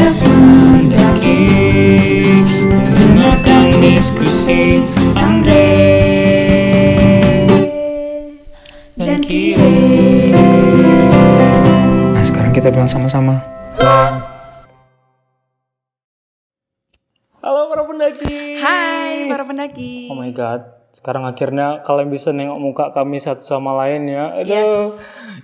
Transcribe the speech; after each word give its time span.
podcast 0.00 0.24
mendaki 0.32 1.44
mendengarkan 2.72 3.68
diskusi 3.84 4.80
Andre 5.12 5.68
dan 8.96 9.20
Kire. 9.20 9.68
Nah 12.16 12.24
sekarang 12.24 12.56
kita 12.56 12.72
bilang 12.72 12.88
sama-sama. 12.88 13.44
Halo 17.44 17.68
para 17.68 17.84
pendaki. 17.84 18.56
Hai 18.56 19.28
para 19.28 19.44
pendaki. 19.44 20.08
Oh 20.08 20.16
my 20.16 20.32
god. 20.32 20.64
Sekarang 20.96 21.28
akhirnya 21.28 21.84
kalian 21.84 22.08
bisa 22.08 22.32
nengok 22.32 22.56
muka 22.56 22.84
kami 22.96 23.20
satu 23.20 23.44
sama 23.44 23.76
lain 23.84 24.08
ya. 24.08 24.32
Aduh. 24.32 24.48
Yes. 24.48 24.72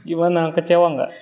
Gimana? 0.08 0.56
Kecewa 0.56 0.96
nggak? 0.96 1.12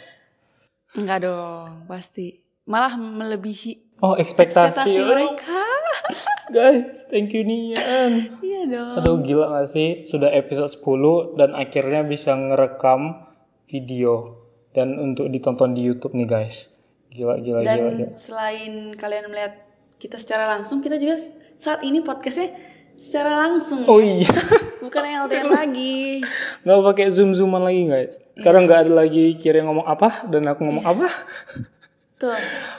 Enggak 0.95 1.27
dong, 1.27 1.91
pasti. 1.91 2.44
Malah 2.65 2.97
melebihi 2.97 3.85
Oh 4.01 4.17
ekspektasi. 4.17 4.73
ekspektasi 4.73 5.01
Oh, 5.01 5.09
mereka. 5.13 5.61
Guys, 6.57 7.09
thank 7.09 7.33
you 7.33 7.45
Nian. 7.45 8.37
Iya 8.41 8.63
dong. 8.69 8.97
Aduh 9.01 9.17
gila 9.25 9.61
gak 9.61 9.69
sih? 9.73 10.05
Sudah 10.05 10.29
episode 10.33 10.73
10 10.73 11.41
dan 11.41 11.57
akhirnya 11.57 12.05
bisa 12.05 12.37
ngerekam 12.37 13.25
video. 13.69 14.45
Dan 14.75 14.97
untuk 15.01 15.31
ditonton 15.31 15.73
di 15.73 15.87
Youtube 15.87 16.13
nih 16.19 16.27
guys. 16.27 16.75
Gila, 17.15 17.39
gila, 17.39 17.63
Dan 17.63 17.79
gila, 17.79 17.91
gila. 17.95 18.11
selain 18.11 18.93
kalian 18.99 19.31
melihat 19.31 19.55
kita 20.03 20.19
secara 20.19 20.51
langsung, 20.51 20.83
kita 20.83 20.99
juga 20.99 21.15
saat 21.55 21.87
ini 21.87 22.03
podcastnya 22.03 22.51
secara 22.99 23.39
langsung. 23.39 23.87
Oh 23.87 24.03
ya. 24.03 24.19
iya. 24.19 24.35
Bukan 24.85 25.01
LDR 25.01 25.49
lagi. 25.49 26.21
Nggak 26.67 26.81
pakai 26.93 27.07
zoom-zooman 27.15 27.63
lagi 27.63 27.87
guys. 27.87 28.19
Sekarang 28.35 28.67
nggak 28.67 28.91
ada 28.91 28.93
lagi 29.07 29.39
kira 29.39 29.63
ngomong 29.63 29.87
apa 29.87 30.27
dan 30.27 30.51
aku 30.51 30.61
ngomong 30.67 30.85
apa. 30.85 31.07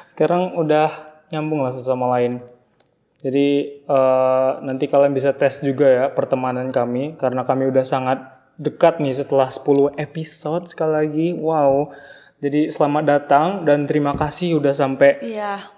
Sekarang 0.07 0.55
udah 0.55 0.89
nyambung 1.29 1.61
lah 1.61 1.71
sesama 1.71 2.07
lain. 2.13 2.39
Jadi 3.19 3.47
eh, 3.81 4.51
nanti 4.61 4.85
kalian 4.85 5.11
bisa 5.11 5.33
tes 5.33 5.59
juga 5.59 5.85
ya 5.85 6.05
pertemanan 6.07 6.69
kami 6.69 7.17
karena 7.17 7.41
kami 7.41 7.67
udah 7.67 7.81
sangat 7.81 8.21
dekat 8.55 9.01
nih 9.01 9.11
setelah 9.11 9.49
10 9.49 9.97
episode 9.97 10.69
sekali 10.69 10.93
lagi. 10.93 11.27
Wow. 11.33 11.89
Jadi 12.37 12.69
selamat 12.69 13.03
datang 13.03 13.47
dan 13.63 13.83
terima 13.83 14.13
kasih 14.13 14.59
udah 14.59 14.71
sampai 14.71 15.17
Iya. 15.19 15.71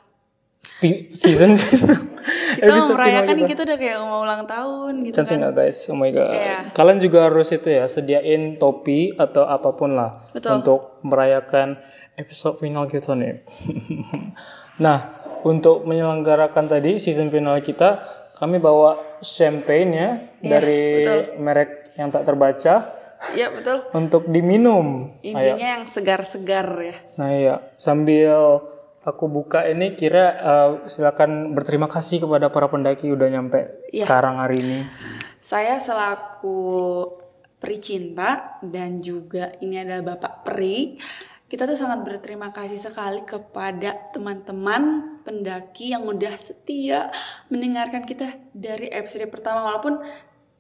season 1.09 1.57
Kita 2.57 2.69
final 2.69 2.93
merayakan 2.93 3.35
kita. 3.39 3.49
kita 3.49 3.61
udah 3.63 3.77
kayak 3.77 3.97
mau 3.99 4.19
ulang 4.21 4.43
tahun 4.45 4.93
gitu 5.05 5.15
Cantik 5.15 5.37
kan. 5.37 5.41
nggak 5.41 5.53
guys? 5.55 5.79
Oh 5.87 5.95
my 5.95 6.11
god. 6.11 6.33
Iya. 6.33 6.57
Kalian 6.73 6.99
juga 6.99 7.19
harus 7.25 7.49
itu 7.49 7.69
ya 7.69 7.85
sediain 7.87 8.57
topi 8.57 9.15
atau 9.15 9.45
apa 9.45 9.69
pun 9.71 9.95
lah 9.95 10.25
Betul. 10.33 10.59
untuk 10.59 10.99
merayakan 11.01 11.77
episode 12.17 12.57
final 12.57 12.89
kita 12.89 13.13
nih. 13.13 13.45
nah, 14.83 15.13
untuk 15.45 15.85
menyelenggarakan 15.85 16.65
tadi 16.67 16.97
season 16.97 17.29
final 17.29 17.61
kita, 17.61 18.01
kami 18.35 18.57
bawa 18.57 18.97
champagne 19.21 19.91
ya 19.93 20.09
Iya, 20.41 20.49
dari 20.49 20.81
merek 21.37 21.93
yang 21.97 22.09
tak 22.09 22.25
terbaca 22.25 22.73
Iya, 23.33 23.49
betul. 23.49 23.81
untuk 24.01 24.29
diminum. 24.29 25.17
Intinya 25.21 25.77
yang 25.77 25.83
segar-segar 25.85 26.69
ya. 26.77 26.97
Nah 27.17 27.29
iya, 27.33 27.55
sambil 27.73 28.61
aku 29.01 29.25
buka 29.25 29.65
ini 29.65 29.97
kira 29.97 30.25
eh, 30.37 30.69
silakan 30.85 31.53
berterima 31.53 31.89
kasih 31.89 32.21
kepada 32.21 32.53
para 32.53 32.69
pendaki 32.69 33.09
udah 33.09 33.25
nyampe 33.25 33.89
Iya. 33.89 34.05
sekarang 34.05 34.37
hari 34.37 34.57
ini. 34.61 34.79
Saya 35.37 35.81
selaku 35.81 36.59
peri 37.57 37.77
cinta 37.81 38.61
dan 38.61 39.01
juga 39.01 39.49
ini 39.61 39.81
adalah 39.81 40.13
Bapak 40.13 40.45
Peri. 40.45 40.97
Kita 41.47 41.63
tuh 41.63 41.79
sangat 41.79 42.03
berterima 42.03 42.51
kasih 42.51 42.75
sekali 42.75 43.23
kepada 43.23 44.11
teman-teman 44.11 45.15
pendaki 45.23 45.95
yang 45.95 46.03
udah 46.03 46.35
setia 46.35 47.07
mendengarkan 47.47 48.03
kita 48.03 48.35
dari 48.51 48.91
episode 48.91 49.31
pertama 49.31 49.63
walaupun 49.63 50.03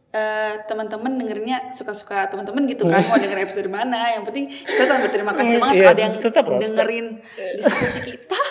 eh, 0.09 0.53
teman-teman 0.63 1.19
dengernya 1.19 1.75
suka-suka 1.75 2.31
teman-teman 2.31 2.63
gitu 2.65 2.87
kan 2.87 3.03
mau 3.03 3.19
denger 3.19 3.43
episode 3.43 3.67
mana 3.67 4.15
yang 4.15 4.23
penting 4.23 4.47
kita 4.47 4.87
tetap 4.87 5.03
berterima 5.03 5.35
kasih 5.35 5.59
banget 5.59 5.75
Iya, 5.75 5.87
ada 5.91 6.01
yang 6.01 6.15
tetap 6.17 6.45
dengerin 6.47 7.07
diskusi 7.55 7.99
kita 8.05 8.39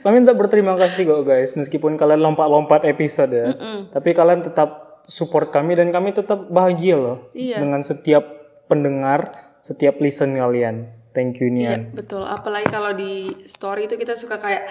Kami 0.00 0.24
tetap 0.24 0.40
berterima 0.40 0.76
kasih 0.76 1.04
kok 1.04 1.22
guys, 1.24 1.52
meskipun 1.52 1.96
kalian 1.96 2.24
lompat-lompat 2.24 2.88
episode 2.88 3.28
ya. 3.28 3.52
Tapi 3.92 4.16
kalian 4.16 4.40
tetap 4.40 5.00
support 5.04 5.52
kami 5.52 5.76
dan 5.76 5.92
kami 5.92 6.12
tetap 6.12 6.48
bahagia 6.48 6.96
loh 6.96 7.28
Iya. 7.32 7.60
dengan 7.60 7.80
setiap 7.80 8.24
pendengar, 8.64 9.28
setiap 9.60 10.00
listen 10.00 10.36
kalian. 10.36 10.88
Thank 11.10 11.40
you 11.40 11.48
Iya 11.48 11.80
Nian. 11.80 11.80
betul. 11.92 12.22
Apalagi 12.22 12.68
kalau 12.68 12.92
di 12.92 13.26
story 13.42 13.86
itu 13.86 13.96
kita 13.96 14.14
suka 14.14 14.38
kayak 14.38 14.68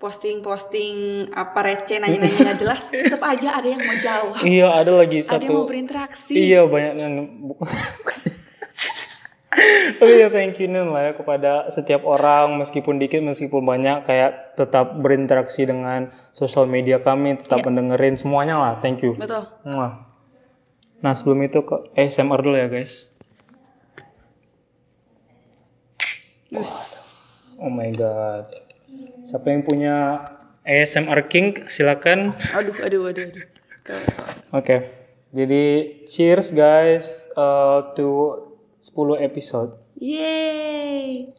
posting-posting 0.00 1.28
apa 1.30 1.60
receh 1.60 2.00
nanya-nanya 2.00 2.32
nggak 2.32 2.58
jelas. 2.64 2.88
Tetap 2.88 3.20
aja 3.20 3.52
ada 3.52 3.68
yang 3.68 3.82
mau 3.84 3.92
jawab. 3.94 4.40
Iya, 4.40 4.68
ada 4.72 4.92
lagi 4.96 5.20
Ada 5.20 5.36
yang 5.38 5.52
mau 5.52 5.64
satu. 5.64 5.68
berinteraksi. 5.68 6.32
Iya, 6.32 6.60
banyak 6.64 6.94
yang 6.96 7.14
Tapi 10.00 10.14
ya 10.24 10.32
thank 10.32 10.56
you 10.56 10.70
Nian 10.70 10.88
lah 10.88 11.10
ya 11.10 11.12
kepada 11.12 11.68
setiap 11.68 12.06
orang 12.06 12.56
meskipun 12.56 12.96
dikit 12.96 13.20
meskipun 13.20 13.60
banyak 13.60 14.08
kayak 14.08 14.56
tetap 14.56 14.96
berinteraksi 14.96 15.68
dengan 15.68 16.08
sosial 16.32 16.64
media 16.64 17.02
kami, 17.02 17.36
tetap 17.36 17.60
mendengerin 17.60 18.16
semuanya 18.16 18.56
lah. 18.56 18.72
Thank 18.80 19.04
you. 19.04 19.12
Betul. 19.12 19.44
Nah 21.00 21.12
sebelum 21.12 21.44
itu 21.44 21.60
ke 21.60 21.92
ASMR 21.92 22.40
dulu 22.40 22.56
ya 22.56 22.72
guys. 22.72 23.09
Us. 26.50 26.74
Oh 27.62 27.70
my 27.70 27.94
god. 27.94 28.50
Siapa 29.22 29.54
yang 29.54 29.62
punya 29.62 30.26
ASMR 30.66 31.30
King 31.30 31.70
silakan. 31.70 32.34
Aduh, 32.50 32.74
aduh, 32.82 33.06
aduh, 33.06 33.24
aduh. 33.30 33.46
Oke. 34.50 34.76
Jadi 35.30 35.64
cheers 36.10 36.50
guys 36.50 37.30
uh, 37.38 37.94
to 37.94 38.34
10 38.82 39.22
episode. 39.22 39.78
Yeay. 39.94 41.30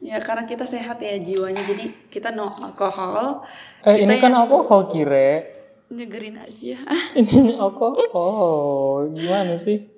Ya 0.00 0.16
karena 0.24 0.48
kita 0.48 0.64
sehat 0.64 0.96
ya 1.04 1.20
jiwanya 1.20 1.60
jadi 1.60 1.92
kita 2.08 2.32
no 2.32 2.48
alkohol. 2.48 3.44
Eh 3.84 4.00
kita 4.00 4.08
ini 4.08 4.14
kan 4.16 4.32
yang 4.32 4.48
alkohol 4.48 4.88
kire. 4.88 5.60
nyegerin 5.90 6.38
aja. 6.38 6.78
Ini 7.18 7.58
alkohol. 7.58 8.14
Oh, 8.14 9.10
gimana 9.10 9.58
sih? 9.58 9.90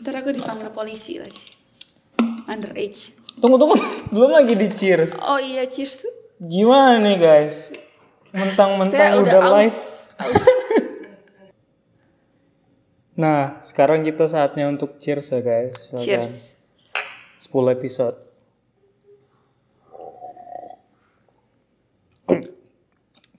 Ntar 0.00 0.16
aku 0.20 0.32
dipanggil 0.32 0.72
polisi 0.72 1.20
lagi. 1.20 1.44
Underage. 2.48 3.14
Tunggu 3.38 3.56
tunggu. 3.60 3.76
Belum 4.14 4.32
lagi 4.32 4.56
di 4.56 4.68
cheers. 4.72 5.20
Oh 5.22 5.38
iya, 5.38 5.68
cheers. 5.68 6.08
Gimana 6.40 6.98
nih 6.98 7.16
guys? 7.20 7.76
Mentang-mentang 8.32 9.20
udah 9.20 9.38
udah, 9.38 9.40
live. 9.60 9.68
aus. 9.68 9.78
aus. 10.24 10.44
Nah, 13.20 13.60
sekarang 13.60 14.00
kita 14.00 14.24
saatnya 14.24 14.64
untuk 14.64 14.96
cheers 14.96 15.28
ya 15.28 15.44
guys. 15.44 15.92
Silakan. 15.92 16.24
Cheers. 16.24 16.32
10 17.44 17.76
episode. 17.76 18.16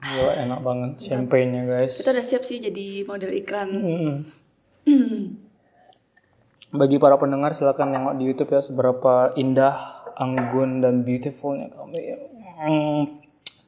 Gila 0.02 0.34
enak 0.46 0.60
banget 0.62 0.92
champagne-nya 1.10 1.64
guys. 1.66 1.98
Kita 1.98 2.14
udah 2.14 2.26
siap 2.26 2.44
sih 2.46 2.62
jadi 2.62 3.06
model 3.10 3.32
iklan. 3.34 3.70
Mm. 3.74 4.16
Bagi 6.72 6.98
para 6.98 7.20
pendengar 7.20 7.52
silakan 7.52 7.92
nengok 7.92 8.16
di 8.16 8.24
YouTube 8.32 8.52
ya 8.56 8.62
seberapa 8.64 9.36
indah, 9.36 10.08
anggun 10.16 10.80
dan 10.80 11.04
beautifulnya 11.04 11.68
kami. 11.72 12.16
Mm. 12.64 13.04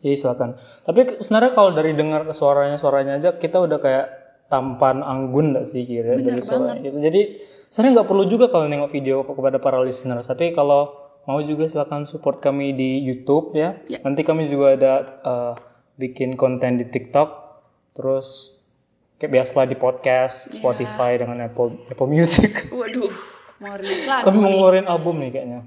Jadi 0.03 0.15
silakan. 0.19 0.59
Tapi 0.83 1.23
sebenarnya 1.23 1.51
kalau 1.55 1.71
dari 1.71 1.95
dengar 1.95 2.27
suaranya 2.35 2.75
suaranya 2.75 3.15
aja 3.15 3.39
kita 3.39 3.63
udah 3.63 3.79
kayak 3.79 4.07
tampan 4.51 4.99
anggun 5.01 5.55
gak 5.55 5.65
sih 5.65 5.87
kira 5.87 6.19
dari 6.19 6.43
suaranya 6.43 6.79
gitu. 6.83 6.99
Jadi 6.99 7.21
sebenarnya 7.71 8.03
nggak 8.03 8.09
perlu 8.11 8.23
juga 8.27 8.45
kalau 8.51 8.67
nengok 8.67 8.91
video 8.91 9.23
kepada 9.23 9.57
para 9.63 9.79
listeners. 9.79 10.27
Tapi 10.27 10.51
kalau 10.51 10.91
mau 11.23 11.39
juga 11.39 11.65
silakan 11.71 12.03
support 12.03 12.43
kami 12.43 12.75
di 12.75 12.99
YouTube 13.01 13.55
ya. 13.55 13.79
Ya. 13.87 14.03
Nanti 14.03 14.27
kami 14.27 14.51
juga 14.51 14.75
ada 14.75 14.93
eh, 15.23 15.53
bikin 15.97 16.35
konten 16.35 16.75
di 16.79 16.85
TikTok. 16.85 17.29
Terus 17.95 18.51
kayak 19.23 19.39
biasalah 19.39 19.71
di 19.71 19.79
podcast, 19.79 20.51
Spotify 20.51 21.15
dengan 21.15 21.47
Apple 21.47 21.87
Apple 21.87 22.11
Music. 22.11 22.51
Waduh, 22.75 23.07
mau 23.63 23.71
rilis 23.79 24.03
Kami 24.03 24.35
mau 24.35 24.51
ngeluarin 24.51 24.83
album 24.83 25.23
nih 25.23 25.31
kayaknya. 25.31 25.61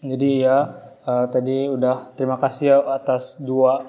Jadi 0.00 0.30
ya 0.40 0.72
eh, 1.04 1.26
tadi 1.28 1.68
udah 1.68 2.16
terima 2.16 2.40
kasih 2.40 2.64
ya 2.72 2.78
atas 2.96 3.36
dua 3.44 3.84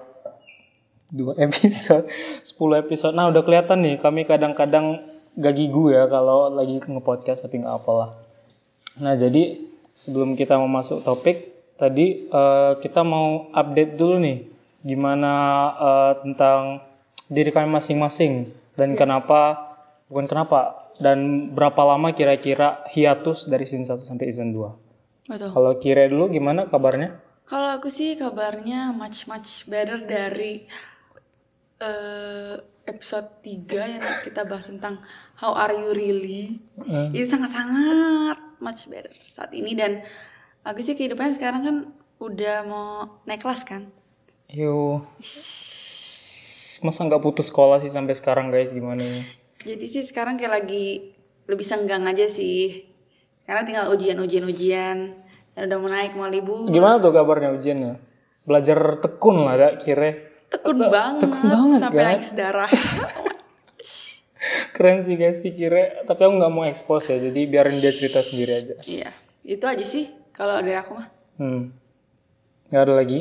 dua 1.08 1.32
episode, 1.48 2.12
10 2.44 2.84
episode. 2.84 3.16
Nah 3.16 3.32
udah 3.32 3.40
kelihatan 3.40 3.88
nih 3.88 3.96
kami 3.96 4.28
kadang-kadang 4.28 5.00
gak 5.40 5.56
gigu 5.56 5.96
ya 5.96 6.12
kalau 6.12 6.52
lagi 6.52 6.84
nge-podcast 6.84 7.48
tapi 7.48 7.64
nggak 7.64 7.72
apalah. 7.72 8.20
Nah 9.00 9.16
jadi 9.16 9.64
sebelum 9.96 10.36
kita 10.36 10.60
mau 10.60 10.68
masuk 10.68 11.08
topik 11.08 11.56
tadi 11.80 12.28
eh, 12.28 12.72
kita 12.84 13.08
mau 13.08 13.48
update 13.56 13.96
dulu 13.96 14.20
nih 14.20 14.44
gimana 14.84 15.32
eh, 15.80 16.12
tentang 16.20 16.84
diri 17.32 17.56
kami 17.56 17.72
masing-masing 17.72 18.65
dan 18.76 18.96
kenapa 19.00 19.74
bukan 20.08 20.28
kenapa 20.30 20.92
dan 21.02 21.52
berapa 21.52 21.82
lama 21.84 22.16
kira-kira 22.16 22.86
hiatus 22.92 23.52
dari 23.52 23.68
season 23.68 23.88
1 23.88 24.00
sampai 24.00 24.26
season 24.32 24.56
2. 24.56 25.32
Betul. 25.32 25.50
Kalau 25.52 25.72
Kire 25.82 26.06
dulu 26.08 26.32
gimana 26.32 26.70
kabarnya? 26.70 27.20
Kalau 27.46 27.78
aku 27.78 27.90
sih 27.90 28.16
kabarnya 28.18 28.94
much 28.94 29.28
much 29.30 29.66
better 29.70 30.02
dari 30.06 30.66
eh, 31.82 32.56
episode 32.86 33.42
3 33.42 33.94
yang 33.98 34.06
kita 34.24 34.46
bahas 34.46 34.70
tentang 34.70 35.02
how 35.42 35.54
are 35.58 35.74
you 35.74 35.92
really. 35.94 36.62
Itu 37.12 37.26
sangat-sangat 37.26 38.62
much 38.62 38.88
better 38.88 39.14
saat 39.26 39.52
ini 39.58 39.74
dan 39.74 40.06
aku 40.62 40.82
sih 40.86 40.94
kehidupannya 40.94 41.34
sekarang 41.36 41.62
kan 41.66 41.78
udah 42.22 42.56
mau 42.66 42.88
naik 43.28 43.42
kelas 43.44 43.66
kan. 43.66 43.90
Yo. 44.50 45.04
Masa 46.84 47.08
nggak 47.08 47.24
putus 47.24 47.54
sekolah 47.54 47.80
sih 47.80 47.92
sampai 47.92 48.16
sekarang 48.18 48.52
guys 48.52 48.76
gimana 48.76 49.00
ini? 49.00 49.22
Jadi 49.64 49.86
sih 49.88 50.04
sekarang 50.04 50.36
kayak 50.36 50.64
lagi 50.64 51.16
lebih 51.46 51.66
senggang 51.66 52.04
aja 52.10 52.26
sih. 52.28 52.90
Karena 53.46 53.62
tinggal 53.62 53.86
ujian-ujian 53.94 54.46
ujian 54.50 54.98
dan 55.54 55.62
udah 55.70 55.78
mau 55.78 55.90
naik 55.90 56.14
mau 56.18 56.28
libur. 56.28 56.68
Gimana 56.68 56.98
tuh 56.98 57.14
kabarnya 57.14 57.54
ujiannya? 57.54 57.94
Belajar 58.46 58.78
tekun 59.02 59.46
lah 59.46 59.56
gak 59.58 59.74
Kire? 59.86 60.12
Tekun 60.50 60.78
banget, 60.78 61.26
tekun 61.26 61.46
banget, 61.50 61.80
sampai 61.82 62.02
kan? 62.02 62.08
nangis 62.14 62.32
darah. 62.38 62.72
Keren 64.76 65.02
sih 65.02 65.18
guys 65.18 65.42
sih 65.42 65.54
Kire. 65.54 66.06
Tapi 66.06 66.22
aku 66.22 66.34
nggak 66.38 66.54
mau 66.54 66.66
expose 66.66 67.14
ya. 67.14 67.18
Jadi 67.18 67.50
biarin 67.50 67.82
dia 67.82 67.90
cerita 67.90 68.22
sendiri 68.22 68.54
aja. 68.54 68.76
Iya, 68.86 69.10
itu 69.42 69.66
aja 69.66 69.86
sih 69.86 70.06
kalau 70.30 70.62
dari 70.62 70.78
aku 70.78 70.98
mah. 70.98 71.08
Hmm. 71.42 71.74
Nggak 72.70 72.82
ada 72.86 72.94
lagi? 72.94 73.20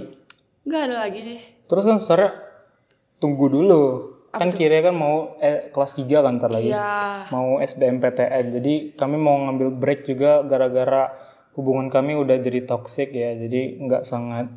Nggak 0.68 0.82
ada 0.88 0.96
lagi 1.08 1.20
sih. 1.24 1.38
Terus 1.64 1.84
kan 1.88 1.96
saudara 1.96 2.43
tunggu 3.24 3.48
dulu. 3.48 4.12
kan 4.34 4.50
Kire 4.50 4.82
kan 4.82 4.92
mau 4.92 5.38
eh, 5.38 5.70
kelas 5.70 5.96
3 5.96 6.10
kan 6.20 6.36
ntar 6.36 6.50
lagi. 6.50 6.68
Iya, 6.68 7.30
Mau 7.30 7.62
SBMPTN. 7.62 8.58
Jadi 8.60 8.74
kami 8.98 9.16
mau 9.16 9.38
ngambil 9.46 9.72
break 9.78 10.10
juga 10.10 10.42
gara-gara 10.42 11.14
hubungan 11.54 11.86
kami 11.86 12.18
udah 12.18 12.36
jadi 12.42 12.66
toxic 12.66 13.14
ya. 13.14 13.32
Jadi 13.38 13.78
nggak 13.78 14.02
sangat 14.02 14.50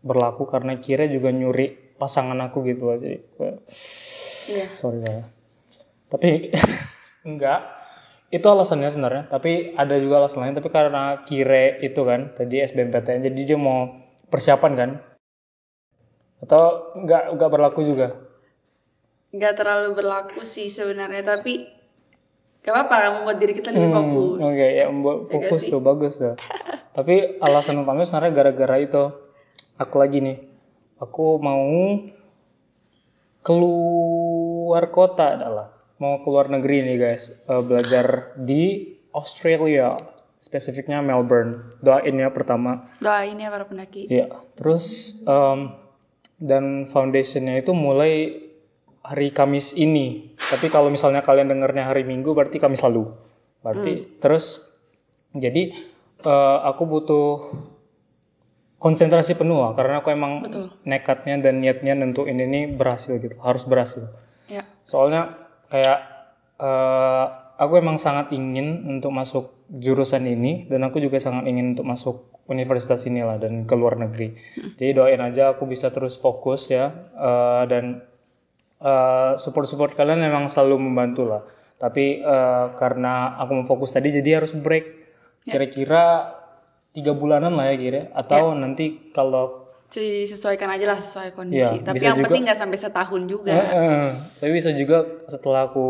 berlaku 0.00 0.46
karena 0.48 0.78
Kire 0.78 1.10
juga 1.10 1.34
nyuri 1.34 1.98
pasangan 1.98 2.38
aku 2.38 2.62
gitu 2.70 2.86
loh. 2.86 2.96
Jadi 3.02 3.18
iya. 4.54 4.66
sorry 4.72 5.02
lah. 5.02 5.12
ya. 5.12 5.24
Tapi 6.06 6.54
enggak. 7.28 7.60
Itu 8.30 8.46
alasannya 8.46 8.94
sebenarnya. 8.94 9.26
Tapi 9.26 9.74
ada 9.74 9.98
juga 9.98 10.22
alasan 10.22 10.46
lain. 10.46 10.54
Tapi 10.54 10.70
karena 10.70 11.26
Kire 11.26 11.82
itu 11.82 11.98
kan 12.06 12.30
tadi 12.30 12.62
SBMPTN. 12.62 13.26
Jadi 13.26 13.40
dia 13.42 13.58
mau 13.58 13.90
persiapan 14.30 14.72
kan. 14.78 14.90
Atau 16.40 16.96
enggak 16.96 17.36
enggak 17.36 17.50
berlaku 17.52 17.80
juga. 17.84 18.16
Nggak 19.30 19.54
terlalu 19.56 19.88
berlaku 19.94 20.42
sih 20.42 20.66
sebenarnya, 20.66 21.22
tapi 21.22 21.62
gak 22.60 22.74
apa-apa 22.76 22.96
kamu 22.98 23.18
buat 23.24 23.38
diri 23.40 23.52
kita 23.56 23.72
lebih 23.72 23.88
fokus. 23.94 24.40
Oke 24.42 24.66
ya 24.76 24.84
membuat 24.90 25.18
fokus 25.30 25.62
tuh 25.64 25.80
bagus 25.80 26.14
tuh. 26.20 26.34
Tapi 26.96 27.38
alasan 27.38 27.80
utamanya 27.80 28.04
sebenarnya 28.04 28.34
gara-gara 28.34 28.76
itu 28.76 29.02
aku 29.78 29.96
lagi 29.96 30.18
nih. 30.20 30.38
Aku 30.98 31.38
mau 31.38 31.64
keluar 33.40 34.92
kota 34.92 35.38
adalah 35.38 35.72
mau 35.96 36.20
keluar 36.20 36.48
negeri 36.48 36.84
nih 36.84 36.96
guys 36.96 37.32
Eh, 37.44 37.62
belajar 37.64 38.36
di 38.36 38.96
Australia 39.12 39.88
spesifiknya 40.36 41.00
Melbourne 41.00 41.76
doain 41.80 42.16
ya 42.16 42.28
pertama 42.28 42.88
Doain 43.00 43.36
ya 43.36 43.48
para 43.48 43.64
pendaki. 43.64 44.08
ya 44.08 44.28
terus 44.56 45.16
em, 45.24 45.72
dan 46.40 46.88
foundationnya 46.88 47.60
itu 47.60 47.76
mulai 47.76 48.40
hari 49.04 49.28
Kamis 49.30 49.76
ini. 49.76 50.32
Tapi 50.36 50.72
kalau 50.72 50.88
misalnya 50.88 51.20
kalian 51.20 51.52
dengarnya 51.52 51.88
hari 51.92 52.02
Minggu 52.02 52.32
berarti 52.32 52.56
Kamis 52.56 52.80
lalu. 52.80 53.12
Berarti 53.60 54.16
terus 54.24 54.72
jadi 55.36 55.76
eh, 56.24 56.58
aku 56.64 56.82
butuh 56.88 57.28
konsentrasi 58.80 59.36
penuh 59.36 59.60
lah. 59.60 59.72
Karena 59.76 60.00
aku 60.00 60.08
emang 60.08 60.48
Betul. 60.48 60.72
nekatnya 60.88 61.36
dan 61.44 61.60
niatnya 61.60 61.92
nentuin 61.92 62.40
ini 62.40 62.72
berhasil 62.72 63.20
gitu. 63.20 63.36
Harus 63.44 63.68
berhasil. 63.68 64.08
Ya, 64.48 64.64
soalnya 64.80 65.36
kayak 65.68 65.98
eh, 66.56 67.24
aku 67.60 67.76
emang 67.76 68.00
sangat 68.00 68.32
ingin 68.32 68.88
untuk 68.88 69.12
masuk 69.12 69.68
jurusan 69.68 70.24
ini. 70.24 70.64
Dan 70.72 70.88
aku 70.88 71.04
juga 71.04 71.20
sangat 71.20 71.44
ingin 71.44 71.76
untuk 71.76 71.84
masuk 71.84 72.29
universitas 72.50 73.06
ini 73.06 73.22
lah 73.22 73.38
dan 73.38 73.64
ke 73.64 73.74
luar 73.78 73.96
negeri. 73.96 74.34
Jadi 74.74 74.90
doain 74.90 75.22
aja 75.22 75.54
aku 75.54 75.70
bisa 75.70 75.94
terus 75.94 76.18
fokus 76.18 76.68
ya 76.68 76.90
eh, 77.14 77.64
dan 77.70 78.02
support 79.38 79.68
support 79.68 79.92
kalian 79.94 80.20
memang 80.20 80.50
selalu 80.50 80.82
membantu 80.82 81.30
lah. 81.30 81.42
Tapi 81.78 82.20
eh, 82.20 82.66
karena 82.76 83.38
aku 83.38 83.62
mau 83.62 83.66
fokus 83.66 83.94
tadi 83.94 84.10
jadi 84.10 84.42
harus 84.42 84.52
break. 84.52 84.98
Kira-kira 85.40 86.36
tiga 86.90 87.14
bulanan 87.14 87.54
lah 87.54 87.70
ya 87.70 87.76
kira 87.78 88.02
atau 88.12 88.52
nanti 88.58 89.14
kalau 89.14 89.69
disesuaikan 89.92 90.70
aja 90.70 90.86
lah 90.86 90.98
sesuai 90.98 91.32
kondisi. 91.32 91.76
Iya, 91.76 91.82
tapi 91.82 91.98
yang 92.00 92.14
juga- 92.14 92.28
penting 92.28 92.42
nggak 92.44 92.58
sampai 92.58 92.78
setahun 92.78 93.22
juga. 93.24 93.50
Eh, 93.50 94.08
tapi 94.36 94.50
bisa 94.52 94.70
juga 94.70 95.02
setelah 95.26 95.66
aku 95.66 95.86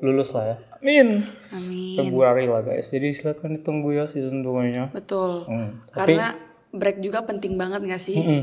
lulus 0.00 0.32
lah 0.32 0.46
ya 0.46 0.56
amin 0.76 1.24
Amin. 1.50 1.96
Februari 1.98 2.44
lah 2.44 2.60
guys 2.60 2.86
jadi 2.86 3.08
silakan 3.10 3.52
ditunggu 3.52 3.92
ya 3.92 4.04
season 4.04 4.40
2 4.40 4.70
nya 4.70 4.84
Betul. 4.88 5.42
Hmm. 5.44 5.82
Karena 5.88 6.36
break 6.70 7.00
juga 7.00 7.20
penting 7.22 7.56
banget 7.56 7.80
nggak 7.82 7.98
sih? 7.98 8.16
Mm-mm. 8.16 8.42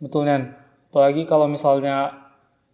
betul 0.00 0.24
Nan 0.24 0.54
apalagi 0.88 1.22
kalau 1.22 1.44
misalnya 1.44 2.14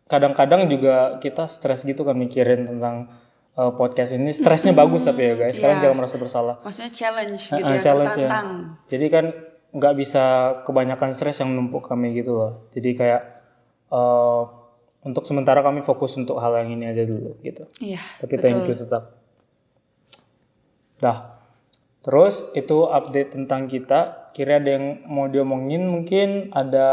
kadang-kadang 0.05 0.67
juga 0.67 1.17
kita 1.17 1.45
stres 1.45 1.83
gitu 1.83 2.03
kan 2.03 2.15
mikirin 2.15 2.65
tentang 2.65 3.09
eh, 3.53 3.73
podcast 3.73 4.13
ini 4.13 4.31
stresnya 4.31 4.73
bagus 4.73 5.03
tapi 5.03 5.23
ya 5.25 5.35
guys 5.37 5.57
kalian 5.57 5.81
jangan 5.81 5.97
merasa 5.97 6.17
bersalah 6.17 6.55
Maksudnya 6.61 6.91
challenge 6.91 7.43
gitu 7.49 7.63
Ah, 7.63 7.73
ya, 7.73 7.81
challenge 7.81 8.15
ya. 8.15 8.21
tertantang. 8.23 8.49
jadi 8.87 9.07
kan 9.09 9.25
nggak 9.71 9.95
bisa 9.95 10.25
kebanyakan 10.67 11.15
stres 11.15 11.39
yang 11.43 11.55
numpuk 11.55 11.87
kami 11.87 12.15
gitu 12.15 12.35
loh. 12.35 12.53
Jadi 12.75 12.91
kayak 12.99 13.23
eh, 13.91 14.43
untuk 15.07 15.25
sementara 15.25 15.63
kami 15.63 15.81
fokus 15.81 16.19
untuk 16.19 16.43
hal 16.43 16.53
yang 16.61 16.77
ini 16.77 16.85
aja 16.91 17.07
dulu 17.07 17.39
gitu. 17.41 17.65
Iya. 17.81 18.03
tapi 18.21 18.35
thank 18.37 18.67
you 18.67 18.77
tetap. 18.77 19.17
Dah. 21.01 21.41
Terus 22.01 22.51
itu 22.57 22.89
update 22.89 23.37
tentang 23.37 23.69
kita. 23.69 24.33
Kira 24.33 24.63
ada 24.63 24.79
yang 24.79 25.05
mau 25.11 25.27
diomongin 25.27 25.87
mungkin? 25.87 26.51
Ada 26.51 26.89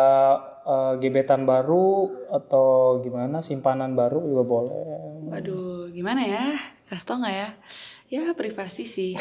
eh, 0.64 0.94
gebetan 1.02 1.50
baru 1.50 2.14
atau 2.30 3.02
gimana? 3.02 3.42
Simpanan 3.42 3.98
baru 3.98 4.22
juga 4.22 4.44
boleh. 4.46 4.86
Waduh, 5.34 5.92
gimana 5.92 6.24
ya? 6.24 6.56
Kasih 6.88 7.06
tau 7.08 7.18
nggak 7.20 7.36
ya? 7.36 7.50
Ya 8.08 8.24
privasi 8.38 8.88
sih. 8.88 9.12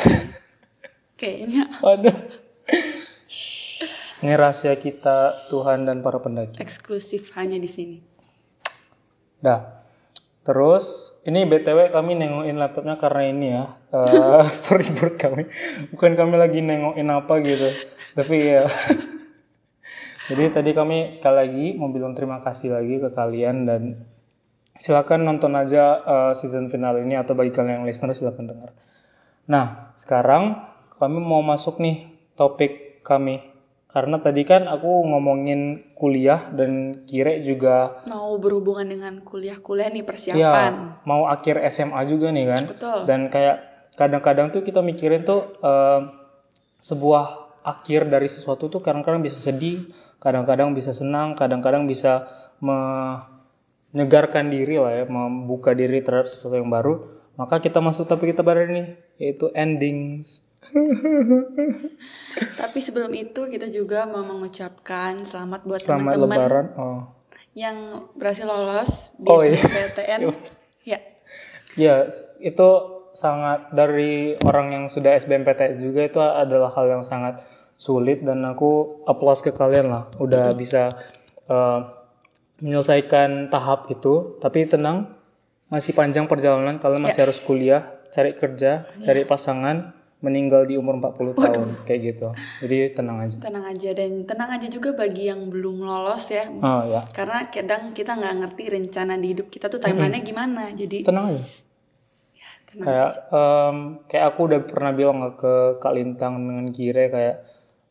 Kayaknya. 1.20 1.82
Waduh 1.82 2.47
ini 4.25 4.32
rahasia 4.32 4.76
kita 4.80 5.49
Tuhan 5.52 5.85
dan 5.85 6.00
para 6.00 6.16
pendaki 6.23 6.56
eksklusif 6.56 7.37
hanya 7.37 7.61
di 7.61 7.68
sini. 7.68 7.99
Dah. 9.40 9.85
Terus 10.46 11.18
ini 11.26 11.42
BTW 11.42 11.90
kami 11.90 12.14
nengokin 12.14 12.54
laptopnya 12.54 12.94
karena 12.94 13.23
ini 13.26 13.46
ya. 13.50 13.64
eh 13.90 14.46
storyboard 14.62 15.18
kami. 15.18 15.42
Bukan 15.90 16.14
kami 16.14 16.35
lagi 16.38 16.62
nengokin 16.62 17.11
apa 17.11 17.42
gitu. 17.42 17.66
Tapi 18.14 18.37
ya. 18.46 18.64
Jadi 20.30 20.42
tadi 20.50 20.70
kami 20.75 21.11
sekali 21.14 21.37
lagi 21.38 21.66
mau 21.75 21.90
bilang 21.90 22.14
terima 22.14 22.38
kasih 22.42 22.75
lagi 22.75 22.99
ke 22.99 23.11
kalian 23.14 23.66
dan 23.66 23.82
silakan 24.78 25.26
nonton 25.26 25.54
aja 25.58 26.02
eh, 26.02 26.32
season 26.35 26.70
final 26.70 26.99
ini 27.02 27.18
atau 27.18 27.35
bagi 27.35 27.50
kalian 27.50 27.82
yang 27.82 27.87
listener 27.87 28.14
silakan 28.14 28.46
dengar. 28.50 28.70
Nah, 29.46 29.94
sekarang 29.94 30.62
kami 30.99 31.18
mau 31.23 31.42
masuk 31.42 31.78
nih 31.82 32.11
topik 32.38 33.02
kami. 33.02 33.56
Karena 33.97 34.21
tadi 34.21 34.45
kan 34.45 34.69
aku 34.69 35.09
ngomongin 35.09 35.88
kuliah 35.97 36.53
dan 36.53 37.00
Kire 37.09 37.41
juga 37.41 38.05
Mau 38.05 38.37
berhubungan 38.37 38.85
dengan 38.85 39.25
kuliah-kuliah 39.25 39.88
nih 39.88 40.05
ya 40.05 40.09
persiapan. 40.12 41.00
mau 41.09 41.25
akhir 41.33 41.65
SMA 41.73 42.05
juga 42.05 42.29
nih 42.29 42.45
kan. 42.45 42.62
Betul. 42.76 43.09
Dan 43.09 43.33
kayak 43.33 43.88
kadang-kadang 43.97 44.53
tuh 44.53 44.61
kita 44.61 44.85
mikirin 44.85 45.25
tuh 45.25 45.49
eh, 45.65 46.12
sebuah 46.85 47.49
akhir 47.65 48.12
dari 48.12 48.29
sesuatu 48.29 48.69
tuh 48.69 48.85
kadang-kadang 48.85 49.25
bisa 49.25 49.41
sedih, 49.41 49.88
kadang-kadang 50.21 50.76
bisa 50.76 50.95
senang, 50.95 51.33
kadang-kadang 51.33 51.88
bisa 51.88 52.29
menyegarkan 52.61 54.53
diri 54.53 54.79
lah 54.79 54.93
ya, 54.93 55.05
membuka 55.11 55.75
diri 55.75 56.05
terhadap 56.05 56.31
sesuatu 56.31 56.55
yang 56.55 56.69
baru. 56.69 57.17
Maka 57.41 57.65
kita 57.65 57.83
masuk 57.83 58.07
topik 58.07 58.37
kita 58.37 58.47
baru 58.47 58.69
nih, 58.71 58.95
yaitu 59.19 59.49
endings. 59.57 60.46
Tapi 62.61 62.78
sebelum 62.80 63.12
itu 63.16 63.49
kita 63.49 63.68
juga 63.73 64.04
mau 64.04 64.23
mengucapkan 64.25 65.25
selamat 65.25 65.61
buat 65.64 65.80
teman-teman. 65.82 66.66
Oh. 66.76 67.00
yang 67.56 68.04
berhasil 68.12 68.44
lolos 68.44 69.16
di 69.16 69.32
Oh, 69.32 69.40
iya. 69.40 69.56
SBMPTN. 69.56 70.20
ya. 70.92 70.99
Ya, 71.76 71.94
itu 72.44 72.68
sangat 73.16 73.73
dari 73.73 74.37
orang 74.44 74.76
yang 74.76 74.85
sudah 74.92 75.16
SBMPTN 75.16 75.80
juga 75.80 76.04
itu 76.04 76.20
adalah 76.20 76.68
hal 76.76 77.00
yang 77.00 77.00
sangat 77.00 77.40
sulit 77.80 78.20
dan 78.20 78.44
aku 78.44 79.00
applause 79.08 79.40
ke 79.40 79.56
kalian 79.56 79.88
lah 79.88 80.04
udah 80.20 80.52
bisa 80.52 80.92
eh, 81.49 81.80
menyelesaikan 82.61 83.49
tahap 83.49 83.88
itu. 83.88 84.37
Tapi 84.37 84.68
tenang, 84.68 85.16
masih 85.73 85.96
panjang 85.96 86.28
perjalanan 86.28 86.76
kalian 86.76 87.08
masih 87.08 87.25
harus 87.25 87.40
kuliah, 87.40 87.99
cari 88.12 88.37
kerja, 88.37 88.87
cari 89.00 89.25
pasangan, 89.25 89.96
meninggal 90.26 90.66
di 90.66 90.75
umur 90.75 90.99
40 90.99 91.38
tahun 91.38 91.68
kayak 91.87 92.00
gitu. 92.02 92.28
Jadi 92.66 92.99
tenang 92.99 93.23
aja. 93.23 93.37
tenang 93.38 93.64
aja 93.71 93.90
dan 93.95 94.11
tenang 94.26 94.50
aja 94.59 94.66
juga 94.66 94.90
bagi 94.99 95.30
yang 95.30 95.47
belum 95.47 95.87
lolos 95.87 96.35
ya 96.35 96.50
Oh 96.50 96.83
ya, 96.90 97.06
karena 97.14 97.47
kadang 97.47 97.95
kita 97.95 98.18
nggak 98.18 98.35
ngerti 98.42 98.62
rencana 98.75 99.14
di 99.14 99.26
hidup 99.30 99.47
kita 99.47 99.71
tuh 99.71 99.78
timelinenya 99.78 100.26
gimana 100.26 100.62
jadi 100.75 101.06
tenang 101.06 101.26
aja. 101.30 101.42
tenang 102.66 102.83
Kayak 102.83 103.11
em, 103.30 103.76
kayak 104.11 104.25
aku 104.35 104.40
udah 104.50 104.61
pernah 104.66 104.92
bilang 104.92 105.18
ke 105.38 105.78
Kak 105.78 105.92
Lintang 105.95 106.35
dengan 106.42 106.66
Kire 106.75 107.04
kayak 107.09 107.37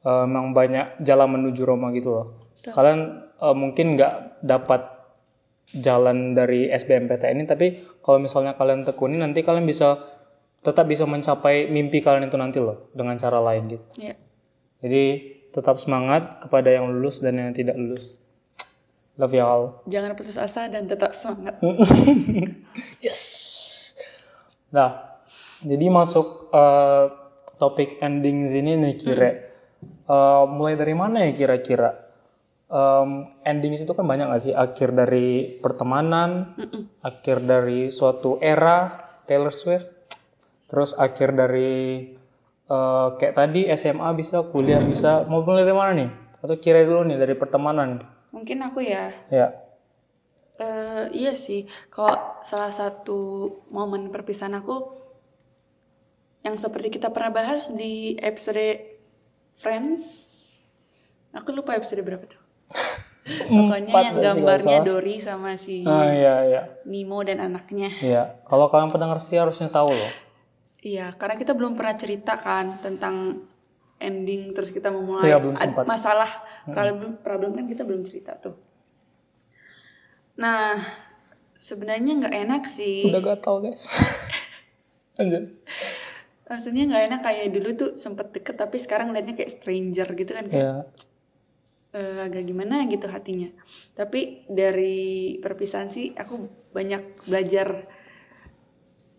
em, 0.03 0.27
emang 0.27 0.51
banyak 0.51 0.99
jalan 0.99 1.39
menuju 1.39 1.61
Roma 1.63 1.95
gitu 1.95 2.09
loh. 2.11 2.25
Kalian 2.75 2.99
eh, 3.39 3.55
mungkin 3.55 3.95
nggak 3.95 4.43
dapat 4.43 4.95
jalan 5.73 6.37
dari 6.37 6.69
SBMPTN 6.69 7.41
ini 7.41 7.45
tapi 7.49 7.67
kalau 8.05 8.21
misalnya 8.21 8.53
kalian 8.53 8.85
tekuni 8.85 9.17
nanti 9.17 9.41
kalian 9.41 9.65
bisa 9.65 9.97
tetap 10.65 10.89
bisa 10.89 11.05
mencapai 11.05 11.69
mimpi 11.69 12.01
kalian 12.01 12.25
itu 12.25 12.37
nanti 12.41 12.57
loh 12.57 12.89
dengan 12.97 13.13
cara 13.15 13.37
lain 13.37 13.69
gitu. 13.69 13.85
ya 14.01 14.17
Jadi 14.81 15.03
tetap 15.53 15.77
semangat 15.77 16.41
kepada 16.41 16.73
yang 16.73 16.89
lulus 16.89 17.21
dan 17.21 17.37
yang 17.37 17.53
tidak 17.53 17.77
lulus. 17.77 18.17
Love 19.15 19.31
you 19.31 19.45
all. 19.45 19.63
jangan 19.87 20.11
putus 20.11 20.35
asa 20.35 20.67
dan 20.67 20.91
tetap 20.91 21.15
semangat 21.15 21.55
Yes. 23.05 23.21
Nah, 24.75 25.21
jadi 25.63 25.87
masuk 25.87 26.51
eh, 26.51 27.05
topik 27.55 28.03
ending 28.03 28.51
sini 28.51 28.75
nih 28.75 28.93
kira. 28.99 29.29
Eh, 29.31 30.43
mulai 30.51 30.75
dari 30.75 30.91
mana 30.91 31.23
ya 31.23 31.31
kira-kira? 31.31 31.95
Em, 32.65 33.31
ending 33.47 33.77
itu 33.79 33.93
kan 33.95 34.03
banyak 34.03 34.27
gak 34.27 34.43
sih? 34.43 34.51
Akhir 34.51 34.91
dari 34.91 35.55
pertemanan, 35.63 36.57
akhir 36.99 37.45
dari 37.45 37.87
suatu 37.87 38.41
era 38.43 38.91
Taylor 39.23 39.55
Swift, 39.55 39.87
terus 40.65 40.93
akhir 40.93 41.31
dari 41.31 42.09
eh, 42.65 43.07
kayak 43.15 43.35
tadi 43.35 43.69
SMA 43.71 44.09
bisa, 44.13 44.41
kuliah 44.43 44.79
bisa. 44.79 45.23
Mau 45.25 45.41
mulai 45.41 45.61
dari 45.61 45.73
mana 45.73 45.91
nih? 45.95 46.09
Atau 46.37 46.55
kira 46.55 46.81
dulu 46.81 47.03
nih 47.03 47.17
dari 47.17 47.33
pertemanan? 47.33 47.97
mungkin 48.29 48.59
aku 48.61 48.83
ya 48.83 49.15
Ya. 49.31 49.47
eh 50.55 51.07
iya 51.13 51.31
sih 51.31 51.63
kalau 51.87 52.19
salah 52.39 52.67
satu 52.67 53.15
momen 53.71 54.11
perpisahan 54.11 54.51
aku 54.53 54.91
yang 56.41 56.59
seperti 56.59 56.91
kita 56.91 57.09
pernah 57.09 57.31
bahas 57.31 57.71
di 57.71 58.19
episode 58.19 58.75
Friends 59.55 60.03
aku 61.31 61.55
lupa 61.55 61.79
episode 61.79 62.03
berapa 62.03 62.27
tuh 62.27 62.43
pokoknya 63.55 63.87
Empat 63.95 64.03
yang 64.03 64.15
gambarnya 64.19 64.77
Dory 64.83 65.17
sama 65.17 65.55
si 65.55 65.87
Ah 65.87 66.11
iya 66.11 66.35
iya. 66.43 66.61
Nemo 66.83 67.23
dan 67.23 67.39
anaknya 67.39 67.87
Iya, 67.97 68.43
kalau 68.43 68.67
kalian 68.67 68.91
pendengar 68.91 69.17
sih 69.17 69.39
harusnya 69.39 69.71
tahu 69.71 69.89
loh. 69.89 70.11
Iya, 70.85 71.17
karena 71.17 71.33
kita 71.33 71.57
belum 71.57 71.73
pernah 71.73 71.97
cerita 71.97 72.37
kan 72.37 72.77
tentang 72.77 73.41
ending 73.97 74.53
terus 74.53 74.69
kita 74.69 74.93
memulai 74.93 75.33
Iya, 75.33 75.41
belum 75.41 75.57
sempat. 75.57 75.83
masalah 75.89 76.29
problem 76.69 77.17
problem 77.25 77.57
kan 77.57 77.65
kita 77.65 77.81
belum 77.81 78.05
cerita 78.05 78.37
tuh. 78.37 78.53
Nah, 80.37 80.77
sebenarnya 81.57 82.21
nggak 82.21 82.35
enak 82.45 82.63
sih. 82.69 83.09
Udah 83.09 83.23
gatal 83.23 83.65
guys. 83.65 83.89
Lanjut. 85.17 85.57
Maksudnya 86.45 86.83
nggak 86.85 87.03
enak 87.09 87.21
kayak 87.25 87.47
dulu 87.49 87.69
tuh 87.73 87.89
sempet 87.97 88.29
deket 88.29 88.53
tapi 88.53 88.77
sekarang 88.77 89.09
liatnya 89.09 89.33
kayak 89.33 89.49
stranger 89.49 90.05
gitu 90.13 90.37
kan 90.37 90.45
kayak 90.45 90.61
Ya, 90.61 90.75
eh, 91.97 92.29
agak 92.29 92.45
gimana 92.45 92.85
gitu 92.85 93.09
hatinya. 93.09 93.49
Tapi 93.97 94.45
dari 94.45 95.39
perpisahan 95.41 95.89
sih 95.89 96.13
aku 96.13 96.69
banyak 96.77 97.25
belajar 97.25 97.89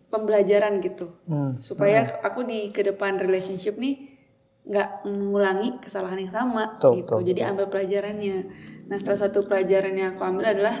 pembelajaran 0.07 0.79
gitu. 0.79 1.11
hmm. 1.27 1.59
supaya 1.59 2.07
aku 2.23 2.47
di 2.47 2.71
ke 2.71 2.83
depan 2.83 3.19
relationship 3.19 3.75
nih 3.75 4.17
nggak 4.67 5.07
mengulangi 5.07 5.79
kesalahan 5.79 6.19
yang 6.19 6.33
sama 6.33 6.75
Betul, 6.75 6.91
gitu. 6.99 7.15
Jadi 7.31 7.41
ambil 7.47 7.71
pelajarannya. 7.71 8.37
Nah, 8.91 8.97
salah 8.99 9.27
satu 9.27 9.47
pelajaran 9.47 9.95
yang 9.95 10.19
aku 10.19 10.23
ambil 10.27 10.51
adalah 10.51 10.75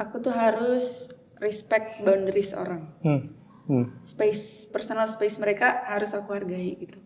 aku 0.00 0.24
tuh 0.24 0.32
harus 0.32 1.12
respect 1.44 2.00
boundaries 2.00 2.56
orang. 2.56 2.96
Hmm. 3.04 3.22
Hmm. 3.68 3.86
Space 4.00 4.72
personal 4.72 5.04
space 5.12 5.36
mereka 5.36 5.84
harus 5.92 6.16
aku 6.16 6.32
hargai 6.32 6.72
gitu. 6.80 7.04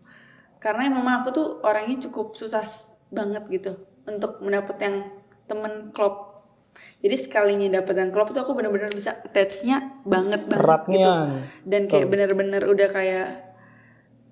Karena 0.63 0.87
memang 0.87 1.23
aku 1.23 1.29
tuh 1.35 1.47
orangnya 1.67 2.07
cukup 2.07 2.39
susah 2.39 2.63
banget 3.11 3.43
gitu 3.51 3.75
untuk 4.07 4.39
mendapat 4.39 4.79
yang 4.79 4.95
temen 5.43 5.91
klop. 5.91 6.32
Jadi 7.03 7.15
sekalinya 7.19 7.67
dapat 7.81 7.95
yang 7.99 8.09
klop 8.15 8.31
tuh 8.31 8.41
aku 8.41 8.55
benar-benar 8.57 8.89
bisa 8.89 9.13
attach-nya 9.21 10.01
banget 10.07 10.47
banget 10.47 10.63
Eratnya. 10.63 10.95
gitu. 10.95 11.11
Dan 11.67 11.81
kayak 11.91 12.07
bener-bener 12.09 12.63
udah 12.65 12.89
kayak 12.89 13.27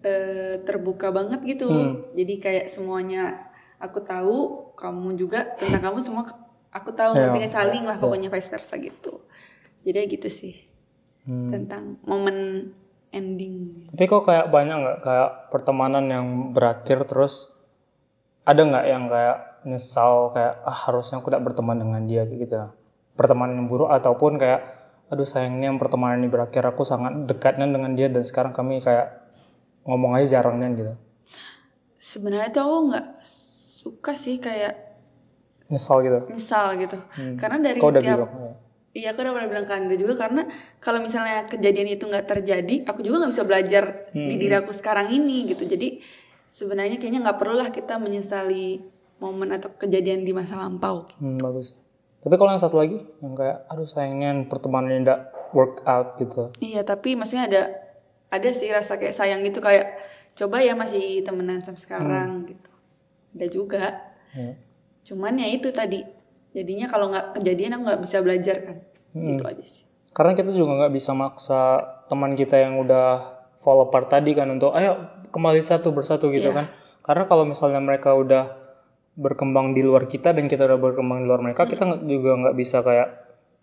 eh, 0.01 0.55
terbuka 0.63 1.11
banget 1.11 1.43
gitu. 1.45 1.69
Jadi 2.15 2.33
kayak 2.39 2.65
semuanya 2.71 3.51
aku 3.77 4.01
tahu 4.01 4.37
kamu 4.73 5.19
juga 5.19 5.45
tentang 5.59 5.91
kamu 5.91 5.99
semua 6.01 6.23
aku 6.71 6.89
tahu. 6.95 7.13
Ngerti 7.17 7.45
nggak? 7.45 7.53
saling 7.53 7.83
lah 7.85 7.97
pokoknya 7.99 8.31
vice 8.31 8.49
versa 8.49 8.79
gitu. 8.79 9.21
Jadi 9.83 9.99
gitu 10.17 10.29
sih. 10.31 10.71
Hmm. 11.21 11.53
tentang 11.53 12.01
momen 12.01 12.65
ending. 13.13 13.85
Tapi 13.93 14.03
kok 14.09 14.25
kayak 14.25 14.49
banyak 14.49 14.73
nggak? 14.81 14.99
Kayak 15.05 15.29
pertemanan 15.53 16.05
yang 16.09 16.27
berakhir 16.49 17.05
terus 17.05 17.53
ada 18.41 18.65
nggak 18.65 18.85
yang 18.89 19.05
kayak 19.05 19.37
nyesal 19.63 20.33
kayak 20.33 20.61
ah 20.65 20.77
harusnya 20.89 21.21
aku 21.21 21.29
tidak 21.29 21.45
berteman 21.51 21.77
dengan 21.77 22.01
dia 22.09 22.25
kayak 22.25 22.39
gitu. 22.45 22.55
Pertemanan 23.13 23.61
yang 23.61 23.67
buruk 23.69 23.89
ataupun 23.91 24.41
kayak 24.41 24.61
aduh 25.11 25.27
sayangnya 25.27 25.75
pertemanan 25.75 26.23
ini 26.23 26.31
berakhir 26.31 26.63
aku 26.63 26.87
sangat 26.87 27.27
dekatnya 27.27 27.67
dengan 27.67 27.91
dia 27.99 28.07
dan 28.07 28.23
sekarang 28.23 28.55
kami 28.55 28.79
kayak 28.79 29.11
ngomong 29.83 30.15
aja 30.15 30.39
jarangnya 30.39 30.71
gitu. 30.71 30.93
sebenarnya 31.99 32.49
tuh 32.49 32.63
aku 32.63 32.77
nggak 32.89 33.07
suka 33.21 34.13
sih 34.17 34.39
kayak 34.41 34.73
Nyesal 35.67 36.03
gitu. 36.03 36.19
nyesal 36.31 36.75
gitu 36.79 36.97
karena 37.39 37.57
dari 37.59 37.79
Kau 37.79 37.91
udah 37.91 38.01
tiap 38.03 38.19
bilang. 38.23 38.31
ya. 38.39 38.53
Iya 38.91 39.07
aku 39.15 39.23
udah 39.23 39.31
pernah 39.31 39.47
bilang 39.47 39.65
ke 39.67 39.73
Anda 39.75 39.95
juga 39.95 40.13
karena 40.19 40.43
kalau 40.83 40.99
misalnya 40.99 41.47
kejadian 41.47 41.95
itu 41.95 42.11
nggak 42.11 42.27
terjadi, 42.27 42.75
aku 42.83 42.99
juga 42.99 43.23
nggak 43.23 43.31
bisa 43.31 43.43
belajar 43.47 43.83
di 44.11 44.35
diri 44.35 44.51
aku 44.51 44.75
sekarang 44.75 45.15
ini 45.15 45.47
gitu. 45.47 45.63
Jadi 45.63 46.03
sebenarnya 46.43 46.99
kayaknya 46.99 47.23
nggak 47.23 47.39
perlulah 47.39 47.71
kita 47.71 47.95
menyesali 48.03 48.83
momen 49.21 49.53
atau 49.53 49.69
kejadian 49.77 50.25
di 50.25 50.33
masa 50.33 50.57
lampau. 50.57 51.05
Hmm, 51.21 51.37
bagus. 51.37 51.77
Tapi 52.21 52.35
kalau 52.37 52.53
yang 52.53 52.61
satu 52.61 52.81
lagi 52.81 52.97
yang 53.21 53.33
kayak 53.37 53.65
aduh 53.69 53.85
sayangnya 53.85 54.45
pertemanan 54.49 54.97
ini 54.97 55.01
tidak 55.05 55.29
work 55.53 55.85
out 55.85 56.17
gitu. 56.17 56.49
Iya 56.57 56.81
tapi 56.81 57.13
maksudnya 57.13 57.45
ada 57.49 57.63
ada 58.33 58.49
sih 58.53 58.69
rasa 58.73 58.97
kayak 58.97 59.13
sayang 59.13 59.41
gitu 59.45 59.61
kayak 59.61 59.97
coba 60.33 60.61
ya 60.61 60.73
masih 60.77 61.21
temenan 61.25 61.61
sampai 61.61 61.81
sekarang 61.81 62.49
gitu. 62.49 62.71
Ada 63.37 63.47
juga. 63.49 63.85
Ya. 64.33 64.53
Cuman 65.05 65.37
ya 65.37 65.49
itu 65.49 65.73
tadi 65.73 66.05
jadinya 66.53 66.85
kalau 66.89 67.09
nggak 67.09 67.41
kejadian 67.41 67.77
aku 67.77 67.83
nggak 67.89 68.01
bisa 68.05 68.17
belajar 68.21 68.57
kan. 68.69 68.77
Gitu 69.17 69.43
aja 69.45 69.65
sih. 69.65 69.85
Karena 70.13 70.37
kita 70.37 70.53
juga 70.53 70.85
nggak 70.85 70.93
bisa 70.93 71.17
maksa 71.17 71.81
teman 72.05 72.37
kita 72.37 72.61
yang 72.61 72.77
udah 72.77 73.41
fall 73.65 73.81
apart 73.81 74.13
tadi 74.13 74.37
kan 74.37 74.45
untuk 74.49 74.77
ayo 74.77 75.09
kembali 75.33 75.61
satu 75.63 75.89
bersatu 75.89 76.29
gitu 76.29 76.53
kan. 76.53 76.69
Karena 77.01 77.25
kalau 77.25 77.49
misalnya 77.49 77.81
mereka 77.81 78.13
udah 78.13 78.60
berkembang 79.21 79.77
di 79.77 79.85
luar 79.85 80.09
kita 80.09 80.33
dan 80.33 80.49
kita 80.49 80.65
udah 80.65 80.81
berkembang 80.81 81.21
di 81.21 81.27
luar 81.29 81.45
mereka, 81.45 81.69
kita 81.69 81.85
juga 82.01 82.41
nggak 82.41 82.55
bisa 82.57 82.81
kayak 82.81 83.07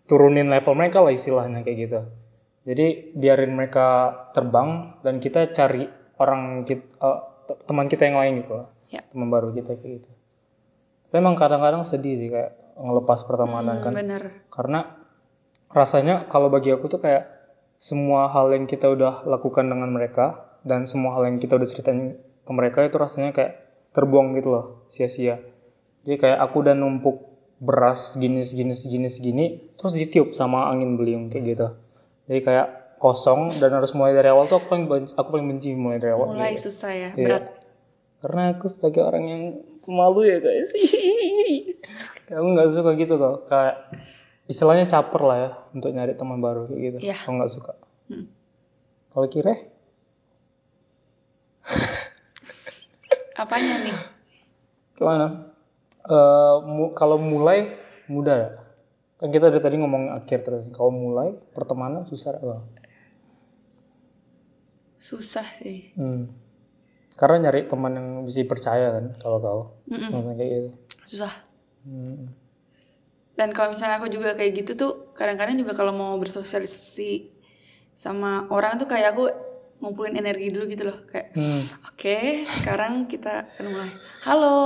turunin 0.07 0.47
level 0.47 0.73
mereka 0.73 1.03
lah 1.03 1.11
istilahnya 1.11 1.61
kayak 1.67 1.77
gitu. 1.83 1.99
Jadi 2.63 3.11
biarin 3.19 3.51
mereka 3.51 4.15
terbang 4.31 4.95
dan 5.03 5.19
kita 5.19 5.51
cari 5.51 5.83
orang 6.15 6.63
kit- 6.63 6.95
eh, 6.95 7.19
te- 7.43 7.59
teman 7.67 7.91
kita 7.91 8.07
yang 8.07 8.17
lain 8.17 8.33
gitu 8.47 8.53
lah. 8.55 8.67
Ya. 8.87 9.03
Teman 9.11 9.27
baru 9.27 9.51
kita 9.51 9.75
kayak 9.75 9.91
gitu. 9.99 10.09
Tapi 11.11 11.15
emang 11.19 11.35
kadang-kadang 11.35 11.83
sedih 11.83 12.15
sih 12.15 12.29
kayak 12.31 12.55
ngelepas 12.79 13.27
pertemanan 13.27 13.83
kan 13.83 13.91
Bener. 13.91 14.47
karena 14.47 14.95
rasanya 15.69 16.23
kalau 16.31 16.47
bagi 16.47 16.71
aku 16.71 16.87
tuh 16.87 17.03
kayak 17.03 17.27
semua 17.75 18.31
hal 18.31 18.55
yang 18.55 18.65
kita 18.65 18.87
udah 18.87 19.27
lakukan 19.27 19.67
dengan 19.67 19.91
mereka 19.91 20.55
dan 20.63 20.87
semua 20.87 21.15
hal 21.19 21.27
yang 21.27 21.37
kita 21.43 21.59
udah 21.59 21.67
ceritain 21.67 22.15
ke 22.17 22.51
mereka 22.55 22.83
itu 22.87 22.95
rasanya 22.95 23.35
kayak 23.35 23.59
terbuang 23.91 24.37
gitu 24.37 24.49
loh 24.49 24.65
sia-sia. 24.87 25.41
Jadi 26.03 26.15
kayak 26.17 26.39
aku 26.39 26.63
udah 26.63 26.73
numpuk 26.73 27.17
beras 27.59 28.15
segini 28.15 28.39
segini 28.39 28.71
segini 28.71 29.07
segini 29.11 29.45
terus 29.75 29.91
ditiup 29.91 30.31
sama 30.31 30.71
angin 30.71 30.95
beliung 30.95 31.27
kayak 31.27 31.43
gitu. 31.45 31.67
Jadi 32.25 32.39
kayak 32.41 32.67
kosong 32.99 33.47
dan 33.59 33.71
harus 33.71 33.91
mulai 33.91 34.11
dari 34.11 34.27
awal 34.27 34.43
tuh 34.43 34.59
aku 34.59 34.67
paling 34.69 34.85
benci, 34.85 35.11
aku 35.15 35.27
paling 35.31 35.47
benci 35.47 35.71
mulai 35.73 35.97
dari 35.97 36.11
awal. 36.11 36.35
Mulai 36.35 36.55
susah 36.55 36.91
ya, 36.91 37.09
Iya. 37.15 37.25
berat. 37.25 37.45
karena 38.19 38.51
aku 38.51 38.67
sebagai 38.67 38.99
orang 38.99 39.23
yang 39.23 39.43
pemalu 39.79 40.27
ya 40.27 40.43
guys 40.43 40.75
aku 42.27 42.47
nggak 42.51 42.67
suka 42.75 42.91
gitu 42.99 43.15
loh 43.15 43.47
kayak 43.47 43.79
istilahnya 44.43 44.83
caper 44.83 45.23
lah 45.23 45.37
ya 45.39 45.49
untuk 45.71 45.95
nyari 45.95 46.11
teman 46.11 46.43
baru 46.43 46.67
kayak 46.67 46.81
gitu. 46.83 46.97
Iya. 47.07 47.15
aku 47.15 47.31
nggak 47.31 47.47
suka. 47.47 47.73
Kalau 49.09 49.27
kira 49.31 49.55
Apanya 53.39 53.75
nih? 53.81 53.95
gimana 54.93 55.47
Eh, 55.99 56.55
mu- 56.65 56.91
kalau 56.91 57.15
mulai 57.15 57.69
mudah 58.07 58.35
ya 58.35 58.49
kan 59.15 59.29
kita 59.29 59.47
dari 59.47 59.61
tadi 59.61 59.75
ngomong 59.77 60.09
akhir 60.11 60.41
terus 60.41 60.67
kalau 60.71 60.89
mulai 60.89 61.35
pertemanan 61.51 62.01
susah 62.03 62.33
apa 62.33 62.63
susah 64.97 65.45
sih 65.59 65.91
Hmm. 65.95 66.27
Karena 67.13 67.47
nyari 67.47 67.67
teman 67.67 67.93
yang 67.93 68.07
bisa 68.23 68.39
dipercaya 68.39 68.95
kan 68.95 69.05
kalau 69.19 69.37
kau. 69.37 69.61
Maksudnya 69.91 70.33
kayak 70.33 70.51
gitu. 70.55 70.69
susah 71.05 71.33
Hmm. 71.83 72.31
dan 73.33 73.51
kalau 73.51 73.71
misalnya 73.71 73.97
aku 73.97 74.07
juga 74.07 74.35
kayak 74.35 74.51
gitu 74.55 74.71
tuh 74.75 74.91
kadang-kadang 75.15 75.55
juga 75.55 75.71
kalau 75.71 75.91
mau 75.91 76.15
bersosialisasi 76.15 77.31
sama 77.91 78.47
orang 78.51 78.75
tuh 78.75 78.85
kayak 78.85 79.15
aku 79.15 79.31
ngumpulin 79.79 80.13
energi 80.13 80.49
dulu 80.49 80.67
gitu 80.67 80.83
loh 80.83 80.97
kayak 81.07 81.31
Hmm. 81.31 81.61
oke 81.87 82.17
sekarang 82.43 83.05
kita 83.05 83.47
akan 83.47 83.65
mulai. 83.65 83.89
Halo 84.23 84.57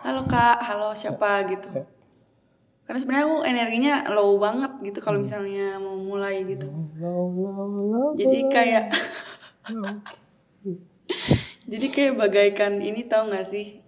halo 0.00 0.20
kak. 0.24 0.56
Halo 0.62 0.92
siapa? 0.92 1.44
gitu. 1.46 1.68
Karena 2.84 2.98
sebenarnya 3.00 3.24
aku 3.26 3.36
energinya 3.42 3.92
low 4.12 4.36
banget 4.36 4.72
gitu 4.80 4.98
kalau 5.00 5.18
misalnya 5.18 5.76
mau 5.76 5.96
mulai 5.96 6.44
gitu. 6.44 6.68
Low, 6.96 7.28
low, 7.28 7.66
low. 7.66 8.06
jadi 8.14 8.46
kayak 8.46 8.84
jadi 11.66 11.86
kayak 11.90 12.14
bagaikan 12.14 12.78
ini 12.78 13.02
tahu 13.04 13.32
nggak 13.32 13.42
sih? 13.42 13.82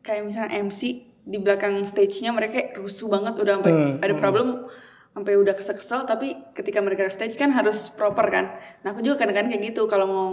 Kayak 0.00 0.22
misalnya 0.24 0.50
MC 0.62 0.80
di 1.26 1.36
belakang 1.36 1.74
stage-nya 1.82 2.30
mereka 2.30 2.78
rusuh 2.78 3.10
banget 3.10 3.34
udah 3.36 3.58
sampai 3.58 3.72
Hmm, 3.74 3.94
ada 3.98 4.14
problem 4.14 4.70
sampai 5.16 5.32
udah 5.34 5.56
kesel-kesel 5.56 6.04
tapi 6.04 6.36
ketika 6.52 6.78
mereka 6.78 7.08
stage 7.08 7.34
kan 7.34 7.48
harus 7.48 7.88
proper 7.88 8.28
kan 8.28 8.52
nah 8.84 8.92
aku 8.92 9.00
juga 9.00 9.24
kadang-kadang 9.24 9.48
kayak 9.48 9.72
gitu 9.72 9.88
kalau 9.88 10.04
mau 10.04 10.28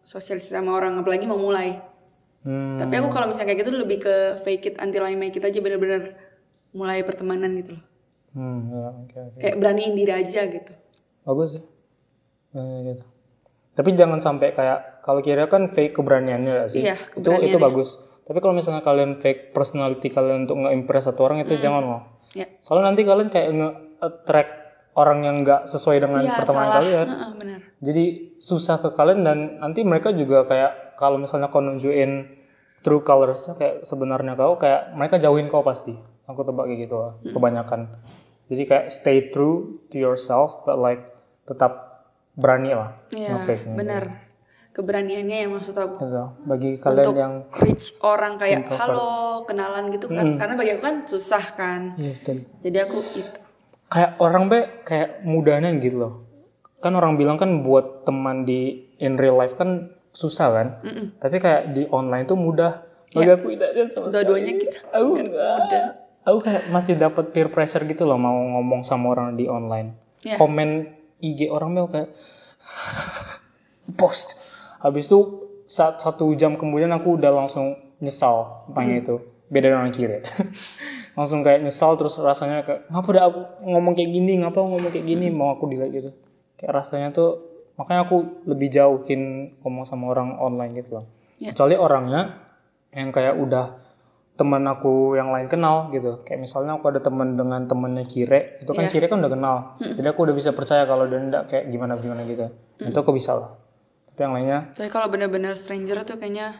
sosialisasi 0.00 0.54
sama 0.54 0.70
orang 0.72 0.94
apalagi 0.96 1.26
mau 1.26 1.36
mulai 1.36 1.82
Hmm. 2.40 2.80
tapi 2.80 2.96
aku 2.96 3.12
kalau 3.12 3.28
misalnya 3.28 3.52
kayak 3.52 3.60
gitu 3.60 3.76
lebih 3.76 4.00
ke 4.00 4.14
fake 4.40 4.64
it 4.64 4.76
until 4.80 5.04
I 5.04 5.12
make 5.12 5.36
it 5.36 5.44
aja 5.44 5.60
bener-bener 5.60 6.16
mulai 6.72 7.04
pertemanan 7.04 7.52
gitu 7.52 7.76
loh 7.76 7.84
Hmm, 8.32 8.70
ya, 8.70 8.88
oke 8.88 9.16
oke. 9.20 9.36
kayak 9.36 9.56
beraniin 9.58 9.92
diri 9.92 10.08
aja 10.08 10.46
gitu 10.46 10.72
Bagus 11.20 11.48
sih. 11.52 11.62
Eh, 12.50 12.78
gitu. 12.88 13.04
Tapi 13.70 13.92
jangan 13.92 14.18
sampai 14.18 14.50
kayak 14.50 15.04
kalau 15.04 15.20
kira 15.20 15.46
kan 15.46 15.68
fake 15.68 15.92
keberaniannya 15.92 16.64
gak 16.64 16.70
sih? 16.70 16.80
Iya, 16.80 16.96
itu 17.12 17.28
itu 17.44 17.56
bagus. 17.56 18.00
Tapi 18.24 18.38
kalau 18.38 18.54
misalnya 18.54 18.80
kalian 18.80 19.20
fake 19.20 19.52
personality 19.52 20.08
kalian 20.08 20.48
untuk 20.48 20.58
nge-impress 20.58 21.06
satu 21.06 21.20
orang 21.22 21.42
itu 21.42 21.54
jangan 21.56 21.82
mau. 21.82 22.00
ya 22.32 22.48
Soalnya 22.58 22.88
nanti 22.88 23.02
kalian 23.02 23.28
kayak 23.28 23.46
nge-attract 24.00 24.52
orang 24.96 25.22
yang 25.22 25.36
nggak 25.44 25.68
sesuai 25.68 26.02
dengan 26.02 26.24
Iya, 26.24 26.40
pertemanan 26.40 26.66
salah 26.66 26.76
kalian. 26.80 27.06
Heeh, 27.06 27.30
benar 27.36 27.60
Jadi 27.80 28.04
susah 28.40 28.76
ke 28.80 28.88
kalian 28.96 29.20
dan 29.22 29.38
nanti 29.60 29.80
mereka 29.84 30.10
juga 30.10 30.48
kayak 30.48 30.96
kalau 30.96 31.20
misalnya 31.20 31.52
kau 31.52 31.62
nunjukin 31.62 32.40
true 32.80 33.04
colors 33.04 33.44
kayak 33.56 33.84
sebenarnya 33.84 34.34
kau 34.36 34.56
kayak 34.56 34.96
mereka 34.96 35.20
jauhin 35.20 35.46
kau 35.46 35.60
pasti. 35.60 35.94
Aku 36.26 36.46
tebak 36.46 36.70
kayak 36.70 36.80
gitu 36.86 36.96
lah, 36.96 37.12
kebanyakan. 37.26 37.90
Jadi 38.50 38.62
kayak 38.66 38.86
stay 38.90 39.30
true 39.30 39.82
to 39.90 39.98
yourself 39.98 40.62
but 40.66 40.78
like 40.78 41.02
tetap 41.46 42.06
berani 42.38 42.70
lah 42.74 42.94
Iya, 43.10 43.36
benar. 43.74 44.30
Keberaniannya 44.70 45.36
yang 45.46 45.50
maksud 45.50 45.74
aku. 45.74 45.98
Gitu. 45.98 46.24
Bagi 46.46 46.70
kalian 46.78 47.02
Untuk 47.02 47.18
yang 47.18 47.34
reach 47.58 47.98
orang 48.06 48.38
kayak 48.38 48.70
halo, 48.70 49.42
kenalan 49.42 49.90
gitu 49.90 50.06
kan. 50.06 50.38
Karena 50.38 50.54
bagi 50.54 50.70
aku 50.78 50.82
kan 50.86 50.96
susah 51.10 51.44
kan. 51.58 51.98
Iya, 51.98 52.22
betul. 52.22 52.36
Jadi 52.62 52.78
aku 52.78 52.98
itu. 53.18 53.49
Kayak 53.90 54.16
orang 54.22 54.46
be 54.46 54.58
kayak 54.86 55.20
mudahnya 55.26 55.74
gitu 55.82 55.96
loh. 55.98 56.12
Kan 56.80 56.96
orang 56.96 57.18
bilang 57.18 57.36
kan 57.36 57.60
buat 57.66 58.06
teman 58.06 58.46
di 58.46 58.88
in 59.02 59.18
real 59.18 59.36
life 59.36 59.58
kan 59.58 59.90
susah 60.14 60.48
kan. 60.54 60.68
Tapi 61.18 61.36
kayak 61.42 61.74
di 61.74 61.84
online 61.90 62.24
tuh 62.24 62.38
mudah. 62.38 62.86
Bagi 63.10 63.26
aku 63.34 63.50
tidak 63.58 63.74
ada 63.74 63.82
sama 63.90 64.06
Dua-duanya 64.06 64.52
kita 64.54 64.78
aku 64.94 65.08
kan 65.18 65.26
mudah. 65.26 65.84
Aku 66.20 66.38
kayak 66.38 66.62
masih 66.70 66.94
dapat 66.94 67.34
peer 67.34 67.50
pressure 67.50 67.82
gitu 67.84 68.06
loh 68.06 68.16
mau 68.16 68.38
ngomong 68.38 68.86
sama 68.86 69.10
orang 69.10 69.34
di 69.34 69.50
online. 69.50 69.98
Iya. 70.22 70.38
Komen 70.38 70.86
IG 71.18 71.50
orang 71.50 71.74
tuh 71.74 71.90
kayak 71.90 72.08
post. 74.00 74.38
Habis 74.78 75.10
itu 75.10 75.20
saat 75.66 75.98
satu 75.98 76.30
jam 76.38 76.54
kemudian 76.54 76.94
aku 76.94 77.18
udah 77.18 77.34
langsung 77.34 77.74
nyesal 77.98 78.70
tentang 78.70 78.86
itu. 78.94 79.14
Beda 79.50 79.74
dengan 79.74 79.90
kiri. 79.90 80.22
langsung 81.18 81.42
kayak 81.42 81.62
nyesal 81.66 81.98
terus 81.98 82.14
rasanya 82.18 82.62
kayak 82.62 82.86
ngapa 82.90 83.08
udah 83.10 83.24
aku 83.26 83.40
ngomong 83.66 83.92
kayak 83.98 84.10
gini, 84.14 84.32
ngapa 84.42 84.58
ngomong 84.58 84.90
kayak 84.92 85.06
gini, 85.06 85.26
mau 85.30 85.54
aku 85.54 85.66
delete 85.66 85.92
gitu. 85.94 86.10
Kayak 86.56 86.72
rasanya 86.84 87.08
tuh 87.10 87.30
makanya 87.80 88.04
aku 88.04 88.44
lebih 88.44 88.68
jauhin 88.68 89.54
ngomong 89.64 89.88
sama 89.88 90.12
orang 90.12 90.36
online 90.36 90.76
gitu 90.76 91.00
loh. 91.00 91.06
Iya. 91.40 91.56
Kecuali 91.56 91.74
orangnya 91.80 92.44
yang 92.92 93.08
kayak 93.14 93.34
udah 93.40 93.66
teman 94.36 94.64
aku 94.68 95.16
yang 95.16 95.32
lain 95.32 95.48
kenal 95.48 95.92
gitu. 95.92 96.20
Kayak 96.24 96.40
misalnya 96.44 96.76
aku 96.76 96.88
ada 96.88 97.00
teman 97.04 97.36
dengan 97.36 97.64
temennya 97.68 98.04
Kire 98.08 98.60
itu 98.64 98.72
kan 98.72 98.88
Kire 98.88 99.08
kan 99.08 99.20
udah 99.20 99.32
kenal. 99.32 99.56
Jadi 99.80 100.06
aku 100.08 100.20
udah 100.24 100.36
bisa 100.36 100.56
percaya 100.56 100.88
kalau 100.88 101.04
dia 101.04 101.20
enggak 101.20 101.48
kayak 101.48 101.64
gimana 101.68 102.00
gimana 102.00 102.24
gitu. 102.24 102.48
Itu 102.80 102.98
aku 103.00 103.12
bisa 103.12 103.36
lah. 103.36 103.52
Tapi 104.08 104.20
yang 104.20 104.32
lainnya 104.36 104.58
Tapi 104.76 104.88
kalau 104.88 105.08
bener-bener 105.12 105.56
stranger 105.56 106.04
tuh 106.04 106.16
kayaknya 106.16 106.56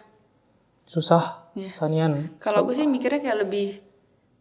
susah. 0.84 1.52
Sanian. 1.56 2.36
Kalau 2.40 2.64
aku 2.64 2.72
sih 2.76 2.84
mikirnya 2.88 3.20
kayak 3.20 3.48
lebih 3.48 3.89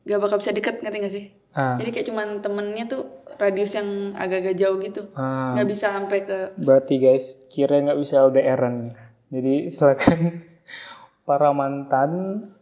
gak 0.10 0.18
bakal 0.18 0.38
bisa 0.38 0.50
deket 0.50 0.82
ngerti 0.82 0.98
gak 0.98 1.14
sih? 1.14 1.26
ah 1.52 1.78
Jadi 1.78 1.90
kayak 1.90 2.08
cuman 2.10 2.28
temennya 2.40 2.86
tuh 2.86 3.06
radius 3.38 3.74
yang 3.74 3.86
agak-agak 4.14 4.54
jauh 4.54 4.78
gitu. 4.78 5.02
ah. 5.14 5.54
Nggak 5.54 5.68
bisa 5.68 5.94
sampai 5.94 6.20
ke 6.22 6.38
berarti 6.58 6.98
guys 6.98 7.38
Kire 7.48 7.78
nggak 7.80 7.98
bisa 7.98 8.22
LDRan 8.24 8.76
nih 8.84 8.94
jadi 9.30 9.54
silakan 9.66 10.42
para 11.30 11.50
mantan 11.52 12.10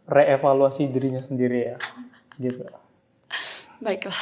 reevaluasi 0.04 0.88
dirinya 0.88 1.20
sendiri 1.20 1.72
ya 1.72 1.76
gitu 2.36 2.64
baiklah. 3.78 4.16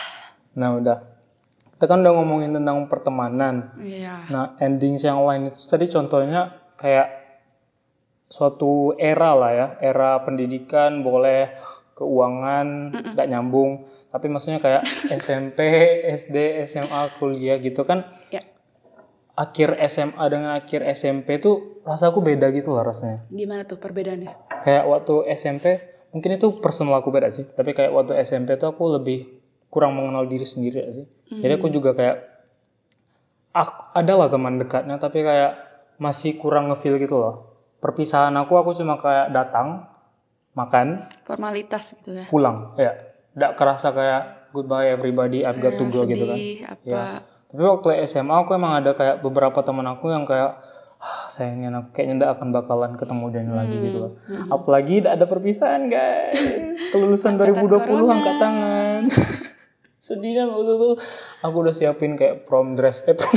nah 0.52 0.74
udah 0.74 0.98
kita 1.74 1.84
kan 1.86 2.00
udah 2.00 2.14
ngomongin 2.14 2.54
tentang 2.54 2.86
pertemanan 2.86 3.74
Iya. 3.76 4.30
Nah, 4.30 4.56
endings 4.58 5.04
yang 5.04 5.20
lain 5.20 5.50
itu 5.50 5.60
tadi 5.62 5.84
contohnya 5.86 6.48
kayak 6.74 7.08
suatu 8.26 8.96
era 8.96 9.36
lah 9.36 9.52
ya, 9.52 9.66
era 9.78 10.18
pendidikan 10.18 11.04
boleh 11.04 11.52
keuangan 11.96 12.66
nggak 13.16 13.24
nyambung, 13.26 13.82
tapi 14.08 14.28
maksudnya 14.28 14.60
kayak 14.60 14.84
SMP, 15.16 15.58
SD, 16.06 16.36
SMA, 16.64 17.16
kuliah 17.16 17.56
gitu 17.56 17.82
kan 17.82 18.04
Ya. 18.28 18.44
akhir 19.32 19.80
SMA 19.86 20.20
dengan 20.28 20.52
akhir 20.54 20.84
SMP 20.86 21.36
tuh 21.36 21.80
rasaku 21.82 22.20
beda 22.20 22.52
gitu 22.52 22.70
lah 22.70 22.84
rasanya. 22.84 23.24
Gimana 23.26 23.64
tuh 23.64 23.76
perbedaannya? 23.76 24.28
Kayak 24.60 24.84
waktu 24.84 25.14
SMP 25.32 25.64
mungkin 26.10 26.36
itu 26.36 26.56
personal 26.56 26.96
aku 26.96 27.08
beda 27.08 27.28
sih, 27.28 27.48
tapi 27.48 27.72
kayak 27.72 27.90
waktu 27.90 28.12
SMP 28.20 28.54
tuh 28.54 28.70
aku 28.70 28.92
lebih 28.92 29.40
kurang 29.66 29.92
mengenal 29.92 30.24
diri 30.24 30.44
sendiri 30.44 30.84
sih. 30.90 31.04
Jadi 31.26 31.52
aku 31.54 31.68
juga 31.68 31.92
kayak 31.92 32.16
aku 33.50 33.92
adalah 33.92 34.28
teman 34.28 34.56
dekatnya 34.56 34.96
tapi 34.96 35.20
kayak 35.20 35.52
masih 35.96 36.36
kurang 36.36 36.68
ngefeel 36.68 36.96
gitu 36.96 37.16
loh. 37.16 37.34
Perpisahan 37.78 38.32
aku 38.34 38.52
aku 38.54 38.72
cuma 38.72 38.96
kayak 38.96 39.32
datang, 39.32 39.84
makan, 40.56 41.04
Formalitas 41.22 41.94
gitu 42.00 42.16
ya. 42.16 42.24
pulang. 42.26 42.72
Ya, 42.74 42.96
tidak 43.36 43.52
kerasa 43.54 43.92
kayak 43.92 44.22
goodbye 44.50 44.88
everybody, 44.88 45.44
I've 45.44 45.60
got 45.60 45.76
to 45.76 45.84
go 45.86 46.08
gitu 46.08 46.24
kan. 46.24 46.38
Apa? 46.72 46.82
Ya. 46.88 47.04
Tapi 47.46 47.62
waktu 47.62 47.88
SMA 48.08 48.32
aku 48.34 48.56
emang 48.56 48.80
ada 48.80 48.96
kayak 48.96 49.20
beberapa 49.20 49.60
teman 49.60 49.86
aku 49.86 50.10
yang 50.10 50.24
kayak 50.24 50.56
"Ah, 50.96 51.28
sayangnya 51.28 51.70
aku 51.76 51.92
kayaknya 51.92 52.24
ndak 52.24 52.30
akan 52.40 52.48
bakalan 52.50 52.92
ketemu 52.96 53.24
dia 53.28 53.42
lagi 53.46 53.76
gitu 53.78 53.98
loh. 54.00 54.12
Apalagi 54.48 55.04
tidak 55.04 55.12
ada 55.20 55.26
perpisahan 55.28 55.92
guys. 55.92 56.40
Kelulusan 56.90 57.36
2020 57.36 57.84
angkat 58.08 58.36
tangan. 58.40 59.02
Sedihnya 60.00 60.48
waktu 60.48 60.72
itu 60.72 60.90
aku 61.44 61.56
udah 61.60 61.74
siapin 61.76 62.16
kayak 62.16 62.48
prom 62.48 62.74
dress 62.74 63.04
eh 63.04 63.12
prom 63.12 63.36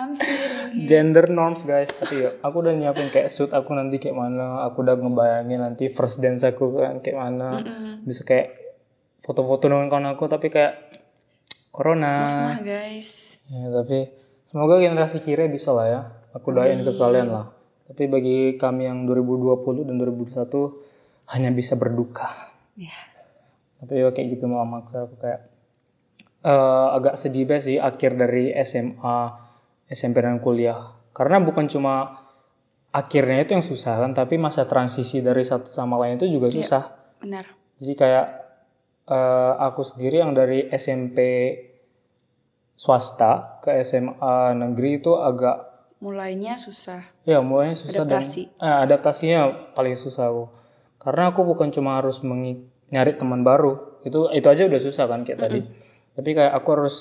I'm 0.00 0.16
sitting 0.16 0.80
here. 0.80 0.88
gender 0.88 1.28
norms 1.28 1.68
guys. 1.68 1.92
Tapi 1.92 2.24
ya 2.24 2.30
aku 2.40 2.64
udah 2.64 2.72
nyiapin 2.72 3.12
kayak 3.12 3.28
suit 3.28 3.52
aku 3.52 3.76
nanti 3.76 4.00
kayak 4.00 4.16
mana. 4.16 4.64
Aku 4.72 4.80
udah 4.80 4.96
ngebayangin 4.96 5.60
nanti 5.60 5.92
first 5.92 6.24
dance 6.24 6.40
aku 6.40 6.80
kan 6.80 7.04
kayak 7.04 7.20
mana. 7.20 7.60
Bisa 8.00 8.24
kayak 8.24 8.56
foto-foto 9.20 9.68
dengan 9.68 9.92
kawan 9.92 10.16
aku 10.16 10.24
tapi 10.32 10.48
kayak 10.48 10.96
corona. 11.68 12.24
Nah 12.24 12.64
guys. 12.64 13.36
ya 13.52 13.68
tapi 13.68 14.08
semoga 14.40 14.80
generasi 14.80 15.20
kira 15.20 15.44
bisa 15.52 15.76
lah 15.76 15.86
ya. 15.86 16.00
Aku 16.32 16.56
doain 16.56 16.80
ke 16.80 16.96
kalian 16.96 17.28
lah. 17.28 17.52
Tapi 17.84 18.08
bagi 18.08 18.38
kami 18.56 18.88
yang 18.88 19.04
2020 19.04 19.84
dan 19.84 20.00
2021 20.00 21.36
hanya 21.36 21.50
bisa 21.52 21.76
berduka. 21.76 22.26
Ya. 22.78 22.96
tapi 23.80 23.96
ya 23.96 24.12
kayak 24.12 24.36
gitu 24.36 24.44
mau 24.44 24.64
maksa 24.64 25.08
aku 25.08 25.16
kayak 25.20 25.40
eh, 26.44 26.88
agak 26.96 27.16
sedih 27.16 27.48
banget 27.48 27.64
sih 27.64 27.76
akhir 27.80 28.12
dari 28.16 28.52
SMA 28.60 29.49
SMP 29.90 30.22
dan 30.22 30.38
kuliah 30.38 30.94
karena 31.10 31.36
bukan 31.38 31.66
cuma 31.66 32.22
akhirnya 32.90 33.42
itu 33.42 33.52
yang 33.52 33.62
susah 33.62 33.98
kan 33.98 34.10
tapi 34.10 34.34
masa 34.34 34.64
transisi 34.64 35.18
dari 35.20 35.42
satu 35.42 35.66
sama 35.66 35.98
lain 35.98 36.16
itu 36.16 36.26
juga 36.26 36.48
susah 36.48 36.90
Benar. 37.18 37.46
jadi 37.76 37.92
kayak 37.94 38.26
eh, 39.06 39.52
aku 39.60 39.82
sendiri 39.82 40.18
yang 40.18 40.32
dari 40.32 40.70
SMP 40.70 41.18
swasta 42.74 43.60
ke 43.60 43.76
SMA 43.82 44.36
negeri 44.56 44.98
itu 44.98 45.12
agak 45.14 45.68
Mulainya 46.00 46.56
susah. 46.56 47.04
ya 47.22 47.44
mulainya 47.44 47.76
susah 47.76 48.08
Adaptasi. 48.08 48.42
dan 48.56 48.64
eh, 48.64 48.78
adaptasinya 48.88 49.40
paling 49.76 49.92
susah 49.92 50.32
aku 50.32 50.44
karena 50.96 51.28
aku 51.28 51.44
bukan 51.44 51.68
cuma 51.68 52.00
harus 52.00 52.24
mengi- 52.24 52.64
nyari 52.88 53.14
teman 53.14 53.44
baru 53.44 54.00
itu 54.02 54.32
itu 54.32 54.46
aja 54.48 54.64
udah 54.64 54.80
susah 54.80 55.04
kan 55.04 55.22
kayak 55.22 55.38
tadi 55.38 55.60
tapi 56.10 56.30
kayak 56.32 56.56
aku 56.56 56.68
harus 56.72 56.96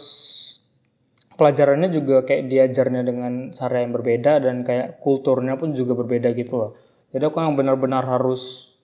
pelajarannya 1.40 1.88
juga 1.88 2.28
kayak 2.28 2.52
diajarnya 2.52 3.02
dengan 3.08 3.56
cara 3.56 3.80
yang 3.80 3.96
berbeda 3.96 4.44
dan 4.44 4.68
kayak 4.68 5.00
kulturnya 5.00 5.56
pun 5.56 5.72
juga 5.72 5.96
berbeda 5.96 6.36
gitu 6.36 6.60
loh. 6.60 6.72
Jadi 7.16 7.24
aku 7.24 7.40
yang 7.40 7.56
benar-benar 7.56 8.04
harus 8.04 8.76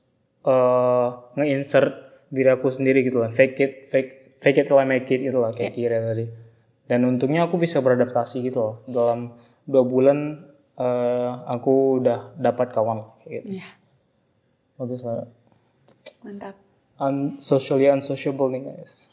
eh 0.47 1.07
nge-insert 1.35 1.91
diri 2.31 2.49
aku 2.55 2.71
sendiri 2.71 3.03
gitu 3.03 3.19
lah. 3.19 3.27
Fake 3.27 3.59
it, 3.59 3.91
fake 3.91 4.39
fake 4.39 4.63
it 4.63 4.65
till 4.71 4.79
I 4.79 4.87
make 4.87 5.11
it 5.11 5.19
gitu 5.19 5.37
lah 5.43 5.51
kayak 5.51 5.75
kira 5.75 5.99
tadi. 5.99 6.25
Dan 6.87 7.03
untungnya 7.03 7.45
aku 7.49 7.59
bisa 7.59 7.83
beradaptasi 7.83 8.39
gitu 8.45 8.57
loh. 8.63 8.75
Dalam 8.87 9.35
dua 9.67 9.83
bulan 9.83 10.47
eh 10.79 11.31
aku 11.51 11.99
udah 12.03 12.39
dapat 12.39 12.71
kawan 12.71 13.03
kayak 13.23 13.43
gitu. 13.43 13.59
Iya, 13.59 13.67
Bagus 14.79 15.01
lah. 15.03 15.27
mantap. 16.23 16.55
Un 16.95 17.35
socially 17.43 17.91
unsociable 17.91 18.47
nih 18.55 18.61
guys. 18.71 19.11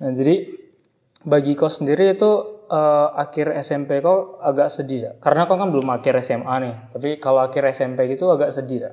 Nah 0.00 0.10
jadi 0.16 0.59
bagi 1.24 1.52
kau 1.52 1.68
sendiri 1.68 2.16
itu 2.16 2.30
eh, 2.70 3.08
akhir 3.16 3.52
SMP 3.60 4.00
kau 4.00 4.40
agak 4.40 4.72
sedih 4.72 5.00
ya? 5.00 5.12
Karena 5.20 5.44
kau 5.44 5.60
kan 5.60 5.68
belum 5.68 5.88
akhir 5.92 6.20
SMA 6.24 6.54
nih. 6.64 6.74
Tapi 6.96 7.08
kalau 7.20 7.40
akhir 7.44 7.64
SMP 7.72 8.08
gitu 8.12 8.30
agak 8.32 8.54
sedih 8.54 8.78
ya? 8.88 8.92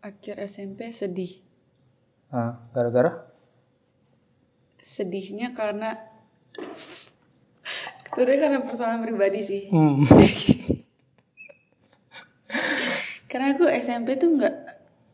Akhir 0.00 0.40
SMP 0.44 0.92
sedih. 0.92 1.42
Nah, 2.32 2.70
gara-gara? 2.72 3.26
Sedihnya 4.76 5.56
karena 5.56 5.98
sebenarnya 8.06 8.38
karena 8.48 8.58
persoalan 8.64 9.00
pribadi 9.02 9.40
sih. 9.42 9.62
Hmm. 9.68 10.04
Karena 13.26 13.52
aku 13.52 13.68
SMP 13.68 14.16
tuh 14.16 14.32
nggak 14.38 14.54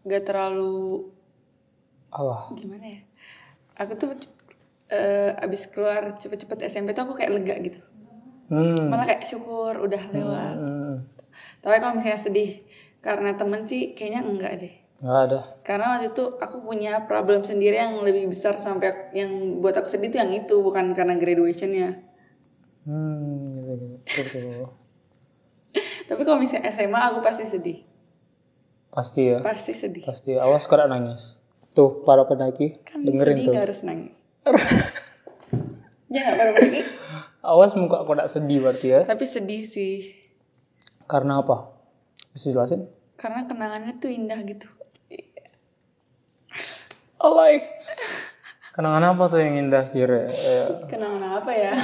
nggak 0.06 0.22
terlalu 0.22 1.10
Allah. 2.12 2.54
gimana 2.54 2.86
ya? 2.86 3.00
Aku 3.82 3.96
tuh 3.96 4.12
eh, 4.92 5.32
abis 5.40 5.72
keluar 5.72 6.20
cepet-cepet 6.20 6.68
SMP 6.68 6.92
tuh 6.92 7.08
aku 7.08 7.16
kayak 7.16 7.32
lega 7.32 7.56
gitu. 7.64 7.80
Hmm. 8.52 8.92
Malah 8.92 9.08
kayak 9.08 9.24
syukur 9.24 9.80
udah 9.80 10.02
lewat. 10.12 10.56
hmm. 10.60 10.94
Tapi 11.64 11.80
kalau 11.80 11.96
misalnya 11.96 12.20
sedih 12.20 12.60
karena 13.00 13.32
temen 13.34 13.64
sih 13.64 13.96
kayaknya 13.96 14.20
enggak 14.22 14.52
deh. 14.60 14.74
Nggak 15.02 15.20
ada. 15.26 15.40
Karena 15.66 15.84
waktu 15.96 16.14
itu 16.14 16.24
aku 16.38 16.62
punya 16.62 17.08
problem 17.08 17.42
sendiri 17.42 17.74
yang 17.74 17.98
lebih 18.06 18.30
besar 18.30 18.54
sampai 18.60 19.10
yang 19.16 19.58
buat 19.58 19.74
aku 19.74 19.88
sedih 19.90 20.12
tuh 20.12 20.20
yang 20.22 20.30
itu 20.30 20.54
bukan 20.62 20.92
karena 20.94 21.18
graduationnya. 21.18 22.04
Hmm. 22.86 23.98
Gitu, 24.06 24.22
gitu. 24.28 24.68
Tapi 26.12 26.20
kalau 26.22 26.38
misalnya 26.38 26.70
SMA 26.70 27.00
aku 27.00 27.18
pasti 27.24 27.48
sedih. 27.48 27.82
Pasti 28.92 29.32
ya. 29.32 29.40
Pasti 29.40 29.72
sedih. 29.72 30.04
Pasti. 30.04 30.36
Awas 30.36 30.68
kau 30.68 30.76
nggak 30.76 30.90
nangis. 30.92 31.40
Tuh 31.72 32.04
para 32.04 32.28
pendaki 32.28 32.84
Kan 32.84 33.08
dengerin 33.08 33.40
sedih 33.40 33.46
tuh. 33.48 33.56
harus 33.56 33.80
nangis. 33.88 34.16
ya 36.14 36.26
pendaki. 36.34 36.82
Awas 37.42 37.74
muka 37.74 38.02
kau 38.02 38.14
nggak 38.14 38.30
sedih 38.30 38.62
berarti 38.62 38.86
ya. 38.90 39.00
Tapi 39.02 39.24
sedih 39.26 39.62
sih. 39.62 40.14
Karena 41.06 41.42
apa? 41.42 41.70
Bisa 42.30 42.50
jelasin? 42.50 42.86
Karena 43.18 43.44
kenangannya 43.44 43.98
tuh 43.98 44.10
indah 44.10 44.38
gitu. 44.42 44.66
Alay. 47.22 47.62
Kenangan 48.72 49.04
apa 49.12 49.22
tuh 49.28 49.38
yang 49.38 49.68
indah 49.68 49.84
kira? 49.92 50.32
Eh, 50.32 50.88
Kenangan 50.88 51.38
apa 51.38 51.52
ya? 51.52 51.72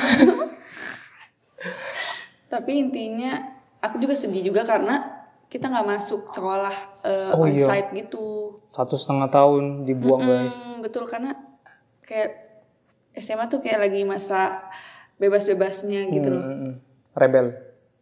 Tapi 2.52 2.70
intinya 2.80 3.36
aku 3.78 4.00
juga 4.00 4.16
sedih 4.16 4.40
juga 4.40 4.64
karena 4.64 5.20
kita 5.48 5.68
nggak 5.68 5.86
masuk 5.86 6.32
sekolah 6.32 6.72
eh, 7.04 7.32
Oh, 7.36 7.44
iya. 7.44 7.68
onsite 7.68 7.92
gitu. 7.92 8.56
satu 8.72 8.96
setengah 8.96 9.28
tahun 9.28 9.84
dibuang 9.84 10.22
guys. 10.24 10.56
Hmm, 10.64 10.80
betul 10.80 11.04
karena 11.04 11.36
kayak 12.04 12.47
SMA 13.18 13.50
tuh 13.50 13.60
kayak 13.62 13.88
lagi 13.88 14.02
masa 14.06 14.70
bebas-bebasnya 15.18 16.08
gitu 16.14 16.28
loh. 16.30 16.44
Mm-mm. 16.44 16.72
Rebel. 17.18 17.46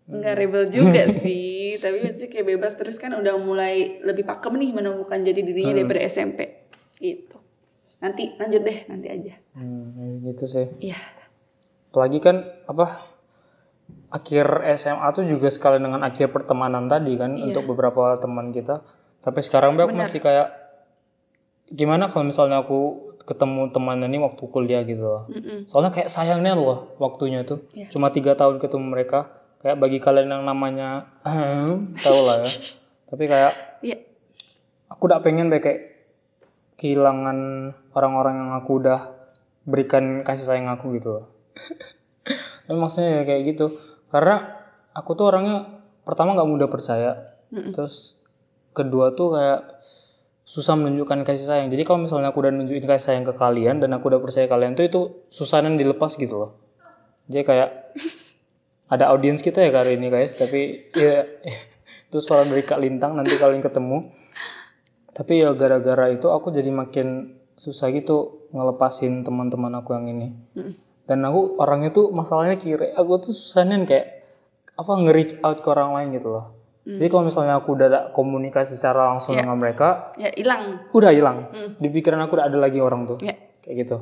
Enggak 0.06 0.34
rebel 0.38 0.64
juga 0.70 1.10
sih, 1.20 1.80
tapi 1.82 2.04
masih 2.04 2.30
kayak 2.30 2.46
bebas 2.56 2.78
terus 2.78 3.00
kan 3.00 3.10
udah 3.16 3.34
mulai 3.42 3.98
lebih 4.04 4.22
pakem 4.22 4.54
nih 4.54 4.70
menemukan 4.70 5.18
jati 5.24 5.42
dirinya 5.42 5.74
daripada 5.74 6.00
SMP. 6.06 6.70
Gitu. 7.00 7.36
Nanti 7.98 8.36
lanjut 8.38 8.62
deh, 8.62 8.78
nanti 8.86 9.08
aja. 9.10 9.34
Hmm, 9.56 10.22
gitu 10.22 10.44
sih. 10.46 10.66
Iya. 10.78 11.00
Apalagi 11.90 12.18
kan 12.22 12.44
apa? 12.68 13.16
Akhir 14.06 14.46
SMA 14.78 15.08
tuh 15.10 15.26
juga 15.26 15.50
sekali 15.50 15.82
dengan 15.82 16.06
akhir 16.06 16.30
pertemanan 16.30 16.86
tadi 16.86 17.18
kan 17.18 17.34
untuk 17.34 17.66
beberapa 17.66 18.14
teman 18.22 18.54
kita. 18.54 18.86
Sampai 19.18 19.42
sekarang 19.42 19.74
aku 19.74 19.96
masih 19.96 20.22
kayak 20.22 20.54
gimana 21.66 22.14
kalau 22.14 22.30
misalnya 22.30 22.62
aku 22.62 23.10
ketemu 23.26 23.74
temannya 23.74 24.06
nih 24.06 24.22
waktu 24.22 24.42
kuliah 24.46 24.82
gitu 24.86 25.02
loh. 25.02 25.22
Mm-mm. 25.26 25.66
Soalnya 25.66 25.90
kayak 25.90 26.06
sayangnya 26.06 26.54
loh 26.54 26.94
waktunya 26.96 27.42
tuh. 27.42 27.66
Iya. 27.74 27.90
Cuma 27.90 28.14
tiga 28.14 28.38
tahun 28.38 28.62
ketemu 28.62 28.86
mereka. 28.86 29.34
Kayak 29.60 29.76
bagi 29.82 29.98
kalian 29.98 30.30
yang 30.30 30.44
namanya 30.46 31.10
tahu 32.06 32.20
lah 32.22 32.46
ya. 32.46 32.50
Tapi 33.10 33.24
kayak 33.26 33.52
Iya. 33.82 33.98
aku 34.86 35.02
udah 35.10 35.18
pengen 35.20 35.50
deh 35.50 35.58
kayak 35.58 35.98
kehilangan 36.76 37.38
orang-orang 37.92 38.34
yang 38.36 38.52
aku 38.54 38.78
udah 38.78 39.16
berikan 39.66 40.22
kasih 40.22 40.46
sayang 40.46 40.70
aku 40.70 40.94
gitu 40.94 41.18
loh. 41.18 41.26
Tapi 42.66 42.78
maksudnya 42.78 43.20
ya 43.20 43.22
kayak 43.26 43.42
gitu. 43.54 43.74
Karena 44.06 44.46
aku 44.94 45.18
tuh 45.18 45.28
orangnya 45.28 45.82
pertama 46.06 46.38
nggak 46.38 46.46
mudah 46.46 46.68
percaya. 46.70 47.34
Terus 47.50 48.18
kedua 48.70 49.16
tuh 49.16 49.34
kayak 49.34 49.75
susah 50.46 50.78
menunjukkan 50.78 51.26
kasih 51.26 51.42
sayang. 51.42 51.68
Jadi 51.74 51.82
kalau 51.82 52.06
misalnya 52.06 52.30
aku 52.30 52.38
udah 52.38 52.54
nunjukin 52.54 52.86
kasih 52.86 53.12
sayang 53.12 53.26
ke 53.26 53.34
kalian 53.34 53.82
dan 53.82 53.90
aku 53.98 54.06
udah 54.14 54.22
percaya 54.22 54.46
kalian 54.46 54.78
tuh 54.78 54.86
itu 54.86 55.00
susahnya 55.26 55.74
dilepas 55.74 56.14
gitu 56.14 56.38
loh. 56.38 56.50
Jadi 57.26 57.42
kayak 57.42 57.70
ada 58.94 59.10
audiens 59.10 59.42
kita 59.42 59.58
ya 59.58 59.74
kali 59.74 59.98
ini 59.98 60.06
guys, 60.06 60.38
tapi 60.38 60.86
ya 60.94 61.26
itu 62.06 62.18
suara 62.22 62.46
dari 62.46 62.62
Kak 62.62 62.78
Lintang 62.78 63.18
nanti 63.18 63.34
kalian 63.34 63.58
ketemu. 63.58 64.06
Tapi 65.10 65.42
ya 65.42 65.50
gara-gara 65.58 66.14
itu 66.14 66.30
aku 66.30 66.54
jadi 66.54 66.70
makin 66.70 67.34
susah 67.58 67.90
gitu 67.90 68.46
ngelepasin 68.54 69.26
teman-teman 69.26 69.74
aku 69.82 69.98
yang 69.98 70.06
ini. 70.06 70.30
Dan 71.10 71.26
aku 71.26 71.58
orangnya 71.58 71.90
tuh 71.90 72.14
masalahnya 72.14 72.54
kira 72.54 72.94
aku 72.94 73.18
tuh 73.18 73.32
susahnya 73.34 73.82
kayak 73.82 74.22
apa 74.76 74.92
nge-reach 74.92 75.40
out 75.42 75.58
ke 75.58 75.68
orang 75.74 75.90
lain 75.96 76.08
gitu 76.22 76.30
loh. 76.30 76.55
Jadi 76.86 77.10
kalau 77.10 77.26
misalnya 77.26 77.58
aku 77.58 77.74
udah 77.74 78.14
komunikasi 78.14 78.78
secara 78.78 79.10
langsung 79.10 79.34
dengan 79.34 79.58
mereka, 79.58 80.14
Ya 80.14 80.30
hilang. 80.38 80.86
udah 80.94 81.10
hilang. 81.10 81.50
Di 81.82 81.90
pikiran 81.90 82.22
aku 82.22 82.38
udah 82.38 82.46
ada 82.46 82.58
lagi 82.62 82.78
orang 82.78 83.10
tuh. 83.10 83.18
Ya. 83.26 83.34
Kayak 83.58 83.76
gitu. 83.82 83.96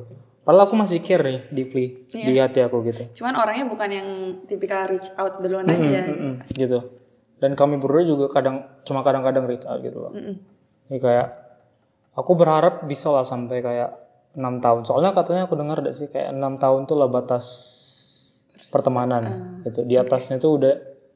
Padahal 0.45 0.69
aku 0.69 0.77
masih 0.77 1.01
care 1.01 1.25
nih 1.25 1.39
deeply 1.49 2.05
di 2.05 2.37
hati 2.37 2.61
aku 2.61 2.85
gitu. 2.85 3.09
Cuman 3.17 3.41
orangnya 3.41 3.65
bukan 3.65 3.89
yang 3.89 4.07
tipikal 4.45 4.85
reach 4.85 5.09
out 5.17 5.41
duluan 5.41 5.65
aja. 5.65 6.13
Mm-mm, 6.13 6.45
gitu. 6.53 6.85
Dan 7.41 7.57
kami 7.57 7.81
berdua 7.81 8.05
juga 8.05 8.29
kadang 8.29 8.61
cuma 8.85 9.01
kadang-kadang 9.01 9.49
reach 9.49 9.65
out 9.65 9.81
gitu 9.81 10.05
loh. 10.05 10.13
Jadi 10.85 11.01
kayak 11.01 11.27
aku 12.13 12.31
berharap 12.37 12.85
bisa 12.85 13.09
lah 13.09 13.25
sampai 13.25 13.65
kayak 13.65 13.89
enam 14.37 14.61
tahun. 14.61 14.85
Soalnya 14.85 15.17
katanya 15.17 15.49
aku 15.49 15.57
dengar 15.57 15.81
sih 15.89 16.05
kayak 16.13 16.37
enam 16.37 16.61
tahun 16.61 16.85
tuh 16.85 17.01
lah 17.01 17.09
batas 17.09 17.45
pertemanan 18.69 19.25
gitu. 19.65 19.81
Di 19.81 19.97
atasnya 19.97 20.37
tuh 20.37 20.61
udah 20.61 20.73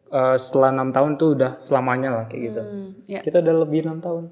eh, 0.09 0.37
setelah 0.37 0.69
enam 0.73 0.89
tahun 0.89 1.15
tuh 1.15 1.29
udah 1.37 1.51
selamanya 1.61 2.09
lah 2.11 2.23
kayak 2.25 2.41
gitu. 2.51 2.61
Hmm, 2.61 2.89
ya. 3.05 3.21
Kita 3.21 3.39
udah 3.39 3.55
lebih 3.65 3.85
enam 3.85 4.01
tahun. 4.01 4.23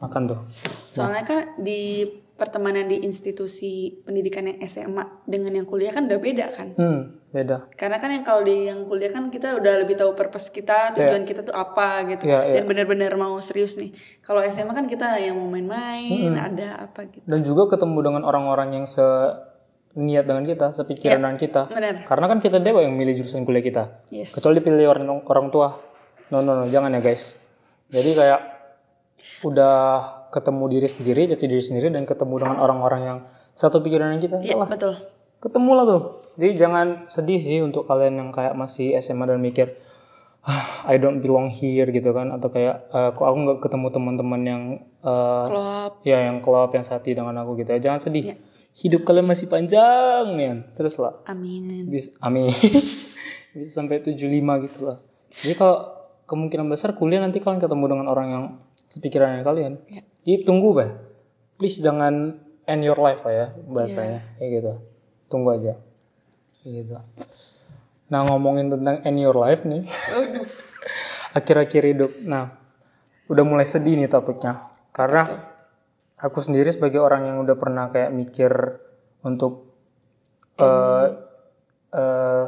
Makan 0.00 0.22
tuh. 0.28 0.40
Soalnya 0.88 1.24
kan 1.24 1.38
di 1.60 2.08
pertemanan 2.40 2.88
di 2.88 3.04
institusi 3.04 4.00
pendidikan 4.00 4.48
yang 4.48 4.64
SMA 4.64 5.28
dengan 5.28 5.60
yang 5.60 5.68
kuliah 5.68 5.92
kan 5.92 6.08
udah 6.08 6.16
beda 6.16 6.46
kan. 6.56 6.72
Hmm, 6.72 7.20
beda. 7.36 7.68
Karena 7.76 8.00
kan 8.00 8.08
yang 8.08 8.24
kalau 8.24 8.40
di 8.40 8.64
yang 8.64 8.88
kuliah 8.88 9.12
kan 9.12 9.28
kita 9.28 9.60
udah 9.60 9.84
lebih 9.84 10.00
tahu 10.00 10.16
purpose 10.16 10.48
kita, 10.48 10.96
tujuan 10.96 11.28
kita 11.28 11.44
tuh 11.44 11.52
apa 11.52 12.08
gitu. 12.08 12.32
Iya, 12.32 12.48
iya. 12.48 12.54
Dan 12.56 12.64
benar-benar 12.64 13.12
mau 13.20 13.36
serius 13.44 13.76
nih. 13.76 13.92
Kalau 14.24 14.40
SMA 14.48 14.72
kan 14.72 14.88
kita 14.88 15.20
yang 15.20 15.36
mau 15.36 15.52
main-main, 15.52 16.32
ada 16.32 16.88
apa 16.88 17.12
gitu. 17.12 17.28
Dan 17.28 17.44
juga 17.44 17.76
ketemu 17.76 17.98
dengan 18.00 18.22
orang-orang 18.24 18.72
yang 18.80 18.86
se 18.88 19.04
niat 19.90 20.22
dengan 20.22 20.46
kita, 20.46 20.70
sepikiran 20.70 21.18
dengan 21.18 21.36
kita. 21.36 21.62
Benar. 21.66 22.06
Karena 22.06 22.26
kan 22.30 22.38
kita 22.38 22.58
dewa 22.58 22.78
yang 22.80 22.94
milih 22.94 23.18
jurusan 23.18 23.42
kuliah 23.42 23.64
kita. 23.64 23.84
Yes. 24.08 24.30
Kecuali 24.30 24.62
pilih 24.62 24.86
orang 24.86 25.06
orang 25.26 25.50
tua. 25.50 25.74
No 26.30 26.38
no 26.40 26.54
no, 26.54 26.64
jangan 26.66 26.94
ya 26.94 27.02
guys. 27.02 27.34
Jadi 27.90 28.14
kayak 28.14 28.40
udah 29.42 29.76
ketemu 30.30 30.64
diri 30.70 30.88
sendiri, 30.88 31.22
jati 31.26 31.44
diri 31.44 31.58
sendiri 31.58 31.90
dan 31.90 32.06
ketemu 32.06 32.38
dengan 32.38 32.56
orang-orang 32.62 33.00
yang 33.02 33.18
satu 33.52 33.82
pikiran 33.82 34.14
dengan 34.14 34.22
kita. 34.22 34.36
Iya, 34.40 34.56
betul. 34.62 34.94
ketemu 35.40 35.70
lah 35.72 35.84
tuh. 35.88 36.02
Jadi 36.36 36.52
jangan 36.54 36.86
sedih 37.08 37.40
sih 37.40 37.58
untuk 37.64 37.88
kalian 37.88 38.20
yang 38.20 38.28
kayak 38.28 38.52
masih 38.52 38.92
SMA 39.00 39.24
dan 39.24 39.40
mikir 39.40 39.72
"Ah, 40.44 40.84
I 40.84 41.00
don't 41.00 41.24
belong 41.24 41.48
here 41.48 41.88
gitu 41.88 42.12
kan 42.12 42.28
atau 42.28 42.52
kayak 42.52 42.92
"Eh, 42.92 43.10
kok 43.16 43.24
aku 43.24 43.36
nggak 43.48 43.58
ketemu 43.64 43.86
teman-teman 43.88 44.40
yang 44.44 44.62
Klop. 45.00 46.04
ya 46.04 46.28
yang 46.28 46.44
klop 46.44 46.76
yang 46.76 46.84
sati 46.84 47.16
dengan 47.16 47.32
aku 47.40 47.56
gitu 47.56 47.72
ya 47.72 47.80
jangan 47.80 48.00
sedih 48.04 48.24
Iya. 48.32 48.36
Hidup 48.78 49.02
kalian 49.02 49.26
masih 49.26 49.50
panjang 49.50 50.24
nih 50.38 50.64
terus 50.72 50.96
lah. 50.96 51.18
Amin. 51.26 51.90
bisa 51.90 52.14
amin. 52.22 52.50
Bisa 53.50 53.82
sampai 53.82 53.98
75 53.98 54.30
gitu 54.70 54.78
lah. 54.86 55.02
Jadi 55.34 55.54
kalau 55.58 55.90
kemungkinan 56.30 56.70
besar 56.70 56.94
kuliah 56.94 57.18
nanti 57.18 57.42
kalian 57.42 57.58
ketemu 57.58 57.84
dengan 57.90 58.06
orang 58.06 58.28
yang 58.30 58.44
sepikiran 58.86 59.34
dengan 59.34 59.46
kalian. 59.46 59.72
Iya. 59.90 60.02
jadi 60.22 60.38
tunggu 60.46 60.70
bah 60.70 60.90
please 61.58 61.82
jangan 61.82 62.38
end 62.66 62.82
your 62.86 62.98
life 62.98 63.26
lah 63.26 63.34
ya 63.34 63.46
bahasanya. 63.66 64.22
Kayak 64.38 64.50
gitu. 64.54 64.72
Tunggu 65.26 65.48
aja. 65.58 65.74
Gitu. 66.62 66.94
Nah 68.10 68.20
ngomongin 68.30 68.70
tentang 68.70 69.02
end 69.02 69.18
your 69.18 69.34
life 69.34 69.66
nih. 69.66 69.82
Akhir-akhir 71.38 71.82
hidup. 71.90 72.12
Nah 72.22 72.54
udah 73.26 73.44
mulai 73.46 73.66
sedih 73.66 73.98
nih 73.98 74.06
topiknya. 74.06 74.70
Karena 74.94 75.49
aku 76.20 76.38
sendiri 76.44 76.68
sebagai 76.68 77.00
orang 77.00 77.26
yang 77.26 77.36
udah 77.40 77.56
pernah 77.56 77.88
kayak 77.88 78.12
mikir 78.12 78.52
untuk 79.24 79.72
eh 80.60 81.06
eh 81.96 82.44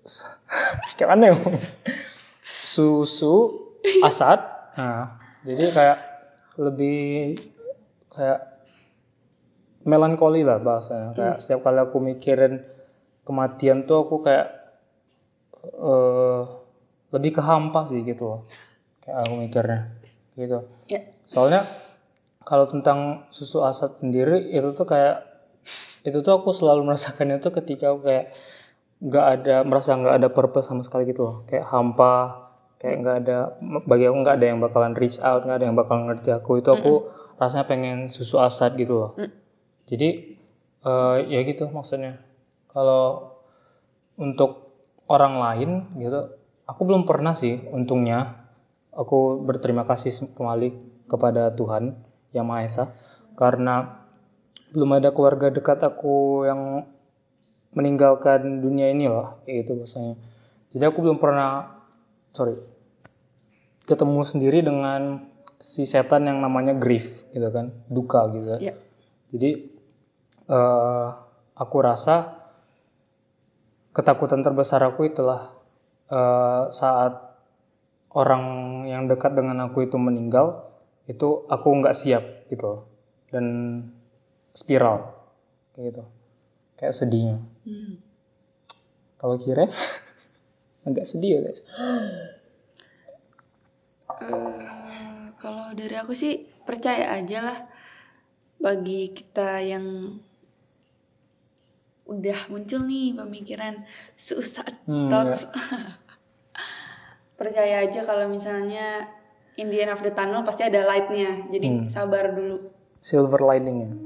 kayak 0.98 1.10
mana 1.14 1.30
ya 1.30 1.36
susu 2.42 3.34
asat. 4.08 4.40
Nah 4.76 5.18
jadi 5.46 5.64
kayak 5.70 5.98
lebih 6.60 7.38
kayak 8.12 8.40
melankoli 9.86 10.44
lah 10.44 10.60
bahasanya. 10.60 11.16
Kayak 11.16 11.36
setiap 11.40 11.64
kali 11.64 11.80
aku 11.80 11.98
mikirin 12.02 12.60
kematian 13.24 13.86
tuh 13.86 14.04
aku 14.04 14.20
kayak 14.26 14.48
eh 15.64 16.42
lebih 17.10 17.40
ke 17.40 17.42
hampa 17.42 17.86
sih 17.86 18.02
gitu 18.02 18.26
loh. 18.26 18.40
Kayak 19.00 19.16
aku 19.24 19.34
mikirnya 19.38 19.80
gitu. 20.38 20.64
Ya. 20.88 21.04
soalnya 21.28 21.62
kalau 22.44 22.64
tentang 22.66 23.28
susu 23.28 23.60
asat 23.62 24.00
sendiri 24.00 24.50
itu 24.50 24.72
tuh 24.72 24.88
kayak 24.88 25.28
itu 26.04 26.24
tuh 26.24 26.40
aku 26.40 26.50
selalu 26.56 26.88
merasakannya 26.88 27.36
tuh 27.44 27.52
ketika 27.60 27.92
aku 27.92 28.00
kayak 28.08 28.32
nggak 29.00 29.26
ada 29.40 29.56
merasa 29.64 29.96
nggak 29.96 30.16
ada 30.20 30.28
purpose 30.32 30.68
sama 30.68 30.80
sekali 30.84 31.08
gitu 31.08 31.24
loh. 31.24 31.36
Kayak 31.48 31.68
hampa 31.68 32.48
kayak 32.80 32.96
nggak 33.04 33.16
ada 33.24 33.36
bagi 33.84 34.08
aku 34.08 34.16
nggak 34.24 34.36
ada 34.40 34.46
yang 34.48 34.58
bakalan 34.60 34.92
reach 34.96 35.20
out 35.20 35.44
nggak 35.44 35.60
ada 35.60 35.66
yang 35.68 35.76
bakalan 35.76 36.08
ngerti 36.08 36.30
aku. 36.32 36.60
Itu 36.60 36.72
aku 36.72 36.92
rasanya 37.36 37.68
pengen 37.68 38.08
susu 38.08 38.40
asat 38.40 38.76
gitu 38.80 38.94
loh. 38.96 39.10
Jadi 39.88 40.08
eh, 40.84 41.16
ya 41.28 41.40
gitu 41.44 41.68
maksudnya. 41.68 42.20
Kalau 42.72 43.36
untuk 44.20 44.76
orang 45.10 45.40
lain 45.40 45.70
gitu 45.98 46.30
aku 46.68 46.80
belum 46.86 47.02
pernah 47.02 47.34
sih 47.34 47.58
untungnya 47.72 48.46
aku 48.94 49.42
berterima 49.42 49.82
kasih 49.82 50.30
kembali 50.36 50.68
kepada 51.10 51.50
Tuhan 51.50 52.09
yang 52.34 52.46
Maha 52.48 52.66
Esa. 52.66 52.84
Karena 53.34 54.04
belum 54.70 55.00
ada 55.02 55.10
keluarga 55.10 55.50
dekat 55.50 55.82
aku 55.82 56.46
yang 56.46 56.86
meninggalkan 57.74 58.62
dunia 58.62 58.90
ini 58.90 59.06
lah 59.06 59.38
kayak 59.46 59.66
gitu 59.66 59.82
bahasanya. 59.82 60.14
Jadi 60.70 60.84
aku 60.86 60.98
belum 61.02 61.18
pernah 61.18 61.80
sorry 62.30 62.58
ketemu 63.86 64.22
sendiri 64.22 64.62
dengan 64.62 65.26
si 65.58 65.82
setan 65.82 66.30
yang 66.30 66.38
namanya 66.38 66.72
grief 66.78 67.26
gitu 67.34 67.50
kan 67.50 67.74
duka 67.90 68.30
gitu. 68.30 68.62
Ya. 68.62 68.74
jadi 69.34 69.66
eh, 70.46 71.08
aku 71.58 71.76
rasa 71.82 72.38
ketakutan 73.90 74.46
terbesar 74.46 74.80
aku 74.86 75.10
itulah 75.10 75.50
eh, 76.06 76.70
saat 76.70 77.34
orang 78.14 78.44
yang 78.86 79.10
dekat 79.10 79.34
dengan 79.34 79.66
aku 79.66 79.86
itu 79.86 79.98
meninggal 79.98 80.69
itu 81.10 81.28
aku 81.50 81.68
nggak 81.82 81.96
siap 81.98 82.46
gitu. 82.46 82.86
Dan 83.34 83.46
spiral 84.54 85.10
kayak 85.74 85.84
gitu. 85.90 86.02
Kayak 86.78 86.94
sedihnya. 86.94 87.36
Hmm. 87.66 87.98
kalau 89.20 89.36
kira 89.36 89.68
agak 90.88 91.04
sedih 91.04 91.36
ya 91.36 91.40
guys. 91.44 91.60
Eh, 94.20 95.22
kalau 95.36 95.76
dari 95.76 95.96
aku 95.98 96.16
sih 96.16 96.48
percaya 96.64 97.12
aja 97.18 97.44
lah. 97.44 97.58
Bagi 98.60 99.12
kita 99.12 99.60
yang 99.64 100.16
udah 102.10 102.40
muncul 102.50 102.84
nih 102.84 103.14
pemikiran 103.14 103.86
susah 104.18 104.66
Hmm, 104.84 105.08
thoughts. 105.08 105.46
percaya 107.40 107.88
aja 107.88 108.04
kalau 108.04 108.28
misalnya 108.28 109.08
in 109.58 109.72
the 109.72 109.78
end 109.82 109.90
of 109.90 110.02
the 110.04 110.12
tunnel 110.14 110.44
pasti 110.46 110.62
ada 110.62 110.84
lightnya. 110.86 111.48
Jadi 111.50 111.88
sabar 111.88 112.30
dulu. 112.34 112.78
silver 113.00 113.40
liningnya 113.48 113.96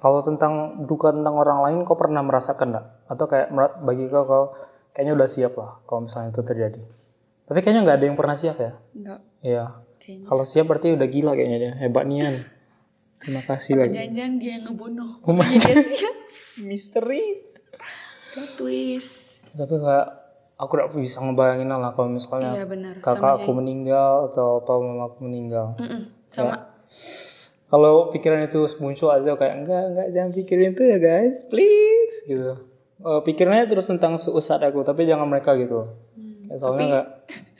kalau 0.00 0.24
tentang 0.24 0.86
duka 0.88 1.12
tentang 1.12 1.36
orang 1.36 1.60
lain 1.60 1.78
kau 1.84 1.94
pernah 1.94 2.24
merasakan 2.24 2.72
nggak 2.72 2.86
atau 3.10 3.24
kayak 3.28 3.52
bagi 3.84 4.08
kau 4.08 4.24
kau 4.24 4.44
kayaknya 4.96 5.12
udah 5.12 5.28
siap 5.28 5.52
lah 5.60 5.76
kalau 5.84 6.08
misalnya 6.08 6.32
itu 6.32 6.40
terjadi 6.40 6.82
tapi 7.44 7.58
kayaknya 7.60 7.82
nggak 7.84 7.96
ada 8.00 8.06
yang 8.08 8.16
pernah 8.16 8.36
siap 8.38 8.56
ya 8.62 8.72
Enggak. 8.96 9.20
Iya. 9.40 9.64
Kalau 10.26 10.42
siap 10.42 10.66
berarti 10.66 10.96
udah 10.96 11.06
gila 11.06 11.32
kayaknya 11.38 11.58
dia. 11.60 11.72
Hebat 11.86 12.04
nian. 12.08 12.34
Terima 13.20 13.46
kasih 13.46 13.78
lagi. 13.78 13.94
Jangan-jangan 13.94 14.34
dia 14.42 14.50
yang 14.58 14.64
ngebunuh. 14.66 15.10
Oh 15.22 15.34
dia 15.38 15.76
siap. 15.86 16.16
Misteri. 16.66 17.46
Plot 18.34 18.50
twist. 18.58 19.46
Tapi 19.54 19.74
kayak 19.76 20.08
aku 20.60 20.76
udah 20.76 20.92
bisa 20.92 21.24
ngebayangin 21.24 21.72
lah 21.72 21.96
kalau 21.96 22.12
misalnya 22.12 22.52
Iya 22.52 22.64
benar. 22.68 23.00
kakak 23.00 23.40
aku 23.40 23.50
meninggal 23.56 24.28
atau 24.28 24.60
apa 24.60 24.72
mama 24.76 25.08
aku 25.08 25.24
meninggal. 25.24 25.72
Mm-mm. 25.80 26.12
Sama. 26.28 26.68
Kalau 27.70 28.12
pikiran 28.12 28.44
itu 28.44 28.68
muncul 28.76 29.08
aja 29.08 29.32
kayak 29.40 29.64
enggak 29.64 29.82
enggak 29.94 30.06
jangan 30.12 30.30
pikirin 30.36 30.76
itu 30.76 30.82
ya 30.84 30.98
guys, 31.00 31.48
please 31.48 32.28
gitu. 32.28 32.60
Eh, 33.00 33.20
pikirannya 33.24 33.64
terus 33.64 33.88
tentang 33.88 34.20
suusat 34.20 34.60
aku, 34.60 34.84
tapi 34.84 35.08
jangan 35.08 35.24
mereka 35.24 35.56
gitu. 35.56 35.88
Hmm. 36.12 36.52
Soalnya 36.60 36.84
enggak. 36.84 37.06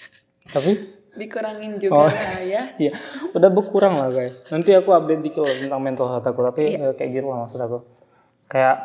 tapi 0.55 0.73
Dikurangin 1.11 1.75
juga 1.83 2.07
lah 2.07 2.39
ya. 2.39 2.63
Iya, 2.87 2.93
udah 3.35 3.51
berkurang 3.51 3.99
lah 3.99 4.15
guys. 4.15 4.47
Nanti 4.53 4.71
aku 4.77 4.95
update 4.95 5.23
dikit 5.27 5.43
lah 5.43 5.55
tentang 5.57 5.81
mental 5.83 6.07
health 6.07 6.27
aku. 6.27 6.41
Tapi 6.47 6.79
ya, 6.79 6.95
kayak 6.95 7.11
gitu 7.19 7.27
lah 7.27 7.43
maksud 7.43 7.59
aku. 7.59 7.79
Kayak 8.47 8.77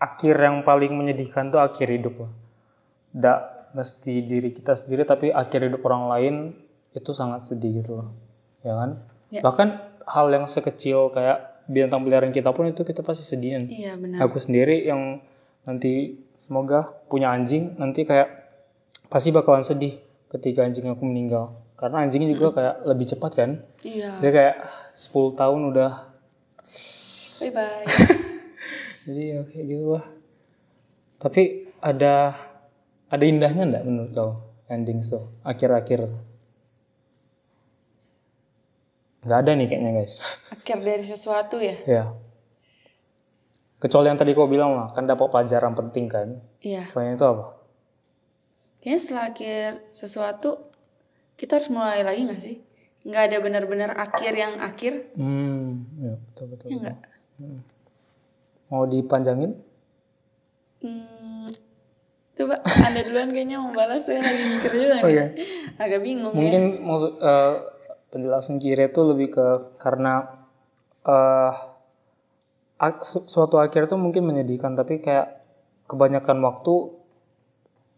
akhir 0.00 0.34
yang 0.40 0.56
paling 0.66 0.90
menyedihkan 0.96 1.52
tuh 1.54 1.62
akhir 1.62 1.86
hidup 1.86 2.14
lah. 2.26 2.32
Tidak 3.10 3.40
mesti 3.74 4.14
diri 4.26 4.50
kita 4.50 4.74
sendiri, 4.74 5.06
tapi 5.06 5.30
akhir 5.30 5.66
hidup 5.66 5.82
orang 5.86 6.04
lain 6.10 6.34
itu 6.90 7.10
sangat 7.14 7.46
sedih 7.46 7.82
gitu 7.82 8.02
loh. 8.02 8.10
Ya 8.66 8.74
kan? 8.74 8.90
Ya. 9.30 9.40
Bahkan 9.46 9.68
hal 10.10 10.26
yang 10.34 10.44
sekecil 10.50 11.14
kayak 11.14 11.62
binatang 11.70 12.02
peliharaan 12.02 12.34
kita 12.34 12.50
pun 12.50 12.66
itu 12.66 12.82
kita 12.82 13.06
pasti 13.06 13.22
sedihin. 13.22 13.70
Iya 13.70 13.94
benar. 13.94 14.26
Aku 14.26 14.42
sendiri 14.42 14.82
yang 14.82 15.22
nanti 15.62 16.18
semoga 16.42 16.90
punya 17.06 17.30
anjing 17.30 17.78
nanti 17.78 18.02
kayak 18.02 18.26
pasti 19.06 19.30
bakalan 19.30 19.62
sedih 19.62 20.02
ketika 20.34 20.66
anjing 20.66 20.90
aku 20.90 21.06
meninggal. 21.06 21.54
Karena 21.78 22.04
anjingnya 22.04 22.34
juga 22.34 22.52
kayak 22.52 22.74
lebih 22.90 23.06
cepat 23.08 23.32
kan. 23.38 23.50
Iya. 23.86 24.18
Dia 24.20 24.30
kayak 24.34 24.56
10 24.98 25.38
tahun 25.38 25.60
udah. 25.72 25.92
Bye 27.40 27.52
bye. 27.54 27.86
Jadi 29.08 29.22
ya 29.32 29.40
kayak 29.48 29.64
gitu 29.64 29.86
lah. 29.96 30.04
Tapi 31.16 31.72
ada 31.80 32.36
ada 33.10 33.24
indahnya 33.26 33.64
enggak 33.66 33.84
menurut 33.84 34.10
kau 34.14 34.32
ending 34.70 35.02
tuh 35.02 35.26
akhir-akhir? 35.42 36.06
Nggak 39.20 39.38
ada 39.44 39.50
nih 39.52 39.66
kayaknya 39.68 39.90
guys. 40.00 40.14
Akhir 40.54 40.80
dari 40.80 41.04
sesuatu 41.04 41.60
ya. 41.60 41.76
ya. 41.84 42.04
Kecuali 43.76 44.08
yang 44.08 44.16
tadi 44.16 44.32
kau 44.32 44.48
bilang 44.48 44.72
lah, 44.72 44.88
kan 44.96 45.04
dapat 45.04 45.28
pelajaran 45.28 45.76
penting 45.76 46.08
kan. 46.08 46.40
Iya. 46.64 46.88
Selain 46.88 47.20
itu 47.20 47.26
apa? 47.28 47.60
Kayaknya 48.80 49.00
setelah 49.00 49.24
akhir 49.28 49.68
sesuatu 49.92 50.50
kita 51.36 51.60
harus 51.60 51.68
mulai 51.68 52.00
lagi 52.00 52.24
nggak 52.24 52.40
sih? 52.40 52.56
Nggak 53.04 53.22
ada 53.28 53.36
benar-benar 53.44 53.90
akhir 53.92 54.32
yang 54.32 54.56
akhir. 54.56 55.12
Hmm, 55.20 55.84
ya 56.00 56.14
betul 56.16 56.46
betul. 56.56 56.66
Ya 56.72 56.76
nggak. 56.80 56.98
Mau 58.72 58.84
dipanjangin? 58.88 59.52
Hmm, 60.80 61.19
coba 62.36 62.54
anda 62.62 63.00
duluan 63.02 63.34
kayaknya 63.34 63.58
mau 63.58 63.74
balas 63.74 64.06
saya 64.06 64.22
lagi 64.22 64.44
mikir 64.46 64.70
juga 64.72 64.96
nih. 65.02 65.16
Agak 65.76 66.00
bingung 66.00 66.32
ya. 66.32 66.40
Mungkin 66.40 66.62
maksud 66.86 67.12
eh, 67.20 67.54
penjelasan 68.10 68.56
kiri 68.58 68.90
itu 68.90 69.00
lebih 69.06 69.28
ke 69.34 69.46
karena 69.78 70.40
su- 73.04 73.26
suatu 73.26 73.60
akhir 73.60 73.90
itu 73.90 73.96
mungkin 73.98 74.24
menyedihkan 74.24 74.72
tapi 74.78 75.02
kayak 75.02 75.42
kebanyakan 75.90 76.38
waktu 76.40 76.96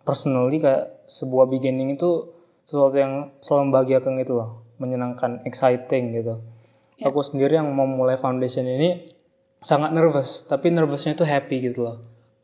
personally 0.02 0.58
kayak 0.58 1.04
sebuah 1.06 1.46
beginning 1.46 1.94
itu 1.94 2.32
sesuatu 2.66 2.96
yang 2.98 3.30
selalu 3.42 3.70
membahagiakan 3.70 4.12
gitu 4.22 4.32
loh, 4.38 4.62
menyenangkan, 4.78 5.42
exciting 5.46 6.14
gitu. 6.14 6.40
Aku 7.02 7.18
sendiri 7.22 7.58
yang 7.58 7.66
mau 7.74 7.86
mulai 7.86 8.14
foundation 8.14 8.62
ini 8.66 9.06
sangat 9.58 9.90
nervous, 9.90 10.46
tapi 10.46 10.70
nervousnya 10.70 11.18
itu 11.18 11.26
happy 11.26 11.70
gitu 11.70 11.86
loh. 11.86 11.96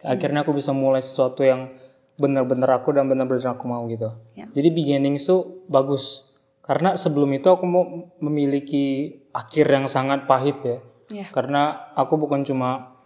Akhirnya 0.03 0.47
aku 0.47 0.55
bisa 0.55 0.71
mulai 0.71 1.03
sesuatu 1.03 1.43
yang 1.43 1.75
benar-benar 2.19 2.83
aku 2.83 2.95
dan 2.95 3.07
benar-benar 3.07 3.55
aku 3.55 3.67
mau 3.71 3.87
gitu. 3.87 4.11
Ya. 4.35 4.47
Jadi 4.51 4.69
beginning 4.75 5.19
itu 5.19 5.63
bagus. 5.71 6.27
Karena 6.63 6.99
sebelum 6.99 7.31
itu 7.33 7.49
aku 7.49 7.65
mau 7.65 7.85
memiliki 8.21 9.17
akhir 9.33 9.67
yang 9.71 9.87
sangat 9.89 10.29
pahit 10.29 10.59
ya. 10.63 10.79
Ya. 11.09 11.27
Karena 11.33 11.91
aku 11.97 12.21
bukan 12.21 12.45
cuma 12.45 12.99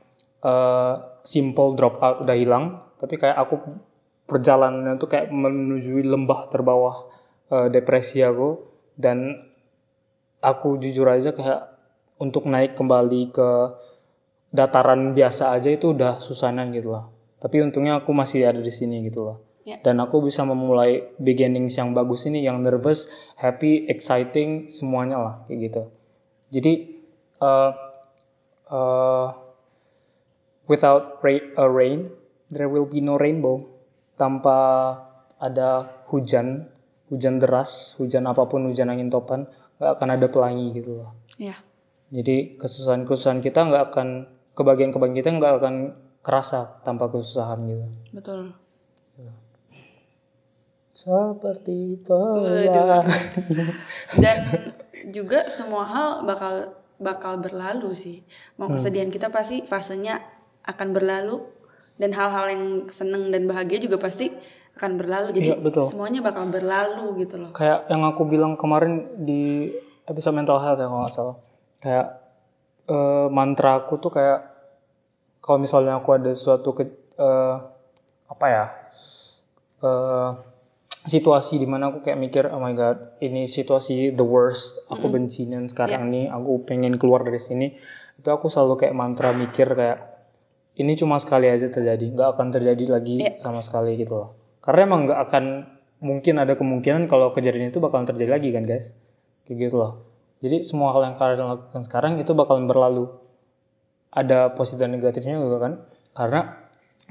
eh, 0.43 0.95
simple 1.23 1.79
drop 1.79 2.03
out 2.03 2.27
udah 2.27 2.35
hilang, 2.35 2.83
tapi 2.99 3.21
kayak 3.21 3.39
aku 3.39 3.79
perjalanannya 4.27 4.99
tuh 4.99 5.09
kayak 5.13 5.31
menuju 5.31 6.03
lembah 6.03 6.51
terbawah 6.51 7.07
eh, 7.53 7.69
depresi 7.71 8.25
aku 8.25 8.59
dan 8.99 9.39
aku 10.43 10.81
jujur 10.83 11.07
aja 11.07 11.31
kayak 11.31 11.71
untuk 12.19 12.51
naik 12.51 12.75
kembali 12.75 13.31
ke 13.31 13.51
dataran 14.53 15.17
biasa 15.17 15.57
aja 15.57 15.73
itu 15.73 15.97
udah 15.97 16.21
susahnya 16.21 16.69
gitu 16.71 16.93
lah. 16.93 17.09
Tapi 17.41 17.65
untungnya 17.65 17.99
aku 17.99 18.13
masih 18.13 18.47
ada 18.47 18.61
di 18.61 18.71
sini 18.71 19.03
gitu 19.09 19.33
lah. 19.33 19.37
Ya. 19.65 19.81
Dan 19.81 19.99
aku 20.03 20.23
bisa 20.23 20.45
memulai 20.45 21.15
beginnings 21.17 21.79
yang 21.79 21.97
bagus 21.97 22.29
ini, 22.29 22.45
yang 22.45 22.61
nervous, 22.61 23.09
happy, 23.41 23.89
exciting, 23.89 24.69
semuanya 24.69 25.19
lah 25.19 25.35
kayak 25.49 25.59
gitu. 25.71 25.83
Jadi 26.53 26.73
uh, 27.41 27.71
uh, 28.69 29.29
without 30.67 31.23
ra- 31.25 31.51
a 31.59 31.67
rain, 31.67 32.11
there 32.53 32.69
will 32.69 32.87
be 32.87 33.01
no 33.01 33.17
rainbow. 33.17 33.65
Tanpa 34.19 34.59
ada 35.41 36.03
hujan, 36.11 36.69
hujan 37.11 37.39
deras, 37.41 37.97
hujan 37.99 38.29
apa 38.29 38.47
pun, 38.47 38.67
hujan 38.67 38.91
angin 38.91 39.11
topan, 39.11 39.49
nggak 39.79 39.91
akan 39.99 40.09
ada 40.15 40.27
pelangi 40.27 40.75
gitu 40.75 41.03
loh. 41.03 41.11
Ya. 41.39 41.59
Jadi 42.13 42.61
kesusahan-kesusahan 42.61 43.41
kita 43.41 43.67
nggak 43.67 43.95
akan 43.95 44.09
kebagian-kebagian 44.53 45.17
kita 45.17 45.31
nggak 45.33 45.55
akan 45.61 45.75
kerasa 46.23 46.79
tanpa 46.83 47.11
kesusahan 47.11 47.59
gitu. 47.67 47.87
Betul. 48.15 48.41
Seperti 50.93 51.99
pelan. 52.05 53.09
Dan 54.23 54.37
juga 55.09 55.49
semua 55.49 55.89
hal 55.89 56.09
bakal 56.29 56.77
bakal 57.03 57.41
berlalu 57.41 57.97
sih. 57.97 58.23
Mau 58.61 58.69
Hmm. 58.71 58.77
kesedihan 58.79 59.11
kita 59.11 59.33
pasti 59.33 59.65
fasenya 59.67 60.21
akan 60.63 60.95
berlalu 60.95 61.43
dan 61.99 62.15
hal-hal 62.15 62.47
yang 62.47 62.65
seneng 62.87 63.35
dan 63.35 63.51
bahagia 63.51 63.83
juga 63.83 63.99
pasti 63.99 64.31
akan 64.79 65.01
berlalu. 65.01 65.35
Jadi 65.35 65.49
Iya, 65.51 65.59
betul. 65.59 65.83
semuanya 65.83 66.23
bakal 66.23 66.47
berlalu 66.47 67.27
gitu 67.27 67.41
loh. 67.43 67.51
Kayak 67.51 67.91
yang 67.91 68.07
aku 68.07 68.23
bilang 68.29 68.55
kemarin 68.55 69.27
di 69.27 69.75
episode 70.07 70.37
mental 70.39 70.63
health 70.63 70.79
ya 70.79 70.87
kalau 70.87 71.03
nggak 71.03 71.15
salah. 71.17 71.37
Kayak 71.83 72.07
eh, 72.89 73.27
mantra 73.31 73.83
aku 73.83 73.99
tuh 73.99 74.13
kayak 74.15 74.41
kalau 75.43 75.59
misalnya 75.59 75.99
aku 75.99 76.15
ada 76.15 76.31
suatu 76.35 76.71
ke, 76.75 76.85
eh, 77.19 77.55
apa 78.31 78.47
ya 78.49 78.65
eh, 79.83 80.31
situasi 81.03 81.59
di 81.59 81.67
mana 81.67 81.91
aku 81.91 81.99
kayak 82.07 82.19
mikir 82.19 82.45
oh 82.55 82.63
my 82.63 82.75
god 82.79 83.19
ini 83.19 83.51
situasi 83.51 84.15
the 84.15 84.23
worst 84.23 84.87
aku 84.87 85.11
benci 85.11 85.51
dan 85.51 85.67
sekarang 85.67 86.11
ini 86.15 86.31
aku 86.31 86.63
pengen 86.63 86.95
keluar 86.95 87.27
dari 87.27 87.43
sini 87.43 87.75
itu 88.15 88.29
aku 88.31 88.47
selalu 88.47 88.87
kayak 88.87 88.95
mantra 88.95 89.35
mikir 89.35 89.67
kayak 89.75 89.99
ini 90.79 90.95
cuma 90.95 91.19
sekali 91.19 91.51
aja 91.51 91.69
terjadi 91.69 92.07
nggak 92.15 92.29
akan 92.39 92.49
terjadi 92.55 92.85
lagi 92.89 93.21
sama 93.37 93.61
sekali 93.61 93.99
gitu 94.01 94.17
loh. 94.17 94.31
Karena 94.65 94.89
emang 94.89 95.05
nggak 95.05 95.21
akan 95.29 95.45
mungkin 96.01 96.41
ada 96.41 96.57
kemungkinan 96.57 97.11
kalau 97.13 97.35
kejadian 97.37 97.69
itu 97.69 97.83
bakalan 97.83 98.09
terjadi 98.09 98.41
lagi 98.41 98.49
kan 98.57 98.65
guys? 98.65 98.97
Kayak 99.45 99.69
gitu 99.69 99.77
loh 99.77 100.12
jadi 100.43 100.59
semua 100.67 100.91
hal 100.91 101.07
yang 101.07 101.17
kalian 101.17 101.47
lakukan 101.47 101.83
sekarang 101.87 102.19
itu 102.19 102.35
bakalan 102.35 102.67
berlalu. 102.67 103.07
Ada 104.13 104.53
positif 104.53 104.83
dan 104.83 104.93
negatifnya 104.93 105.39
juga 105.39 105.59
kan? 105.63 105.73
Karena 106.13 106.41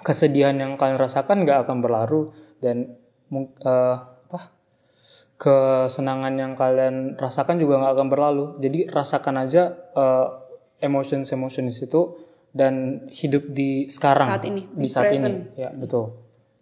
kesedihan 0.04 0.54
yang 0.54 0.76
kalian 0.76 1.00
rasakan 1.00 1.48
nggak 1.48 1.66
akan 1.66 1.78
berlalu 1.80 2.30
dan 2.60 3.00
eh, 3.32 3.98
apa? 4.04 4.52
Kesenangan 5.40 6.34
yang 6.38 6.54
kalian 6.54 7.16
rasakan 7.18 7.58
juga 7.58 7.80
nggak 7.80 7.94
akan 7.96 8.08
berlalu. 8.12 8.44
Jadi 8.60 8.92
rasakan 8.92 9.40
aja 9.40 9.74
eh, 9.74 10.28
emotions 10.84 11.32
emotions 11.32 11.80
itu 11.80 12.20
dan 12.52 13.08
hidup 13.08 13.48
di 13.48 13.88
sekarang 13.88 14.28
Saat 14.28 14.44
ini, 14.44 14.68
di 14.68 14.84
di 14.84 14.88
saat 14.92 15.08
present. 15.08 15.56
ini 15.56 15.56
ya 15.56 15.72
betul 15.72 16.12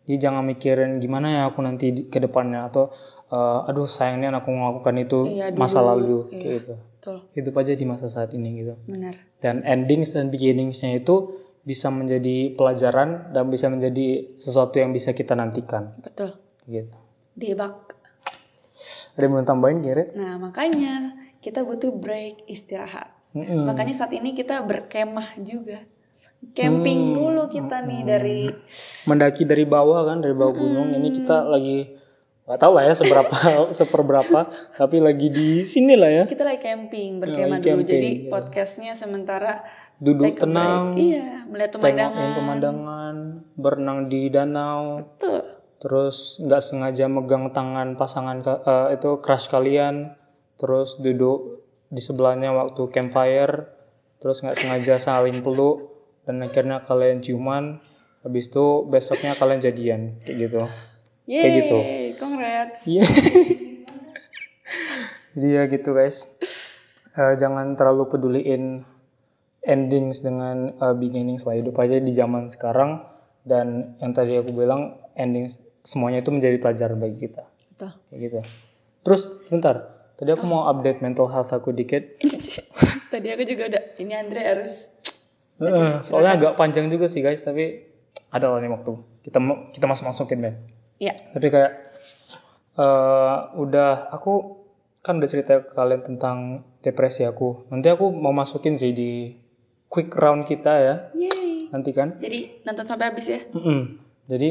jadi 0.09 0.17
jangan 0.19 0.41
mikirin 0.41 0.97
gimana 0.97 1.27
ya 1.29 1.41
aku 1.45 1.61
nanti 1.61 1.93
di, 1.93 2.01
ke 2.09 2.17
depannya 2.17 2.65
atau 2.65 2.89
eh, 3.29 3.69
aduh 3.69 3.85
sayangnya 3.85 4.33
aku 4.33 4.49
melakukan 4.49 4.95
itu 4.97 5.19
Iya, 5.29 5.53
masa 5.53 5.79
dulu. 5.79 5.89
lalu 5.93 6.17
Iya. 6.25 6.33
kayak 6.33 6.53
gitu 6.57 6.73
Betul. 6.97 7.17
hidup 7.31 7.53
aja 7.55 7.73
di 7.73 7.85
masa 7.85 8.09
saat 8.09 8.33
ini 8.33 8.49
gitu 8.57 8.73
Benar. 8.83 9.15
dan 9.37 9.61
endings 9.61 10.11
dan 10.11 10.27
beginningsnya 10.27 10.97
itu 10.97 11.37
bisa 11.61 11.87
menjadi 11.87 12.57
pelajaran 12.57 13.29
dan 13.29 13.45
bisa 13.47 13.69
menjadi 13.69 14.33
sesuatu 14.33 14.75
yang 14.75 14.89
bisa 14.89 15.13
kita 15.13 15.37
nantikan 15.37 15.93
Betul. 16.01 16.33
gitu 16.65 16.89
Debak. 17.37 17.93
ada 19.13 19.21
yang 19.21 19.31
mau 19.31 19.43
tambahin 19.43 19.79
kira 19.79 20.09
Nah, 20.11 20.35
makanya 20.35 21.13
kita 21.39 21.63
butuh 21.63 21.91
break 21.93 22.47
istirahat. 22.47 23.15
Makanya 23.31 23.93
saat 23.93 24.11
ini 24.11 24.33
kita 24.33 24.59
berkemah 24.59 25.39
juga. 25.39 25.79
Camping 26.55 27.13
dulu 27.13 27.51
kita 27.51 27.83
nih 27.83 28.01
dari 28.07 28.39
mendaki 29.03 29.43
dari 29.43 29.67
bawah 29.67 30.07
kan 30.07 30.23
dari 30.23 30.31
bawah 30.31 30.55
gunung. 30.55 30.95
Ini 30.95 31.09
kita 31.11 31.43
lagi 31.43 31.99
nggak 32.49 32.59
tahu 32.65 32.71
lah 32.73 32.83
ya 32.89 32.93
seberapa 32.97 33.35
seperberapa 33.79 34.39
tapi 34.73 34.97
lagi 35.03 35.27
di 35.29 35.67
sini 35.67 35.99
lah 35.99 36.09
ya. 36.09 36.23
Kita 36.25 36.47
lagi 36.47 36.63
camping, 36.63 37.19
berkemah 37.19 37.59
dulu. 37.59 37.83
camping, 37.83 37.87
Jadi 37.91 38.11
podcastnya 38.31 38.95
sementara 38.95 39.67
duduk 39.99 40.25
a 40.25 40.33
break. 40.33 40.41
tenang 40.41 40.83
Iya, 40.95 41.43
melihat 41.45 41.71
pemandangan. 41.75 42.31
pemandangan 42.39 43.15
berenang 43.59 43.99
di 44.07 44.21
danau. 44.31 45.05
Betul. 45.15 45.59
terus 45.79 46.35
nggak 46.43 46.59
sengaja 46.59 47.07
megang 47.07 47.55
tangan 47.55 47.95
pasangan 47.95 48.43
eh, 48.43 48.99
itu 48.99 49.19
crush 49.23 49.47
kalian. 49.47 50.15
Terus 50.59 50.99
duduk 50.99 51.63
di 51.91 51.99
sebelahnya 51.99 52.51
waktu 52.51 52.87
campfire. 52.91 53.75
Terus 54.19 54.43
nggak 54.43 54.59
sengaja 54.59 54.95
saling 54.99 55.39
peluk 55.39 55.88
dan 56.29 56.45
akhirnya 56.45 56.85
kalian 56.85 57.25
ciuman 57.25 57.81
habis 58.21 58.53
itu 58.53 58.85
besoknya 58.85 59.33
kalian 59.33 59.57
jadian 59.57 60.01
kayak 60.21 60.37
gitu. 60.45 60.61
Yeay, 61.25 61.41
Kayak 61.41 61.53
gitu. 61.57 61.77
congrats. 62.21 62.79
iya. 62.85 63.01
Jadi 65.33 65.47
ya 65.49 65.63
gitu 65.65 65.89
guys. 65.97 66.29
Eh, 67.17 67.33
jangan 67.41 67.73
terlalu 67.73 68.13
peduliin 68.13 68.85
endings 69.65 70.21
dengan 70.21 70.69
eh, 70.69 70.93
beginnings 70.93 71.49
lah. 71.49 71.57
Hidup 71.57 71.81
aja 71.81 71.97
di 71.97 72.13
zaman 72.13 72.49
sekarang. 72.49 73.01
Dan 73.41 73.97
yang 73.97 74.13
tadi 74.13 74.37
aku 74.37 74.53
bilang 74.53 75.01
endings 75.17 75.57
semuanya 75.81 76.21
itu 76.21 76.29
menjadi 76.29 76.61
pelajaran 76.61 77.01
bagi 77.01 77.25
kita. 77.25 77.41
Betul. 77.73 77.91
kayak 78.09 78.19
gitu. 78.21 78.39
Terus 79.01 79.21
sebentar. 79.49 79.75
Tadi 80.19 80.29
aku 80.35 80.45
mau 80.45 80.67
update 80.67 80.99
mental 80.99 81.31
health 81.31 81.55
aku 81.55 81.71
dikit. 81.71 82.19
Tadi 83.13 83.27
aku 83.31 83.43
juga 83.47 83.71
udah, 83.73 83.83
ini 83.97 84.13
Andre 84.13 84.41
harus 84.43 84.91
Eh, 85.59 85.95
soalnya 86.07 86.39
agak 86.39 86.53
panjang 86.55 86.87
juga 86.87 87.11
sih 87.11 87.19
guys 87.19 87.43
tapi 87.43 87.83
ada 88.31 88.47
lah 88.47 88.63
nih 88.63 88.71
waktu 88.71 88.95
kita 89.27 89.37
kita 89.75 89.85
masuk 89.85 90.07
masukin 90.07 90.39
Ben 90.39 90.55
ya 90.95 91.11
tapi 91.35 91.51
kayak 91.51 91.71
eh 92.79 93.37
udah 93.59 94.07
aku 94.07 94.63
kan 95.03 95.19
udah 95.19 95.27
cerita 95.27 95.59
ke 95.59 95.75
kalian 95.75 95.99
tentang 95.99 96.63
depresi 96.79 97.27
aku 97.27 97.67
nanti 97.67 97.91
aku 97.91 98.07
mau 98.07 98.31
masukin 98.31 98.79
sih 98.79 98.95
di 98.95 99.35
quick 99.91 100.15
round 100.15 100.47
kita 100.47 100.73
ya 100.79 100.95
Yeay. 101.11 101.67
nanti 101.75 101.91
kan 101.91 102.15
Jadi 102.21 102.63
nonton 102.63 102.85
sampai 102.87 103.11
habis 103.11 103.27
ya. 103.27 103.39
Mm-mm. 103.51 103.99
Jadi 104.29 104.49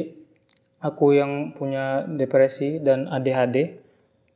aku 0.83 1.15
yang 1.15 1.55
punya 1.55 2.05
depresi 2.05 2.83
dan 2.83 3.07
ADHD 3.09 3.81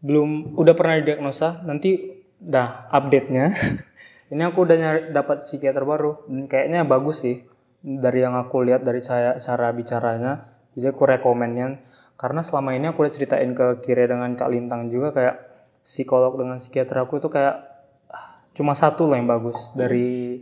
belum 0.03 0.59
udah 0.59 0.75
pernah 0.75 0.99
didiagnosa 0.99 1.63
nanti 1.63 2.23
dah 2.43 2.91
update-nya. 2.91 3.47
Ini 4.33 4.43
aku 4.49 4.65
udah 4.65 4.77
nyari, 4.81 5.01
dapat 5.13 5.45
psikiater 5.45 5.85
baru. 5.85 6.25
Dan 6.25 6.49
kayaknya 6.49 6.89
bagus 6.89 7.21
sih. 7.21 7.45
Dari 7.85 8.25
yang 8.25 8.33
aku 8.33 8.65
lihat 8.65 8.81
dari 8.81 9.05
cara 9.05 9.37
cara 9.37 9.69
bicaranya. 9.77 10.49
Jadi 10.73 10.89
aku 10.89 11.05
rekomennya. 11.05 11.85
Karena 12.17 12.41
selama 12.41 12.73
ini 12.73 12.89
aku 12.89 13.05
udah 13.05 13.13
ceritain 13.13 13.53
ke 13.53 13.85
Kire 13.85 14.09
dengan 14.09 14.33
Kak 14.33 14.49
Lintang 14.49 14.89
juga 14.89 15.13
kayak 15.13 15.37
psikolog 15.83 16.39
dengan 16.39 16.57
psikiater 16.57 17.03
aku 17.03 17.19
itu 17.19 17.29
kayak 17.29 17.61
ah, 18.09 18.41
cuma 18.57 18.73
satu 18.73 19.11
lah 19.11 19.19
yang 19.21 19.29
bagus. 19.29 19.75
Dari 19.75 20.39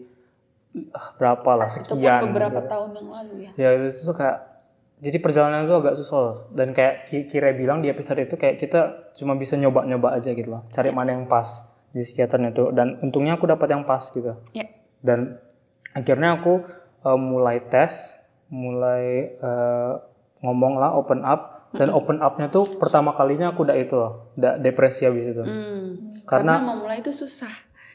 ah, 0.94 1.16
berapa 1.16 1.50
lah 1.56 1.66
Itu 1.66 1.96
pun 1.96 2.04
sekian 2.04 2.30
beberapa 2.30 2.60
tahun 2.68 2.90
yang 2.94 3.08
lalu 3.08 3.32
ya. 3.42 3.50
ya 3.56 3.68
itu 3.88 4.06
tuh 4.06 4.14
kayak 4.14 4.38
jadi 5.00 5.16
perjalanan 5.24 5.64
itu 5.64 5.72
agak 5.72 5.96
susah 5.96 6.18
loh. 6.20 6.36
dan 6.52 6.76
kayak 6.76 7.08
Ki- 7.08 7.24
Kira 7.24 7.56
bilang 7.56 7.80
di 7.80 7.88
episode 7.88 8.20
itu 8.20 8.36
kayak 8.36 8.60
kita 8.60 9.08
cuma 9.16 9.32
bisa 9.32 9.56
nyoba-nyoba 9.56 10.20
aja 10.20 10.36
gitu 10.36 10.52
loh. 10.52 10.68
Cari 10.68 10.92
mana 10.92 11.16
yang 11.16 11.24
pas 11.24 11.69
di 11.90 12.00
psikiaternya 12.00 12.50
itu 12.50 12.70
dan 12.70 12.98
untungnya 13.00 13.34
aku 13.34 13.44
dapat 13.44 13.68
yang 13.68 13.82
pas 13.82 14.02
gitu 14.04 14.34
Ya. 14.50 14.66
dan 15.00 15.38
akhirnya 15.90 16.36
aku 16.36 16.62
eh, 17.00 17.18
mulai 17.18 17.58
tes 17.62 18.18
mulai 18.48 19.04
eh, 19.32 19.92
ngomong 20.40 20.74
lah 20.76 20.94
open 20.94 21.22
up 21.22 21.70
dan 21.70 21.88
open 21.88 22.18
up-nya 22.18 22.48
tuh 22.48 22.66
pertama 22.76 23.12
kalinya 23.12 23.50
aku 23.50 23.62
udah 23.62 23.76
itu 23.76 23.94
loh 23.94 24.34
udah 24.34 24.56
depresi 24.56 25.04
habis 25.04 25.28
itu 25.28 25.40
Hmm. 25.40 26.14
Karena- 26.24 26.58
Karena, 26.58 26.66
memulai 26.68 26.98
itu 26.98 27.10
susah. 27.10 27.50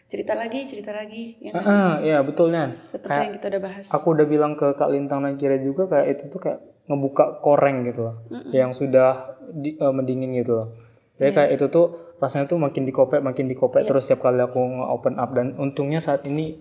Cerita 0.05 0.31
lagi, 0.31 0.61
cerita 0.63 0.91
lagi. 0.91 1.33
Ya, 1.39 1.49
nggak? 1.49 1.65
Ah, 1.65 1.93
iya 1.99 2.17
betulnya 2.19 2.77
Seperti 2.89 3.19
yang 3.21 3.33
kita 3.33 3.45
udah 3.47 3.61
bahas. 3.63 3.85
aku 3.89 4.07
udah 4.11 4.25
bilang 4.25 4.53
ke 4.53 4.67
Kak 4.71 4.87
Lintang 4.87 5.23
dan 5.23 5.33
Kira 5.33 5.57
juga 5.57 5.87
kayak 5.87 6.07
itu 6.13 6.29
tuh 6.29 6.39
kayak 6.39 6.59
ngebuka 6.85 7.41
koreng 7.41 7.81
gitu 7.83 8.05
loh 8.05 8.15
yang 8.51 8.69
sudah 8.69 9.33
di- 9.49 9.73
eh, 9.73 9.89
mendingin 9.89 10.29
gitu 10.35 10.51
loh 10.53 10.67
jadi 11.15 11.31
kayak 11.33 11.51
itu 11.53 11.65
tuh 11.67 12.04
rasanya 12.19 12.47
tuh 12.47 12.59
makin 12.59 12.87
dikopek 12.87 13.19
makin 13.19 13.45
dikopek 13.51 13.83
terus 13.83 14.07
setiap 14.07 14.27
kali 14.29 14.39
aku 14.39 14.59
nge-open 14.59 15.15
up. 15.19 15.29
Dan 15.35 15.55
untungnya 15.59 15.99
saat 15.99 16.23
ini 16.27 16.55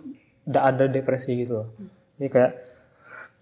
udah 0.44 0.62
ada 0.74 0.84
depresi 0.90 1.34
gitu 1.38 1.64
loh. 1.64 1.68
Jadi 2.18 2.28
kayak 2.30 2.52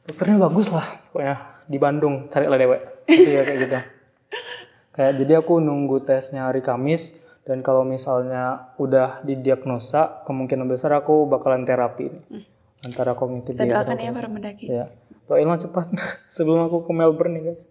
dokternya 0.08 0.38
bagus 0.42 0.68
lah 0.74 0.86
pokoknya 1.10 1.36
di 1.66 1.78
Bandung 1.78 2.14
cari 2.28 2.46
lah 2.46 2.58
dewek. 2.58 2.80
Gitu 3.08 3.30
ya 3.32 3.42
kayak 3.44 3.58
gitu. 3.66 3.76
Kayak 4.92 5.24
jadi 5.24 5.32
aku 5.40 5.56
nunggu 5.56 6.04
tesnya 6.04 6.52
hari 6.52 6.60
Kamis 6.60 7.16
dan 7.48 7.64
kalau 7.64 7.80
misalnya 7.80 8.76
udah 8.76 9.24
didiagnosa 9.24 10.20
kemungkinan 10.28 10.68
besar 10.68 10.92
aku 10.92 11.24
bakalan 11.24 11.64
terapi 11.64 12.12
antara 12.84 13.16
kognitif 13.16 13.56
Kita 13.56 13.64
doakan 13.64 13.96
ya 13.96 14.12
para 14.12 14.28
pendaki. 14.28 14.68
Ya. 14.68 14.92
Doain 15.24 15.48
lah 15.48 15.56
cepat. 15.56 15.88
Sebelum 16.34 16.68
aku 16.68 16.84
ke 16.84 16.92
Melbourne 16.92 17.40
nih 17.40 17.42
guys. 17.48 17.64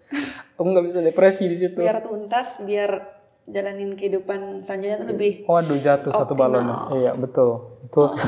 Aku 0.58 0.66
nggak 0.66 0.86
bisa 0.89 1.00
depresi 1.06 1.46
di 1.46 1.58
situ. 1.62 1.78
Biar 1.78 2.02
tuntas, 2.02 2.66
biar 2.66 3.20
jalanin 3.48 3.98
kehidupan 3.98 4.62
selanjutnya 4.62 4.98
tuh 5.02 5.08
lebih 5.14 5.32
Waduh 5.46 5.80
jatuh 5.80 6.12
satu 6.14 6.34
balon. 6.34 6.66
Iya 6.94 7.16
betul. 7.16 7.58
Betul. 7.88 8.10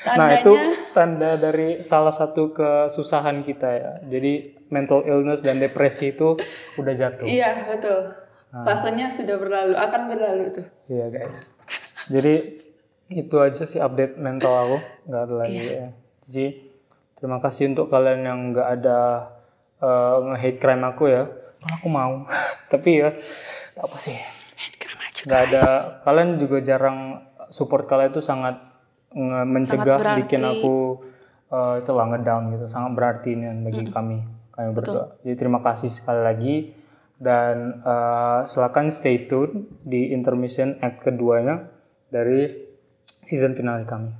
Nah 0.00 0.16
tandanya 0.16 0.40
itu 0.40 0.52
tanda 0.96 1.30
dari 1.36 1.68
salah 1.84 2.08
satu 2.08 2.56
kesusahan 2.56 3.44
kita 3.44 3.68
ya. 3.68 3.92
Jadi 4.08 4.56
mental 4.72 5.04
illness 5.04 5.44
dan 5.44 5.60
depresi 5.60 6.16
itu 6.16 6.40
udah 6.80 6.94
jatuh. 6.96 7.28
iya 7.28 7.68
betul. 7.68 8.08
Ah. 8.48 8.64
Fasenya 8.64 9.12
sudah 9.12 9.36
berlalu, 9.36 9.76
akan 9.76 10.02
berlalu 10.08 10.44
tuh. 10.56 10.66
Iya 10.88 11.04
guys. 11.12 11.52
Jadi 12.08 12.64
itu 13.12 13.36
aja 13.36 13.60
sih 13.60 13.76
update 13.76 14.16
mental 14.16 14.48
aku. 14.48 14.76
Nggak 15.04 15.20
ada 15.20 15.34
lagi 15.36 15.58
Iya. 15.60 15.68
ya. 15.68 15.88
Jadi 16.24 16.46
terima 17.20 17.38
kasih 17.44 17.68
untuk 17.68 17.92
kalian 17.92 18.20
yang 18.24 18.40
nggak 18.56 18.68
ada 18.80 18.98
eh, 19.84 20.16
nge-hate 20.32 20.58
crime 20.58 20.84
aku 20.88 21.12
ya. 21.12 21.28
Aku 21.76 21.92
mau. 21.92 22.24
Tapi 22.70 22.90
ya 23.02 23.10
apa 23.76 23.96
sih? 23.98 24.14
Nggak 25.26 25.42
ada 25.50 25.64
kalian 26.06 26.38
juga 26.38 26.62
jarang 26.62 27.20
support 27.50 27.84
kalian 27.90 28.14
itu 28.14 28.22
sangat 28.22 28.56
mencegah 29.44 29.98
berarti. 29.98 30.18
bikin 30.22 30.42
aku 30.46 31.02
eh, 31.50 31.74
itu 31.82 31.90
lah 31.90 32.06
ngedown 32.14 32.54
gitu. 32.54 32.66
Sangat 32.70 32.90
berarti 32.94 33.34
ini 33.34 33.50
bagi 33.66 33.90
kami 33.90 34.16
kami 34.54 34.68
berdua. 34.70 35.18
Jadi 35.26 35.34
terima 35.34 35.60
kasih 35.60 35.90
sekali 35.90 36.22
lagi. 36.22 36.56
Dan 37.20 37.84
eh, 37.84 38.40
silakan 38.48 38.88
stay 38.88 39.28
tune 39.28 39.68
di 39.84 40.14
intermission 40.14 40.80
act 40.80 41.04
keduanya 41.04 41.68
dari 42.08 42.70
season 43.06 43.52
finale 43.52 43.84
kami 43.86 44.10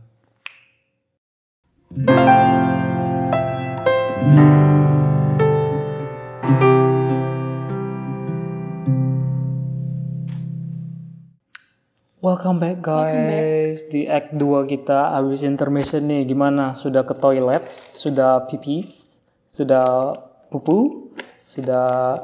Welcome 12.21 12.61
back 12.61 12.85
guys. 12.85 13.89
Di 13.89 14.05
act 14.05 14.37
2 14.37 14.69
kita 14.69 15.17
habis 15.17 15.41
intermission 15.41 16.05
nih 16.05 16.29
gimana? 16.29 16.77
Sudah 16.77 17.09
ke 17.09 17.17
toilet 17.17 17.65
sudah 17.97 18.45
pipis 18.45 19.25
sudah 19.49 20.13
pupu 20.53 21.09
sudah 21.49 22.21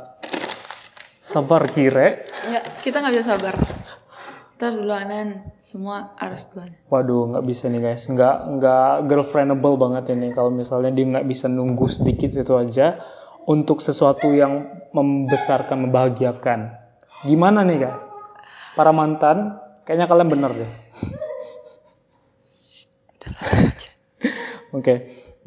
sabar 1.17 1.65
kire. 1.73 2.29
Enggak, 2.45 2.65
kita 2.85 3.01
nggak 3.01 3.13
bisa 3.17 3.25
sabar. 3.25 3.57
Kita 4.53 4.63
harus 4.69 4.85
duluanan, 4.85 5.57
semua 5.57 6.13
harus 6.21 6.45
duluan. 6.53 6.77
waduh 6.93 7.33
nggak 7.33 7.45
bisa 7.49 7.73
nih 7.73 7.81
guys. 7.81 8.05
Nggak 8.05 8.37
nggak 8.53 8.93
girlfriendable 9.09 9.81
banget 9.81 10.13
ini. 10.13 10.29
Kalau 10.37 10.53
misalnya 10.53 10.93
dia 10.93 11.09
nggak 11.09 11.25
bisa 11.25 11.49
nunggu 11.49 11.89
sedikit 11.89 12.37
itu 12.37 12.53
aja 12.53 13.01
untuk 13.49 13.81
sesuatu 13.81 14.29
yang 14.29 14.77
membesarkan 14.93 15.89
membahagiakan. 15.89 16.85
Gimana 17.25 17.65
nih 17.65 17.81
guys? 17.81 18.05
Para 18.77 18.93
mantan 18.93 19.65
kayaknya 19.87 20.11
kalian 20.11 20.29
bener 20.29 20.51
deh 20.53 20.73
Oke, 24.77 24.95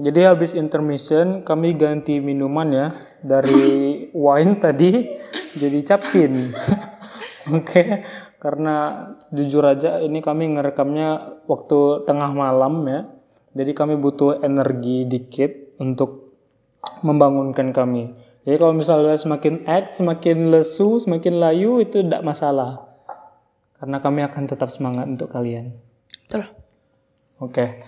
jadi 0.02 0.34
habis 0.34 0.58
intermission 0.58 1.46
kami 1.46 1.78
ganti 1.78 2.18
minuman 2.18 2.70
ya 2.74 2.88
dari 3.22 4.10
wine 4.10 4.58
tadi 4.58 5.06
jadi 5.54 5.80
capcin. 5.86 6.50
Oke, 7.56 8.10
karena 8.42 9.06
jujur 9.30 9.62
aja 9.70 10.02
ini 10.02 10.18
kami 10.26 10.50
ngerekamnya 10.58 11.40
waktu 11.46 12.10
tengah 12.10 12.34
malam 12.34 12.90
ya. 12.90 13.06
Jadi 13.54 13.72
kami 13.78 14.02
butuh 14.02 14.42
energi 14.42 15.06
dikit 15.06 15.78
untuk 15.78 16.34
membangunkan 17.06 17.70
kami. 17.70 18.10
Jadi 18.50 18.56
kalau 18.58 18.74
misalnya 18.74 19.14
semakin 19.14 19.70
act, 19.70 19.94
semakin 19.94 20.50
lesu, 20.50 20.98
semakin 20.98 21.38
layu 21.38 21.86
itu 21.86 22.02
tidak 22.02 22.26
masalah. 22.26 22.89
Karena 23.80 23.98
kami 24.04 24.22
akan 24.28 24.44
tetap 24.44 24.68
semangat 24.68 25.08
untuk 25.08 25.32
kalian. 25.32 25.72
Betul. 26.28 26.44
Oke. 27.40 27.80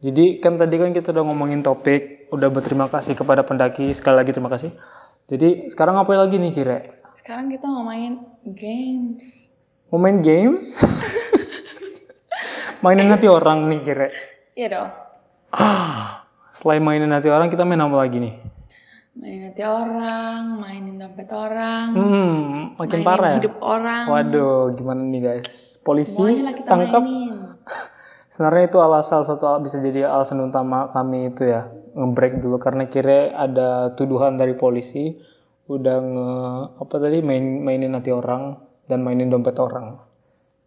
Jadi 0.00 0.40
kan 0.40 0.56
tadi 0.56 0.80
kan 0.80 0.96
kita 0.96 1.12
udah 1.12 1.24
ngomongin 1.24 1.60
topik, 1.60 2.32
udah 2.32 2.48
berterima 2.48 2.88
kasih 2.88 3.12
kepada 3.12 3.44
pendaki, 3.44 3.92
sekali 3.92 4.20
lagi 4.20 4.32
terima 4.32 4.48
kasih. 4.48 4.72
Jadi 5.28 5.68
sekarang 5.72 5.96
apa 5.96 6.12
lagi 6.16 6.36
nih 6.36 6.52
kira? 6.52 6.78
Sekarang 7.12 7.48
kita 7.48 7.68
mau 7.68 7.84
main 7.84 8.20
games. 8.44 9.56
Mau 9.88 10.00
main 10.00 10.20
games? 10.20 10.84
mainin 12.84 13.08
hati 13.08 13.28
orang 13.28 13.68
nih 13.68 13.80
kira. 13.80 14.08
Iya 14.52 14.68
dong. 14.76 14.90
Selain 16.56 16.84
mainin 16.84 17.12
hati 17.12 17.32
orang, 17.32 17.48
kita 17.48 17.64
main 17.64 17.80
apa 17.80 17.96
lagi 17.96 18.20
nih? 18.20 18.34
Mainin 19.14 19.46
hati 19.46 19.62
orang, 19.62 20.58
mainin 20.58 20.98
dompet 20.98 21.30
orang, 21.30 21.94
Hmm, 21.94 22.74
makin 22.74 22.98
mainin 22.98 23.06
parah 23.06 23.30
ya? 23.30 23.36
hidup 23.38 23.54
orang. 23.62 24.04
Waduh, 24.10 24.74
gimana 24.74 25.06
nih 25.06 25.20
guys? 25.22 25.78
Polisi 25.80 26.18
tangkap. 26.60 26.98
Sebenarnya 28.32 28.66
itu 28.66 28.78
alasan 28.78 29.22
satu 29.22 29.46
al- 29.46 29.62
bisa 29.62 29.78
jadi 29.78 30.10
alasan 30.10 30.42
utama 30.42 30.90
kami 30.90 31.30
itu 31.30 31.46
ya 31.46 31.70
ngebreak 31.94 32.42
dulu 32.42 32.58
karena 32.58 32.90
kira 32.90 33.30
ada 33.30 33.94
tuduhan 33.94 34.34
dari 34.34 34.58
polisi 34.58 35.14
udah 35.64 35.96
nge 36.02 36.30
apa 36.76 36.94
tadi 36.98 37.22
main 37.22 37.62
mainin 37.62 37.94
hati 37.94 38.10
orang 38.10 38.58
dan 38.84 39.00
mainin 39.00 39.30
dompet 39.30 39.54
orang. 39.56 40.02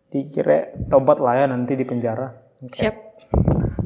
Dikira 0.08 0.72
tobat 0.88 1.20
lah 1.20 1.36
ya 1.38 1.46
nanti 1.46 1.76
di 1.76 1.84
penjara. 1.84 2.32
Siap. 2.64 2.96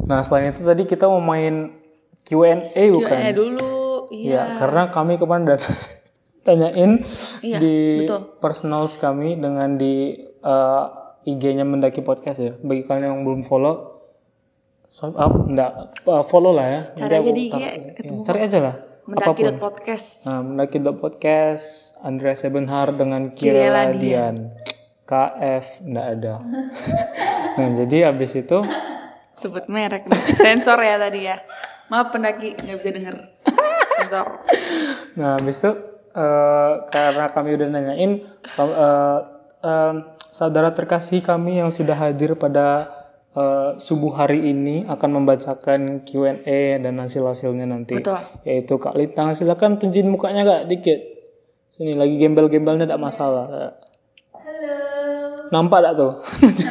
Nah 0.05 0.21
selain 0.21 0.53
itu 0.53 0.61
tadi 0.61 0.85
kita 0.85 1.09
mau 1.09 1.17
main 1.17 1.73
Q&A 2.21 2.61
bukan? 2.93 3.09
Q&A 3.09 3.33
dulu. 3.33 3.90
Iya. 4.11 4.35
Ya 4.35 4.43
karena 4.59 4.91
kami 4.91 5.15
kemarin 5.15 5.47
udah 5.47 5.61
tanyain 6.45 6.91
Iya, 7.39 7.57
di 7.63 7.75
betul. 8.03 8.35
personals 8.43 8.99
kami 8.99 9.39
dengan 9.39 9.79
di 9.79 10.19
eh, 10.27 10.85
IG-nya 11.31 11.63
Mendaki 11.63 12.03
Podcast 12.03 12.43
ya. 12.43 12.53
Bagi 12.59 12.83
kalian 12.83 13.07
yang 13.07 13.19
belum 13.23 13.47
follow, 13.47 14.03
swipe 14.91 15.15
up, 15.15 15.33
enggak, 15.47 15.71
eh, 16.03 16.23
follow 16.27 16.51
lah 16.51 16.67
ya. 16.67 16.81
Nanti 16.91 16.99
Cari 16.99 17.13
aja 17.15 17.21
aku 17.23 17.31
di 17.31 17.41
IG, 17.47 17.55
ya, 17.55 17.71
cari 18.27 18.39
aja 18.43 18.59
lah. 18.59 18.75
Mendaki 19.01 19.43
podcast. 19.57 20.07
Nah, 20.29 20.39
Mendaki 20.45 20.77
Podcast, 20.93 21.97
Andrea 22.05 22.37
Sebenhar 22.37 22.93
dengan 22.93 23.33
Kirela 23.33 23.89
Kirela 23.89 23.97
Dian. 23.97 24.35
KF 25.09 25.65
enggak 25.83 26.07
ada. 26.15 26.33
nah, 27.57 27.69
jadi 27.75 28.13
habis 28.13 28.31
itu 28.37 28.61
Sebut 29.35 29.65
merek. 29.67 30.05
Sensor 30.37 30.79
ya 30.79 30.95
tadi 31.01 31.27
ya. 31.27 31.41
Maaf 31.91 32.13
pendaki 32.15 32.55
nggak 32.55 32.77
bisa 32.77 32.89
denger. 32.95 33.15
Sensor. 34.01 34.27
Nah, 35.11 35.35
habis 35.35 35.59
itu 35.59 35.71
eh, 36.15 36.73
karena 36.87 37.27
kami 37.35 37.59
udah 37.59 37.67
nanyain 37.67 38.23
eh, 38.23 39.19
em, 39.59 39.95
saudara 40.31 40.71
terkasih 40.71 41.19
kami 41.19 41.59
yang 41.59 41.67
sudah 41.67 41.99
hadir 41.99 42.39
pada 42.39 42.87
eh, 43.35 43.75
subuh 43.75 44.15
hari 44.15 44.55
ini 44.55 44.87
akan 44.87 45.19
membacakan 45.19 46.07
Q&A 46.07 46.79
dan 46.79 46.95
hasil-hasilnya 46.95 47.67
nanti. 47.67 47.99
Betul. 47.99 48.23
Yaitu 48.47 48.79
Kak 48.79 48.95
Lintang, 48.95 49.35
silakan 49.35 49.83
tunjukin 49.83 50.07
mukanya 50.07 50.47
Kak 50.47 50.71
dikit. 50.71 50.99
Sini 51.75 51.91
lagi 51.91 52.15
gembel-gembelnya 52.15 52.87
tidak 52.87 53.03
masalah. 53.03 53.75
Halo. 54.31 54.75
Nampak 55.51 55.79
tak 55.91 55.93
tuh? 55.99 56.13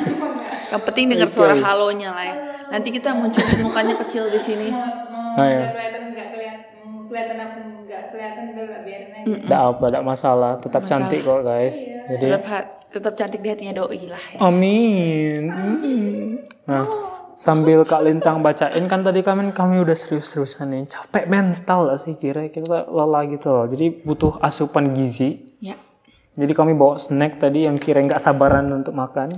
Yang 0.72 0.82
penting 0.88 1.04
dengar 1.12 1.28
suara 1.28 1.52
halonya 1.60 2.08
lah 2.16 2.24
ya. 2.24 2.36
Nanti 2.72 2.88
kita 2.88 3.12
munculin 3.12 3.60
mukanya 3.60 4.00
kecil 4.00 4.32
di 4.32 4.40
sini. 4.40 4.72
nah, 4.72 5.44
ya. 5.44 5.99
Kelihatan 7.11 7.34
nggak 7.34 7.48
aku 7.50 7.61
nggak 7.90 8.02
kelihatan 8.14 8.42
udah 8.54 8.64
lah 8.70 8.80
biarin 8.86 9.11
aja 9.11 9.24
Tidak 9.42 9.62
apa, 9.74 9.84
tidak 9.90 10.04
masalah. 10.06 10.52
Tetap 10.62 10.82
cantik 10.86 11.20
kok 11.26 11.42
guys. 11.42 11.76
Jadi 11.82 12.26
Tetap, 12.30 12.64
tetap 12.86 13.12
cantik 13.18 13.40
di 13.42 13.48
hatinya 13.50 13.74
doi 13.74 14.06
lah 14.06 14.24
ya. 14.30 14.38
Amin. 14.38 15.42
Mm. 15.50 16.28
Nah, 16.70 16.86
sambil 17.34 17.82
Kak 17.82 18.06
Lintang 18.06 18.46
bacain 18.46 18.84
kan 18.86 19.02
tadi 19.02 19.26
kami 19.26 19.50
kami 19.50 19.82
udah 19.82 19.96
serius-seriusan 19.98 20.70
nih. 20.70 20.82
Capek 20.86 21.26
mental 21.26 21.90
gak 21.90 21.98
sih 21.98 22.14
kira 22.14 22.46
kita 22.46 22.86
lelah 22.86 23.26
gitu 23.26 23.50
loh. 23.50 23.66
Jadi 23.66 24.06
butuh 24.06 24.38
asupan 24.38 24.94
gizi. 24.94 25.58
Ya. 25.58 25.74
Jadi 26.38 26.52
kami 26.54 26.78
bawa 26.78 26.96
snack 26.96 27.42
tadi 27.42 27.66
yang 27.66 27.76
kira 27.76 27.98
nggak 28.00 28.22
sabaran 28.22 28.70
untuk 28.70 28.94
makan. 28.94 29.34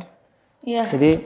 Iya. 0.62 0.86
Jadi 0.92 1.24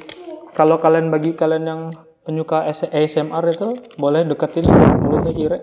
kalau 0.55 0.78
kalian 0.78 1.12
bagi 1.12 1.36
kalian 1.36 1.64
yang 1.66 1.82
penyuka 2.24 2.66
ASMR 2.66 3.44
itu 3.51 3.76
boleh 4.01 4.24
deketin 4.24 4.64
mulutnya 5.03 5.32
kira. 5.36 5.59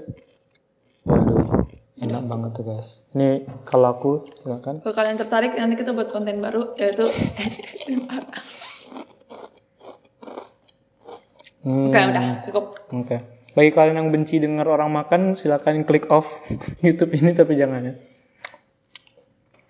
Waduh, 1.03 1.67
enak 1.99 2.23
banget 2.23 2.51
tuh 2.55 2.63
guys. 2.63 3.03
Ini 3.11 3.43
kalau 3.67 3.95
aku 3.95 4.11
silakan. 4.35 4.79
Kalau 4.79 4.95
kalian 4.95 5.19
tertarik 5.19 5.51
nanti 5.59 5.75
kita 5.75 5.91
buat 5.91 6.07
konten 6.07 6.39
baru 6.39 6.75
yaitu 6.79 7.11
Hmm. 11.63 11.87
Oke 11.87 11.95
udah 11.95 12.25
cukup. 12.43 12.65
Oke. 12.91 13.17
Bagi 13.55 13.71
kalian 13.71 14.03
yang 14.03 14.09
benci 14.11 14.35
dengar 14.43 14.67
orang 14.67 14.91
makan, 14.91 15.31
silakan 15.31 15.87
klik 15.87 16.11
off 16.11 16.43
YouTube 16.85 17.15
ini 17.15 17.31
tapi 17.31 17.55
jangan 17.55 17.87
ya. 17.87 17.93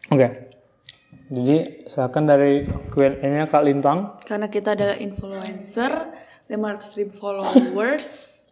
Oke. 0.09 0.27
Jadi 1.33 1.85
silakan 1.85 2.23
dari 2.25 2.65
Q&A-nya 2.65 3.45
Kak 3.45 3.63
Lintang. 3.65 4.17
Karena 4.25 4.49
kita 4.49 4.73
adalah 4.73 4.97
influencer, 4.97 6.09
500 6.49 6.97
ribu 6.97 7.13
followers. 7.13 8.42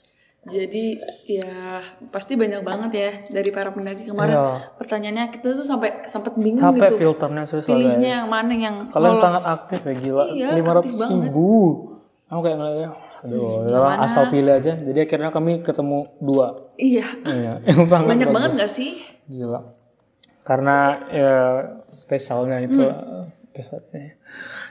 Jadi 0.41 0.97
ya 1.23 1.77
pasti 2.09 2.33
banyak 2.33 2.61
banget 2.61 2.91
ya 2.91 3.09
dari 3.29 3.49
para 3.49 3.69
pendaki 3.69 4.09
kemarin. 4.09 4.33
Iya. 4.33 4.73
Pertanyaannya 4.73 5.25
kita 5.29 5.53
tuh 5.53 5.61
sampai 5.61 6.01
sempat 6.03 6.33
bingung 6.33 6.57
Capek 6.57 6.81
gitu. 6.81 6.95
filternya 6.97 7.45
susah 7.45 7.69
Pilihnya 7.69 7.93
guys. 8.01 8.17
yang 8.17 8.25
mana 8.25 8.51
yang 8.51 8.75
Kalian 8.89 9.13
lolos. 9.13 9.21
sangat 9.21 9.43
aktif 9.47 9.79
ya 9.83 9.93
gila. 9.93 10.23
Iya, 10.27 10.49
500 10.57 10.81
aktif 10.81 10.93
banget. 10.97 11.21
ribu. 11.29 11.49
Aku 12.25 12.39
kayak 12.39 12.57
ngeliatnya, 12.57 12.89
aduh, 13.21 13.67
udahlah, 13.67 13.95
asal 14.01 14.23
pilih 14.27 14.53
aja. 14.55 14.73
Jadi 14.73 14.99
akhirnya 14.99 15.29
kami 15.29 15.61
ketemu 15.61 15.99
dua. 16.17 16.47
Iya. 16.73 17.05
Iya, 17.21 17.53
yang 17.69 17.83
sangat 17.83 18.07
Banyak 18.09 18.25
bagus. 18.25 18.35
banget 18.39 18.51
gak 18.57 18.71
sih? 18.71 18.91
Gila. 19.27 19.61
Karena 20.41 20.77
ya 21.05 21.35
spesialnya 21.89 22.57
itu 22.61 22.81
Hmm. 22.81 23.29
episode-nya. 23.51 24.15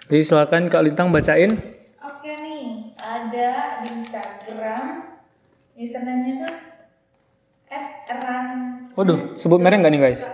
Jadi 0.03 0.23
silakan 0.25 0.67
Kak 0.67 0.83
Lintang 0.83 1.13
bacain. 1.13 1.53
Oke 2.01 2.33
nih, 2.35 2.65
ada 2.97 3.51
di 3.79 3.93
Instagram 3.95 5.10
username-nya 5.81 6.45
tuh 6.45 6.55
@ran 8.11 8.85
Waduh, 8.99 9.39
sebut 9.41 9.57
merek 9.63 9.81
nggak 9.81 9.93
nih 9.97 10.03
guys? 10.03 10.29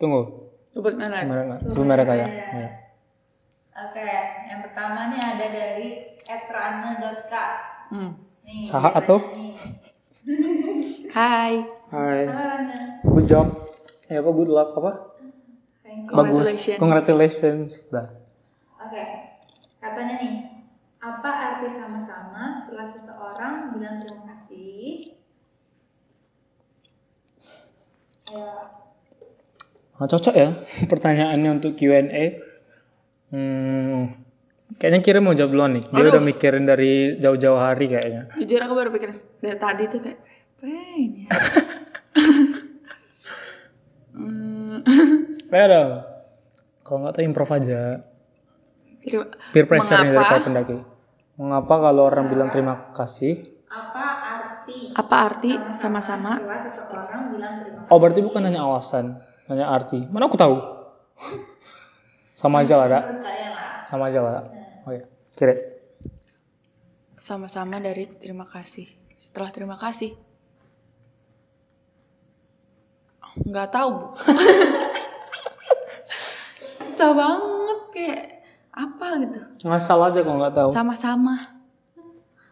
Tunggu. 0.00 0.48
Sebut 0.72 0.96
merek. 0.96 1.28
Merek 1.28 1.44
nggak? 1.52 1.60
Sebut 1.68 1.86
merek 1.86 2.08
aja. 2.08 2.24
Iya. 2.24 2.70
Oke, 3.76 4.10
yang 4.48 4.60
pertama 4.64 5.12
nih 5.12 5.20
ada 5.20 5.46
dari 5.52 5.88
@rane.k. 6.24 7.34
Hmm. 7.92 8.10
Nih. 8.46 8.64
Saha 8.64 8.96
atau? 8.96 9.20
nih. 9.36 9.52
Hai. 11.10 11.66
Hai. 11.90 12.22
Good 13.04 13.26
job. 13.28 13.46
Ya 14.06 14.22
apa 14.22 14.30
good 14.30 14.50
luck 14.50 14.72
apa? 14.78 14.92
Thank 15.82 16.06
you. 16.06 16.14
Bagus. 16.14 16.46
Congratulations. 16.46 16.78
Congratulations. 16.78 17.68
Dah. 17.90 18.08
Oke, 18.80 19.02
katanya 19.82 20.14
nih, 20.22 20.34
apa 21.02 21.30
arti 21.30 21.68
sama-sama 21.68 22.54
setelah 22.56 22.86
seseorang 22.88 23.54
bilang 23.76 24.00
terima 24.00 24.24
kasih? 24.24 24.39
Ya, 28.30 28.80
Nah, 30.00 30.08
cocok 30.08 30.32
ya 30.32 30.48
pertanyaannya 30.92 31.60
untuk 31.60 31.76
Q&A. 31.76 32.40
Hmm, 33.30 34.16
kayaknya 34.80 35.00
Kira 35.04 35.20
mau 35.20 35.36
jawab 35.36 35.52
duluan 35.52 35.76
nih. 35.76 35.84
Dia 35.92 36.08
udah 36.08 36.24
mikirin 36.24 36.64
dari 36.64 37.20
jauh-jauh 37.20 37.60
hari 37.60 37.92
kayaknya. 37.92 38.32
Jujur 38.40 38.64
aku 38.64 38.74
baru 38.74 38.88
pikir 38.96 39.12
dari 39.44 39.58
tadi 39.60 39.84
tuh 39.92 40.00
kayak 40.00 40.18
pengen 40.56 41.28
ya. 41.28 41.28
Ada. 45.50 45.82
Kalau 46.80 46.98
nggak 47.04 47.12
tahu 47.20 47.22
improv 47.28 47.50
aja. 47.52 48.00
Peer 49.52 49.66
pressure 49.68 50.00
nih 50.00 50.16
dari 50.16 50.24
para 50.24 50.40
pendaki. 50.40 50.76
Mengapa 51.36 51.74
kalau 51.76 52.08
orang 52.08 52.32
bilang 52.32 52.48
terima 52.48 52.88
kasih? 52.96 53.44
Apa 53.70 54.04
arti 54.18 54.90
Apa 54.98 55.30
arti 55.30 55.54
sama-sama? 55.70 56.42
setelah 56.42 56.66
seseorang 56.66 57.22
bilang 57.30 57.54
terima 57.62 57.78
kasih? 57.86 57.92
Oh 57.94 57.98
berarti 58.02 58.20
bukan 58.26 58.42
hanya 58.42 58.66
alasan, 58.66 59.14
hanya 59.46 59.70
arti. 59.70 60.10
Mana 60.10 60.26
aku 60.26 60.34
tahu? 60.34 60.58
Sama 62.40 62.66
aja 62.66 62.74
lah, 62.82 62.88
Dak. 62.90 63.04
Lah. 63.22 63.86
Sama 63.86 64.10
aja 64.10 64.18
lah. 64.18 64.32
Dak. 64.42 64.46
Oh 64.88 64.90
ya, 64.90 65.04
kira. 65.38 65.54
Sama-sama 67.14 67.78
dari 67.78 68.10
terima 68.18 68.42
kasih. 68.48 68.90
Setelah 69.14 69.54
terima 69.54 69.78
kasih. 69.78 70.18
Nggak 73.46 73.70
tahu. 73.70 73.88
Bu. 73.92 74.06
Susah 76.80 77.12
banget 77.14 77.80
kayak 77.94 78.24
apa 78.74 79.06
gitu. 79.22 79.40
Ngasal 79.68 80.00
aja 80.10 80.18
kalau 80.24 80.38
nggak 80.42 80.56
tahu. 80.58 80.70
Sama-sama. 80.72 81.59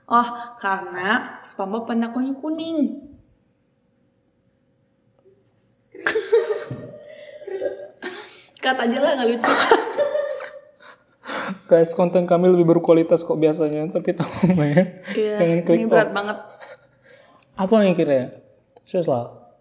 Oh, 0.09 0.28
karena 0.56 1.36
SpongeBob 1.44 1.92
pendakunya 1.92 2.32
kuning. 2.32 2.96
Kata 8.64 8.88
aja 8.88 8.98
lah 9.04 9.20
nggak 9.20 9.28
lucu. 9.28 9.52
Guys, 11.68 11.92
konten 11.92 12.24
kami 12.24 12.48
lebih 12.48 12.64
berkualitas 12.64 13.20
kok 13.20 13.36
biasanya, 13.36 13.92
tapi 13.92 14.16
tolong 14.16 14.56
ya. 14.56 15.04
Iya, 15.12 15.36
Jangan 15.44 15.59
klik 15.68 15.76
ini 15.76 15.84
berat 15.84 16.16
banget. 16.16 16.40
Apa 17.61 17.84
yang 17.84 17.92
kira 17.92 18.12
ya? 18.16 18.32
Serius 18.88 19.12
lah. 19.12 19.52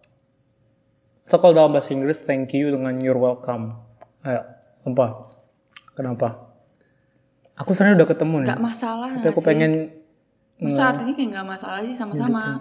Atau 1.27 1.43
kalau 1.43 1.51
dalam 1.51 1.75
bahasa 1.75 1.91
Inggris, 1.91 2.23
thank 2.23 2.55
you 2.55 2.71
dengan 2.71 3.03
you're 3.03 3.19
welcome. 3.19 3.83
Ayo, 4.23 4.47
apa? 4.87 5.27
Kenapa? 5.91 6.55
Aku 7.59 7.75
sebenarnya 7.75 8.05
udah 8.05 8.09
ketemu 8.15 8.47
nih. 8.47 8.55
Gak 8.55 8.63
masalah 8.63 9.11
Tapi 9.11 9.27
aku 9.35 9.43
sih? 9.43 9.96
Masa 10.57 10.89
artinya 10.89 11.13
kayak 11.13 11.29
gak 11.37 11.47
masalah 11.47 11.79
sih 11.85 11.93
sama-sama. 11.93 12.57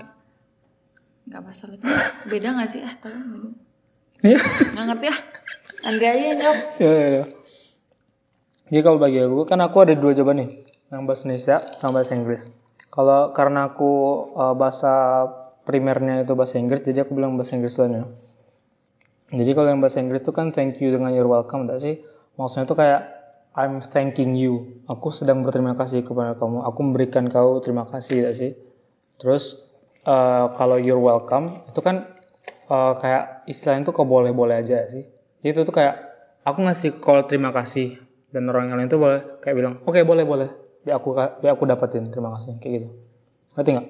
Gak 1.27 1.43
masalah 1.43 1.75
itu 1.81 1.87
beda 2.29 2.49
gak 2.61 2.69
sih? 2.69 2.81
Ah, 2.85 2.95
tahu 3.01 3.17
beda. 3.17 3.51
Iya. 4.25 4.39
Gak 4.77 4.85
ngerti 4.93 5.07
ah. 5.09 5.19
Andrea 5.87 6.11
aja 6.13 6.25
yang 6.25 6.39
jawab. 6.41 6.59
ya, 6.83 6.93
ya, 6.93 7.09
ya. 7.21 7.25
Jadi 8.67 8.83
kalau 8.83 8.99
bagi 8.99 9.19
aku 9.23 9.47
kan 9.47 9.63
aku 9.63 9.77
ada 9.87 9.95
dua 9.95 10.11
jawaban 10.11 10.43
nih, 10.43 10.51
yang 10.91 11.07
bahasa 11.07 11.31
Indonesia 11.31 11.57
sama 11.79 12.03
bahasa 12.03 12.13
Inggris. 12.19 12.43
Kalau 12.91 13.31
karena 13.31 13.71
aku 13.71 13.93
uh, 14.35 14.55
bahasa 14.59 15.23
primernya 15.63 16.27
itu 16.27 16.35
bahasa 16.35 16.59
Inggris, 16.59 16.83
jadi 16.83 17.07
aku 17.07 17.15
bilang 17.15 17.39
bahasa 17.39 17.55
Inggris 17.55 17.79
duluan 17.79 17.93
ya. 17.95 18.05
Jadi 19.39 19.51
kalau 19.55 19.69
yang 19.71 19.79
bahasa 19.79 20.03
Inggris 20.03 20.23
itu 20.23 20.35
kan 20.35 20.51
thank 20.51 20.83
you 20.83 20.91
dengan 20.91 21.15
you're 21.15 21.31
welcome, 21.31 21.67
enggak 21.67 21.79
sih? 21.79 22.03
Maksudnya 22.35 22.67
itu 22.67 22.75
kayak 22.75 23.01
I'm 23.57 23.81
thanking 23.81 24.37
you. 24.37 24.85
Aku 24.85 25.09
sedang 25.09 25.41
berterima 25.41 25.73
kasih 25.73 26.05
kepada 26.05 26.37
kamu. 26.37 26.61
Aku 26.69 26.81
memberikan 26.85 27.25
kau 27.33 27.57
terima 27.65 27.89
kasih, 27.89 28.21
enggak 28.21 28.37
sih? 28.37 28.53
Terus 29.17 29.65
uh, 30.05 30.53
kalau 30.53 30.77
you're 30.77 31.01
welcome 31.01 31.65
itu 31.65 31.81
kan 31.81 32.05
uh, 32.69 32.93
kayak 33.01 33.49
istilahnya 33.49 33.89
itu 33.89 33.97
kau 33.97 34.05
boleh-boleh 34.05 34.61
aja 34.61 34.85
sih. 34.93 35.09
Jadi 35.41 35.49
itu 35.57 35.61
tuh 35.65 35.73
kayak 35.73 35.97
aku 36.45 36.69
ngasih 36.69 37.01
call 37.01 37.25
terima 37.25 37.49
kasih 37.49 37.97
dan 38.31 38.47
orang 38.53 38.71
lain 38.71 38.93
tuh 38.93 39.01
boleh 39.01 39.41
kayak 39.43 39.57
bilang 39.57 39.75
oke 39.83 39.99
boleh 40.05 40.23
boleh 40.29 40.49
biar 40.87 41.01
aku 41.01 41.17
biar 41.17 41.53
aku 41.59 41.65
dapetin 41.67 42.13
terima 42.13 42.31
kasih 42.39 42.61
kayak 42.63 42.73
gitu 42.79 42.89
ngerti 43.57 43.71
nggak 43.75 43.89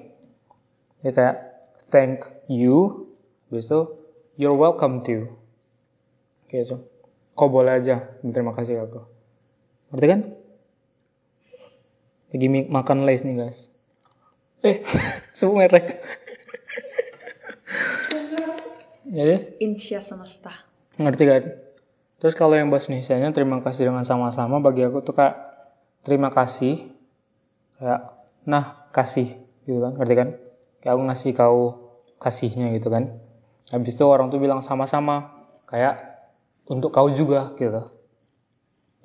ya 1.05 1.11
kayak 1.13 1.35
thank 1.93 2.25
you 2.49 3.05
besok 3.53 3.99
you're 4.39 4.55
welcome 4.55 5.05
to 5.05 5.29
kayak 6.49 6.65
gitu 6.65 6.81
kau 7.37 7.51
boleh 7.51 7.77
aja 7.77 8.01
berterima 8.25 8.57
kasih 8.57 8.81
ke 8.81 8.83
aku 8.87 9.16
ngerti 9.91 10.07
kan? 10.07 10.21
Lagi 12.27 12.47
makan 12.67 12.97
lace 13.07 13.23
nih 13.23 13.35
guys. 13.39 13.59
Eh 14.63 14.83
sebut 15.37 15.55
merek. 15.63 15.99
Jadi 19.07 19.63
Insya 19.63 20.03
semesta. 20.03 20.51
ngerti 20.99 21.23
kan? 21.23 21.43
Terus 22.17 22.33
kalau 22.33 22.57
yang 22.57 22.67
bahasa 22.67 22.91
Indonesia 22.91 23.29
terima 23.31 23.61
kasih 23.61 23.87
dengan 23.87 24.03
sama-sama 24.03 24.57
bagi 24.59 24.83
aku 24.83 24.99
tuh 25.05 25.15
kayak 25.15 25.37
terima 26.03 26.33
kasih. 26.33 26.91
Kayak 27.79 28.17
nah 28.43 28.89
kasih 28.91 29.37
gitu 29.63 29.79
kan? 29.79 29.95
Ngerti 29.95 30.13
kan? 30.17 30.29
Kayak 30.83 30.93
aku 30.97 31.03
ngasih 31.07 31.31
kau 31.37 31.59
kasihnya 32.19 32.73
gitu 32.75 32.91
kan? 32.91 33.15
Habis 33.71 33.95
itu 33.95 34.03
orang 34.03 34.27
tuh 34.27 34.41
bilang 34.41 34.59
sama-sama. 34.59 35.47
Kayak 35.69 36.19
untuk 36.67 36.91
kau 36.91 37.07
juga 37.07 37.55
gitu 37.55 37.96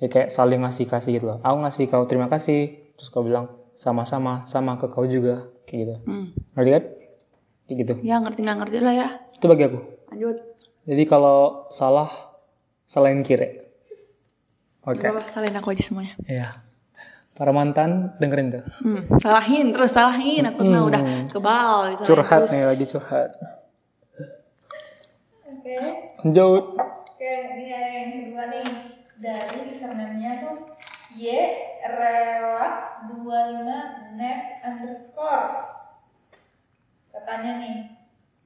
ya 0.03 0.09
kayak 0.09 0.29
saling 0.29 0.59
ngasih 0.59 0.85
kasih 0.85 1.11
gitu 1.15 1.27
loh 1.27 1.39
aku 1.39 1.57
ngasih 1.61 1.85
kau 1.87 2.03
terima 2.05 2.27
kasih 2.27 2.61
terus 2.93 3.09
kau 3.09 3.23
bilang 3.23 3.47
sama-sama 3.73 4.43
sama 4.45 4.75
ke 4.75 4.87
kau 4.87 5.07
juga 5.07 5.47
kayak 5.65 5.79
gitu 5.81 5.95
Hmm. 6.05 6.27
ngerti 6.53 6.71
kan 6.71 6.83
kayak 7.63 7.77
gitu 7.79 7.95
Ya 8.03 8.17
ngerti 8.19 8.41
nggak 8.41 8.59
ngerti 8.59 8.77
lah 8.79 8.95
ya. 8.97 9.09
itu 9.33 9.47
bagi 9.47 9.65
aku 9.65 9.79
Lanjut. 10.11 10.37
jadi 10.83 11.03
kalau 11.05 11.39
salah 11.69 12.11
salahin 12.85 13.23
kiri. 13.23 13.63
Oke. 14.83 15.07
Salahin 15.25 15.55
aku 15.55 15.71
aja 15.71 15.81
semuanya. 15.81 16.13
Iya. 16.23 16.59
Para 17.33 17.49
mantan 17.49 18.13
dengerin 18.19 18.51
tuh. 18.51 18.65
Hmm. 18.83 19.07
Salahin 19.17 19.71
terus 19.71 19.89
salahin. 19.91 20.43
Aku 20.45 20.61
mah 20.63 20.85
udah 20.85 21.01
kebal. 21.25 21.95
Curhat 21.97 22.45
terus. 22.45 22.51
nih 22.51 22.63
lagi 22.67 22.85
curhat. 22.85 23.31
Oke, 25.49 25.77
Lanjut. 26.21 26.65
oke, 26.75 27.31
ini 27.55 27.67
ada 27.71 27.89
yang 27.89 28.11
kedua 28.19 28.45
nih 28.51 28.67
dari 29.23 29.71
username-nya 29.71 30.33
tuh 30.43 30.75
y 31.15 31.31
rela 31.87 32.99
25 33.07 34.19
nes 34.19 34.45
underscore 34.67 35.71
katanya 37.15 37.63
nih 37.63 37.77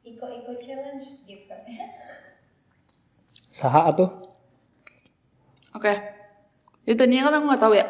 iko 0.04 0.28
iko 0.28 0.52
challenge 0.60 1.24
gitu 1.24 1.48
Saha 3.56 3.88
tuh. 3.96 4.12
Oke. 5.72 5.96
Itu 6.84 6.92
tadinya 6.92 7.32
kan 7.32 7.40
aku 7.40 7.44
nggak 7.48 7.62
tahu 7.64 7.72
ya. 7.72 7.88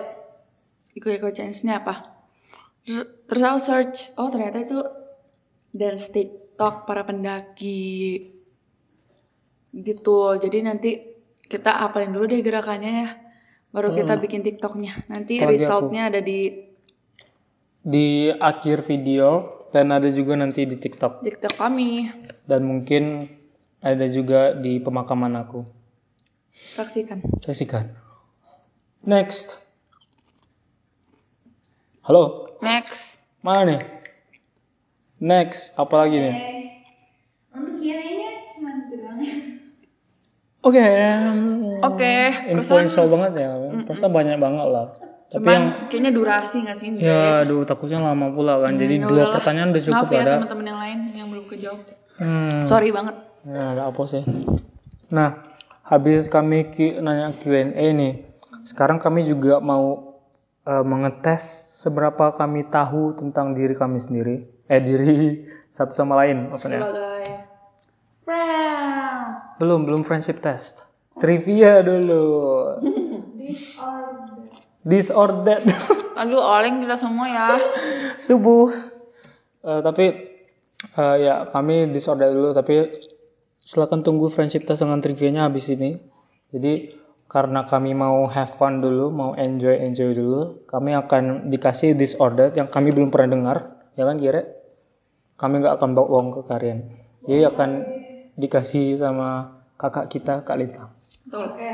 Iko-iko 0.95 1.35
challenge-nya 1.35 1.83
apa. 1.83 2.23
Terus, 2.87 3.27
terus 3.27 3.43
aku 3.43 3.59
search, 3.59 3.99
oh 4.15 4.31
ternyata 4.31 4.63
itu 4.63 4.79
dance 5.75 6.15
TikTok 6.15 6.87
para 6.87 7.03
pendaki. 7.03 8.31
Gitu. 9.75 10.19
Jadi 10.39 10.59
nanti 10.63 11.16
kita 11.47 11.83
apalin 11.83 12.13
dulu 12.13 12.31
deh 12.31 12.43
gerakannya 12.43 12.93
ya. 13.07 13.09
Baru 13.71 13.93
kita 13.93 14.17
bikin 14.19 14.43
TikToknya. 14.43 15.07
Nanti 15.11 15.39
di 15.39 15.47
resultnya 15.47 16.11
ada 16.11 16.21
di 16.23 16.67
di 17.87 18.31
akhir 18.31 18.83
video 18.83 19.57
dan 19.71 19.95
ada 19.95 20.11
juga 20.11 20.35
nanti 20.35 20.67
di 20.67 20.75
TikTok 20.75 21.23
TikTok 21.23 21.55
kami. 21.55 22.11
dan 22.51 22.67
mungkin 22.67 23.31
ada 23.79 24.07
juga 24.11 24.59
di 24.59 24.83
pemakaman 24.83 25.39
aku. 25.39 25.63
Saksikan. 26.57 27.23
Saksikan. 27.45 27.95
Next. 29.07 29.55
Halo, 32.03 32.47
Next. 32.63 33.19
mana 33.43 33.77
nih? 33.77 33.83
Next, 35.19 35.75
apa 35.75 36.07
lagi 36.07 36.23
nih? 36.23 36.35
Untuk 37.51 37.83
doang. 37.83 38.26
Oke. 40.67 40.83
Oke. 41.79 42.15
Influential 42.49 43.07
banget 43.07 43.33
ya. 43.39 43.51
Perasa 43.85 44.07
banyak 44.09 44.37
banget 44.37 44.67
lah. 44.67 44.87
Tapi 45.27 45.43
Cuman 45.43 45.53
yang 45.53 45.67
kayaknya 45.87 46.11
durasi 46.13 46.57
nggak 46.63 46.77
sih? 46.77 46.87
Indra? 46.89 47.03
ya 47.05 47.19
aduh 47.41 47.63
takutnya 47.63 47.99
lama 48.01 48.31
pula 48.31 48.59
kan. 48.59 48.75
Jadi 48.75 48.95
Ya 48.97 49.03
dua 49.03 49.11
udahlah. 49.13 49.35
pertanyaan 49.35 49.69
udah 49.71 49.83
cukup 49.83 49.97
Maaf 49.97 50.09
ya 50.09 50.21
ada. 50.21 50.33
teman-teman 50.33 50.65
yang 50.65 50.81
lain 50.81 50.99
yang 51.13 51.29
belum 51.29 51.45
kejawab. 51.47 51.81
Hmm. 52.17 52.63
Sorry 52.63 52.91
banget. 52.91 53.17
Ya, 53.43 53.65
ada 53.73 53.83
apa 53.87 54.03
sih? 54.05 54.23
Nah, 55.09 55.39
habis 55.83 56.27
kami 56.27 56.67
Q- 56.69 56.99
nanya 56.99 57.31
Q&A 57.33 57.63
nih, 57.93 58.23
sekarang 58.63 58.99
kami 58.99 59.23
juga 59.23 59.59
mau 59.59 60.15
eh, 60.63 60.83
mengetes 60.83 61.43
seberapa 61.77 62.35
kami 62.35 62.67
tahu 62.67 63.15
tentang 63.15 63.51
diri 63.51 63.71
kami 63.73 63.99
sendiri, 63.99 64.37
eh 64.65 64.81
diri 64.81 65.43
satu 65.77 65.91
sama 65.91 66.19
lain 66.19 66.51
maksudnya. 66.51 66.83
Sebagai 66.83 67.15
Wow. 68.27 68.76
Belum, 69.57 69.89
belum 69.89 70.03
friendship 70.05 70.45
test. 70.45 70.85
Trivia 71.17 71.81
dulu. 71.81 72.25
This 74.85 75.09
or 75.09 75.43
that. 75.49 75.65
Aduh, 76.21 76.41
oleng 76.41 76.85
kita 76.85 77.01
semua 77.01 77.27
ya. 77.27 77.49
Subuh. 78.21 78.69
Eh, 79.67 79.81
tapi 79.83 80.07
eh, 80.95 81.17
ya 81.25 81.49
kami 81.49 81.91
this 81.91 82.07
or 82.07 82.21
that 82.21 82.31
dulu 82.31 82.55
tapi 82.55 82.95
silakan 83.59 84.07
tunggu 84.07 84.31
friendship 84.31 84.63
test 84.63 84.85
dengan 84.85 85.03
trivianya 85.03 85.49
habis 85.49 85.67
ini. 85.73 85.99
Jadi 86.55 86.95
karena 87.27 87.67
kami 87.67 87.91
mau 87.97 88.31
have 88.31 88.55
fun 88.55 88.79
dulu, 88.79 89.11
mau 89.11 89.35
enjoy 89.35 89.83
enjoy 89.83 90.15
dulu, 90.15 90.63
kami 90.71 90.95
akan 90.95 91.51
dikasih 91.51 91.99
this 91.99 92.15
or 92.23 92.31
that 92.39 92.55
yang 92.55 92.71
kami 92.71 92.95
belum 92.95 93.11
pernah 93.11 93.35
dengar, 93.35 93.57
ya 93.99 94.07
kan 94.07 94.17
kira? 94.23 94.47
Kami 95.35 95.59
nggak 95.59 95.75
akan 95.83 95.91
bawa 95.99 96.07
uang 96.07 96.27
ke 96.31 96.41
kalian. 96.47 96.79
Jadi 97.27 97.43
akan 97.43 97.71
dikasih 98.37 99.01
sama 99.01 99.59
kakak 99.81 100.13
kita 100.13 100.45
Kak 100.45 100.57
Lita. 100.61 100.85
Betul. 101.27 101.57
Oke. 101.57 101.73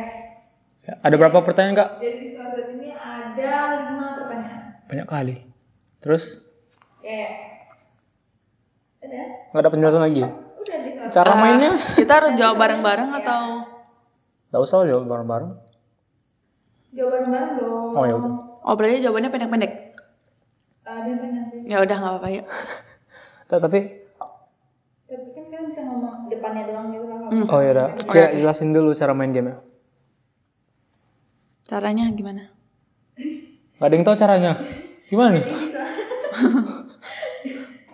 Ya, 0.83 0.99
ada 0.99 1.15
berapa 1.15 1.39
pertanyaan 1.47 1.79
kak? 1.79 1.89
Disorder 2.03 2.75
ini 2.75 2.91
ada 2.91 3.53
lima 3.87 4.19
pertanyaan. 4.19 4.83
Banyak 4.91 5.07
kali. 5.07 5.37
Terus 6.03 6.43
Oke. 6.99 7.23
Ada? 9.03 9.23
nggak 9.55 9.63
ada 9.63 9.71
penjelasan 9.71 10.03
lagi? 10.03 10.23
Udah 10.27 10.79
disorder. 10.83 11.11
Cara 11.15 11.33
mainnya? 11.39 11.71
Kita 11.95 12.13
harus 12.19 12.33
jawab 12.35 12.59
bareng-bareng 12.59 13.11
atau 13.23 13.43
Gak 14.53 14.61
usah 14.61 14.85
jawab 14.85 15.09
bareng-bareng. 15.09 15.53
Jawaban 16.93 17.25
bareng 17.33 17.53
dong. 17.57 17.97
Oh 17.97 18.05
ya 18.05 18.15
udah. 18.21 18.33
Oh, 18.69 18.75
berarti 18.77 19.01
jawabannya 19.01 19.31
pendek-pendek. 19.33 19.73
Sih. 21.49 21.61
Ya 21.65 21.81
udah 21.81 21.97
nggak 21.97 22.13
apa-apa 22.19 22.29
yuk. 22.31 22.47
Nah, 23.53 23.61
Tapi 23.61 23.81
kan 25.13 25.45
kalian 25.45 25.69
bisa 25.69 25.85
ngomong 25.85 26.22
depannya 26.39 26.65
doang 26.69 26.89
gitu 26.93 27.05
kan. 27.05 27.19
oh 27.53 27.61
ya 27.61 27.71
udah. 27.77 27.89
Kira 28.09 28.29
jelasin 28.33 28.73
dulu 28.73 28.91
cara 28.97 29.13
main 29.13 29.33
game 29.33 29.53
ya. 29.53 29.57
Caranya 31.69 32.05
gimana? 32.13 32.53
Gak 33.81 33.89
ada 33.89 33.95
yang 33.97 34.05
tahu 34.05 34.17
caranya. 34.19 34.53
Gimana 35.09 35.41
nih? 35.41 35.45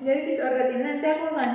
Jadi 0.03 0.21
disorder 0.29 0.67
ini 0.75 0.83
nanti 0.83 1.07
aku 1.07 1.33
akan 1.33 1.51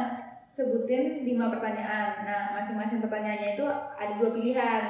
sebutin 0.54 1.26
lima 1.26 1.50
pertanyaan. 1.50 2.24
Nah, 2.24 2.42
masing-masing 2.56 3.02
pertanyaannya 3.02 3.60
itu 3.60 3.66
ada 3.74 4.14
dua 4.22 4.30
pilihan. 4.32 4.84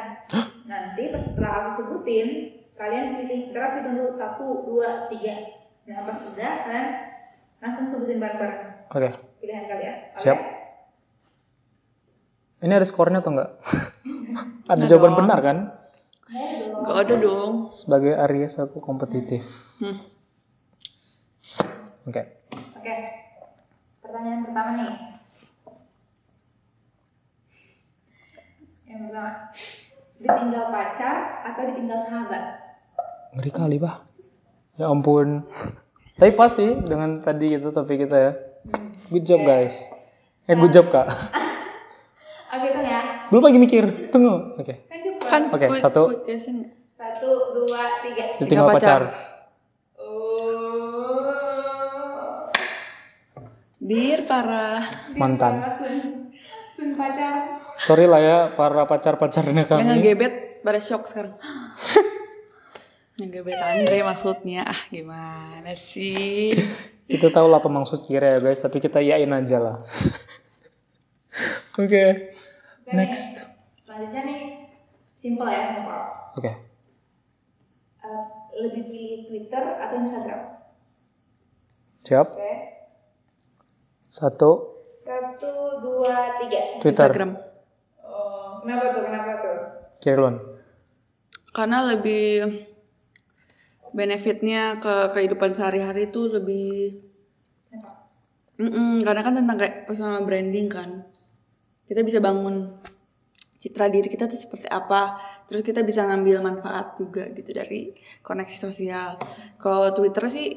Nanti 0.67 1.11
pas 1.11 1.23
setelah 1.23 1.51
aku 1.63 1.69
sebutin, 1.81 2.27
kalian 2.75 3.19
pilih. 3.19 3.51
Hitung 3.51 3.95
dulu 3.97 4.11
satu, 4.11 4.67
dua, 4.67 5.07
tiga. 5.07 5.35
Nah, 5.89 6.07
pas 6.07 6.17
udah 6.19 6.53
kalian 6.67 6.87
langsung 7.63 7.87
sebutin 7.87 8.19
bareng-bareng 8.19 8.87
Oke. 8.91 9.09
pilihan 9.39 9.65
kalian. 9.67 9.95
Oke? 10.15 10.21
Siap. 10.21 10.39
Ini 12.63 12.79
ada 12.79 12.87
skornya 12.87 13.19
atau 13.19 13.35
enggak? 13.35 13.59
ada 14.71 14.83
jawaban 14.87 15.19
benar 15.19 15.39
kan? 15.43 15.57
Gak 16.87 16.97
ada 17.03 17.15
dong. 17.19 17.75
Sebagai 17.75 18.15
Aries 18.15 18.55
aku 18.55 18.79
kompetitif. 18.79 19.43
Hmm. 19.83 19.99
Oke. 22.07 22.23
Oke. 22.79 22.95
Pertanyaan 23.99 24.47
pertama 24.47 24.71
nih. 24.79 24.95
Yang 28.87 28.99
pertama, 29.11 29.31
ditinggal 30.23 30.65
pacar 30.71 31.15
atau 31.43 31.61
ditinggal 31.67 31.99
sahabat? 31.99 32.43
Ngeri 33.35 33.51
kali, 33.51 33.75
Pak. 33.75 33.97
Ya 34.79 34.87
ampun. 34.87 35.43
Tapi 36.15 36.31
pas 36.31 36.47
sih 36.47 36.79
dengan 36.79 37.19
tadi 37.19 37.59
itu 37.59 37.67
topik 37.75 38.07
kita 38.07 38.15
ya. 38.15 38.31
Good 39.11 39.25
job, 39.27 39.43
guys. 39.43 39.83
Eh, 40.47 40.55
good 40.55 40.71
job, 40.71 40.87
Kak. 40.87 41.11
Oke, 42.53 42.67
itu 42.69 42.81
ya. 42.81 43.01
Belum 43.27 43.41
lagi 43.41 43.57
mikir. 43.57 43.83
Tunggu. 44.09 44.55
Oke. 44.55 44.85
Kan 44.85 44.97
cepat. 44.99 45.27
Kan 45.27 45.41
Oke, 45.49 45.65
gue- 45.67 45.81
satu. 45.81 46.01
nggak? 46.05 46.71
Satu, 46.93 47.29
dua, 47.57 47.81
tiga. 47.99 48.23
Ditinggal 48.37 48.67
pacar. 48.69 48.77
pacar. 48.77 49.01
Oh. 49.99 51.23
Bir 53.79 54.19
parah. 54.23 54.83
Mantan. 55.13 55.53
Sun, 55.75 55.95
sun 56.71 56.89
pacar. 56.95 57.59
Sorry 57.75 58.05
lah 58.05 58.21
ya 58.21 58.37
para 58.53 58.85
pacar-pacarnya 58.85 59.65
Yang 59.65 59.67
kami. 59.67 59.83
ngegebet 59.83 60.33
pada 60.61 60.79
shock 60.79 61.03
sekarang. 61.03 61.35
ngegebet 63.19 63.57
Andre 63.57 63.97
maksudnya. 64.03 64.63
Ah 64.63 64.81
gimana 64.87 65.73
sih? 65.73 66.53
Kita 67.03 67.29
tahu 67.29 67.51
lah 67.51 67.59
apa 67.59 67.67
maksud 67.67 68.07
kira 68.07 68.29
ya 68.29 68.39
guys, 68.39 68.57
tapi 68.57 68.79
kita 68.79 69.03
yain 69.03 69.27
aja 69.27 69.59
lah. 69.59 69.75
Oke. 71.75 72.32
Next. 72.91 73.47
Selanjutnya 73.87 74.21
nih, 74.27 74.41
simple 75.15 75.47
ya, 75.47 75.61
simple. 75.71 76.01
Oke. 76.35 76.51
Eh, 78.03 78.23
lebih 78.59 78.83
pilih 78.91 79.19
Twitter 79.29 79.63
atau 79.79 79.95
Instagram? 80.03 80.41
Siap. 82.03 82.27
Oke. 82.35 82.53
Satu. 84.11 84.51
Satu, 84.99 85.79
dua, 85.79 86.43
tiga. 86.43 86.59
Twitter. 86.83 87.07
Instagram. 87.07 87.31
Oh, 88.03 88.59
kenapa 88.59 88.85
tuh? 88.91 89.03
Kenapa 89.07 89.31
tuh? 89.39 89.57
Kirlon. 90.03 90.35
Karena 91.55 91.87
lebih 91.87 92.51
benefitnya 93.93 94.81
ke 94.81 95.13
kehidupan 95.13 95.53
sehari-hari 95.53 96.09
itu 96.09 96.25
lebih 96.25 96.99
Mm-mm, 98.53 99.01
karena 99.01 99.21
kan 99.25 99.33
tentang 99.33 99.57
kayak 99.57 99.89
personal 99.89 100.21
branding 100.29 100.69
kan 100.69 101.09
kita 101.93 102.01
bisa 102.01 102.17
bangun 102.17 102.73
citra 103.55 103.85
diri 103.87 104.09
kita 104.09 104.25
tuh 104.25 104.35
seperti 104.35 104.65
apa 104.65 105.13
terus 105.45 105.61
kita 105.61 105.85
bisa 105.85 106.03
ngambil 106.03 106.41
manfaat 106.41 106.97
juga 106.97 107.29
gitu 107.29 107.53
dari 107.53 107.93
koneksi 108.19 108.57
sosial 108.59 109.15
kalau 109.55 109.93
Twitter 109.93 110.25
sih 110.25 110.49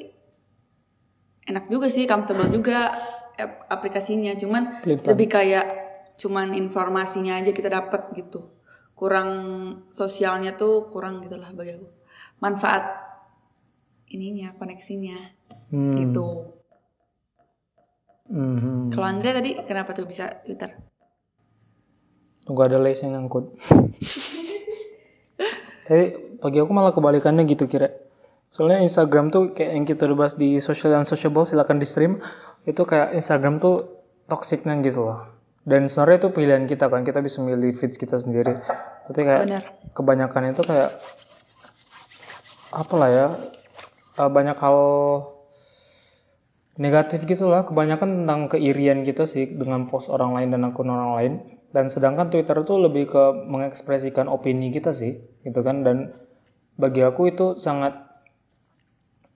enak 1.45 1.69
juga 1.69 1.87
sih 1.87 2.09
comfortable 2.09 2.49
juga 2.49 2.91
ap- 3.37 3.69
aplikasinya 3.71 4.33
cuman 4.35 4.81
Pelimpan. 4.81 5.07
lebih 5.07 5.29
kayak 5.29 5.67
cuman 6.17 6.57
informasinya 6.57 7.37
aja 7.37 7.53
kita 7.53 7.69
dapat 7.69 8.17
gitu 8.17 8.49
kurang 8.97 9.29
sosialnya 9.87 10.57
tuh 10.57 10.89
kurang 10.89 11.21
gitulah 11.21 11.53
bagi 11.53 11.77
aku 11.77 11.87
manfaat 12.41 12.97
ininya 14.09 14.57
koneksinya 14.57 15.37
Hmm. 15.67 15.99
gitu 15.99 16.57
Mhm. 18.27 18.91
kalau 18.91 19.07
Andre 19.07 19.31
tadi 19.33 19.51
kenapa 19.63 19.91
tuh 19.93 20.03
bisa 20.03 20.31
Twitter 20.41 20.75
Tunggu 22.47 22.63
ada 22.63 22.79
lace 22.79 23.03
yang 23.03 23.19
ngangkut. 23.19 23.51
Tapi 25.87 26.03
bagi 26.39 26.59
aku 26.63 26.71
malah 26.71 26.95
kebalikannya 26.95 27.43
gitu 27.51 27.67
kira. 27.67 27.91
Soalnya 28.55 28.87
Instagram 28.87 29.35
tuh 29.35 29.51
kayak 29.51 29.71
yang 29.75 29.85
kita 29.85 30.07
udah 30.07 30.17
bahas 30.17 30.39
di 30.39 30.63
social 30.63 30.95
and 30.95 31.05
sociable 31.05 31.43
silakan 31.43 31.83
di 31.83 31.87
stream 31.87 32.23
itu 32.63 32.83
kayak 32.87 33.19
Instagram 33.19 33.59
tuh 33.59 33.99
toksiknya 34.31 34.79
gitu 34.87 35.11
loh. 35.11 35.27
Dan 35.67 35.91
sebenarnya 35.91 36.23
itu 36.23 36.29
pilihan 36.31 36.63
kita 36.71 36.87
kan 36.87 37.03
kita 37.03 37.19
bisa 37.19 37.43
milih 37.43 37.75
feeds 37.75 37.99
kita 37.99 38.23
sendiri. 38.23 38.55
Tapi 39.11 39.21
kayak 39.27 39.43
Benar. 39.51 39.65
kebanyakan 39.91 40.55
itu 40.55 40.63
kayak 40.63 40.95
apalah 42.71 43.11
ya 43.11 43.27
eh, 44.23 44.31
banyak 44.31 44.55
hal 44.59 44.79
negatif 46.77 47.25
gitu 47.25 47.49
lah 47.49 47.65
kebanyakan 47.65 48.25
tentang 48.25 48.41
keirian 48.53 49.01
kita 49.01 49.25
sih 49.25 49.49
dengan 49.57 49.89
post 49.89 50.13
orang 50.13 50.37
lain 50.37 50.49
dan 50.53 50.69
akun 50.69 50.93
orang 50.93 51.13
lain 51.17 51.33
dan 51.77 51.93
sedangkan 51.93 52.33
Twitter 52.33 52.57
tuh 52.65 52.81
lebih 52.81 53.05
ke 53.13 53.25
mengekspresikan 53.45 54.33
opini 54.33 54.73
kita 54.73 54.97
sih 54.97 55.13
gitu 55.45 55.61
kan. 55.61 55.85
Dan 55.85 56.17
bagi 56.81 57.05
aku 57.05 57.29
itu 57.29 57.53
sangat 57.61 58.01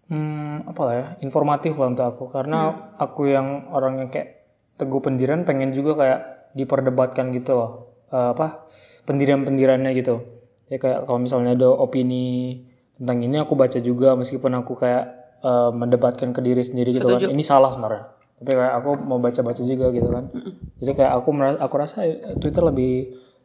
hmm, 0.09 0.73
apa 0.73 0.83
ya 0.89 1.05
informatif 1.21 1.77
lah 1.77 1.93
untuk 1.93 2.09
aku. 2.09 2.25
Karena 2.33 2.73
aku 2.97 3.29
yang 3.29 3.69
orang 3.77 4.01
yang 4.01 4.09
kayak 4.09 4.57
teguh 4.81 5.05
pendirian 5.05 5.45
pengen 5.45 5.77
juga 5.77 6.01
kayak 6.01 6.21
diperdebatkan 6.57 7.29
gitu 7.37 7.53
loh. 7.61 7.71
Eh, 8.09 8.33
apa 8.33 8.65
pendirian-pendiriannya 9.05 9.93
gitu. 10.01 10.25
Ya 10.73 10.81
kayak 10.81 11.05
kalau 11.05 11.21
misalnya 11.21 11.53
ada 11.53 11.69
opini 11.69 12.57
tentang 12.97 13.21
ini 13.21 13.37
aku 13.37 13.53
baca 13.53 13.77
juga 13.85 14.17
meskipun 14.17 14.65
aku 14.65 14.81
kayak 14.81 15.05
eh, 15.45 15.71
mendebatkan 15.77 16.33
ke 16.33 16.41
diri 16.41 16.65
sendiri 16.65 16.97
gitu 16.97 17.05
kan. 17.05 17.21
Ini 17.21 17.45
salah 17.45 17.77
sebenarnya 17.77 18.20
tapi 18.41 18.57
kayak 18.57 18.75
aku 18.81 18.91
mau 19.05 19.21
baca-baca 19.21 19.61
juga 19.61 19.93
gitu 19.93 20.09
kan 20.09 20.33
jadi 20.81 20.93
kayak 20.97 21.13
aku 21.21 21.29
merasa, 21.31 21.59
aku 21.61 21.75
rasa 21.77 21.99
Twitter 22.41 22.65
lebih 22.65 22.93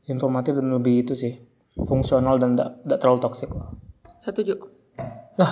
informatif 0.07 0.55
dan 0.55 0.71
lebih 0.71 1.03
itu 1.03 1.13
sih 1.13 1.35
fungsional 1.77 2.39
dan 2.39 2.55
tidak 2.55 2.97
terlalu 2.97 3.19
toksik 3.19 3.51
lah 3.51 3.69
Setuju. 4.23 4.55
lah 5.35 5.51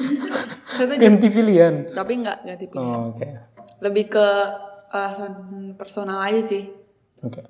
Setuju. 0.78 0.98
ganti 0.98 1.28
pilihan 1.28 1.92
Tapi 1.92 2.12
nggak 2.22 2.38
ganti 2.46 2.66
pilihan. 2.66 2.96
oh, 2.96 3.12
oke 3.12 3.28
Lebih 3.82 4.04
ke 4.08 4.26
alasan 4.92 5.32
personal 5.74 6.22
aja 6.22 6.38
sih. 6.38 6.70
Oke. 7.18 7.42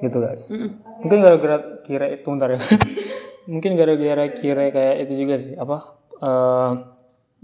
Gitu 0.00 0.16
guys. 0.16 0.48
Mungkin 1.02 1.18
gara-gara 1.20 1.82
kira 1.82 2.08
itu 2.08 2.24
bentar 2.24 2.50
ya. 2.50 2.60
Mungkin 3.52 3.76
gara-gara 3.76 4.32
kira 4.32 4.70
kayak 4.70 4.96
itu 5.04 5.12
juga 5.26 5.36
sih. 5.36 5.52
Apa? 5.54 5.76
eh, 6.16 6.70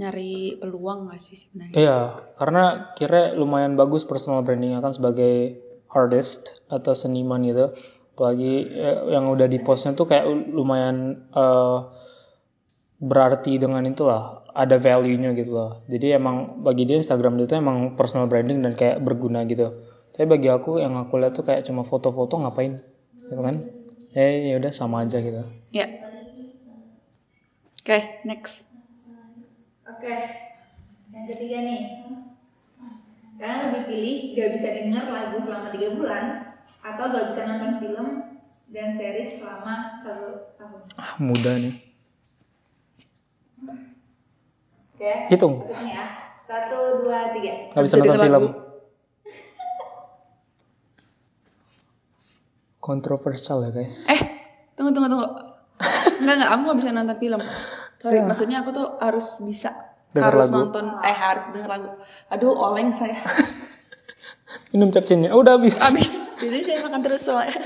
Nyari 0.01 0.57
peluang 0.57 1.13
gak 1.13 1.21
sih 1.21 1.37
sebenarnya? 1.37 1.75
iya, 1.77 1.99
karena 2.41 2.93
kira 2.97 3.37
lumayan 3.37 3.77
bagus 3.77 4.09
personal 4.09 4.41
branding 4.41 4.81
kan 4.81 4.93
sebagai 4.93 5.61
artist 5.93 6.65
atau 6.73 6.97
seniman 6.97 7.45
gitu. 7.45 7.69
Apalagi 8.17 8.73
eh, 8.73 8.99
yang 9.13 9.29
udah 9.29 9.45
di 9.49 9.61
postnya 9.61 9.93
tuh 9.93 10.09
kayak 10.09 10.25
lumayan 10.53 11.29
eh, 11.29 11.79
berarti 13.03 13.59
dengan 13.59 13.83
itulah 13.85 14.47
ada 14.53 14.77
value-nya 14.77 15.37
gitu 15.37 15.53
loh. 15.53 15.85
Jadi 15.89 16.17
emang 16.17 16.61
bagi 16.65 16.89
dia 16.89 17.01
Instagram 17.01 17.41
dia 17.41 17.47
tuh 17.49 17.59
emang 17.61 17.97
personal 17.97 18.29
branding 18.29 18.61
dan 18.65 18.73
kayak 18.77 19.01
berguna 19.01 19.45
gitu. 19.49 19.73
Tapi 20.13 20.29
bagi 20.29 20.49
aku 20.53 20.81
yang 20.81 20.97
aku 20.97 21.17
lihat 21.21 21.33
tuh 21.37 21.45
kayak 21.45 21.65
cuma 21.65 21.85
foto-foto 21.89 22.37
ngapain 22.41 22.81
gitu 23.29 23.41
kan? 23.41 23.65
Ya 24.13 24.29
ya 24.53 24.55
udah 24.61 24.73
sama 24.73 25.05
aja 25.09 25.21
gitu. 25.21 25.41
Ya. 25.73 25.89
Oke, 27.83 28.23
next. 28.23 28.72
Oke, 30.03 30.19
yang 31.15 31.31
ketiga 31.31 31.63
nih. 31.63 32.11
Kalian 33.39 33.71
lebih 33.71 33.83
pilih 33.87 34.17
gak 34.35 34.51
bisa 34.59 34.69
denger 34.75 35.07
lagu 35.07 35.39
selama 35.39 35.71
tiga 35.71 35.95
bulan 35.95 36.25
atau 36.83 37.07
gak 37.07 37.31
bisa 37.31 37.47
nonton 37.47 37.79
film 37.79 38.09
dan 38.75 38.91
series 38.91 39.39
selama 39.39 40.03
satu 40.03 40.59
tahun. 40.59 40.81
Ah, 40.99 41.15
mudah 41.23 41.55
nih. 41.55 41.75
Oke, 44.99 45.13
Hitung. 45.31 45.71
hitung 45.71 45.87
ya. 45.87 46.35
Satu, 46.51 47.07
dua, 47.07 47.31
tiga. 47.39 47.71
Gak 47.71 47.87
bisa 47.87 48.03
Bisa 48.03 48.11
nonton 48.11 48.27
film. 48.27 48.35
lagu. 48.43 48.51
Kontroversial 52.83 53.71
ya 53.71 53.71
guys. 53.71 54.11
Eh, 54.11 54.21
tunggu 54.75 54.91
tunggu 54.91 55.07
tunggu. 55.07 55.31
Enggak 56.27 56.35
enggak, 56.43 56.51
aku 56.51 56.61
gak 56.75 56.79
bisa 56.83 56.91
nonton 56.91 57.19
film. 57.23 57.43
Sorry, 58.03 58.19
maksudnya 58.19 58.67
aku 58.67 58.75
tuh 58.75 58.99
harus 58.99 59.39
bisa 59.47 59.92
Denger 60.13 60.29
harus 60.29 60.49
lagu. 60.49 60.57
nonton 60.61 60.85
eh 61.01 61.17
harus 61.17 61.47
denger 61.51 61.71
lagu. 61.71 61.89
Aduh, 62.29 62.53
oleng 62.53 62.93
saya. 62.93 63.17
Minum 64.73 64.93
capcinnya. 64.93 65.33
Oh, 65.33 65.41
udah 65.41 65.57
habis. 65.57 65.77
Abis. 65.81 66.37
Jadi 66.37 66.59
saya 66.65 66.79
makan 66.85 67.01
terus 67.01 67.23
soalnya. 67.25 67.57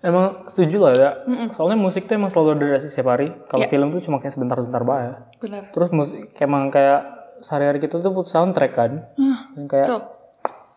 Emang 0.00 0.48
setuju 0.48 0.80
lah 0.80 0.92
ya. 0.96 1.10
Soalnya 1.52 1.76
musik 1.76 2.08
tuh 2.08 2.16
emang 2.16 2.32
selalu 2.32 2.56
ada 2.72 2.80
setiap 2.80 3.12
hari. 3.12 3.28
Kalau 3.44 3.60
Iya. 3.60 3.68
film 3.68 3.92
tuh 3.92 4.00
cuma 4.00 4.16
kayak 4.16 4.32
sebentar-sebentar 4.32 4.80
banget. 4.80 5.20
Benar. 5.36 5.62
Terus 5.76 5.90
musik 5.92 6.32
emang 6.40 6.72
kayak 6.72 7.00
sehari-hari 7.44 7.84
kita 7.84 8.00
tuh 8.00 8.08
butuh 8.08 8.32
soundtrack 8.32 8.72
kan. 8.72 8.92
Dan 9.52 9.68
kayak 9.68 9.86
Tuh. 9.86 10.00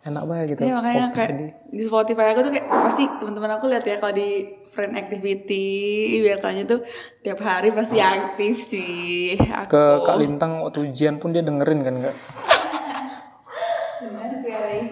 Enak 0.04 0.24
banget 0.28 0.45
gitu. 0.56 0.62
Iya 0.68 0.74
makanya 0.76 1.08
kayak 1.16 1.30
sedih. 1.32 1.51
di 1.72 1.84
Spotify 1.88 2.26
aku 2.36 2.39
tuh 2.43 2.51
kayak 2.51 2.68
pasti 2.68 3.04
teman-teman 3.08 3.51
aku 3.56 3.66
lihat 3.72 3.84
ya 3.88 3.95
kalau 4.04 4.14
di 4.14 4.30
friend 4.68 4.93
activity 4.99 5.72
biasanya 6.20 6.64
tuh 6.68 6.84
tiap 7.24 7.39
hari 7.39 7.72
pasti 7.72 8.04
aktif 8.04 8.60
sih. 8.60 9.39
Aku. 9.39 9.72
Ke 9.72 9.84
Kak 10.04 10.18
Lintang 10.20 10.60
waktu 10.60 10.91
ujian 10.91 11.24
pun 11.24 11.32
dia 11.32 11.41
dengerin 11.41 11.80
kan 11.82 11.95
kak. 12.04 12.16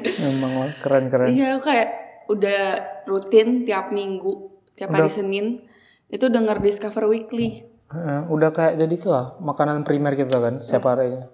Emang 0.01 0.53
lah, 0.65 0.71
keren-keren. 0.81 1.27
Iya 1.29 1.59
aku 1.59 1.71
kayak 1.71 1.89
udah 2.31 2.61
rutin 3.05 3.67
tiap 3.67 3.91
minggu, 3.91 4.63
tiap 4.73 4.95
hari 4.95 5.11
Senin 5.11 5.67
itu 6.07 6.25
denger 6.31 6.63
Discover 6.63 7.11
Weekly. 7.11 7.67
Eh, 7.91 8.21
udah 8.31 8.55
kayak 8.55 8.79
jadi 8.79 8.95
tuh 8.95 9.11
lah 9.11 9.35
makanan 9.43 9.83
primer 9.83 10.15
kita 10.15 10.39
kan 10.39 10.63
setiap 10.63 10.95
harinya. 10.95 11.27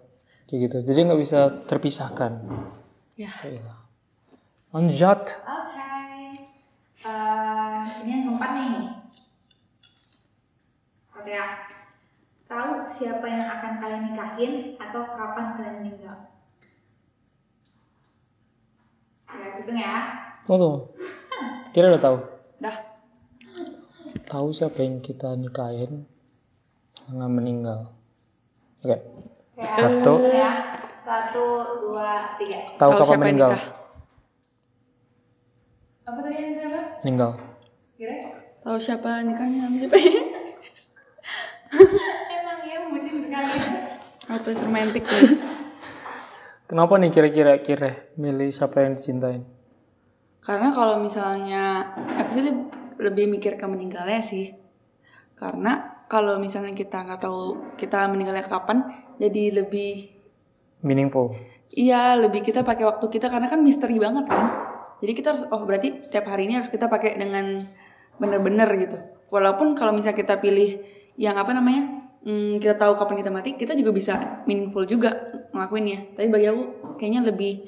Kayak 0.50 0.60
gitu. 0.70 0.78
Jadi 0.90 1.00
nggak 1.06 1.22
bisa 1.22 1.40
terpisahkan. 1.70 2.32
Ya. 3.18 3.34
Lanjut. 4.70 5.22
Oke. 5.42 5.90
Eh, 7.02 7.82
ini 8.06 8.10
yang 8.14 8.24
keempat 8.30 8.50
nih. 8.54 8.74
Oke 11.18 11.32
ya. 11.34 11.66
Tahu 12.46 12.86
siapa 12.86 13.26
yang 13.26 13.50
akan 13.50 13.82
kalian 13.82 14.14
nikahin 14.14 14.54
atau 14.78 15.02
kapan 15.18 15.58
kalian 15.58 15.76
meninggal? 15.82 16.18
Ya, 19.34 19.48
hitung 19.58 19.80
ya. 19.82 19.98
Oh 20.46 20.58
tuh. 20.62 20.78
Kira 21.74 21.98
udah 21.98 22.04
tahu. 22.06 22.18
Dah. 22.62 22.78
Tahu 24.30 24.48
siapa 24.54 24.86
yang 24.86 25.02
kita 25.02 25.34
nikahin 25.34 26.06
nggak 27.10 27.34
meninggal. 27.34 27.98
Oke. 28.86 29.02
Satu. 29.74 30.22
Hitung 30.22 30.38
ya. 30.38 30.54
Satu, 31.08 31.46
dua, 31.80 32.36
tiga. 32.36 32.76
Tahu 32.76 32.92
Tahu 32.92 32.92
kapan 32.92 33.00
siapa 33.00 33.16
yang 33.16 33.22
meninggal? 33.24 33.50
nikah? 33.50 33.64
Apa 36.04 36.20
tadi 36.20 36.36
yang 36.36 36.68
apa? 36.68 36.82
Meninggal. 37.00 37.32
Kira? 37.96 38.16
Tahu 38.60 38.76
siapa 38.76 39.10
nikahnya 39.24 39.60
sama 39.64 39.78
siapa? 39.80 39.96
Emang 42.36 42.60
ya 42.62 42.78
bucin 42.92 43.16
sekali. 43.24 43.60
Apa 44.28 44.48
romantic 44.60 45.04
guys? 45.08 45.64
Kenapa 46.68 47.00
nih 47.00 47.12
kira-kira 47.16 47.54
kira 47.64 48.12
milih 48.20 48.52
siapa 48.52 48.84
yang 48.84 49.00
dicintain? 49.00 49.48
Karena 50.44 50.68
kalau 50.68 51.00
misalnya 51.00 51.88
aku 52.20 52.30
sih 52.36 52.44
leb- 52.44 52.76
lebih 53.00 53.32
mikir 53.32 53.56
ke 53.56 53.64
meninggalnya 53.64 54.20
sih. 54.20 54.52
Karena 55.40 56.04
kalau 56.12 56.36
misalnya 56.36 56.76
kita 56.76 57.08
nggak 57.08 57.24
tahu 57.24 57.72
kita 57.80 58.12
meninggalnya 58.12 58.44
kapan, 58.44 58.84
jadi 59.16 59.64
lebih 59.64 60.17
Meaningful. 60.88 61.36
iya 61.76 62.16
lebih 62.16 62.48
kita 62.48 62.64
pakai 62.64 62.88
waktu 62.88 63.06
kita 63.12 63.28
karena 63.28 63.52
kan 63.52 63.60
misteri 63.60 64.00
banget 64.00 64.24
kan. 64.32 64.48
Jadi 65.04 65.12
kita 65.14 65.28
harus 65.36 65.44
oh 65.52 65.62
berarti 65.68 66.10
tiap 66.10 66.26
hari 66.26 66.48
ini 66.48 66.58
harus 66.58 66.72
kita 66.72 66.88
pakai 66.88 67.20
dengan 67.20 67.62
bener-bener 68.18 68.66
gitu. 68.80 68.98
Walaupun 69.30 69.76
kalau 69.76 69.92
misalnya 69.92 70.18
kita 70.18 70.40
pilih 70.40 70.82
yang 71.20 71.36
apa 71.36 71.52
namanya 71.54 72.08
hmm, 72.26 72.58
kita 72.58 72.80
tahu 72.80 72.98
kapan 72.98 73.16
kita 73.22 73.32
mati, 73.36 73.50
kita 73.60 73.78
juga 73.78 73.92
bisa 73.94 74.42
meaningful 74.50 74.88
juga 74.88 75.14
ngelakuinnya. 75.54 76.18
Tapi 76.18 76.28
bagi 76.32 76.48
aku 76.50 76.64
kayaknya 76.98 77.22
lebih 77.30 77.68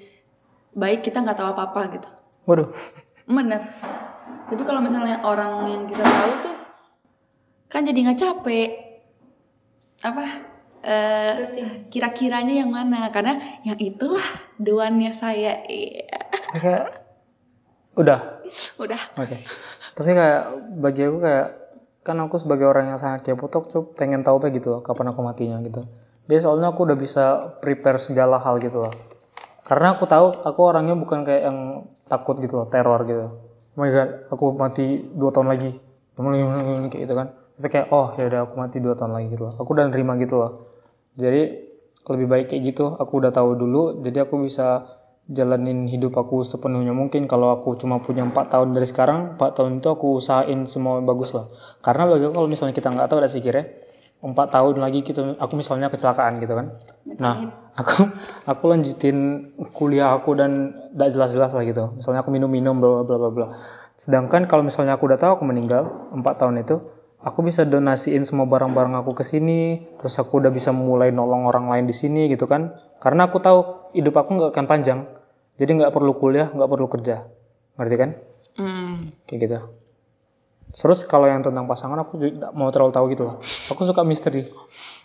baik 0.73 1.05
kita 1.05 1.21
nggak 1.21 1.37
tahu 1.37 1.49
apa-apa 1.53 1.81
gitu. 1.99 2.09
Waduh. 2.49 2.71
Bener. 3.29 3.61
Tapi 4.49 4.63
kalau 4.65 4.81
misalnya 4.81 5.21
orang 5.21 5.69
yang 5.69 5.83
kita 5.85 6.01
tahu 6.01 6.31
tuh 6.41 6.55
kan 7.69 7.85
jadi 7.85 7.99
nggak 8.09 8.17
capek. 8.17 8.69
Apa? 10.01 10.48
Eh 10.83 11.35
kira-kiranya 11.89 12.65
yang 12.65 12.71
mana? 12.71 13.07
Karena 13.11 13.35
yang 13.67 13.77
itulah 13.79 14.23
doannya 14.59 15.11
saya. 15.11 15.59
Kayak 16.55 16.93
udah. 17.99 18.43
Udah. 18.79 19.01
Oke. 19.19 19.37
Tapi 19.95 20.09
kayak 20.15 20.43
bagi 20.79 21.03
aku 21.03 21.19
kayak 21.19 21.47
kan 21.99 22.15
aku 22.23 22.39
sebagai 22.39 22.65
orang 22.65 22.95
yang 22.95 22.99
sangat 22.99 23.27
kepo 23.27 23.51
tuh 23.51 23.67
tuh 23.67 23.83
pengen 23.91 24.23
tahu 24.23 24.39
apa 24.39 24.49
gitu 24.55 24.79
loh 24.79 24.81
kapan 24.81 25.11
aku 25.11 25.19
matinya 25.19 25.59
gitu. 25.61 25.83
Dia 26.29 26.39
soalnya 26.39 26.71
aku 26.71 26.87
udah 26.87 26.97
bisa 26.97 27.53
prepare 27.59 27.99
segala 27.99 28.39
hal 28.39 28.61
gitu 28.63 28.87
loh. 28.87 28.93
Karena 29.67 29.93
aku 29.93 30.07
tahu 30.07 30.41
aku 30.41 30.59
orangnya 30.63 30.95
bukan 30.95 31.21
kayak 31.27 31.43
yang 31.51 31.85
takut 32.09 32.39
gitu 32.41 32.63
loh, 32.63 32.67
teror 32.71 33.05
gitu. 33.05 33.27
Oh 33.75 33.85
my 33.85 33.91
god, 33.91 34.09
aku 34.31 34.55
mati 34.55 35.05
dua 35.13 35.29
tahun 35.29 35.51
lagi. 35.51 35.77
Kayak 36.15 37.01
gitu 37.05 37.13
kan. 37.13 37.27
Tapi 37.59 37.67
kayak 37.67 37.87
oh 37.91 38.15
ya 38.15 38.31
udah 38.31 38.39
aku 38.47 38.53
mati 38.55 38.77
dua 38.79 38.95
tahun 38.95 39.11
lagi 39.13 39.27
gitu 39.35 39.43
loh. 39.49 39.53
Aku 39.59 39.69
udah 39.75 39.85
nerima 39.91 40.15
gitu 40.17 40.39
loh. 40.39 40.51
Jadi 41.19 41.41
lebih 42.07 42.27
baik 42.31 42.45
kayak 42.55 42.63
gitu. 42.73 42.95
Aku 42.95 43.19
udah 43.19 43.35
tahu 43.35 43.59
dulu. 43.59 43.99
Jadi 43.99 44.23
aku 44.23 44.39
bisa 44.41 44.87
jalanin 45.29 45.85
hidup 45.85 46.17
aku 46.17 46.41
sepenuhnya 46.41 46.95
mungkin. 46.95 47.29
Kalau 47.29 47.53
aku 47.53 47.77
cuma 47.77 48.01
punya 48.01 48.25
empat 48.25 48.49
tahun 48.49 48.73
dari 48.73 48.87
sekarang 48.89 49.37
empat 49.37 49.59
tahun 49.59 49.83
itu 49.83 49.87
aku 49.91 50.17
usahain 50.17 50.65
semua 50.65 50.97
bagus 51.05 51.37
lah. 51.37 51.45
Karena 51.85 52.09
bagi 52.09 52.25
aku 52.25 52.33
kalau 52.33 52.49
misalnya 52.49 52.73
kita 52.73 52.89
nggak 52.89 53.07
tahu 53.11 53.19
ada 53.21 53.29
kira 53.29 53.63
empat 54.19 54.51
tahun 54.51 54.83
lagi 54.83 54.99
kita 54.99 55.39
aku 55.39 55.53
misalnya 55.55 55.87
kecelakaan 55.87 56.43
gitu 56.43 56.53
kan. 56.57 56.75
Nah 57.21 57.35
aku 57.77 58.09
aku 58.43 58.63
lanjutin 58.67 59.47
kuliah 59.71 60.11
aku 60.11 60.35
dan 60.35 60.75
tidak 60.91 61.09
jelas-jelas 61.15 61.51
lah 61.55 61.63
gitu. 61.63 61.83
Misalnya 61.95 62.19
aku 62.25 62.33
minum-minum 62.33 62.75
bla 62.81 62.99
bla 62.99 63.03
bla 63.05 63.15
bla 63.15 63.29
bla. 63.31 63.47
Sedangkan 63.95 64.49
kalau 64.49 64.65
misalnya 64.65 64.99
aku 64.99 65.07
udah 65.07 65.19
tahu 65.21 65.39
aku 65.39 65.45
meninggal 65.47 66.09
empat 66.11 66.35
tahun 66.41 66.65
itu 66.65 66.98
aku 67.19 67.43
bisa 67.43 67.67
donasiin 67.67 68.23
semua 68.23 68.47
barang-barang 68.47 69.03
aku 69.03 69.11
ke 69.19 69.23
sini, 69.27 69.83
terus 69.99 70.15
aku 70.19 70.39
udah 70.39 70.51
bisa 70.51 70.71
mulai 70.71 71.11
nolong 71.11 71.47
orang 71.47 71.67
lain 71.67 71.85
di 71.87 71.95
sini 71.95 72.31
gitu 72.31 72.47
kan. 72.47 72.75
Karena 72.99 73.27
aku 73.27 73.39
tahu 73.39 73.59
hidup 73.95 74.15
aku 74.19 74.39
nggak 74.39 74.51
akan 74.55 74.65
panjang. 74.67 74.99
Jadi 75.59 75.71
nggak 75.83 75.91
perlu 75.91 76.15
kuliah, 76.15 76.47
nggak 76.51 76.69
perlu 76.71 76.87
kerja. 76.87 77.27
Ngerti 77.75 77.95
kan? 77.99 78.09
Hmm. 78.59 78.95
Kayak 79.27 79.39
gitu. 79.43 79.59
Terus 80.69 81.01
kalau 81.03 81.25
yang 81.25 81.41
tentang 81.41 81.65
pasangan 81.65 81.97
aku 81.97 82.21
juga 82.21 82.45
nggak 82.45 82.53
mau 82.53 82.69
terlalu 82.69 82.91
tahu 82.93 83.05
gitu 83.11 83.23
loh. 83.25 83.35
Aku 83.43 83.81
suka 83.83 84.05
misteri. 84.05 84.47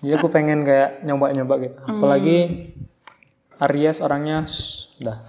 Jadi 0.05 0.13
aku 0.15 0.29
pengen 0.31 0.63
kayak 0.63 1.03
nyoba-nyoba 1.03 1.55
gitu. 1.63 1.77
Apalagi 1.89 2.39
Aries 3.63 4.03
orangnya 4.03 4.45
shh, 4.45 4.99
udah. 5.01 5.25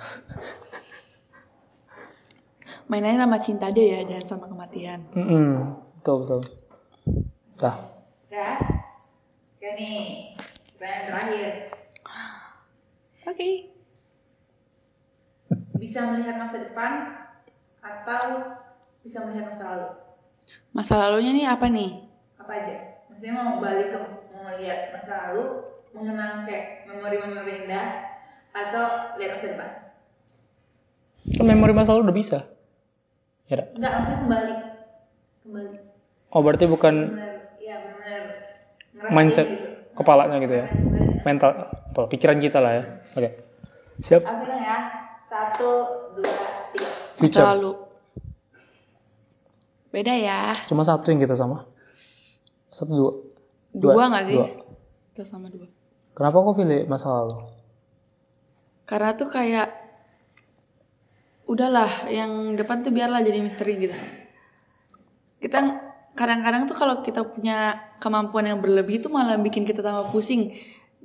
Mainannya 2.86 3.26
sama 3.26 3.38
cinta 3.42 3.74
aja 3.74 3.82
ya, 3.82 4.00
jangan 4.06 4.26
sama 4.26 4.46
kematian. 4.46 5.10
Mm-mm. 5.18 5.74
Betul 6.02 6.16
betul. 6.22 6.42
Dah. 7.56 7.78
Udah. 8.28 8.60
Oke 9.56 9.70
nih. 9.80 10.36
Pertanyaan 10.76 11.08
terakhir. 11.08 11.50
Oke. 13.26 13.72
Bisa 15.80 16.00
melihat 16.12 16.36
masa 16.36 16.68
depan 16.68 16.92
atau 17.80 18.24
bisa 19.00 19.24
melihat 19.24 19.56
masa 19.56 19.64
lalu? 19.72 19.88
Masa 20.76 20.94
lalunya 21.00 21.32
nih 21.32 21.48
apa 21.48 21.72
nih? 21.72 22.04
Apa 22.36 22.52
aja? 22.52 22.76
Maksudnya 23.08 23.34
mau 23.40 23.64
balik 23.64 23.96
ke 23.96 24.00
mau 24.36 24.52
lihat 24.60 24.92
masa 24.92 25.32
lalu, 25.32 25.72
mengenang 25.96 26.44
kayak 26.44 26.92
memori-memori 26.92 27.64
indah 27.64 27.96
atau 28.52 29.16
lihat 29.16 29.40
masa 29.40 29.48
depan? 29.56 29.72
Kan 31.40 31.46
memori 31.48 31.72
masa 31.72 31.96
lalu 31.96 32.12
udah 32.12 32.18
bisa. 32.20 32.40
Ya 33.48 33.64
dah. 33.64 33.68
Enggak, 33.80 33.92
maksudnya 33.96 34.20
kembali. 34.20 34.56
Kembali. 35.48 35.72
Oh 36.36 36.42
berarti 36.44 36.66
bukan. 36.68 36.96
Ngerasain 37.16 37.35
mindset 39.12 39.48
gitu. 39.48 39.66
kepalanya 39.98 40.38
gitu 40.42 40.56
ya. 40.56 40.68
Mental, 41.26 41.74
apa, 41.74 42.02
pikiran 42.10 42.38
kita 42.38 42.62
lah 42.62 42.72
ya. 42.80 42.84
Oke. 43.18 43.30
Siap. 44.02 44.22
Aku 44.22 44.38
bilang 44.46 44.62
ya. 44.62 44.78
Satu, 45.26 45.70
dua, 46.16 46.70
tiga. 46.72 46.88
Future. 47.18 47.46
lalu. 47.56 47.72
Beda 49.90 50.14
ya. 50.14 50.52
Cuma 50.68 50.84
satu 50.84 51.08
yang 51.10 51.24
kita 51.24 51.34
sama. 51.34 51.66
Satu 52.70 52.92
dua. 52.92 53.12
Dua 53.72 54.04
nggak 54.12 54.26
sih? 54.28 54.38
Dua. 54.40 54.48
Kita 55.16 55.24
sama 55.24 55.48
dua. 55.48 55.68
Kenapa 56.16 56.38
kok 56.44 56.56
pilih 56.60 56.84
masa 56.88 57.12
lalu? 57.12 57.36
Karena 58.86 59.16
tuh 59.16 59.28
kayak 59.32 59.68
udahlah 61.48 62.10
yang 62.12 62.54
depan 62.58 62.82
tuh 62.82 62.94
biarlah 62.94 63.22
jadi 63.24 63.40
misteri 63.42 63.80
gitu. 63.80 63.98
Kita 65.40 65.62
kadang-kadang 66.16 66.64
tuh 66.66 66.74
kalau 66.80 67.04
kita 67.04 67.28
punya 67.28 67.86
kemampuan 68.00 68.48
yang 68.48 68.60
berlebih 68.64 69.04
itu 69.04 69.12
malah 69.12 69.36
bikin 69.36 69.68
kita 69.68 69.84
tambah 69.84 70.10
pusing. 70.10 70.56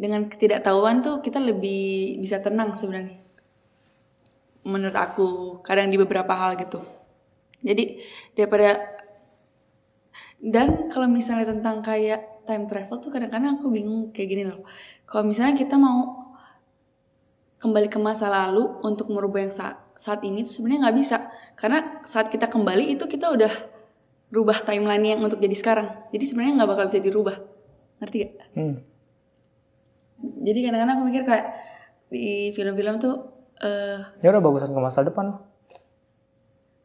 Dengan 0.00 0.30
ketidaktahuan 0.30 1.04
tuh 1.04 1.20
kita 1.20 1.42
lebih 1.42 2.16
bisa 2.22 2.40
tenang 2.40 2.72
sebenarnya. 2.72 3.20
Menurut 4.64 4.96
aku, 4.96 5.28
kadang 5.60 5.92
di 5.92 6.00
beberapa 6.00 6.32
hal 6.32 6.56
gitu. 6.56 6.80
Jadi 7.60 8.00
daripada 8.32 8.80
dan 10.40 10.88
kalau 10.88 11.04
misalnya 11.04 11.52
tentang 11.52 11.84
kayak 11.84 12.46
time 12.48 12.64
travel 12.64 12.96
tuh 12.96 13.12
kadang-kadang 13.12 13.60
aku 13.60 13.68
bingung 13.68 14.08
kayak 14.08 14.28
gini 14.32 14.44
loh. 14.48 14.64
Kalau 15.04 15.28
misalnya 15.28 15.52
kita 15.52 15.76
mau 15.76 16.32
kembali 17.60 17.92
ke 17.92 18.00
masa 18.00 18.32
lalu 18.32 18.64
untuk 18.80 19.12
merubah 19.12 19.44
yang 19.44 19.52
saat, 19.52 19.76
saat 19.92 20.24
ini 20.24 20.48
tuh 20.48 20.56
sebenarnya 20.56 20.88
nggak 20.88 20.96
bisa 20.96 21.16
karena 21.60 22.00
saat 22.08 22.32
kita 22.32 22.48
kembali 22.48 22.96
itu 22.96 23.04
kita 23.04 23.28
udah 23.28 23.52
rubah 24.30 24.62
timeline 24.62 25.04
yang 25.04 25.20
untuk 25.20 25.38
jadi 25.38 25.52
sekarang 25.52 25.86
jadi 26.10 26.24
sebenarnya 26.24 26.54
nggak 26.62 26.70
bakal 26.70 26.84
bisa 26.86 27.00
dirubah 27.02 27.36
ngerti 28.00 28.16
gak? 28.24 28.32
Hmm. 28.56 28.74
jadi 30.40 30.58
kadang-kadang 30.70 30.96
aku 30.96 31.04
mikir 31.10 31.22
kayak 31.26 31.46
di 32.08 32.50
film-film 32.50 32.96
tuh 32.98 33.14
eh 33.60 34.00
Ya 34.24 34.32
udah 34.32 34.42
bagusan 34.42 34.72
ke 34.72 34.80
masa 34.80 35.04
depan. 35.04 35.36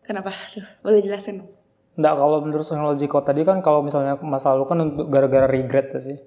kenapa 0.04 0.30
tuh 0.54 0.62
boleh 0.86 1.02
jelasin 1.02 1.42
dong? 1.42 1.50
Nggak 1.96 2.14
kalau 2.20 2.38
menurut 2.44 2.68
teknologi 2.68 3.06
kau 3.08 3.24
tadi 3.24 3.42
kan 3.42 3.64
kalau 3.64 3.80
misalnya 3.82 4.20
masa 4.20 4.52
lalu 4.54 4.66
kan 4.68 4.78
untuk 4.84 5.08
gara-gara 5.08 5.48
regret 5.48 5.96
ya 5.96 6.02
sih. 6.04 6.18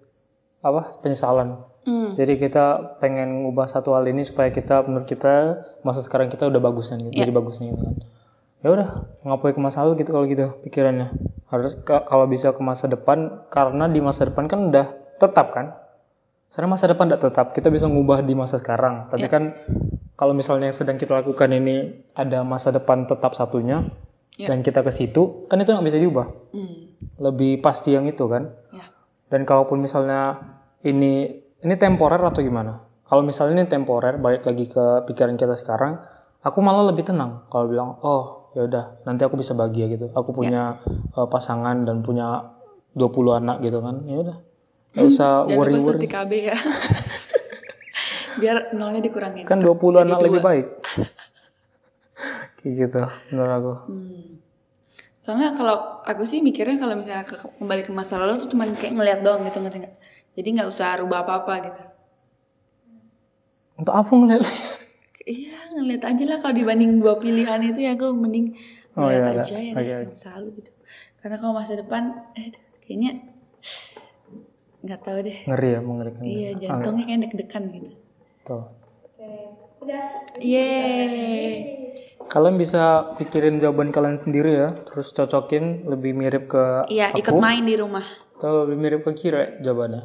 Apa? 0.58 0.90
Penyesalan. 0.98 1.62
Hmm. 1.86 2.16
Jadi 2.18 2.40
kita 2.40 2.98
pengen 2.98 3.44
ngubah 3.46 3.68
satu 3.70 3.94
hal 3.94 4.08
ini 4.10 4.26
supaya 4.26 4.50
kita 4.50 4.82
menurut 4.82 5.06
kita 5.06 5.62
masa 5.86 6.02
sekarang 6.02 6.26
kita 6.26 6.48
udah 6.50 6.58
bagusnya 6.58 6.98
gitu, 6.98 7.14
jadi 7.22 7.30
bagusnya 7.30 7.70
gitu 7.70 7.84
kan. 7.84 7.96
Ya 8.58 8.74
udah, 8.74 8.88
ngapain 9.22 9.54
ke 9.54 9.60
masa 9.62 9.86
lalu 9.86 10.02
gitu 10.02 10.10
kalau 10.10 10.26
gitu 10.26 10.58
pikirannya. 10.66 11.14
Harus 11.46 11.78
ke- 11.78 12.04
kalau 12.10 12.26
bisa 12.26 12.50
ke 12.50 12.58
masa 12.58 12.90
depan 12.90 13.46
karena 13.54 13.86
di 13.86 14.02
masa 14.02 14.26
depan 14.26 14.50
kan 14.50 14.66
udah 14.66 14.86
tetap 15.22 15.54
kan. 15.54 15.78
Sekarang 16.50 16.74
masa 16.74 16.90
depan 16.90 17.06
tidak 17.06 17.22
tetap, 17.28 17.46
kita 17.54 17.68
bisa 17.70 17.86
ngubah 17.86 18.24
di 18.24 18.34
masa 18.34 18.58
sekarang. 18.58 19.06
Tapi 19.12 19.30
kan 19.30 19.54
kalau 20.18 20.34
misalnya 20.34 20.72
yang 20.72 20.76
sedang 20.76 20.98
kita 20.98 21.22
lakukan 21.22 21.54
ini 21.54 22.02
ada 22.18 22.42
masa 22.42 22.74
depan 22.74 23.06
tetap 23.06 23.36
satunya 23.38 23.86
dan 24.38 24.64
kita 24.66 24.82
ke 24.82 24.90
situ, 24.90 25.46
kan 25.46 25.60
itu 25.62 25.70
nggak 25.70 25.86
bisa 25.86 25.98
diubah. 26.00 26.26
Hmm. 26.50 26.98
Lebih 27.20 27.62
pasti 27.62 27.94
yang 27.94 28.10
itu 28.10 28.26
kan. 28.26 28.50
Ya. 28.74 28.90
Dan 29.28 29.46
kalaupun 29.46 29.78
misalnya 29.78 30.34
ini 30.82 31.42
ini 31.62 31.74
temporer 31.78 32.18
atau 32.18 32.42
gimana? 32.42 32.82
Kalau 33.06 33.22
misalnya 33.22 33.62
ini 33.62 33.66
temporer, 33.68 34.18
balik 34.18 34.44
lagi 34.44 34.68
ke 34.68 35.04
pikiran 35.08 35.36
kita 35.36 35.56
sekarang, 35.56 36.00
aku 36.44 36.58
malah 36.60 36.88
lebih 36.88 37.08
tenang 37.08 37.44
kalau 37.48 37.66
bilang, 37.68 37.90
oh 38.04 38.47
ya 38.58 38.66
udah, 38.66 38.84
nanti 39.06 39.22
aku 39.22 39.38
bisa 39.38 39.54
bahagia 39.54 39.86
gitu. 39.86 40.10
Aku 40.10 40.34
punya 40.34 40.82
eh, 41.14 41.28
pasangan 41.30 41.86
dan 41.86 42.02
punya 42.02 42.42
20 42.98 43.38
anak 43.38 43.62
gitu 43.62 43.78
kan. 43.78 44.02
Ya 44.02 44.18
udah. 44.18 44.36
Gak 44.98 45.06
usah 45.06 45.46
suntik 45.86 46.10
KB 46.10 46.32
ya. 46.50 46.58
Biar 48.42 48.74
nolnya 48.74 48.98
dikurangin. 48.98 49.46
Kan 49.46 49.62
20 49.62 50.02
anak 50.02 50.18
lebih 50.26 50.42
baik. 50.42 50.66
Kayak 52.58 52.74
gitu 52.82 52.98
menurut 53.30 53.52
aku. 53.54 53.72
Hmm. 53.94 54.42
Soalnya 55.22 55.54
kalau 55.54 56.02
aku 56.02 56.26
sih 56.26 56.42
mikirnya 56.42 56.74
kalau 56.74 56.98
misalnya 56.98 57.22
ke, 57.22 57.38
kembali 57.38 57.82
ke 57.86 57.92
masa 57.94 58.18
lalu 58.18 58.42
tuh 58.42 58.50
cuman 58.50 58.74
kayak 58.74 58.98
ngeliat 58.98 59.20
doang 59.22 59.46
gitu 59.46 59.62
ngerti 59.62 59.86
nggak? 59.86 59.94
Jadi 60.34 60.48
nggak 60.58 60.68
usah 60.70 60.98
rubah 60.98 61.22
apa-apa 61.22 61.54
gitu. 61.70 61.82
Untuk 63.78 63.94
apa 63.94 64.10
ngeliat? 64.10 64.42
Iya 65.28 65.76
ngeliat 65.76 66.02
aja 66.02 66.24
lah 66.24 66.38
kalau 66.40 66.56
dibanding 66.56 67.04
dua 67.04 67.20
pilihan 67.20 67.60
itu 67.60 67.84
ya 67.84 67.92
aku 67.92 68.16
mending 68.16 68.56
Oh, 68.96 69.04
ngeliat 69.04 69.20
iya, 69.20 69.32
aja 69.44 69.56
iya. 69.60 69.70
ya 69.70 69.72
oke. 69.76 69.84
yang 69.84 70.10
masa 70.10 70.28
lalu 70.34 70.48
gitu. 70.58 70.70
Karena 71.20 71.36
kalau 71.36 71.52
masa 71.52 71.72
depan, 71.76 72.02
eh 72.32 72.48
kayaknya 72.80 73.10
nggak 74.80 75.00
tahu 75.04 75.18
deh. 75.22 75.38
Ngeri 75.44 75.68
ya, 75.68 75.80
mengerikan. 75.84 76.22
Iya 76.24 76.50
jantungnya 76.56 77.04
kayak 77.04 77.20
deg-degan 77.28 77.64
gitu. 77.68 77.90
Tuh. 78.42 78.64
Yeay. 80.38 81.54
Kalian 82.28 82.56
bisa 82.56 82.82
pikirin 83.16 83.56
jawaban 83.56 83.88
kalian 83.88 84.16
sendiri 84.16 84.52
ya, 84.54 84.68
terus 84.84 85.12
cocokin 85.12 85.84
lebih 85.84 86.12
mirip 86.12 86.44
ke 86.46 86.88
Iya 86.88 87.12
ikut 87.12 87.32
aku 87.32 87.40
main 87.40 87.64
di 87.64 87.74
rumah. 87.74 88.04
atau 88.38 88.64
lebih 88.64 88.78
mirip 88.78 89.00
ke 89.02 89.12
Kira 89.12 89.58
jawabannya. 89.58 90.02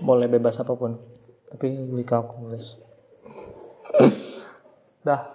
Boleh 0.00 0.28
bebas 0.28 0.58
apa 0.58 0.72
pun, 0.72 1.00
tapi 1.48 1.72
lebih 1.72 2.04
ke 2.04 2.14
aku 2.14 2.48
guys. 2.48 2.76
Dah. 5.06 5.34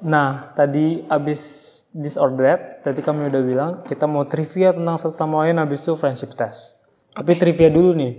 Nah, 0.00 0.56
tadi 0.56 1.04
abis 1.04 1.68
that, 1.92 2.86
tadi 2.86 3.00
kami 3.02 3.28
udah 3.28 3.42
bilang 3.42 3.70
kita 3.84 4.08
mau 4.08 4.24
trivia 4.24 4.72
tentang 4.72 4.96
satu 4.96 5.12
sama 5.12 5.44
lain 5.44 5.60
abis 5.60 5.84
itu 5.84 5.92
friendship 5.98 6.32
test. 6.38 6.80
Tapi 7.12 7.36
trivia 7.36 7.68
dulu 7.68 7.92
nih. 7.98 8.14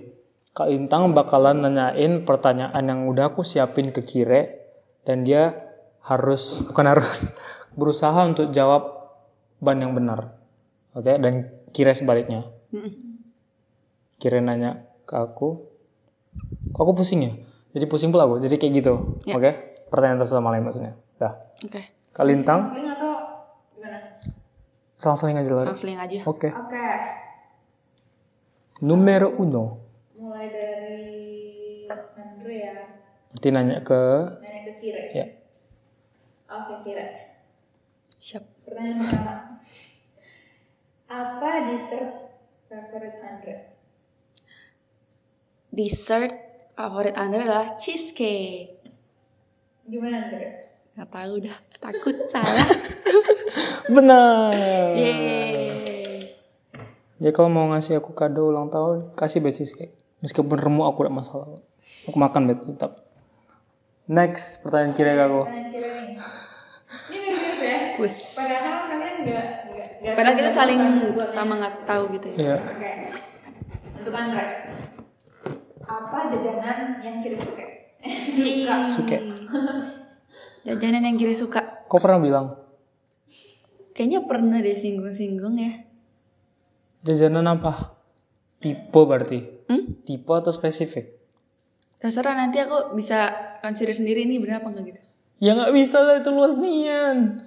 Kak 0.51 0.67
Intang 0.67 1.15
bakalan 1.15 1.63
nanyain 1.63 2.27
pertanyaan 2.27 2.83
yang 2.83 3.07
udah 3.07 3.31
aku 3.31 3.47
siapin 3.47 3.95
ke 3.95 4.03
Kire 4.03 4.67
dan 5.07 5.23
dia 5.23 5.55
harus 6.03 6.59
bukan 6.67 6.85
harus 6.91 7.39
berusaha 7.79 8.19
untuk 8.27 8.51
jawab 8.51 9.15
ban 9.63 9.79
yang 9.79 9.95
benar. 9.95 10.35
Oke, 10.91 11.15
dan 11.15 11.47
Kire 11.71 11.95
sebaliknya. 11.95 12.51
Kire 14.19 14.43
nanya 14.43 14.91
ke 15.07 15.15
aku. 15.15 15.71
Kok 16.75 16.81
aku 16.83 16.93
pusing 16.99 17.23
ya? 17.23 17.31
Jadi 17.71 17.85
pusing 17.87 18.11
pula 18.11 18.27
aku. 18.27 18.43
Jadi 18.43 18.59
kayak 18.59 18.73
gitu. 18.83 18.93
Oke? 19.31 19.70
Pertanyaan 19.91 20.23
satu 20.23 20.39
sama 20.39 20.49
lain 20.49 20.63
maksudnya. 20.63 20.95
Dah. 21.19 21.35
Oke. 21.61 21.81
Kak 22.11 22.23
Lintang, 22.23 22.71
Paling 22.71 22.87
atau 22.89 23.13
gimana? 23.71 23.99
selang-seling 24.95 25.37
aja 25.37 25.49
lah. 25.51 25.65
Sang 25.65 25.77
seling 25.77 25.99
aja. 25.99 26.19
Oke. 26.23 26.47
Oke. 26.47 26.87
Numero 28.81 29.29
uno. 29.33 29.65
Mulai 30.15 30.47
dari 30.47 31.11
Andre 32.17 32.55
ya. 32.57 32.75
Berarti 33.31 33.47
nanya 33.49 33.77
ke 33.81 34.01
Nanya 34.39 34.61
ke 34.65 34.73
Kira. 34.79 35.01
ya. 35.11 35.25
Oke, 36.49 36.73
Kira. 36.83 37.05
Siap. 38.11 38.43
Pertanyaan 38.63 38.97
pertama. 38.99 39.35
Apa 41.07 41.49
dessert 41.67 42.11
favorit 42.65 43.15
Andre? 43.19 43.55
Dessert 45.69 46.33
favorit 46.73 47.15
Andre 47.15 47.39
adalah 47.41 47.75
cheesecake. 47.75 48.80
Gimana 49.91 50.23
Andre? 50.23 50.71
Gak 50.95 51.09
tahu 51.11 51.33
dah. 51.43 51.57
Takut 51.77 52.15
salah. 52.25 52.67
Benar. 53.95 54.55
Yeay. 54.95 56.23
Jadi 57.19 57.31
kalau 57.35 57.51
mau 57.51 57.67
ngasih 57.69 57.99
aku 57.99 58.15
kado 58.15 58.47
ulang 58.47 58.71
tahun, 58.71 59.11
kasih 59.13 59.43
bed 59.43 59.51
cheesecake. 59.51 59.91
Meskipun 60.23 60.55
remuk 60.55 60.87
aku 60.87 61.03
tidak 61.03 61.19
masalah. 61.19 61.59
Aku 62.07 62.15
makan 62.15 62.47
bed 62.47 62.59
tetap. 62.65 63.03
Next, 64.07 64.63
pertanyaan 64.63 64.95
kira 64.95 65.11
aku. 65.19 65.43
Pertanyaan 65.43 65.69
kira 65.69 65.89
nih. 65.91 66.15
Ini 67.11 67.17
mirip-mirip 67.19 67.59
ya. 67.61 67.77
Wus. 67.99 68.15
Padahal 68.39 68.75
kalian 68.87 69.15
nggak- 69.27 70.15
Padahal 70.15 70.35
kita 70.35 70.49
saling 70.49 70.79
sama 71.27 71.53
nggak 71.59 71.75
tahu 71.83 72.03
gitu 72.15 72.27
ya. 72.31 72.37
Iya. 72.39 72.55
Oke. 72.57 72.91
Untuk 73.99 74.13
Andre. 74.15 74.45
Apa 75.83 76.17
jajanan 76.25 76.77
yang 76.99 77.19
kira 77.19 77.35
suka? 77.37 77.65
Suka. 78.05 78.75
Suke. 78.89 79.17
Jajanan 80.65 81.07
yang 81.09 81.17
kira 81.17 81.33
suka. 81.33 81.61
Kau 81.89 81.97
pernah 81.97 82.21
bilang 82.21 82.47
Kayaknya 83.91 84.19
pernah 84.23 84.57
deh 84.63 84.77
singgung-singgung 84.77 85.55
ya. 85.59 85.71
jajanan 87.03 87.59
apa? 87.59 87.97
Tipe 88.61 89.01
berarti. 89.03 89.67
Hmm? 89.67 89.99
Tipe 90.05 90.31
atau 90.31 90.53
spesifik? 90.53 91.17
Terserah 91.97 92.37
nanti 92.37 92.61
aku 92.61 92.93
bisa 92.93 93.29
consider 93.61 93.93
sendiri 93.93 94.25
ini 94.25 94.37
benar 94.37 94.61
apa 94.61 94.69
enggak 94.73 94.95
gitu. 94.95 95.01
Ya 95.41 95.57
nggak 95.57 95.73
bisa 95.73 95.97
lah 96.01 96.21
itu 96.21 96.29
luas 96.29 96.55
nian. 96.61 97.41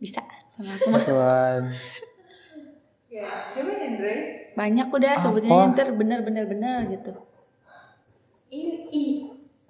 Bisa 0.00 0.24
sama 0.48 0.72
aku 0.72 0.88
mah. 0.88 1.04
Tuhan. 1.04 1.62
Ya. 3.12 3.28
Banyak 4.56 4.88
udah 4.88 5.12
sebutnya 5.20 5.68
ntar 5.72 5.92
benar-benar 5.92 6.48
benar 6.48 6.88
gitu. 6.88 7.12
Ih, 8.92 9.26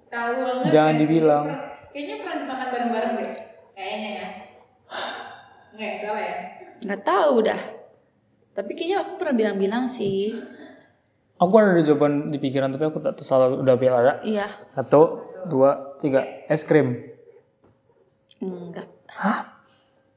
tahu 0.09 0.31
banget. 0.41 0.71
Jangan 0.73 0.93
kan? 0.93 1.01
dibilang. 1.01 1.45
Kayaknya 1.93 2.15
pernah 2.21 2.35
dimakan 2.43 2.67
bareng-bareng 2.73 3.13
deh. 3.17 3.31
Kayaknya 3.73 4.09
ya. 4.09 4.27
Enggak, 5.73 5.91
salah 6.01 6.17
ya. 6.17 6.35
Nggak 6.85 7.01
tahu 7.05 7.35
dah. 7.45 7.61
Tapi 8.57 8.71
kayaknya 8.73 8.97
aku 9.05 9.11
pernah 9.21 9.35
bilang-bilang 9.37 9.85
sih. 9.85 10.33
Aku 11.37 11.53
ada 11.61 11.77
jawaban 11.85 12.33
di 12.33 12.41
pikiran 12.41 12.73
tapi 12.73 12.89
aku 12.89 12.97
tak 12.97 13.13
tahu 13.17 13.25
salah 13.25 13.53
udah 13.53 13.75
bilang 13.77 14.01
ada. 14.01 14.13
Iya. 14.25 14.49
Satu, 14.73 15.21
dua, 15.45 15.97
tiga. 16.01 16.25
Es 16.49 16.65
krim. 16.65 16.97
Enggak. 18.41 18.89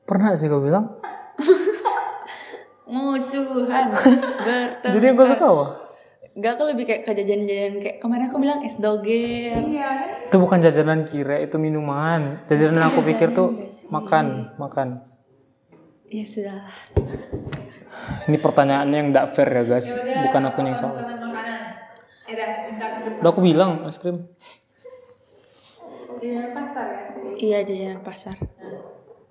Pernah 0.09 0.37
sih 0.37 0.49
kau 0.49 0.65
bilang? 0.65 1.01
Musuhan 2.91 3.89
bertengkar. 3.93 4.91
Jadi 4.91 5.05
yang 5.05 5.17
kau 5.17 5.29
suka 5.29 5.47
apa? 5.47 5.67
Enggak, 6.31 6.51
aku 6.55 6.63
lebih 6.71 6.85
kayak 6.87 7.03
ke 7.03 7.11
jajanan-jajanan 7.11 7.83
kayak 7.83 7.97
kemarin 7.99 8.31
aku 8.31 8.39
bilang 8.39 8.63
es 8.63 8.79
doger. 8.79 9.67
Iya, 9.67 9.91
kan? 9.91 10.31
Itu 10.31 10.37
bukan 10.39 10.63
jajanan 10.63 11.03
kira, 11.03 11.43
itu 11.43 11.59
minuman. 11.59 12.39
Jajanan 12.47 12.87
aku 12.87 13.03
pikir 13.03 13.35
tuh 13.35 13.59
makan, 13.91 14.55
makan. 14.55 15.03
Ya 16.07 16.23
sudah. 16.23 16.71
Ini 18.31 18.39
pertanyaannya 18.39 18.97
yang 18.97 19.09
tidak 19.11 19.27
fair 19.35 19.51
ya 19.51 19.63
guys, 19.67 19.91
bukan 20.31 20.43
aku 20.47 20.59
yang 20.63 20.79
salah. 20.79 21.03
Bentar. 21.03 21.35
Udah 23.19 23.31
aku 23.35 23.43
bilang 23.43 23.83
es 23.91 23.99
krim. 23.99 24.31
Di 26.23 26.31
pasar 26.55 26.87
ya 26.95 27.03
sih. 27.11 27.23
Iya 27.43 27.59
jajanan 27.67 28.07
pasar. 28.07 28.39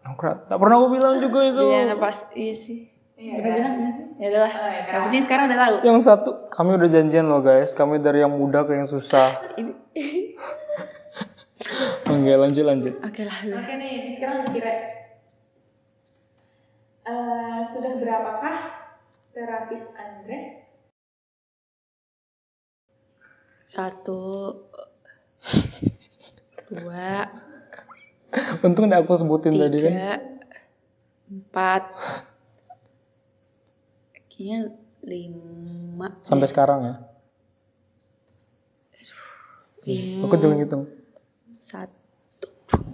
Aku 0.03 0.27
tak 0.27 0.57
pernah 0.59 0.75
aku 0.83 0.99
bilang 0.99 1.15
juga 1.15 1.47
itu. 1.47 1.63
Jajanan 1.63 1.95
pas 1.95 2.27
iya 2.35 2.51
sih. 2.51 2.98
Pernah 3.19 3.51
bilang 3.51 3.73
nggak 3.75 3.91
sih? 3.91 4.05
Ya 4.15 4.27
udahlah. 4.31 4.53
Oh, 4.55 4.69
ya, 4.71 4.79
Yang 4.87 5.01
penting 5.11 5.23
sekarang 5.27 5.45
udah 5.51 5.59
tahu. 5.59 5.75
Yang 5.83 5.99
satu, 6.07 6.29
kami 6.47 6.71
udah 6.79 6.87
janjian 6.87 7.27
loh 7.27 7.43
guys. 7.43 7.75
Kami 7.75 7.99
dari 7.99 8.23
yang 8.23 8.31
muda 8.31 8.63
ke 8.63 8.79
yang 8.79 8.87
susah. 8.87 9.43
Oke 12.09 12.31
lanjut 12.33 12.63
lanjut. 12.63 12.93
Oke 13.03 13.27
lah. 13.27 13.35
udah. 13.43 13.59
Oke 13.59 13.73
nih, 13.75 13.91
ini 14.07 14.11
sekarang 14.15 14.47
kira 14.49 14.71
Eh, 17.09 17.57
sudah 17.73 17.97
berapakah 17.97 18.57
terapis 19.33 19.81
Andre? 19.97 20.69
Satu, 23.65 24.21
dua, 26.69 27.25
Untung 28.61 28.85
tidak 28.85 29.09
aku 29.09 29.17
sebutin 29.17 29.57
tadi 29.57 29.77
kan. 29.81 29.89
tiga, 29.89 30.13
empat, 31.29 31.83
kayaknya 34.39 34.71
lima, 35.03 36.07
Sampai 36.23 36.47
sekarang 36.47 36.79
ya. 36.87 36.95
lima, 39.83 40.31
Aku 40.31 40.39
juga 40.39 40.55
ngitung. 40.55 40.87
satu, 41.59 42.47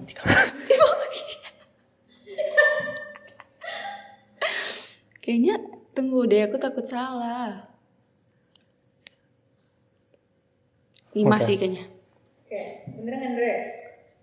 tiga, 0.10 0.26
lima. 0.26 0.66
Kayaknya 5.22 5.62
tunggu 5.94 6.26
deh, 6.26 6.50
aku 6.50 6.58
takut 6.58 6.82
salah. 6.82 7.70
Lima 11.14 11.38
Oke. 11.38 11.46
sih 11.46 11.62
kayaknya. 11.62 11.86
Oke, 12.46 12.62
bener 12.90 13.14
nggak 13.22 13.30
Andre? 13.30 13.54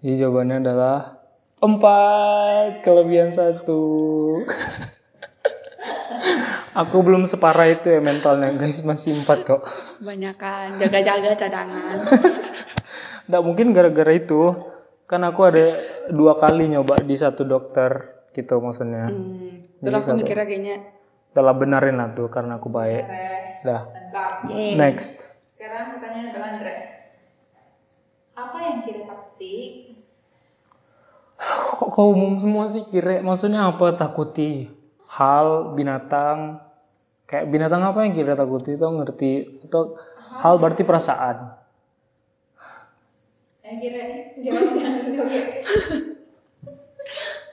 Jadi 0.03 0.15
jawabannya 0.19 0.57
adalah 0.59 1.23
empat 1.63 2.83
kelebihan 2.83 3.31
satu. 3.31 3.79
aku 6.73 6.97
belum 7.05 7.29
separah 7.29 7.69
itu 7.69 7.93
ya 7.93 8.01
mentalnya 8.01 8.53
guys 8.57 8.81
masih 8.83 9.13
empat 9.13 9.45
kok. 9.45 9.61
Banyakan 10.01 10.81
jaga-jaga 10.81 11.37
cadangan. 11.37 11.99
Nggak 13.29 13.43
mungkin 13.45 13.67
gara-gara 13.77 14.13
itu 14.13 14.57
kan 15.07 15.21
aku 15.29 15.41
ada 15.45 15.77
dua 16.09 16.37
kali 16.41 16.73
nyoba 16.73 17.01
di 17.05 17.15
satu 17.15 17.45
dokter 17.45 18.25
gitu 18.33 18.59
maksudnya. 18.65 19.13
Hmm, 19.13 19.61
terus 19.85 20.09
aku 20.09 20.25
mikirnya 20.25 20.47
kayaknya 20.49 20.77
Telah 21.33 21.57
benarin 21.57 21.97
lah 21.97 22.13
tuh 22.13 22.29
karena 22.29 22.61
aku 22.61 22.69
baik. 22.69 23.05
Dah. 23.65 23.89
Yeay. 24.53 24.77
Next. 24.77 25.33
Sekarang 25.57 25.97
pertanyaan 25.97 26.29
adalah 26.29 26.49
Andre. 26.53 26.77
Apa 28.37 28.59
yang 28.61 28.79
kira 28.85 29.09
takuti? 29.09 29.57
Kok 31.81 31.89
kau 31.89 32.13
umum 32.13 32.37
semua 32.37 32.69
sih 32.69 32.85
kira? 32.85 33.25
Maksudnya 33.25 33.65
apa 33.65 33.97
takuti? 33.97 34.82
Hal, 35.13 35.77
binatang, 35.77 36.57
kayak 37.29 37.53
binatang 37.53 37.85
apa 37.85 38.01
yang 38.01 38.17
kira 38.17 38.33
takuti? 38.33 38.81
Itu 38.81 38.89
ngerti? 38.89 39.61
Atau 39.69 40.01
hal 40.41 40.57
berarti 40.57 40.89
perasaan? 40.89 41.53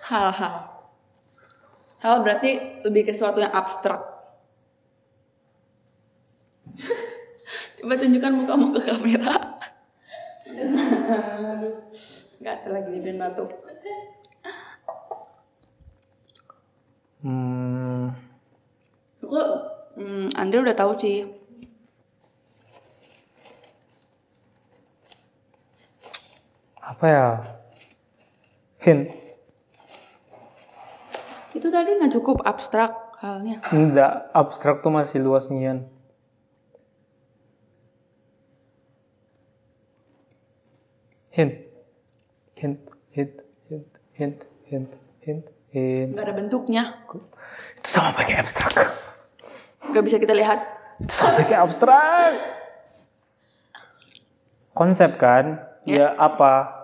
Hal-hal. 0.07 0.55
Hal 1.99 2.24
berarti 2.24 2.80
lebih 2.88 3.03
ke 3.03 3.12
sesuatu 3.12 3.43
yang 3.43 3.51
abstrak. 3.51 3.99
Coba 7.84 7.99
tunjukkan 7.99 8.34
mukamu 8.39 8.72
ke 8.72 8.88
kamera. 8.88 9.36
Gatel 12.39 12.72
lagi 12.72 13.03
di 13.03 13.12
batuk. 13.20 13.51
Hmm, 17.20 18.15
Aku, 19.20 19.36
hmm, 19.99 20.32
Andre 20.39 20.63
udah 20.63 20.76
tahu 20.78 20.95
sih. 20.95 21.28
apa 26.99 27.05
ya? 27.07 27.28
Hint. 28.84 29.13
Itu 31.55 31.72
tadi 31.72 31.95
nggak 31.95 32.11
cukup 32.17 32.43
abstrak 32.43 32.91
halnya. 33.24 33.63
Enggak, 33.72 34.28
abstrak 34.36 34.84
tuh 34.84 34.91
masih 34.91 35.24
luas 35.24 35.47
nian. 35.47 35.88
Hint. 41.32 41.55
Hint, 42.59 42.84
hint, 43.15 43.36
hint, 43.72 43.91
hint, 44.11 44.39
hint, 44.67 44.91
hint, 45.24 45.45
hint. 45.74 46.15
Nggak 46.15 46.26
ada 46.26 46.36
bentuknya. 46.36 46.84
Itu 47.78 47.88
sama 47.88 48.13
pakai 48.15 48.41
abstrak. 48.41 48.74
Nggak 49.89 50.03
bisa 50.05 50.17
kita 50.22 50.34
lihat. 50.36 50.59
Itu 51.01 51.13
sama 51.13 51.41
pakai 51.41 51.57
abstrak. 51.57 52.32
Konsep 54.74 55.20
kan? 55.20 55.65
Ya. 55.84 56.13
apa? 56.15 56.78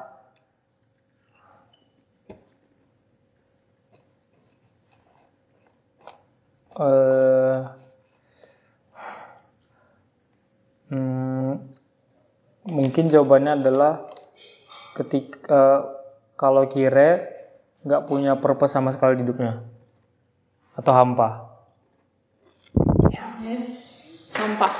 eh 6.80 7.60
hmm, 10.88 11.52
mungkin 12.68 13.08
jawabannya 13.08 13.64
adalah 13.64 14.04
ketika 14.98 15.86
kalau 16.36 16.68
kire 16.68 17.30
nggak 17.86 18.04
punya 18.04 18.36
purpose 18.36 18.76
sama 18.76 18.92
sekali 18.92 19.16
di 19.16 19.24
hidupnya 19.24 19.64
atau 20.76 20.92
hampa 20.92 21.50
Nampak. 24.40 24.72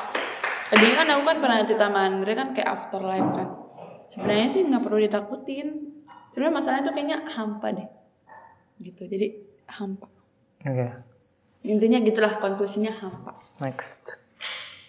Tadi 0.72 0.86
kan 0.96 1.06
aku 1.12 1.22
kan 1.28 1.36
pernah 1.36 1.60
cerita 1.68 1.92
Andre 1.92 2.32
kan 2.32 2.56
kayak 2.56 2.68
afterlife 2.80 3.30
kan. 3.36 3.48
Sebenarnya 4.08 4.48
sih 4.48 4.64
nggak 4.64 4.82
perlu 4.82 4.98
ditakutin. 5.04 5.68
Sebenarnya 6.32 6.54
masalahnya 6.56 6.84
tuh 6.88 6.94
kayaknya 6.96 7.18
hampa 7.28 7.68
deh. 7.76 7.88
Gitu. 8.80 9.04
Jadi 9.04 9.26
hampa. 9.68 10.08
Oke. 10.64 10.88
Intinya 11.68 12.00
gitulah 12.00 12.32
konklusinya 12.40 12.88
hampa. 12.88 13.36
Next. 13.60 14.16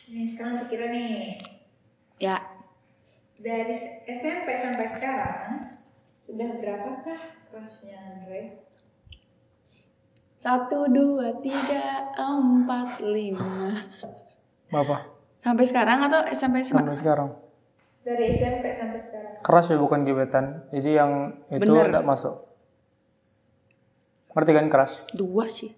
Nih 0.07 0.31
sekarang 0.31 0.63
Kira 0.71 0.87
nih. 0.87 1.43
Ya, 2.21 2.39
Dari 3.41 3.73
SMP 4.05 4.47
sampai 4.53 4.85
sekarang 4.93 5.73
sudah 6.21 6.49
berapakah 6.61 7.21
crushnya 7.49 7.97
Andre? 7.97 8.69
satu 10.41 10.89
dua 10.89 11.37
tiga 11.37 12.09
empat 12.17 12.97
lima. 13.05 13.77
Apa? 14.73 15.05
Sampai 15.37 15.69
sekarang 15.69 16.01
atau 16.05 16.25
sampai 16.33 16.65
SMA? 16.65 16.81
Sampai 16.81 16.97
sekarang. 16.97 17.29
Dari 18.01 18.25
SMP 18.33 18.73
sampai 18.73 18.99
sekarang. 19.05 19.33
Keras 19.45 19.69
ya 19.69 19.77
bukan 19.77 20.01
gebetan. 20.01 20.65
Jadi 20.73 20.97
yang 20.97 21.33
itu 21.49 21.61
Bener. 21.61 21.93
tidak 21.93 22.05
masuk. 22.05 22.45
Ngerti 24.33 24.51
kan 24.53 24.65
keras? 24.69 24.91
Dua 25.13 25.45
sih. 25.45 25.69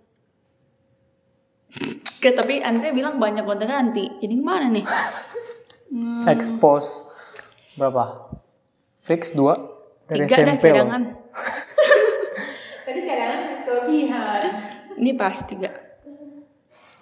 Oke, 2.20 2.32
tapi 2.32 2.64
Andre 2.64 2.95
bilang 2.95 3.20
banyak 3.20 3.43
gonta 3.43 3.68
ganti. 3.68 4.07
Jadi 4.24 4.34
gimana 4.39 4.72
nih? 4.72 4.86
Hmm, 5.91 6.24
Expose. 6.32 7.12
Berapa? 7.74 8.30
Fix 9.03 9.34
dua 9.34 9.57
dari 10.05 10.30
tiga 10.30 10.45
dah 10.45 10.55
SMP. 10.55 10.65
loh. 10.69 10.78
cadangan. 10.86 11.03
Tadi 12.86 12.99
cadangan 13.01 13.39
kelebihan. 13.65 14.41
Ini 14.99 15.11
pas 15.17 15.36
tiga. 15.43 15.71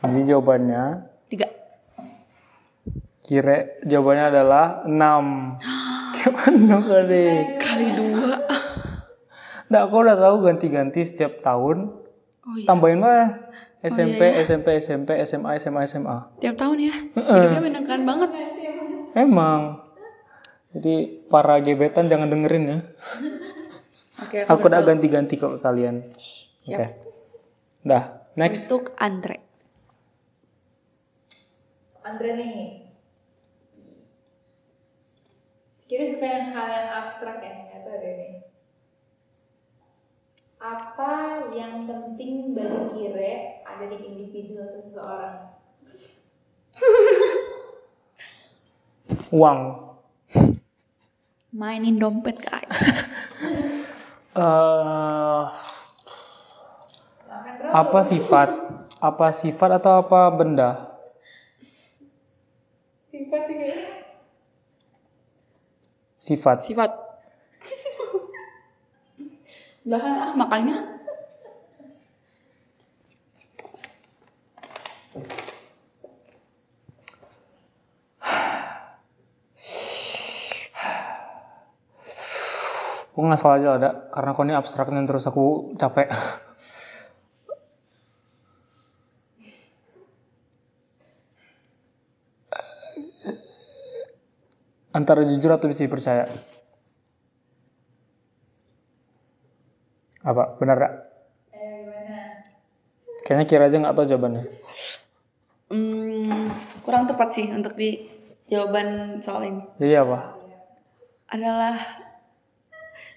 Jadi 0.01 0.22
jawabannya 0.26 0.84
Tiga. 1.30 1.47
kira 3.22 3.78
jawabannya 3.86 4.26
adalah 4.34 4.65
6. 4.89 4.91
Gimana 6.17 6.76
kali? 6.82 7.28
Kali 7.61 7.88
dua. 7.93 8.36
Nah, 9.72 9.88
aku 9.88 10.03
udah 10.03 10.17
tahu 10.19 10.36
ganti-ganti 10.43 10.99
setiap 11.05 11.39
tahun. 11.39 11.95
Oh 12.41 12.55
iya. 12.57 12.67
Tambahin 12.67 12.99
mana? 12.99 13.47
SMP, 13.82 14.22
SMP, 14.41 14.78
SMP, 14.78 15.09
SMA, 15.26 15.57
SMA, 15.57 15.82
SMA. 15.88 16.17
Tiap 16.38 16.53
tahun 16.53 16.78
ya. 16.78 16.93
Hidupnya 17.17 17.61
menyenangkan 17.61 18.01
banget. 18.05 18.30
Emang. 19.17 19.80
Jadi 20.72 21.28
para 21.28 21.59
gebetan 21.59 22.07
jangan 22.07 22.32
dengerin 22.32 22.65
ya. 22.67 22.80
Oke, 24.22 24.47
Aku 24.47 24.72
udah 24.72 24.86
ganti-ganti 24.86 25.36
kok 25.36 25.57
ke 25.57 25.59
kalian. 25.59 26.07
Oke. 26.72 26.86
Dah, 27.84 28.24
next. 28.39 28.72
Untuk 28.72 28.95
Andre. 28.95 29.41
Andre 32.05 32.30
nih. 32.39 32.59
Kira 35.91 36.07
suka 36.07 36.24
yang 36.24 36.55
hal 36.55 36.67
yang 36.72 36.88
abstrak 37.03 37.43
ya, 37.43 37.51
nggak 37.67 37.84
tahu 37.84 37.97
deh 37.99 38.13
nih. 38.15 38.34
Apa 40.61 41.11
yang 41.51 41.84
penting 41.84 42.55
bagi 42.55 42.80
Kire 42.95 43.59
ada 43.67 43.91
di 43.91 43.97
individu 43.99 44.55
atau 44.61 44.80
seseorang? 44.80 45.51
Uang. 49.36 49.59
Mainin 51.52 51.99
dompet 51.99 52.39
guys. 52.39 52.72
eh 54.39 55.43
terus. 57.60 57.76
apa 57.76 57.99
sifat? 58.08 58.49
Apa 59.04 59.36
sifat 59.36 59.70
atau 59.84 59.99
apa 59.99 60.32
benda? 60.32 60.95
Sifat 63.12 63.41
sih 63.52 63.56
kayaknya. 63.60 63.88
Sifat. 66.16 66.58
Sifat. 66.64 66.91
Belahan 69.84 70.39
ah 70.39 71.01
makanya. 83.22 83.22
Aku 83.22 83.30
ngasal 83.30 83.61
aja 83.61 83.69
ada 83.78 84.09
karena 84.09 84.34
kau 84.34 84.43
ini 84.45 84.53
abstraknya 84.57 85.05
terus 85.05 85.28
aku 85.30 85.76
capek. 85.78 86.09
Antara 94.91 95.24
jujur 95.24 95.47
atau 95.55 95.72
bisa 95.72 95.88
dipercaya? 95.88 96.28
Apa? 100.22 100.59
Benar 100.59 100.76
gak? 100.78 100.93
Eh? 101.55 101.88
Kayaknya 103.24 103.45
kira 103.47 103.72
aja 103.72 103.80
nggak 103.80 103.95
tahu 103.95 104.05
jawabannya. 104.11 104.43
Hmm, 105.72 106.51
kurang 106.84 107.07
tepat 107.07 107.32
sih 107.32 107.47
untuk 107.55 107.72
di 107.80 108.03
jawaban 108.51 109.15
soal 109.24 109.47
ini. 109.47 109.63
Jadi 109.80 109.95
apa? 109.95 110.36
Adalah 111.32 111.80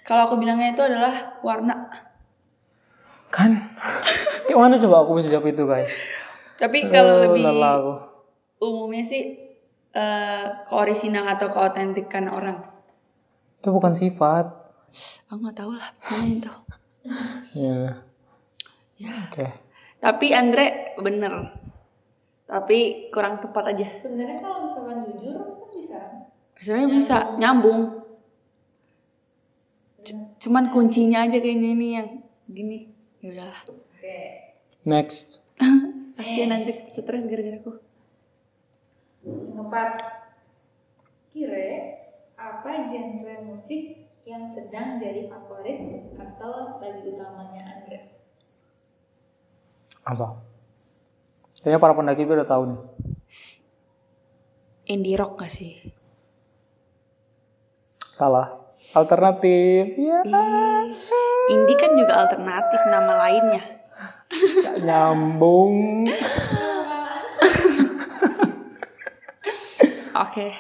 kalau 0.05 0.28
aku 0.28 0.36
bilangnya 0.36 0.70
itu 0.70 0.84
adalah 0.84 1.40
warna. 1.40 1.88
Kan? 3.32 3.74
Gimana 4.48 4.76
coba 4.76 5.02
aku 5.02 5.18
bisa 5.18 5.32
jawab 5.32 5.48
itu 5.48 5.64
guys? 5.64 5.90
Tapi 6.55 6.86
kalau 6.86 7.18
Oh, 7.18 7.22
lebih 7.26 7.42
aku. 7.42 7.92
umumnya 8.62 9.02
sih 9.02 9.40
eh 9.90 10.46
keorisinal 10.68 11.24
atau 11.26 11.48
keautentikan 11.48 12.28
orang. 12.28 12.62
Itu 13.59 13.72
bukan 13.72 13.90
sifat. 13.90 14.46
Aku 15.26 15.40
nggak 15.42 15.57
tahu 15.57 15.72
lah 15.74 15.88
pokoknya 15.98 16.28
itu. 16.38 16.52
Iya. 17.57 17.80
Ya. 18.94 19.12
Oke. 19.26 19.46
Tapi 19.98 20.26
Andre 20.30 20.94
bener. 21.00 21.32
Tapi 22.44 23.09
kurang 23.09 23.40
tepat 23.40 23.72
aja. 23.74 23.88
Sebenarnya 23.98 24.38
kalau 24.38 24.68
misalkan 24.68 25.02
jujur 25.09 25.34
kan 25.34 25.48
bisa. 25.72 25.98
Sebenarnya 26.55 26.88
bisa 26.92 27.16
nyambung. 27.40 28.03
C- 30.05 30.28
cuman 30.46 30.68
kuncinya 30.68 31.24
aja 31.24 31.40
kayaknya 31.40 31.68
ini 31.72 31.88
yang 31.96 32.09
gini. 32.44 32.78
Ya 33.24 33.32
udahlah. 33.32 33.61
Oke. 33.72 34.18
Next. 34.84 35.40
Kasihan 36.20 36.52
Andre 36.55 36.86
stres 36.92 37.24
gara-gara 37.24 37.59
aku. 37.59 37.72
Ngepat. 39.24 39.90
Kire, 41.32 41.70
apa 42.38 42.70
genre 42.92 43.34
musik 43.48 44.07
yang 44.22 44.46
sedang 44.46 45.02
jadi 45.02 45.26
favorit 45.26 46.12
atau 46.14 46.78
lagi 46.78 47.10
utamanya 47.10 47.81
Andre? 47.81 48.14
Apa? 50.05 50.39
Kayaknya 51.64 51.81
para 51.81 51.97
pendaki 51.97 52.28
udah 52.28 52.44
tahu 52.44 52.62
nih. 52.70 52.81
Indie 54.93 55.16
rock 55.16 55.40
gak 55.40 55.48
sih? 55.48 55.81
Salah. 58.12 58.64
Alternatif. 58.93 59.97
Ya. 59.97 60.20
Ih, 60.28 60.93
indie 61.48 61.81
kan 61.81 61.97
juga 61.97 62.28
alternatif 62.28 62.81
nama 62.93 63.24
lainnya. 63.24 63.65
Gak 64.28 64.85
nyambung. 64.85 66.05
Oke. 70.15 70.52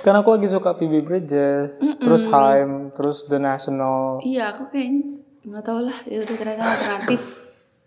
Kan 0.00 0.14
aku 0.14 0.38
lagi 0.38 0.46
suka 0.46 0.78
Phoebe 0.78 1.02
Bridges, 1.02 1.74
terus 1.98 2.24
Haim, 2.30 2.94
terus 2.94 3.26
The 3.26 3.42
National. 3.42 4.22
Iya, 4.22 4.54
aku 4.54 4.70
kayaknya 4.70 5.18
nggak 5.42 5.64
tahu 5.66 5.80
lah. 5.84 5.98
Ya 6.06 6.22
udah 6.22 6.36
ternyata 6.38 6.62
alternatif. 6.64 7.20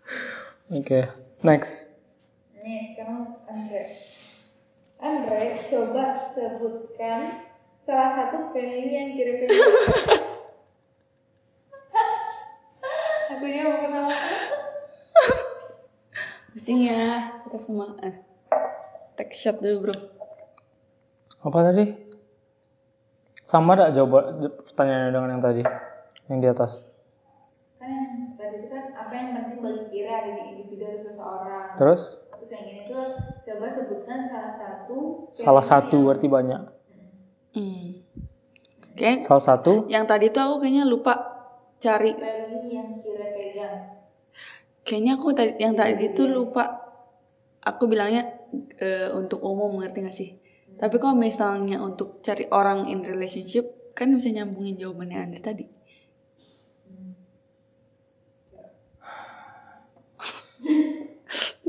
Oke. 0.78 1.08
Next. 1.42 1.90
Nih, 2.62 2.94
sekarang 2.94 3.42
Andre. 3.50 3.82
Andre, 5.02 5.58
coba 5.58 6.14
sebutkan 6.30 7.50
salah 7.82 8.06
satu 8.14 8.54
penyanyi 8.54 8.94
yang 8.94 9.10
kira-kira 9.10 9.50
Aku 13.32 13.46
ya 13.50 13.66
mau 13.66 13.78
kenal 13.82 14.06
Pusing 16.52 16.84
ya 16.84 17.32
kita 17.48 17.58
semua. 17.58 17.96
Eh, 18.04 18.20
take 19.16 19.32
shot 19.34 19.58
dulu 19.58 19.88
bro. 19.88 19.96
Apa 21.42 21.58
tadi? 21.72 21.96
Sama 23.42 23.72
gak 23.74 23.96
jawab 23.96 24.36
pertanyaannya 24.68 25.10
dengan 25.16 25.32
yang 25.32 25.42
tadi? 25.42 25.64
Yang 26.28 26.38
di 26.38 26.48
atas. 26.52 26.72
Kan 27.80 27.88
yang 27.88 28.36
tadi 28.36 28.60
itu 28.60 28.68
kan 28.68 28.84
apa 28.94 29.12
yang 29.16 29.28
penting 29.32 29.58
bagi 29.64 29.84
kira 29.90 30.12
ada 30.12 30.30
di 30.38 30.42
individu 30.54 30.84
atau 30.86 31.00
seseorang 31.08 31.66
Terus? 31.74 32.02
Terus 32.20 32.50
yang 32.52 32.64
ini 32.68 32.80
tuh 32.84 33.04
coba 33.16 33.66
sebutkan 33.72 34.18
salah 34.28 34.52
satu 34.52 34.98
Salah 35.32 35.64
satu 35.64 35.96
berarti 36.04 36.28
banyak. 36.28 36.81
Hmm. 37.52 38.00
Kayak 38.92 39.24
Salah 39.24 39.44
satu. 39.44 39.88
yang 39.88 40.04
tadi 40.04 40.28
tuh 40.28 40.40
aku 40.40 40.64
kayaknya 40.64 40.84
lupa 40.84 41.16
cari. 41.80 42.12
Kayaknya 44.82 45.12
aku 45.16 45.28
tadi 45.32 45.52
yang 45.60 45.74
tadi 45.76 46.08
itu 46.12 46.28
lupa. 46.28 46.80
Aku 47.62 47.86
bilangnya 47.86 48.26
eh, 48.82 49.06
untuk 49.14 49.38
umum 49.44 49.78
ngerti 49.78 49.98
gak 50.02 50.16
sih? 50.16 50.30
Tapi 50.74 50.98
kalau 50.98 51.14
misalnya 51.14 51.78
untuk 51.78 52.18
cari 52.18 52.50
orang 52.50 52.90
in 52.90 53.06
relationship 53.06 53.94
kan 53.94 54.10
bisa 54.10 54.34
nyambungin 54.34 54.74
jawabannya 54.80 55.18
Anda 55.30 55.38
tadi. 55.38 55.62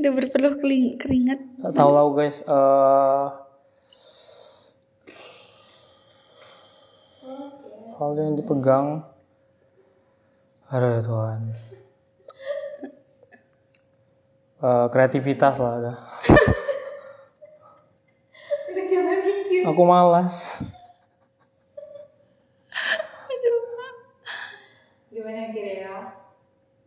Udah 0.00 0.10
berpeluh 0.10 0.58
keringat. 0.98 1.38
Tahu 1.62 1.92
tahu 1.94 2.10
guys. 2.18 2.42
eh 2.42 3.26
hal 7.98 8.18
yang 8.18 8.34
dipegang. 8.34 9.06
Aduh 10.70 10.98
ya 10.98 11.00
Tuhan. 11.04 11.40
Eh, 14.64 14.86
kreativitas 14.88 15.60
lah 15.60 15.72
ada. 15.76 15.92
Aku 19.64 19.82
malas. 19.84 20.64
Gimana 25.12 25.52
kira 25.54 25.72
ya? 25.84 25.96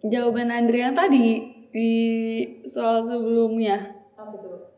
Jawaban 0.04 0.52
Andre 0.54 0.78
yang 0.84 0.94
tadi 0.94 1.54
di 1.70 1.92
soal 2.66 3.06
sebelumnya. 3.06 3.98
Apa 4.18 4.36
tuh? 4.42 4.74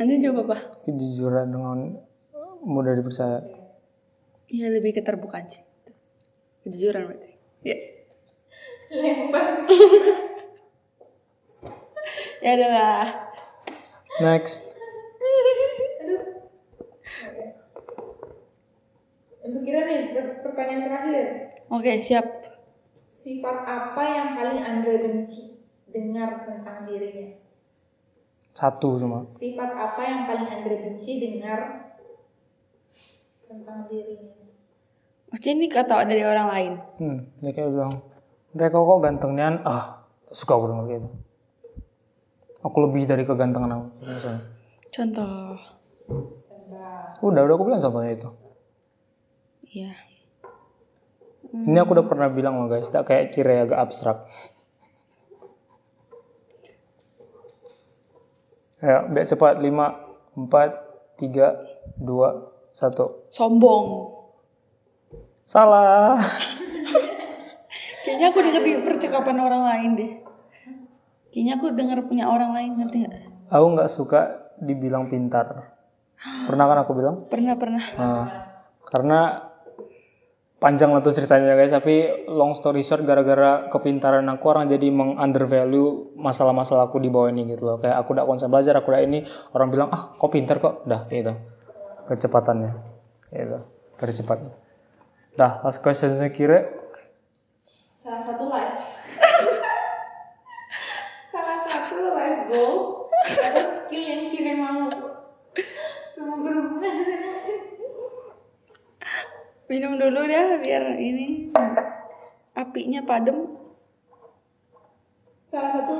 Andre 0.00 0.16
jawab 0.20 0.48
apa? 0.48 0.80
Kejujuran 0.84 1.48
dengan 1.52 1.96
mudah 2.64 2.92
dipercaya. 2.96 3.57
Ya 4.48 4.72
lebih 4.72 4.96
keterbukaan 4.96 5.44
sih. 5.44 5.60
Kejujuran 6.64 7.04
berarti. 7.04 7.30
Ya. 7.62 7.76
Lempar 8.88 9.44
sih. 9.56 9.64
Ya 12.40 12.50
adalah. 12.56 13.04
Next. 14.24 14.74
Untuk 19.38 19.62
kira 19.64 19.84
nih 19.84 20.12
per- 20.12 20.40
pertanyaan 20.44 20.82
terakhir. 20.88 21.26
Oke, 21.68 21.92
siap. 22.00 22.26
Sifat 23.08 23.58
apa 23.64 24.02
yang 24.04 24.28
paling 24.32 24.60
Andre 24.60 24.94
benci 25.04 25.60
dengar 25.88 26.44
tentang 26.44 26.84
dirinya? 26.84 27.36
Satu 28.52 28.96
cuma. 28.96 29.24
Sifat 29.28 29.70
apa 29.72 30.00
yang 30.04 30.20
paling 30.24 30.48
Andre 30.48 30.76
benci 30.84 31.20
dengar 31.20 31.87
tentang 33.48 33.88
dirinya? 33.88 34.36
Maksudnya 35.32 35.54
ini 35.56 35.68
kata 35.68 36.04
dari 36.04 36.24
orang 36.24 36.48
lain. 36.48 36.72
Hmm, 37.00 37.18
dia 37.40 37.52
kayak 37.52 37.72
bilang, 37.72 37.92
mereka 38.52 38.76
kok 38.80 39.00
gantengnya, 39.00 39.48
ah, 39.64 40.04
suka 40.32 40.56
aku 40.56 40.66
denger 40.68 40.86
gitu. 40.88 41.08
Aku 42.64 42.76
lebih 42.84 43.08
dari 43.08 43.24
kegantengan 43.24 43.72
aku. 43.72 43.86
Misalnya. 44.04 44.42
Contoh. 44.88 45.56
Udah, 47.24 47.40
udah 47.44 47.54
aku 47.56 47.64
bilang 47.64 47.80
contohnya 47.80 48.12
itu. 48.16 48.28
Iya. 49.68 49.92
Ini 51.48 51.78
aku 51.80 51.96
udah 51.96 52.06
pernah 52.08 52.28
bilang 52.28 52.60
loh 52.60 52.68
guys, 52.68 52.92
tak 52.92 53.08
kayak 53.08 53.32
kira 53.32 53.64
agak 53.64 53.80
abstrak. 53.88 54.28
Ya, 58.78 59.02
biar 59.10 59.26
cepat. 59.26 59.58
5, 59.58 59.66
4, 60.38 61.18
3, 61.18 61.98
2, 61.98 62.48
1. 62.70 63.17
Sombong. 63.28 64.16
Salah. 65.44 66.20
Kayaknya 68.04 68.26
aku 68.32 68.38
denger 68.40 68.62
di 68.64 68.72
percakapan 68.84 69.36
orang 69.40 69.62
lain 69.68 69.90
deh. 69.96 70.12
Kayaknya 71.28 71.52
aku 71.60 71.66
denger 71.76 71.98
punya 72.08 72.24
orang 72.28 72.56
lain 72.56 72.80
ngerti 72.80 72.96
gak? 73.04 73.14
Aku 73.52 73.66
nggak 73.76 73.90
suka 73.92 74.20
dibilang 74.56 75.12
pintar. 75.12 75.76
Pernah 76.18 76.64
kan 76.66 76.78
aku 76.82 76.92
bilang? 76.96 77.28
Pernah 77.28 77.54
pernah. 77.54 77.84
Nah, 78.00 78.26
karena 78.88 79.48
panjang 80.58 80.90
lah 80.90 80.98
tuh 80.98 81.14
ceritanya 81.14 81.54
guys 81.54 81.70
tapi 81.70 82.26
long 82.26 82.50
story 82.50 82.82
short 82.82 83.06
gara-gara 83.06 83.70
kepintaran 83.70 84.26
aku 84.26 84.50
orang 84.50 84.66
jadi 84.66 84.90
meng-undervalue 84.90 86.18
masalah-masalah 86.18 86.90
aku 86.90 86.98
di 86.98 87.06
bawah 87.06 87.30
ini 87.30 87.54
gitu 87.54 87.62
loh 87.62 87.78
kayak 87.78 87.94
aku 87.94 88.18
udah 88.18 88.26
konsen 88.26 88.50
belajar 88.50 88.74
aku 88.74 88.90
udah 88.90 89.02
ini 89.06 89.22
orang 89.54 89.70
bilang 89.70 89.88
ah 89.94 90.18
kok 90.18 90.30
pintar 90.34 90.58
kok 90.58 90.82
dah 90.82 91.06
gitu 91.06 91.30
kecepatannya 92.10 92.97
dari 93.30 94.12
sifatnya 94.12 94.50
dah 95.38 95.62
last 95.62 95.84
question 95.84 96.10
saya 96.10 96.32
kira 96.32 96.78
salah 98.08 98.24
satu 98.24 98.48
life. 98.48 98.80
Salah 101.28 101.60
satu 101.60 102.16
life 102.16 102.48
goals 102.48 103.12
atau 103.12 103.84
skill 103.84 104.00
yang 104.00 104.32
kira 104.32 104.56
mau. 104.56 104.88
Semua 106.08 106.40
Minum 109.68 110.00
dulu 110.00 110.24
dah 110.24 110.56
biar 110.64 110.96
ini 110.96 111.52
apinya 112.56 113.04
padam. 113.04 113.60
salah 115.48 115.80
satu 115.80 115.96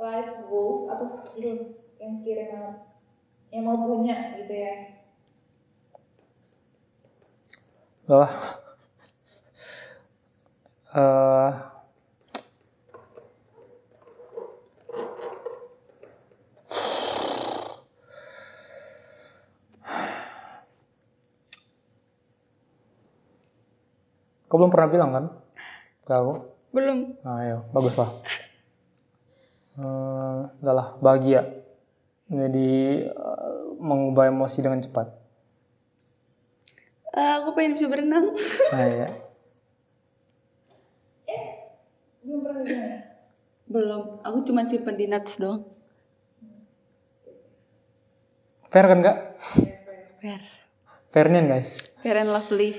life 0.00 0.48
goals 0.48 0.88
atau 0.88 1.08
skill 1.08 1.76
yang 2.00 2.20
kira 2.24 2.48
mau 2.52 2.72
yang 3.48 3.64
mau 3.64 3.76
punya 3.80 4.36
gitu 4.36 4.52
ya 4.52 5.03
lah 8.04 8.30
eh 10.94 11.52
Kau 24.54 24.62
belum 24.62 24.70
pernah 24.70 24.86
bilang 24.86 25.10
kan 25.10 25.24
ke 26.06 26.14
aku? 26.14 26.46
Belum. 26.70 27.18
Nah, 27.26 27.42
ayo, 27.42 27.66
bagus 27.74 27.98
lah. 27.98 28.06
Eh, 29.82 30.40
enggak 30.62 30.74
lah, 30.78 30.88
bahagia. 31.02 31.42
Jadi 32.30 33.02
eh, 33.02 33.62
mengubah 33.82 34.30
emosi 34.30 34.62
dengan 34.62 34.78
cepat. 34.78 35.23
Ah, 37.14 37.40
aku 37.40 37.54
pengen 37.54 37.78
bisa 37.78 37.86
berenang. 37.86 38.34
Nah, 38.74 38.86
ya. 38.90 39.08
belum 42.24 42.38
pernah 42.42 42.62
bilang 42.66 42.90
Belum. 43.64 44.02
Aku 44.26 44.38
cuma 44.44 44.66
simpen 44.66 44.98
di 44.98 45.06
nuts 45.06 45.38
doang. 45.38 45.62
Fair 48.68 48.90
kan 48.90 49.00
kak? 49.06 49.18
Fair. 50.18 50.40
Fairnian 51.14 51.46
guys. 51.46 51.94
Fair 52.02 52.18
and 52.18 52.34
lovely. 52.34 52.74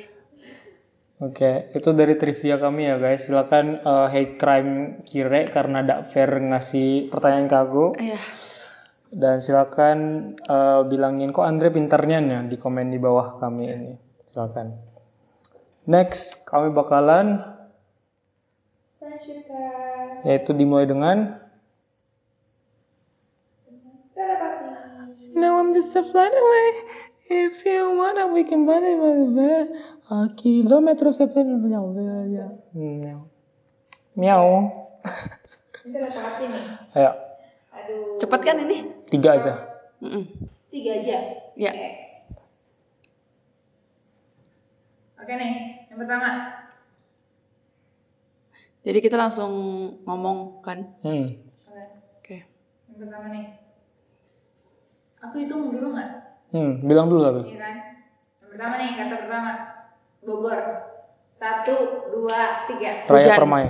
Oke, 1.23 1.71
itu 1.71 1.95
dari 1.95 2.19
trivia 2.19 2.59
kami 2.59 2.91
ya 2.91 2.99
guys. 2.99 3.31
Silakan 3.31 3.79
eh, 3.79 4.07
hate 4.11 4.35
crime 4.35 4.99
kire 5.07 5.47
karena 5.47 5.79
tidak 5.79 6.01
fair 6.11 6.43
ngasih 6.43 7.07
pertanyaan 7.07 7.47
ke 7.47 7.55
aku. 7.55 7.85
Ayah. 7.95 8.25
Dan 9.07 9.39
silakan 9.39 10.29
eh, 10.35 10.81
bilangin 10.83 11.31
kok 11.31 11.47
Andre 11.47 11.71
pintarnya 11.71 12.19
ya 12.19 12.39
di 12.43 12.59
komen 12.59 12.91
di 12.91 12.99
bawah 12.99 13.39
kami 13.39 13.63
ini. 13.71 14.04
Silakan. 14.35 14.75
Next, 15.87 16.43
kami 16.43 16.75
bakalan 16.75 17.39
yaitu 20.27 20.51
dimulai 20.51 20.83
dengan 20.83 21.39
telepati 24.11 25.31
No, 25.39 25.55
I'm 25.55 25.71
just 25.71 25.95
a 25.95 26.03
flight 26.03 26.35
away. 26.35 26.67
If 27.31 27.63
you 27.63 27.95
wanna, 27.95 28.27
we 28.27 28.43
can 28.43 28.67
buy 28.67 28.83
it 28.83 28.99
by 28.99 29.11
the 29.23 29.27
bed. 29.31 29.67
A 30.11 30.27
kilometro 30.35 31.15
sepen 31.15 31.63
Miau. 31.63 31.95
Miau. 34.19 34.47
ini 35.87 35.95
telepati 35.95 36.43
nih 36.51 36.63
Ayo, 36.91 37.11
aduh 37.71 38.19
Cepet 38.19 38.41
kan 38.43 38.59
ini? 38.67 38.83
tiga 39.07 39.39
aja. 39.39 39.53
Mm-mm. 40.03 40.27
tiga 40.67 40.91
aja 40.91 41.17
Ya. 41.55 41.71
Oke. 41.71 42.04
Oke 45.25 45.41
nih, 45.41 45.89
yang 45.89 45.97
pertama. 46.05 46.29
Jadi 48.85 49.01
kita 49.01 49.17
langsung 49.17 49.49
ngomong 50.05 50.61
kan? 50.61 50.85
Hmm. 51.01 51.41
Oke, 51.65 51.81
Oke. 52.21 52.37
yang 52.85 52.97
pertama 53.01 53.33
nih. 53.33 53.57
Aku 55.25 55.41
hitung 55.41 55.73
dulu 55.73 55.97
nggak? 55.97 56.09
Hmm, 56.53 56.85
bilang 56.85 57.09
dulu 57.09 57.25
tapi. 57.25 57.41
Iya 57.49 57.57
kan? 57.57 57.75
Yang 58.37 58.49
pertama 58.53 58.73
nih, 58.77 58.89
kata 58.93 59.15
pertama. 59.25 59.51
Bogor. 60.21 60.61
Satu, 61.33 62.05
dua, 62.13 62.69
tiga. 62.69 63.09
Raya 63.09 63.25
Hujan. 63.25 63.37
Permai. 63.41 63.65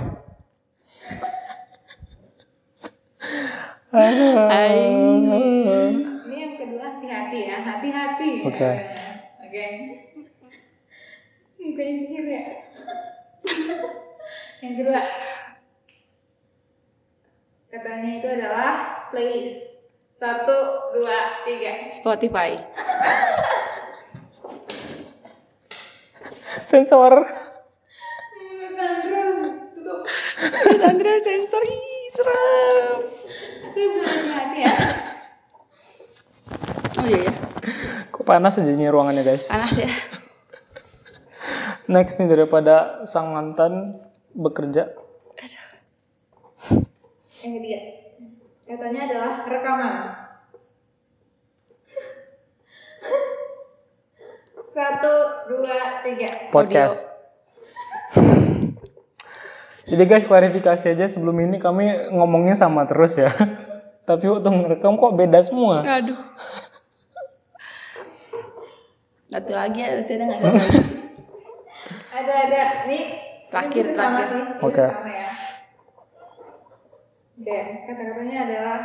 Ini 6.20 6.36
yang 6.36 6.54
kedua 6.60 7.00
hati-hati 7.00 7.38
ya, 7.48 7.56
hati-hati. 7.64 8.32
Oke. 8.44 8.70
Oke. 9.40 9.64
Mukanya 11.66 11.98
sihir 12.06 12.26
ya. 12.30 12.44
yang 14.62 14.74
kedua. 14.78 15.02
Katanya 17.66 18.10
itu 18.22 18.28
adalah 18.30 18.70
playlist. 19.10 19.74
Satu, 20.16 20.58
dua, 20.96 21.44
tiga. 21.44 21.90
Spotify. 21.92 22.56
Sensor. 26.70 27.26
Ini 30.66 30.82
Andrea 30.82 31.18
sensor 31.20 31.62
Ih, 33.76 33.86
belum 33.92 34.32
hati 34.32 34.58
ya. 34.64 34.72
Oh 36.96 37.04
iya 37.04 37.28
ya. 37.28 37.32
Kok 38.08 38.24
panas 38.24 38.56
aja 38.56 38.72
ruangannya 38.72 39.20
guys. 39.20 39.52
Panas 39.52 39.76
ya. 39.76 39.90
Next 41.86 42.18
nih 42.18 42.26
daripada 42.26 43.06
sang 43.06 43.30
mantan 43.30 44.02
bekerja. 44.34 44.90
Yang 47.46 47.52
ketiga. 47.62 47.80
Katanya 48.66 49.00
adalah 49.06 49.32
rekaman. 49.46 49.94
Satu, 54.66 55.14
dua, 55.46 56.02
tiga. 56.02 56.50
podcast. 56.50 57.06
Jadi 59.86 60.02
guys 60.10 60.26
klarifikasi 60.26 60.98
aja 60.98 61.06
sebelum 61.06 61.38
ini 61.46 61.62
kami 61.62 62.10
ngomongnya 62.10 62.58
sama 62.58 62.82
terus 62.90 63.14
ya. 63.14 63.30
Tapi 64.10 64.26
waktu 64.26 64.50
ngerekam 64.50 64.98
kok 64.98 65.14
beda 65.14 65.38
semua. 65.46 65.86
Aduh. 65.86 66.18
Satu 69.30 69.52
lagi 69.54 69.86
ada 69.86 70.02
sih 70.02 70.18
ada 70.18 70.26
nggak 70.26 70.42
ada? 72.22 72.32
Ada 72.48 72.62
nih. 72.88 73.04
Terakhir, 73.46 73.84
terakhir. 73.94 74.28
Oke. 74.64 74.84
sama 74.84 75.10
ya. 75.12 75.30
Oke, 77.36 77.58
kata-katanya 77.84 78.36
adalah 78.48 78.78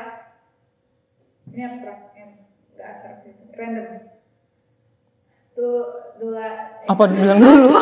ini 1.52 1.62
abstrak, 1.64 2.00
yang 2.16 2.32
enggak 2.76 2.88
abstrak 2.88 3.16
sih, 3.24 3.34
random. 3.56 3.88
Tuh 5.56 5.84
dua. 6.20 6.48
Apa 6.88 7.04
bilang 7.08 7.40
dulu? 7.40 7.72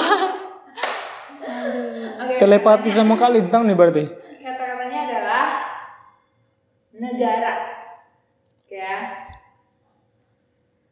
Oke. 2.22 2.36
Telepati 2.38 2.90
sama 2.94 3.18
Kak 3.18 3.34
Lintang 3.34 3.66
nih 3.66 3.74
berarti. 3.74 4.06
Kata-katanya 4.46 5.00
adalah 5.10 5.46
negara. 6.94 7.54
Ya. 8.70 8.96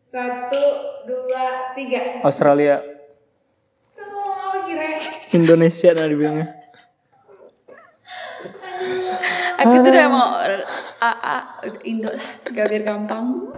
Satu, 0.09 0.63
dua, 1.05 1.71
tiga. 1.77 2.25
Australia, 2.25 2.81
Kamu 3.93 4.17
ngomong 4.17 4.39
apa 4.41 4.57
kira? 4.65 4.88
Indonesia 5.38 5.93
nah 5.93 6.09
dibilangnya. 6.09 6.47
Aku 9.57 9.73
tuh 9.81 9.89
udah 9.89 10.07
mau 10.09 10.38
A 11.01 11.11
A 11.18 11.38
Indo 11.85 12.09
lah, 12.14 12.30
gak 12.45 12.65
biar 12.69 12.84
gampang. 12.85 13.53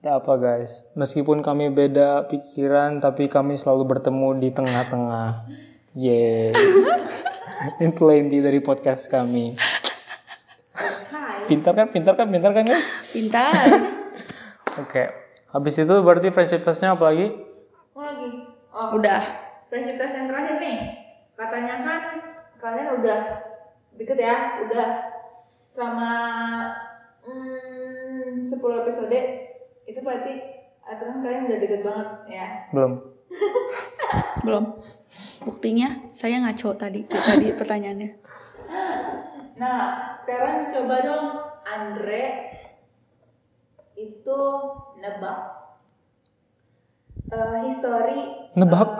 Tidak 0.00 0.14
apa 0.20 0.32
guys, 0.36 0.88
meskipun 0.96 1.40
kami 1.40 1.72
beda 1.72 2.28
pikiran 2.28 3.00
tapi 3.00 3.28
kami 3.28 3.56
selalu 3.56 3.96
bertemu 3.96 4.28
di 4.40 4.48
tengah-tengah. 4.52 5.48
Yeay. 5.96 6.52
Itulah 7.88 8.16
inti 8.18 8.44
dari 8.44 8.60
podcast 8.60 9.08
kami. 9.08 9.56
Pintar 11.44 11.76
kan, 11.76 11.88
pintar 11.92 12.16
kan, 12.16 12.28
pintar 12.28 12.52
kan 12.56 12.64
guys? 12.64 12.88
Pintar. 13.12 13.52
Oke. 14.82 15.04
Habis 15.54 15.86
itu 15.86 15.94
berarti 16.02 16.34
friendship 16.34 16.66
testnya 16.66 16.98
apa 16.98 17.14
lagi? 17.14 17.30
Mau 17.94 18.02
lagi? 18.02 18.53
Oh, 18.74 18.98
Udah. 18.98 19.22
Friendship 19.70 20.02
test 20.02 20.18
yang 20.18 20.26
terakhir 20.26 20.58
nih. 20.58 20.78
Katanya 21.38 21.74
kan 21.86 22.02
kalian 22.58 22.98
udah 22.98 23.20
deket 23.94 24.18
ya, 24.18 24.66
udah 24.66 24.86
selama 25.70 26.12
hmm, 27.22 28.42
10 28.42 28.50
episode 28.58 29.20
itu 29.86 29.98
berarti 30.02 30.34
aturan 30.82 31.22
kalian 31.22 31.46
udah 31.46 31.58
deket 31.62 31.80
banget 31.86 32.08
ya. 32.26 32.46
Belum. 32.74 32.92
Belum. 34.44 34.64
Buktinya 35.46 36.10
saya 36.10 36.42
ngaco 36.42 36.74
tadi 36.74 37.06
tadi 37.06 37.54
pertanyaannya. 37.54 38.10
Nah, 39.54 40.12
sekarang 40.18 40.66
coba 40.66 40.96
dong 40.98 41.26
Andre 41.62 42.50
itu 43.94 44.40
nebak 44.98 45.63
eh 47.34 47.58
history 47.66 48.20
Nebak? 48.54 48.90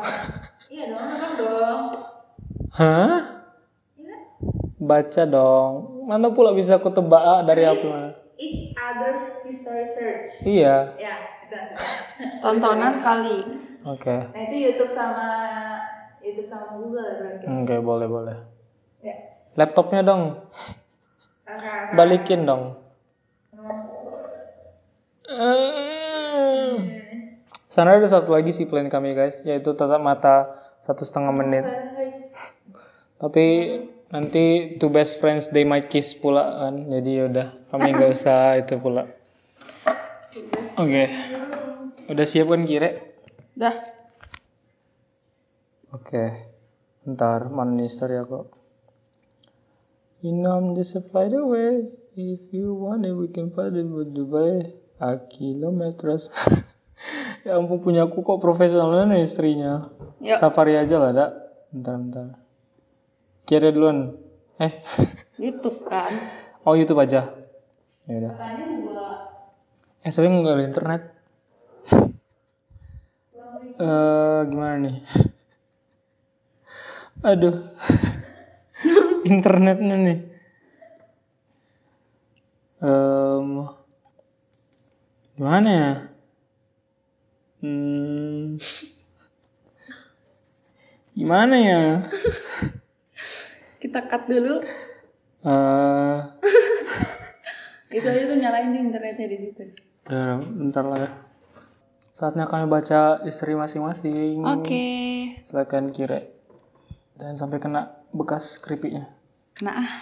iya 0.67 0.91
dong 0.91 1.05
nebak 1.07 1.33
dong 1.39 1.81
Hah? 2.75 3.23
Iya. 3.95 4.17
Baca 4.83 5.23
dong. 5.25 5.73
Mana 6.05 6.27
pula 6.29 6.51
bisa 6.51 6.75
aku 6.75 6.91
tebak 6.91 7.23
ah, 7.23 7.41
dari 7.41 7.63
apa? 7.63 8.19
each 8.35 8.75
other's 8.75 9.47
history 9.47 9.87
search 9.87 10.43
Iya. 10.43 10.91
ya 10.99 11.15
itu. 11.47 11.55
Tontonan 12.43 12.99
kali. 12.99 13.47
Oke. 13.87 14.11
nah 14.11 14.41
itu 14.43 14.57
YouTube 14.59 14.91
sama 14.91 15.29
YouTube 16.19 16.51
sama 16.51 16.75
Google 16.75 17.15
berarti 17.15 17.45
Oke, 17.47 17.77
boleh, 17.79 18.07
boleh. 18.11 18.37
ya 18.99 19.15
Laptopnya 19.55 20.03
dong. 20.03 20.51
kakak 21.47 21.95
Balikin 21.95 22.43
dong. 22.43 22.75
Eh. 25.25 25.94
Sana 27.75 27.99
ada 27.99 28.07
satu 28.07 28.39
lagi 28.39 28.55
sih 28.55 28.71
plan 28.71 28.87
kami 28.87 29.19
guys, 29.19 29.43
yaitu 29.43 29.75
tatap 29.75 29.99
mata 29.99 30.63
satu 30.87 31.03
setengah 31.03 31.35
menit. 31.35 31.67
Tapi 33.19 33.47
nanti 34.15 34.79
two 34.79 34.95
best 34.95 35.19
friends 35.19 35.51
they 35.51 35.67
might 35.67 35.91
kiss 35.91 36.15
pula 36.15 36.55
kan, 36.55 36.87
jadi 36.87 37.27
yaudah 37.27 37.51
kami 37.75 37.99
nggak 37.99 38.11
usah 38.15 38.63
itu 38.63 38.79
pula. 38.79 39.11
Oke, 40.79 41.11
udah 42.07 42.23
siap 42.23 42.47
kan 42.47 42.63
kire? 42.63 43.19
Udah. 43.59 43.75
Oke, 45.99 46.25
ntar 47.11 47.51
mana 47.51 47.75
nih 47.75 47.91
story 47.91 48.23
aku? 48.23 48.55
You 50.23 50.31
know 50.31 50.63
I'm 50.63 50.79
just 50.79 50.95
a 50.95 51.03
flight 51.03 51.35
away. 51.35 51.91
If 52.15 52.55
you 52.55 52.71
want 52.71 53.03
it, 53.03 53.19
we 53.19 53.27
can 53.35 53.51
fly 53.51 53.67
to 53.75 53.83
Dubai. 54.07 54.79
A 55.03 55.19
kilometers. 55.27 56.31
ya 57.45 57.61
ampun 57.61 57.79
punya 57.79 58.09
aku 58.09 58.25
kok 58.25 58.41
profesionalnya 58.41 59.15
nih 59.15 59.21
istrinya. 59.23 59.93
Yuk. 60.25 60.41
Safari 60.41 60.81
aja 60.81 60.97
lah, 60.97 61.13
dak. 61.13 61.31
Bentar, 61.69 61.95
bentar. 62.01 62.27
Kira 63.45 63.69
duluan. 63.69 64.17
Eh, 64.57 64.73
YouTube 65.37 65.85
kan. 65.85 66.17
oh 66.65 66.73
YouTube 66.73 67.05
aja. 67.05 67.29
Ya 68.09 68.15
udah. 68.17 68.35
Eh, 70.05 70.13
tapi 70.13 70.27
nggak 70.29 70.57
ada 70.57 70.65
internet. 70.65 71.03
Eh, 73.75 74.41
gimana 74.49 74.77
nih? 74.81 74.97
Aduh. 77.25 77.57
Internetnya 79.33 79.97
nih. 79.97 80.19
Em, 82.85 83.65
gimana 85.35 85.69
ya? 85.73 86.14
Hmm, 87.65 88.61
gimana 91.17 91.57
ya? 91.57 92.05
Kita 93.81 94.05
cut 94.05 94.29
dulu. 94.29 94.61
Eh, 95.49 96.19
Itu 97.97 98.05
aja 98.05 98.29
tuh 98.29 98.37
nyalain 98.37 98.69
di 98.69 98.85
internetnya 98.85 99.25
di 99.25 99.39
situ. 99.41 99.65
ya, 100.05 100.37
bentar 100.37 100.85
lah 100.85 101.09
ya. 101.09 101.11
Saatnya 102.13 102.45
kami 102.45 102.69
baca 102.69 103.25
istri 103.25 103.57
masing-masing. 103.57 104.45
Oke. 104.45 104.85
Silakan 105.49 105.89
kira. 105.89 106.21
Dan 107.17 107.41
sampai 107.41 107.65
kena 107.65 108.05
bekas 108.13 108.61
keripiknya. 108.61 109.09
Kena 109.57 109.89
ah. 109.89 109.93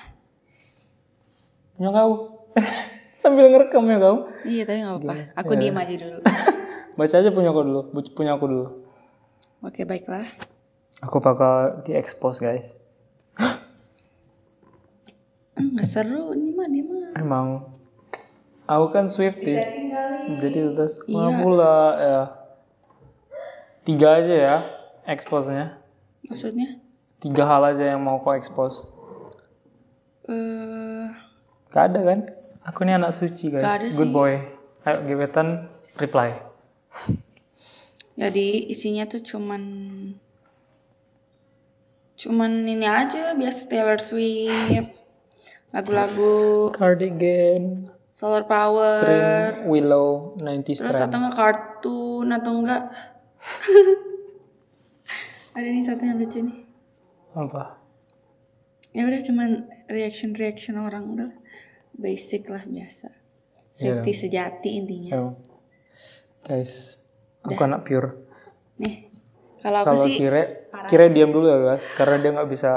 Punya 1.79 1.95
kau. 1.95 2.43
Sambil 3.23 3.55
ngerekam 3.55 3.87
ya 3.87 4.03
kau. 4.03 4.27
Iya 4.43 4.67
tapi 4.67 4.83
nggak 4.83 4.99
apa-apa. 4.99 5.15
Aku 5.47 5.55
diem 5.55 5.79
aja 5.79 5.95
dulu. 5.95 6.21
Baca 6.93 7.15
aja 7.15 7.31
punya 7.31 7.51
kau 7.51 7.63
dulu. 7.63 7.81
Bu- 7.89 8.13
Punya 8.13 8.35
aku 8.35 8.47
dulu. 8.47 8.67
Oke 9.61 9.83
baiklah. 9.83 10.27
Aku 11.01 11.19
bakal 11.19 11.83
di-expose 11.83 12.39
guys. 12.39 12.67
Nggak 15.53 15.87
seru 15.87 16.33
ini 16.33 16.51
mah 16.51 16.67
dia 16.67 16.83
mah. 16.83 17.11
Emang. 17.15 17.47
Aku 18.65 18.89
kan 18.89 19.07
Swifties. 19.07 19.67
Jadi 20.33 20.59
terus 20.73 20.95
mana 21.07 21.31
pula 21.39 21.75
ya. 21.95 22.21
Tiga 23.83 24.09
aja 24.17 24.35
ya 24.35 24.57
expose-nya. 25.05 25.83
Maksudnya? 26.23 26.79
Tiga 27.19 27.43
hal 27.45 27.63
aja 27.67 27.85
yang 27.89 28.01
mau 28.01 28.19
kau 28.19 28.33
expose. 28.33 28.87
Eh 30.25 31.11
Gak 31.69 31.91
ada 31.91 32.01
kan? 32.05 32.21
Aku 32.63 32.85
ini 32.85 32.95
anak 32.95 33.11
suci 33.11 33.51
guys. 33.51 33.61
Gak 33.61 33.75
ada 33.77 33.87
Good 33.89 34.07
sih. 34.07 34.15
boy. 34.15 34.33
Ayo 34.83 34.97
gebetan 35.05 35.67
reply. 35.97 36.31
Jadi 38.21 38.49
isinya 38.69 39.09
tuh 39.09 39.21
cuman 39.25 39.63
cuman 42.15 42.51
ini 42.69 42.87
aja 42.87 43.35
biasa 43.35 43.67
Taylor 43.67 43.99
Swift 43.99 44.93
lagu-lagu 45.73 46.69
Cardigan. 46.77 47.89
Solar 48.13 48.45
Power 48.45 49.01
String 49.01 49.65
Willow 49.73 50.37
90 50.37 50.85
terus 50.85 50.93
strand. 50.93 51.09
atau 51.09 51.19
enggak 51.25 51.37
kartun 51.41 52.29
atau 52.29 52.53
enggak 52.61 52.83
ada 55.57 55.69
nih 55.69 55.85
satu 55.85 56.05
yang 56.05 56.21
lucu 56.21 56.39
nih 56.45 56.59
Apa? 57.33 57.81
Ya 58.93 59.09
udah 59.09 59.21
cuman 59.25 59.51
reaction 59.89 60.37
reaction 60.37 60.77
orang 60.77 61.09
udah 61.17 61.33
basic 61.97 62.53
lah 62.53 62.61
biasa. 62.69 63.09
Safety 63.73 64.13
sejati 64.13 64.77
intinya. 64.77 65.17
Emang. 65.17 65.52
Guys, 66.43 66.99
aku 67.47 67.55
anak 67.63 67.87
pure. 67.87 68.19
Nih, 68.83 69.07
kalau 69.63 69.87
aku 69.87 69.95
Kalau 69.95 70.05
sih 70.11 70.19
kire, 70.19 70.67
kire 70.91 71.07
diam 71.15 71.31
dulu 71.31 71.47
ya 71.47 71.59
guys, 71.63 71.87
karena 71.95 72.19
dia 72.19 72.31
nggak 72.35 72.51
bisa 72.51 72.71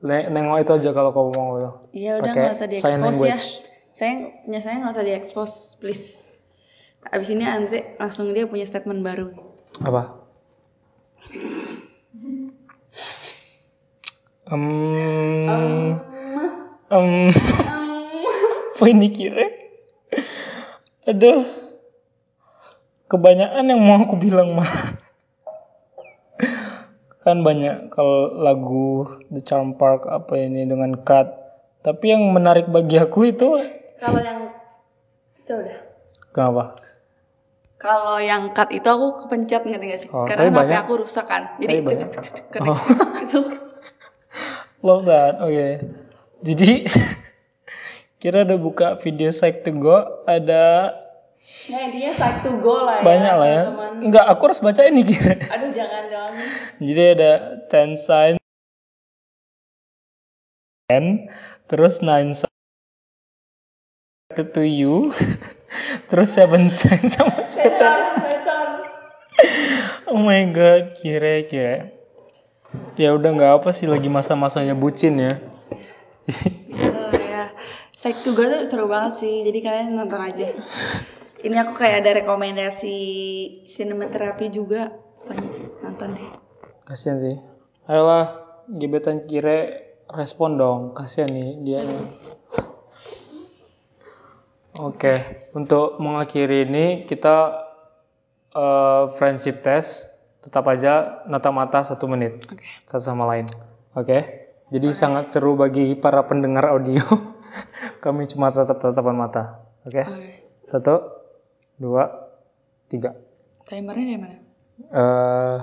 ne- 0.00 0.32
nengok 0.32 0.64
itu 0.64 0.72
aja 0.80 0.90
kalau 0.96 1.12
kamu 1.12 1.30
mau 1.36 1.52
ya. 1.60 1.70
Iya 1.92 2.12
udah 2.16 2.32
nggak 2.32 2.56
usah 2.56 2.68
sign 2.80 3.00
diekspos 3.04 3.20
ya. 3.20 3.38
Saya 3.92 4.12
punya 4.48 4.60
saya 4.64 4.74
nggak 4.80 4.94
usah 4.96 5.04
diekspos, 5.04 5.52
please. 5.84 6.32
Abis 7.12 7.28
ini 7.36 7.44
Andre 7.44 8.00
langsung 8.00 8.32
dia 8.32 8.48
punya 8.48 8.64
statement 8.64 9.04
baru. 9.04 9.28
Apa? 9.84 10.16
Um, 14.50 16.00
um, 16.88 17.30
apa 18.80 18.84
ini 18.88 19.12
kira? 19.12 19.44
Aduh, 21.04 21.44
kebanyakan 23.10 23.66
yang 23.66 23.82
mau 23.82 23.98
aku 23.98 24.14
bilang 24.14 24.54
mah. 24.54 24.70
kan 27.20 27.44
banyak 27.44 27.92
kalau 27.92 28.32
lagu 28.40 29.20
The 29.28 29.44
Charm 29.44 29.76
Park 29.76 30.06
apa 30.06 30.38
ini 30.38 30.64
dengan 30.64 30.94
cut. 31.02 31.26
Tapi 31.82 32.16
yang 32.16 32.22
menarik 32.32 32.70
bagi 32.70 32.96
aku 32.96 33.28
itu 33.28 33.56
Kalau 34.00 34.20
yang 34.20 34.48
itu 35.36 35.52
udah. 35.52 35.78
kenapa? 36.32 36.64
Kalau 37.80 38.20
yang 38.20 38.52
cut 38.52 38.68
itu 38.72 38.84
aku 38.84 39.24
kepencet 39.24 39.64
ngerti 39.64 39.86
gak 39.88 40.00
sih? 40.00 40.10
Oh, 40.12 40.28
Karena 40.28 40.48
HP 40.48 40.56
banyak. 40.56 40.76
Oh. 40.76 40.84
aku 40.84 40.92
rusak 41.04 41.26
kan. 41.28 41.56
Jadi 41.60 41.74
next, 41.80 42.44
gitu. 42.52 43.40
Love 44.86 45.04
that. 45.08 45.40
Oke. 45.44 45.68
Jadi 46.40 46.88
kira 48.20 48.44
udah 48.48 48.58
buka 48.60 48.88
video 49.00 49.32
Psych 49.32 49.64
to 49.64 49.72
Go 49.76 50.24
ada 50.28 50.92
Nah 51.70 51.86
dia 51.90 52.10
side 52.10 52.42
to 52.42 52.58
go 52.58 52.82
lah 52.82 52.98
ya. 52.98 53.04
banyak 53.06 53.34
lah 53.34 53.48
ya. 53.48 53.62
teman-teman. 53.70 54.04
Enggak, 54.10 54.24
aku 54.26 54.42
harus 54.50 54.60
baca 54.62 54.82
ini 54.86 55.02
kira. 55.06 55.34
Aduh 55.54 55.70
jangan 55.70 56.02
dong. 56.10 56.32
Jadi 56.82 57.02
ada 57.14 57.32
10 57.68 57.96
signs 58.00 58.40
10 60.90 61.30
terus 61.70 62.02
9 62.02 62.34
signs 62.34 62.58
to 64.50 64.62
you 64.66 65.14
terus 66.10 66.34
7 66.34 66.66
signs 66.66 67.14
sama 67.14 67.46
sweater. 67.46 67.94
Oh 70.10 70.18
my 70.18 70.42
god, 70.50 70.98
kira 70.98 71.46
kira. 71.46 71.94
Ya 72.98 73.14
udah 73.14 73.30
nggak 73.30 73.52
apa 73.62 73.70
sih 73.70 73.86
lagi 73.86 74.10
masa-masanya 74.10 74.74
bucin 74.74 75.22
ya. 75.22 75.34
Oh 76.90 77.14
ya. 77.14 77.54
Go 78.34 78.42
tuh 78.42 78.66
seru 78.66 78.90
banget 78.90 79.22
sih. 79.22 79.46
Jadi 79.46 79.58
kalian 79.62 79.94
nonton 79.94 80.18
aja. 80.18 80.50
Ini 81.40 81.56
aku 81.64 81.72
kayak 81.72 82.04
ada 82.04 82.10
rekomendasi 82.20 82.96
sinematerapi 83.64 84.52
juga. 84.52 84.92
Banyak 85.24 85.80
nonton 85.80 86.08
deh. 86.12 86.28
Kasian 86.84 87.16
sih. 87.16 87.36
Ayolah, 87.88 88.40
gebetan 88.68 89.24
kire 89.24 89.90
respon 90.12 90.60
dong. 90.60 90.80
Kasian 90.92 91.32
nih 91.32 91.50
dia. 91.64 91.80
Oke, 94.80 95.48
untuk 95.52 96.00
mengakhiri 96.00 96.64
ini 96.64 96.86
kita 97.04 97.52
eh, 98.56 99.04
friendship 99.16 99.60
test 99.60 100.08
tetap 100.40 100.64
aja 100.72 101.20
natap 101.28 101.52
mata 101.52 101.84
satu 101.84 102.08
menit 102.08 102.40
Oke. 102.48 102.64
satu 102.88 103.12
sama 103.12 103.28
lain. 103.28 103.44
Oke, 103.92 104.48
jadi 104.72 104.88
sangat 104.96 105.28
seru 105.28 105.52
bagi 105.58 105.92
para 106.00 106.24
pendengar 106.24 106.72
audio. 106.72 107.02
Kami 108.04 108.24
cuma 108.30 108.48
tatap 108.48 108.80
tatapan 108.80 109.16
mata. 109.20 109.68
Oke, 109.84 110.00
Oke. 110.00 110.28
satu, 110.64 111.19
dua, 111.80 112.04
tiga. 112.86 113.16
Timernya 113.64 114.04
dari 114.06 114.20
mana? 114.20 114.36
eh 114.82 115.58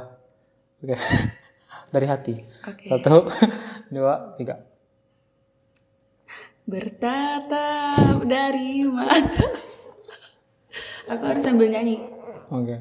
Oke, 0.77 0.95
dari 1.93 2.05
hati. 2.05 2.33
Oke. 2.63 2.85
Satu, 2.85 3.29
dua, 3.95 4.33
tiga. 4.33 4.57
Bertatap 6.67 8.27
dari 8.27 8.83
mata. 8.83 9.47
aku 11.07 11.23
harus 11.23 11.41
sambil 11.41 11.67
nyanyi. 11.67 12.03
Oke. 12.49 12.77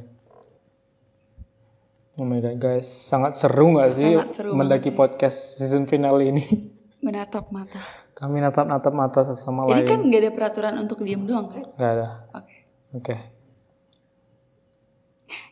Oh 2.16 2.24
my 2.24 2.40
god 2.40 2.56
guys, 2.56 2.88
sangat 2.88 3.36
seru 3.36 3.76
nggak 3.76 3.90
sih 3.92 4.16
Sangat 4.16 4.28
seru 4.32 4.50
mendaki 4.52 4.88
sih. 4.88 4.96
podcast 4.96 5.60
season 5.60 5.84
finale 5.84 6.26
ini? 6.26 6.44
Menatap 7.04 7.48
mata. 7.50 7.78
Kami 8.12 8.40
natap-natap 8.40 8.90
mata 8.90 9.20
satu 9.22 9.36
sama 9.36 9.68
Ini 9.68 9.72
lain. 9.76 9.86
kan 9.86 10.00
gak 10.02 10.18
ada 10.18 10.30
peraturan 10.32 10.74
untuk 10.80 11.04
diam 11.04 11.22
doang 11.22 11.46
kan? 11.46 11.62
Gak 11.76 11.90
ada. 11.92 12.08
Oke. 12.32 12.55
Oke. 12.96 13.16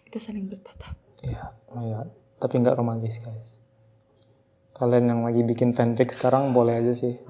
Kita 0.08 0.18
saling 0.18 0.48
bertatap. 0.48 0.96
Iya, 1.20 1.52
oh 1.68 1.76
my 1.76 1.86
god. 1.92 2.08
Tapi 2.40 2.54
nggak 2.64 2.76
romantis 2.80 3.20
guys. 3.20 3.60
Kalian 4.74 5.12
yang 5.12 5.20
lagi 5.22 5.44
bikin 5.44 5.76
fanfic 5.76 6.10
sekarang 6.10 6.56
boleh 6.56 6.80
aja 6.80 6.96
sih. 6.96 7.20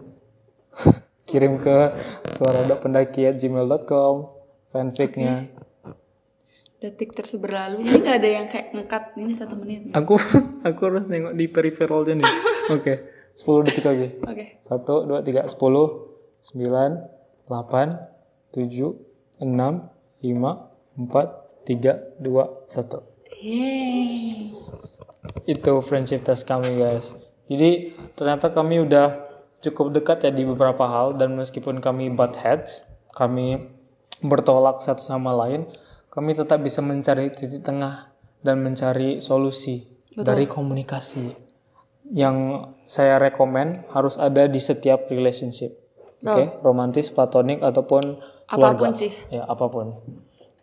Kirim 1.29 1.59
ke 1.59 1.91
suara.pendaki@gmail.com 2.31 4.15
fanficnya. 4.71 5.51
Detik 6.79 7.17
terus 7.17 7.35
berlalu. 7.41 7.81
Jadi 7.81 7.99
gak 8.05 8.17
ada 8.21 8.29
yang 8.29 8.47
kayak 8.51 8.67
ngekat 8.77 9.05
ini 9.17 9.33
satu 9.33 9.57
menit. 9.57 9.89
Aku 9.97 10.21
aku 10.69 10.81
harus 10.85 11.09
nengok 11.09 11.33
di 11.33 11.49
peripheralnya 11.49 12.21
nih. 12.21 12.33
Oke, 12.75 12.93
10 13.41 13.65
detik 13.65 13.85
lagi. 13.89 14.09
Oke. 14.21 14.61
Satu, 14.61 15.09
dua, 15.09 15.25
tiga, 15.25 15.49
sepuluh, 15.49 16.21
sembilan, 16.45 16.91
delapan, 17.49 17.97
tujuh, 18.53 18.93
enam, 19.41 19.94
lima, 20.25 20.73
empat, 20.97 21.61
tiga, 21.69 22.01
dua, 22.17 22.49
satu. 22.65 23.05
Yeay. 23.45 24.49
Itu 25.45 25.85
friendship 25.85 26.25
test 26.25 26.49
kami 26.49 26.81
guys. 26.81 27.13
Jadi 27.53 27.93
ternyata 28.17 28.49
kami 28.49 28.81
udah 28.81 29.21
cukup 29.61 29.93
dekat 29.93 30.25
ya 30.25 30.33
di 30.33 30.49
beberapa 30.49 30.89
hal 30.89 31.21
dan 31.21 31.37
meskipun 31.37 31.85
kami 31.85 32.09
butt 32.09 32.41
heads, 32.41 32.89
kami 33.13 33.69
bertolak 34.25 34.81
satu 34.81 35.05
sama 35.05 35.37
lain, 35.37 35.69
kami 36.09 36.33
tetap 36.33 36.65
bisa 36.65 36.81
mencari 36.81 37.29
titik 37.37 37.61
tengah 37.61 38.09
dan 38.41 38.65
mencari 38.65 39.21
solusi 39.21 39.85
dari 40.17 40.49
komunikasi 40.49 41.45
yang 42.13 42.69
saya 42.85 43.17
rekomen 43.17 43.89
harus 43.93 44.21
ada 44.21 44.45
di 44.45 44.61
setiap 44.61 45.09
relationship. 45.09 45.73
Oke, 46.25 46.57
romantis, 46.65 47.13
platonik 47.13 47.61
ataupun 47.61 48.17
Apa 48.49 48.77
pun 48.77 48.93
keluarga. 48.93 49.01
sih. 49.01 49.11
Ya, 49.33 49.43
apa 49.49 49.67
pun. 49.69 49.87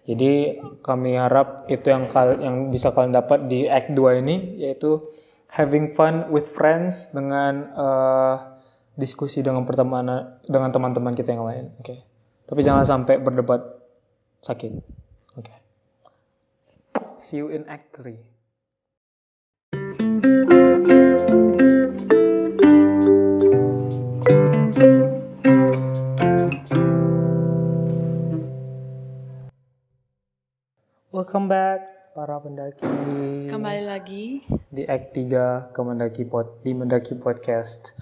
Jadi 0.06 0.58
kami 0.82 1.14
harap 1.14 1.70
itu 1.70 1.94
yang 1.94 2.10
kal 2.10 2.42
yang 2.42 2.74
bisa 2.74 2.90
kalian 2.90 3.14
dapat 3.14 3.46
di 3.46 3.70
act 3.70 3.94
2 3.94 4.22
ini 4.26 4.58
yaitu 4.58 4.98
having 5.54 5.94
fun 5.94 6.26
with 6.34 6.50
friends 6.50 7.14
dengan 7.14 7.70
eh, 7.70 8.36
diskusi 8.98 9.46
dengan 9.46 9.62
pertemanan 9.64 10.42
dengan 10.46 10.74
teman-teman 10.74 11.14
kita 11.14 11.38
yang 11.38 11.46
lain. 11.46 11.66
Oke. 11.78 12.02
Tapi 12.50 12.60
jangan 12.66 12.84
sampai 12.84 13.22
berdebat 13.22 13.62
sakit. 14.42 14.72
Oke. 15.38 15.54
See 17.22 17.38
you 17.40 17.54
in 17.54 17.70
act 17.70 17.94
3. 18.02 18.31
Welcome 31.32 31.48
back 31.48 32.12
para 32.12 32.44
pendaki 32.44 32.92
Kembali 33.48 33.88
lagi. 33.88 34.44
di 34.68 34.84
Act 34.84 35.16
3 35.16 35.72
ke 35.72 35.80
Mendaki 35.80 36.28
Pod, 36.28 36.60
di 36.60 36.76
Mendaki 36.76 37.16
Podcast. 37.16 37.96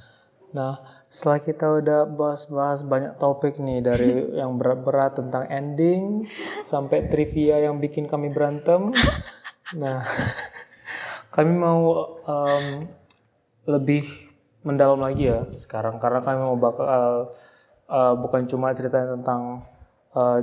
Nah, 0.58 0.82
setelah 1.06 1.38
kita 1.38 1.70
udah 1.78 2.10
bahas-bahas 2.10 2.82
banyak 2.82 3.22
topik 3.22 3.62
nih 3.62 3.86
dari 3.86 4.18
yang 4.42 4.58
berat-berat 4.58 5.22
tentang 5.22 5.46
ending 5.46 6.26
sampai 6.66 7.06
trivia 7.06 7.62
yang 7.62 7.78
bikin 7.78 8.10
kami 8.10 8.34
berantem. 8.34 8.98
Nah, 9.78 10.02
kami 11.38 11.54
mau 11.54 12.10
em, 12.26 12.90
lebih 13.70 14.10
mendalam 14.66 15.06
lagi 15.06 15.30
ya 15.30 15.46
sekarang 15.54 16.02
karena 16.02 16.26
kami 16.26 16.50
mau 16.50 16.58
bakal 16.58 17.30
eh, 17.94 18.14
bukan 18.26 18.50
cuma 18.50 18.74
cerita 18.74 19.06
tentang 19.06 19.70
eh, 20.18 20.42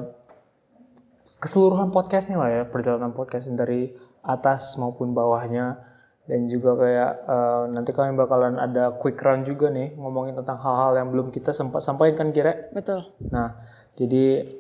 keseluruhan 1.41 1.93
podcastnya 1.93 2.37
lah 2.41 2.51
ya 2.51 2.63
perjalanan 2.65 3.13
podcast 3.13 3.51
dari 3.53 3.93
atas 4.25 4.75
maupun 4.81 5.13
bawahnya. 5.15 5.95
Dan 6.27 6.51
juga 6.51 6.75
kayak 6.75 7.13
eh, 7.23 7.63
nanti 7.71 7.95
kami 7.95 8.19
bakalan 8.19 8.59
ada 8.59 8.99
quick 8.99 9.15
round 9.23 9.47
juga 9.47 9.71
nih 9.71 9.95
ngomongin 9.95 10.35
tentang 10.35 10.59
hal-hal 10.59 10.99
yang 10.99 11.09
belum 11.15 11.31
kita 11.31 11.55
sempat 11.55 11.87
sampaikan 11.87 12.35
kan 12.35 12.35
kira? 12.35 12.53
Betul. 12.75 13.15
nah 13.31 13.63
jadi 13.95 14.51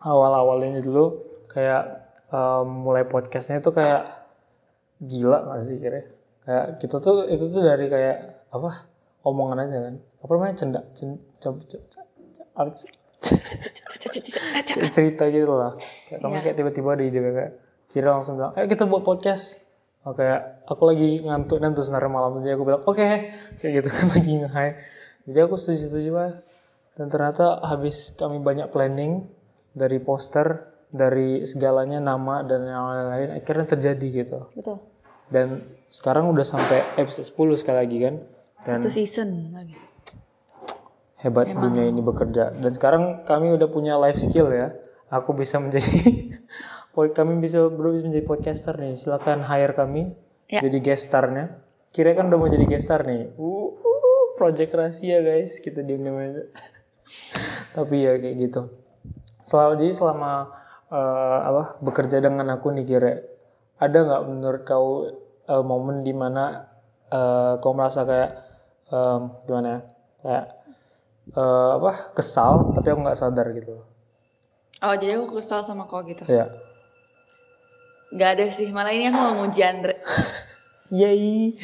awal-awalnya 0.00 0.80
dulu 0.80 1.20
kayak 1.52 2.08
eh, 2.32 2.62
mulai 2.64 3.04
podcastnya 3.04 3.60
tuh 3.60 3.76
kayak 3.76 4.08
gila 5.04 5.44
gak 5.52 5.60
sih 5.60 5.76
kira? 5.76 6.08
Kayak 6.40 6.80
kita 6.80 6.96
tuh 7.04 7.28
itu 7.28 7.52
tuh 7.52 7.60
dari 7.60 7.84
kayak 7.92 8.48
apa 8.48 8.88
omongan 9.28 9.68
aja 9.68 9.78
kan. 9.84 9.94
Apa 10.24 10.30
namanya? 10.40 10.54
Cenda 10.56 10.80
cen, 10.96 11.20
cem- 11.36 11.64
cem- 11.68 11.84
cem- 11.92 12.32
cem- 12.32 12.52
apa 12.56 12.72
sih? 12.80 12.88
Cerita 14.94 15.24
gitu 15.32 15.54
lah. 15.54 15.76
Kayak 16.08 16.20
kami 16.20 16.36
kayak 16.44 16.56
tiba-tiba 16.56 16.88
ada 16.94 17.04
ide 17.04 17.18
kayak 17.20 17.52
kira 17.90 18.08
langsung 18.14 18.38
bilang 18.38 18.52
ayo 18.54 18.66
kita 18.68 18.84
buat 18.86 19.02
podcast. 19.02 19.62
Oh, 20.04 20.12
kayak 20.12 20.68
aku 20.68 20.84
lagi 20.84 21.24
ngantuk 21.24 21.64
dan 21.64 21.72
terus 21.72 21.88
sebenarnya 21.88 22.12
malam. 22.12 22.44
Jadi 22.44 22.52
aku 22.52 22.64
bilang 22.68 22.82
oke. 22.84 23.08
Kayak 23.56 23.72
gitu 23.80 23.88
kan 23.88 24.06
lagi 24.14 24.32
nge 24.44 24.66
jadi 25.24 25.48
aku 25.48 25.56
setuju-setuju 25.56 26.10
aja 26.20 26.36
dan 26.94 27.06
ternyata 27.08 27.64
habis 27.64 28.12
kami 28.14 28.38
banyak 28.44 28.68
planning 28.68 29.24
dari 29.72 29.98
poster 29.98 30.68
dari 30.92 31.42
segalanya 31.42 31.98
nama 31.98 32.44
dan 32.46 32.68
yang 32.68 32.84
lain-lain 32.86 33.28
akhirnya 33.40 33.66
terjadi 33.66 34.06
gitu. 34.24 34.38
Betul. 34.54 34.78
dan 35.32 35.64
sekarang 35.88 36.28
udah 36.28 36.44
sampai 36.44 36.84
episode 37.00 37.24
10 37.26 37.60
sekali 37.64 37.78
lagi 37.80 37.98
kan. 38.04 38.14
Dan 38.68 38.78
Itu 38.84 38.92
season 38.92 39.50
lagi. 39.56 39.74
Hebat 41.24 41.48
dunia 41.48 41.88
ini 41.88 42.04
bekerja. 42.04 42.52
Dan 42.52 42.68
sekarang 42.68 43.24
kami 43.24 43.56
udah 43.56 43.68
punya 43.72 43.96
life 43.96 44.20
skill 44.20 44.52
ya. 44.52 44.76
Aku 45.08 45.32
bisa 45.32 45.56
menjadi 45.56 45.88
kami 47.18 47.40
bisa 47.40 47.64
bro 47.72 47.96
bisa 47.96 48.04
menjadi 48.06 48.26
podcaster 48.28 48.76
nih. 48.76 48.94
Silakan 48.94 49.42
hire 49.48 49.72
kami 49.72 50.12
Ya. 50.44 50.60
jadi 50.60 50.78
guest 50.84 51.08
starnya. 51.08 51.56
Kira 51.88 52.12
kan 52.12 52.28
udah 52.28 52.36
mau 52.36 52.50
jadi 52.52 52.68
guest 52.68 52.92
star 52.92 53.08
nih. 53.08 53.32
Uh, 53.40 53.72
uh, 53.72 54.24
project 54.36 54.76
rahasia 54.76 55.24
guys. 55.24 55.56
Kita 55.64 55.80
diam 55.80 56.04
aja. 56.04 56.44
Tapi 57.76 57.96
ya 58.04 58.20
kayak 58.20 58.36
gitu. 58.44 58.68
Selama 59.40 59.76
jadi 59.80 59.92
selama 59.92 60.32
eh, 60.88 61.38
apa 61.48 61.62
bekerja 61.80 62.20
dengan 62.20 62.48
aku 62.52 62.72
nih 62.72 62.84
kira 62.84 63.12
ada 63.76 63.98
nggak 64.04 64.22
menurut 64.28 64.62
kau 64.64 65.08
eh, 65.44 65.64
momen 65.64 66.00
di 66.00 66.12
mana 66.16 66.64
eh, 67.08 67.60
kau 67.60 67.72
merasa 67.76 68.04
kayak 68.08 68.30
em, 68.88 69.20
gimana 69.44 69.68
ya? 69.68 69.80
Kayak 70.24 70.44
eh, 71.32 71.70
apa 71.80 72.12
kesal 72.12 72.76
tapi 72.76 72.92
aku 72.92 73.00
nggak 73.00 73.18
sadar 73.18 73.48
gitu 73.56 73.80
Oh 74.84 74.92
jadi 74.92 75.16
aku 75.16 75.40
kesal 75.40 75.64
sama 75.64 75.88
kau 75.88 76.04
gitu. 76.04 76.28
ya 76.28 76.44
Gak 78.14 78.38
ada 78.38 78.46
sih, 78.52 78.68
malah 78.70 78.92
ini 78.92 79.08
aku 79.10 79.16
mau 79.18 79.42
muji 79.42 79.64
Andre. 79.64 79.96
yay 81.02 81.56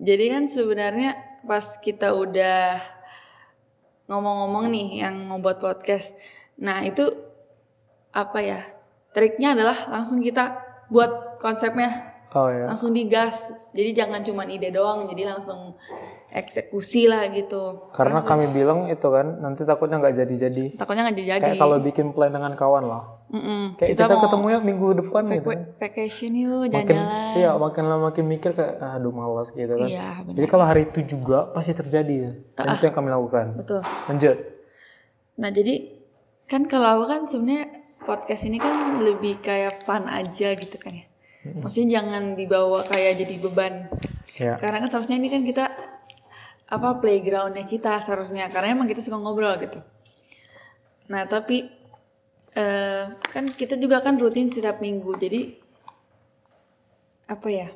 Jadi 0.00 0.24
kan 0.32 0.48
sebenarnya 0.48 1.14
pas 1.46 1.78
kita 1.78 2.10
udah 2.16 2.74
ngomong-ngomong 4.10 4.72
nih 4.72 5.06
yang 5.06 5.14
membuat 5.28 5.62
podcast. 5.62 6.18
Nah 6.58 6.82
itu 6.82 7.06
apa 8.10 8.40
ya? 8.40 8.60
Triknya 9.14 9.54
adalah 9.54 9.76
langsung 9.92 10.18
kita 10.24 10.58
buat 10.88 11.38
konsepnya 11.38 12.16
oh 12.34 12.48
ya 12.50 12.66
langsung 12.66 12.96
digas. 12.96 13.68
Jadi 13.76 13.94
jangan 13.94 14.24
cuman 14.24 14.48
ide 14.48 14.74
doang, 14.74 15.06
jadi 15.06 15.28
langsung 15.28 15.76
eksekusi 16.32 17.04
lah 17.04 17.28
gitu. 17.28 17.92
karena 17.92 18.18
kami 18.18 18.48
bilang 18.48 18.88
itu 18.88 19.04
kan 19.04 19.38
nanti 19.38 19.62
takutnya 19.62 19.96
nggak 19.96 20.16
jadi-jadi 20.16 20.64
Takutnya 20.74 21.04
nggak 21.04 21.18
jadi. 21.18 21.44
kayak 21.44 21.56
kalau 21.56 21.76
bikin 21.78 22.10
plan 22.10 22.28
dengan 22.28 22.52
kawan 22.52 22.84
lah 22.84 23.04
Mm-mm. 23.28 23.76
kayak 23.76 23.88
Kita, 23.90 24.02
kita, 24.02 24.14
mau 24.14 24.22
ketemunya 24.22 24.58
minggu 24.58 24.88
depan 24.98 25.22
gitu 25.30 25.46
vac- 25.46 25.76
vacation 25.76 26.32
yuk 26.34 26.64
jalan-jalan. 26.66 27.32
iya 27.34 27.50
makin 27.54 27.82
lama 27.84 28.02
makin 28.08 28.24
mikir 28.26 28.50
kayak 28.50 28.74
"Ah, 28.76 28.96
aduh 28.96 29.10
malas 29.10 29.48
gitu 29.50 29.70
kan 29.70 29.84
Iya 29.84 30.08
benar. 30.22 30.34
jadi 30.34 30.46
kalau 30.48 30.64
hari 30.64 30.82
itu 30.86 31.00
juga 31.06 31.48
pasti 31.48 31.72
terjadi 31.72 32.14
ya 32.18 32.30
dan 32.54 32.66
itu 32.72 32.82
yang 32.82 32.94
kami 32.94 33.08
lakukan 33.08 33.46
Betul. 33.54 33.80
lanjut 34.06 34.36
Nah 35.34 35.48
jadi 35.48 35.74
kan 36.44 36.64
kalau 36.64 36.88
aku 36.94 37.04
kan 37.06 37.20
sebenarnya 37.24 37.64
podcast 37.98 38.44
ini 38.44 38.56
kan 38.56 38.74
lebih 38.98 39.38
kayak 39.38 39.80
fun 39.80 40.04
aja 40.04 40.52
gitu 40.52 40.76
kan 40.76 40.92
ya. 40.92 41.06
Maksudnya 41.54 41.98
jangan 41.98 42.34
dibawa 42.34 42.82
kayak 42.82 43.16
jadi 43.16 43.34
beban. 43.38 43.88
ya 44.34 44.54
Karena 44.54 44.78
kan 44.78 44.88
seharusnya 44.88 45.16
ini 45.16 45.26
kan 45.26 45.40
kita 45.40 45.64
apa 46.72 46.96
playgroundnya 47.04 47.68
kita 47.68 48.00
seharusnya. 48.00 48.48
Karena 48.48 48.72
emang 48.72 48.88
kita 48.88 49.04
suka 49.04 49.20
ngobrol 49.20 49.52
gitu. 49.60 49.84
Nah 51.12 51.28
tapi 51.28 51.68
eh, 52.56 53.04
kan 53.12 53.44
kita 53.52 53.76
juga 53.76 54.00
kan 54.00 54.16
rutin 54.16 54.48
setiap 54.48 54.80
minggu. 54.80 55.12
Jadi 55.20 55.40
apa 57.28 57.48
ya? 57.52 57.68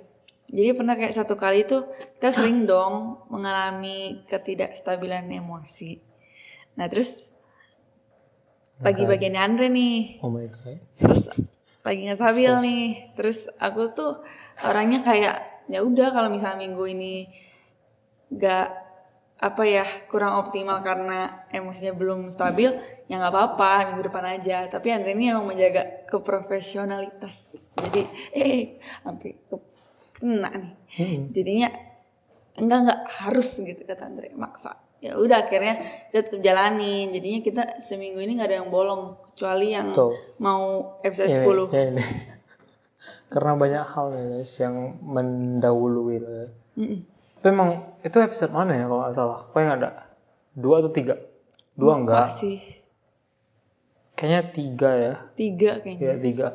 Jadi 0.46 0.78
pernah 0.78 0.94
kayak 0.94 1.12
satu 1.12 1.34
kali 1.34 1.66
tuh 1.66 1.90
kita 2.16 2.30
sering 2.30 2.64
dong 2.70 3.18
mengalami 3.28 4.22
ketidakstabilan 4.30 5.26
emosi. 5.26 5.98
Nah 6.78 6.86
terus 6.86 7.34
lagi 8.78 9.08
bagian 9.08 9.40
Andre 9.40 9.72
nih, 9.72 10.20
oh 10.20 10.28
my 10.28 10.46
god. 10.52 10.78
Terus 11.00 11.32
lagi 11.82 12.00
nggak 12.06 12.20
stabil 12.20 12.52
nih. 12.62 12.86
Terus 13.18 13.50
aku 13.58 13.90
tuh 13.90 14.22
orangnya 14.62 15.02
kayak 15.02 15.66
ya 15.66 15.82
udah 15.82 16.14
kalau 16.14 16.30
misalnya 16.30 16.62
minggu 16.62 16.84
ini 16.94 17.26
nggak 18.30 18.85
apa 19.36 19.68
ya 19.68 19.84
kurang 20.08 20.40
optimal 20.40 20.80
karena 20.80 21.44
emosinya 21.52 21.92
belum 21.92 22.32
stabil 22.32 22.72
ya 23.04 23.20
nggak 23.20 23.32
apa-apa 23.32 23.92
minggu 23.92 24.08
depan 24.08 24.24
aja. 24.40 24.64
Tapi 24.66 24.88
Andre 24.90 25.12
ini 25.12 25.28
emang 25.28 25.44
menjaga 25.52 26.08
keprofesionalitas. 26.08 27.36
Jadi 27.84 28.02
eh 28.32 28.80
sampai 29.04 29.30
ke- 29.36 29.64
kena 30.16 30.48
nih. 30.48 30.72
Jadinya 31.30 31.68
enggak 32.56 32.78
enggak 32.82 33.00
harus 33.20 33.60
gitu 33.60 33.84
kata 33.84 34.08
Andre. 34.08 34.32
Maksa. 34.32 34.72
Ya 35.04 35.20
udah 35.20 35.44
akhirnya 35.44 35.76
kita 36.08 36.24
tetap 36.24 36.40
jalanin. 36.40 37.12
Jadinya 37.12 37.40
kita 37.44 37.62
seminggu 37.78 38.16
ini 38.24 38.40
nggak 38.40 38.48
ada 38.48 38.56
yang 38.64 38.72
bolong 38.72 39.20
kecuali 39.20 39.76
yang 39.76 39.92
Betul. 39.92 40.16
mau 40.40 40.96
episode 41.04 41.28
Ini, 41.28 41.44
10 41.44 41.76
ya 41.76 41.84
ini. 41.92 42.04
karena 43.26 43.52
banyak 43.52 43.84
hal 43.84 44.06
ya 44.14 44.24
guys 44.32 44.52
yang 44.56 44.76
mendahului 45.04 46.14
itu 46.16 46.30
ya. 46.32 46.46
Tapi 47.46 47.54
emang 47.54 47.94
itu 48.02 48.18
episode 48.18 48.50
mana 48.50 48.74
ya 48.74 48.90
kalau 48.90 49.06
nggak 49.06 49.14
salah 49.14 49.38
yang 49.54 49.78
ada 49.78 49.90
dua 50.50 50.82
atau 50.82 50.90
tiga 50.90 51.14
dua 51.78 51.94
enggak 51.94 52.26
Enggak 52.26 52.34
sih 52.34 52.58
kayaknya 54.18 54.42
tiga 54.50 54.90
ya 54.90 55.14
tiga 55.38 55.70
kayaknya 55.78 56.06
ya 56.10 56.16
tiga 56.18 56.48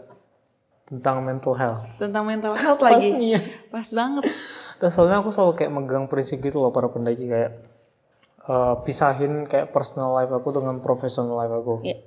tentang 0.84 1.23
mental 1.23 1.55
health 1.55 1.88
tentang 1.95 2.27
mental 2.27 2.59
health 2.59 2.84
lagi 2.84 3.07
Iya. 3.07 3.39
pas 3.72 3.88
banget 3.88 4.27
Dan 4.84 4.91
soalnya 4.91 5.23
aku 5.23 5.31
selalu 5.31 5.55
kayak 5.55 5.72
megang 5.72 6.11
prinsip 6.11 6.43
gitu 6.43 6.59
loh 6.59 6.76
para 6.76 6.91
pendaki 6.91 7.23
kayak 7.23 7.63
eh, 8.51 8.76
pisahin 8.84 9.47
kayak 9.47 9.72
personal 9.72 10.11
life 10.11 10.34
aku 10.35 10.51
dengan 10.51 10.81
professional 10.84 11.39
life 11.39 11.53
aku. 11.53 11.85
Iya. 11.85 12.01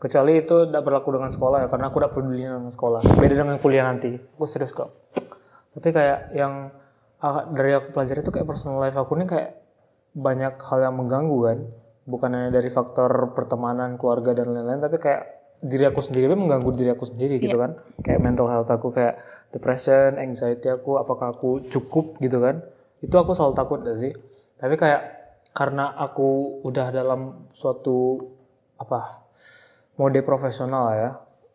Kecuali 0.00 0.38
itu 0.40 0.64
tidak 0.64 0.80
berlaku 0.80 1.12
dengan 1.12 1.28
sekolah 1.28 1.66
ya 1.66 1.68
karena 1.68 1.92
aku 1.92 1.98
tidak 2.00 2.14
peduli 2.16 2.46
dengan 2.48 2.70
sekolah. 2.72 3.02
Beda 3.18 3.34
dengan 3.34 3.58
kuliah 3.60 3.84
nanti. 3.84 4.14
Aku 4.16 4.46
serius 4.48 4.72
kok. 4.72 4.94
Tapi 5.74 5.90
kayak 5.90 6.30
yang 6.32 6.70
dari 7.52 7.76
aku 7.76 7.92
pelajari 7.92 8.20
itu 8.24 8.32
kayak 8.32 8.48
personal 8.48 8.80
life 8.80 8.96
aku 8.96 9.12
ini 9.20 9.28
kayak 9.28 9.60
banyak 10.16 10.56
hal 10.56 10.78
yang 10.80 10.96
mengganggu 10.96 11.38
kan. 11.44 11.58
Bukan 12.08 12.30
hanya 12.32 12.50
dari 12.50 12.72
faktor 12.72 13.36
pertemanan, 13.36 14.00
keluarga 14.00 14.32
dan 14.34 14.50
lain-lain 14.50 14.80
tapi 14.80 14.96
kayak 14.98 15.22
diri 15.60 15.84
aku 15.84 16.00
sendiri 16.00 16.32
pun 16.32 16.48
mengganggu 16.48 16.70
diri 16.72 16.90
aku 16.96 17.04
sendiri 17.04 17.36
gitu 17.36 17.60
kan. 17.60 17.76
Kayak 18.00 18.20
mental 18.24 18.48
health 18.48 18.72
aku 18.72 18.90
kayak 18.90 19.20
depression, 19.52 20.16
anxiety 20.16 20.72
aku 20.72 20.96
apakah 20.96 21.30
aku 21.30 21.68
cukup 21.68 22.16
gitu 22.18 22.40
kan. 22.40 22.64
Itu 23.04 23.20
aku 23.20 23.36
selalu 23.36 23.54
takut 23.54 23.78
gak 23.84 24.00
sih. 24.00 24.12
Tapi 24.56 24.74
kayak 24.80 25.20
karena 25.50 25.92
aku 25.92 26.62
udah 26.64 26.88
dalam 26.94 27.50
suatu 27.52 28.22
apa 28.80 29.26
mode 30.00 30.22
profesional 30.24 30.94
ya 30.96 31.10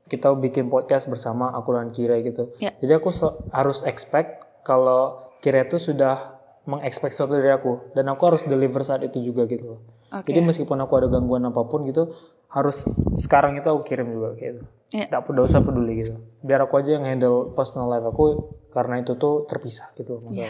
kita 0.06 0.30
bikin 0.38 0.70
podcast 0.70 1.10
bersama 1.10 1.50
aku 1.50 1.74
dan 1.74 1.90
Kira 1.90 2.22
gitu 2.22 2.54
Ya. 2.62 2.70
jadi 2.78 3.02
aku 3.02 3.10
harus 3.50 3.82
expect 3.90 4.46
kalau 4.62 5.26
Kira 5.46 5.70
itu 5.70 5.78
sudah 5.78 6.42
mengexpect 6.66 7.14
sesuatu 7.14 7.38
dari 7.38 7.54
aku. 7.54 7.94
Dan 7.94 8.10
aku 8.10 8.22
harus 8.26 8.50
deliver 8.50 8.82
saat 8.82 9.06
itu 9.06 9.22
juga 9.22 9.46
gitu 9.46 9.78
loh. 9.78 9.82
Oke. 10.10 10.32
jadi 10.32 10.42
meskipun 10.42 10.78
aku 10.82 10.94
ada 11.02 11.08
gangguan 11.10 11.44
apa 11.50 11.66
pun 11.66 11.82
gitu 11.86 12.14
harus 12.48 12.88
sekarang 13.20 13.58
itu 13.58 13.68
aku 13.70 13.86
kirim 13.86 14.10
juga 14.10 14.34
gitu. 14.38 14.66
Nggak 14.90 15.22
perlu 15.22 15.46
usah 15.46 15.62
peduli 15.62 16.02
gitu. 16.02 16.18
Biar 16.42 16.66
aku 16.66 16.82
aja 16.82 16.98
yang 16.98 17.06
handle 17.06 17.54
personal 17.54 17.94
life 17.94 18.06
aku 18.10 18.26
karena 18.74 19.06
itu 19.06 19.14
tuh 19.22 19.46
terpisah 19.46 19.94
gitu 19.94 20.18
masalahnya. 20.18 20.50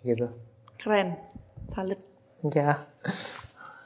Gitu. 0.00 0.28
Keren. 0.80 1.20
Salut 1.66 1.98
ya 2.54 2.78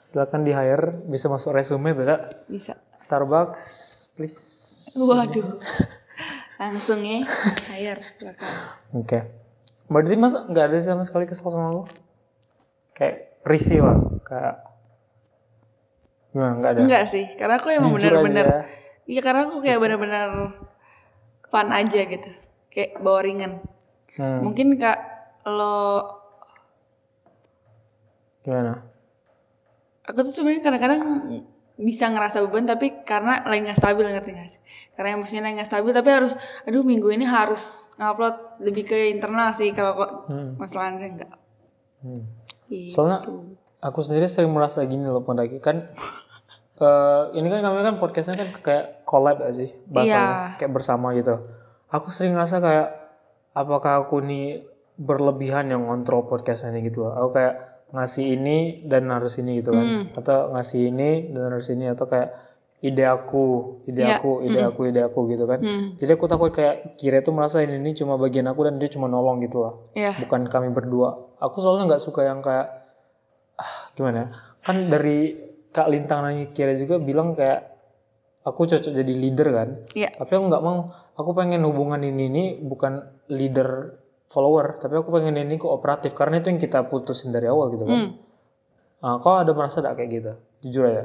silakan 0.05 0.43
di 0.43 0.53
hire 0.53 1.07
bisa 1.07 1.31
masuk 1.31 1.55
resume 1.55 1.95
tuh 1.95 2.05
kak. 2.05 2.21
Bisa. 2.51 2.75
Starbucks 2.99 3.65
please. 4.19 4.41
Waduh. 4.99 5.63
Langsung 6.61 7.01
ya. 7.07 7.25
Hire 7.73 8.03
Oke. 8.93 9.40
Berarti 9.91 10.15
mas 10.15 10.33
nggak 10.33 10.65
ada 10.71 10.79
sama 10.79 11.03
sekali 11.03 11.27
kesel 11.27 11.51
sama 11.51 11.69
aku? 11.75 11.83
Kayak 12.95 13.35
risih 13.43 13.83
lah, 13.83 13.99
kayak 14.23 14.55
gimana 16.31 16.53
nggak 16.57 16.71
ada? 16.71 16.81
enggak 16.87 17.05
sih 17.11 17.27
karena 17.35 17.59
aku 17.59 17.75
emang 17.75 17.91
bener-bener 17.91 18.47
aja. 18.47 18.63
iya 19.03 19.19
karena 19.19 19.51
aku 19.51 19.59
kayak 19.59 19.83
bener-bener 19.83 20.55
fun 21.51 21.75
aja 21.75 22.01
gitu 22.07 22.31
kayak 22.71 23.03
bawa 23.03 23.27
ringan 23.27 23.59
Hmm, 24.11 24.43
mungkin 24.43 24.75
kak 24.75 24.99
lo 25.47 26.07
gimana? 28.43 28.83
aku 30.03 30.19
tuh 30.23 30.35
sebenarnya 30.35 30.63
kadang-kadang 30.63 31.03
bisa 31.81 32.13
ngerasa 32.13 32.45
beban 32.45 32.69
tapi 32.69 33.01
karena 33.03 33.41
lagi 33.43 33.65
nggak 33.65 33.81
stabil 33.81 34.05
ngerti 34.05 34.31
gak 34.37 34.51
sih 34.53 34.61
karena 34.93 35.17
emosinya 35.17 35.49
lagi 35.49 35.55
nggak 35.57 35.71
stabil 35.73 35.91
tapi 35.91 36.09
harus 36.13 36.33
aduh 36.63 36.85
minggu 36.85 37.09
ini 37.09 37.25
harus 37.25 37.89
ngupload 37.97 38.61
lebih 38.61 38.85
ke 38.85 39.09
internal 39.09 39.49
sih 39.51 39.73
kalau 39.73 39.97
kok 39.97 40.11
Hmm. 40.29 40.61
masalah 40.61 40.93
enggak 40.93 41.33
Hmm. 42.01 42.25
Gitu. 42.69 42.97
Soalnya 42.97 43.21
aku 43.81 44.01
sendiri 44.01 44.25
sering 44.25 44.53
merasa 44.53 44.81
gini 44.85 45.05
loh 45.05 45.21
pendaki 45.21 45.59
kan 45.59 45.89
eh 46.81 47.23
ini 47.35 47.49
kan 47.49 47.61
kami 47.61 47.81
kan 47.81 47.97
podcastnya 47.97 48.37
kan 48.37 48.49
kayak 48.61 48.85
collab 49.05 49.41
gak 49.41 49.53
sih 49.53 49.69
bahasanya 49.85 50.57
kayak 50.57 50.73
bersama 50.73 51.13
gitu. 51.13 51.37
Aku 51.89 52.09
sering 52.09 52.33
ngerasa 52.33 52.57
kayak 52.57 52.89
apakah 53.53 54.05
aku 54.05 54.21
nih 54.21 54.65
berlebihan 54.97 55.69
yang 55.69 55.85
ngontrol 55.85 56.25
podcastnya 56.25 56.73
ini 56.73 56.89
gitu 56.89 57.05
loh. 57.05 57.17
Aku 57.17 57.29
kayak 57.33 57.55
ngasih 57.91 58.39
ini 58.39 58.59
dan 58.87 59.11
harus 59.11 59.37
ini 59.37 59.59
gitu 59.59 59.71
kan, 59.71 59.87
atau 60.15 60.55
ngasih 60.55 60.81
ini 60.89 61.11
dan 61.31 61.51
harus 61.51 61.69
ini 61.69 61.87
atau 61.87 62.07
kayak 62.07 62.31
ide 62.81 63.05
aku, 63.05 63.77
ide 63.85 64.01
Iya. 64.01 64.17
aku, 64.17 64.41
ide 64.41 64.61
aku, 64.65 64.81
ide 64.89 65.01
aku 65.05 65.21
gitu 65.29 65.45
kan. 65.45 65.61
Jadi 66.01 66.11
aku 66.17 66.25
takut 66.25 66.49
kayak 66.49 66.97
kira 66.97 67.21
itu 67.21 67.29
merasa 67.29 67.61
ini, 67.61 67.77
ini 67.77 67.93
cuma 67.93 68.17
bagian 68.17 68.49
aku 68.49 68.65
dan 68.65 68.81
dia 68.81 68.89
cuma 68.89 69.05
nolong 69.05 69.37
gitu 69.45 69.61
loh 69.61 69.93
Iya. 69.93 70.17
bukan 70.17 70.49
kami 70.49 70.73
berdua. 70.73 71.37
Aku 71.45 71.61
soalnya 71.61 71.93
nggak 71.93 72.01
suka 72.01 72.25
yang 72.25 72.41
kayak 72.41 72.73
ah, 73.61 73.93
gimana? 73.93 74.17
ya? 74.17 74.27
Kan 74.65 74.89
dari 74.89 75.37
Kak 75.71 75.93
Lintang 75.93 76.25
Nanya 76.25 76.51
Kira 76.51 76.73
juga 76.75 76.97
bilang 76.97 77.37
kayak 77.37 77.69
aku 78.43 78.65
cocok 78.65 78.93
jadi 78.97 79.13
leader 79.13 79.49
kan. 79.53 79.69
Iya. 79.93 80.17
Tapi 80.17 80.33
aku 80.33 80.45
nggak 80.49 80.65
mau. 80.65 80.89
Aku 81.21 81.37
pengen 81.37 81.61
hubungan 81.69 82.01
ini 82.01 82.33
ini 82.33 82.45
bukan 82.65 83.05
leader 83.29 84.00
follower, 84.31 84.79
tapi 84.79 84.95
aku 84.95 85.11
pengen 85.11 85.43
ini 85.43 85.59
kooperatif 85.59 86.15
karena 86.15 86.39
itu 86.39 86.55
yang 86.55 86.63
kita 86.63 86.87
putusin 86.87 87.35
dari 87.35 87.51
awal 87.51 87.69
gitu 87.75 87.83
kan. 87.85 88.15
Ah, 89.03 89.19
kau 89.19 89.35
ada 89.35 89.51
merasa 89.51 89.83
gak 89.83 89.99
kayak 89.99 90.11
gitu? 90.15 90.33
Jujur 90.63 90.85
aja. 90.87 91.05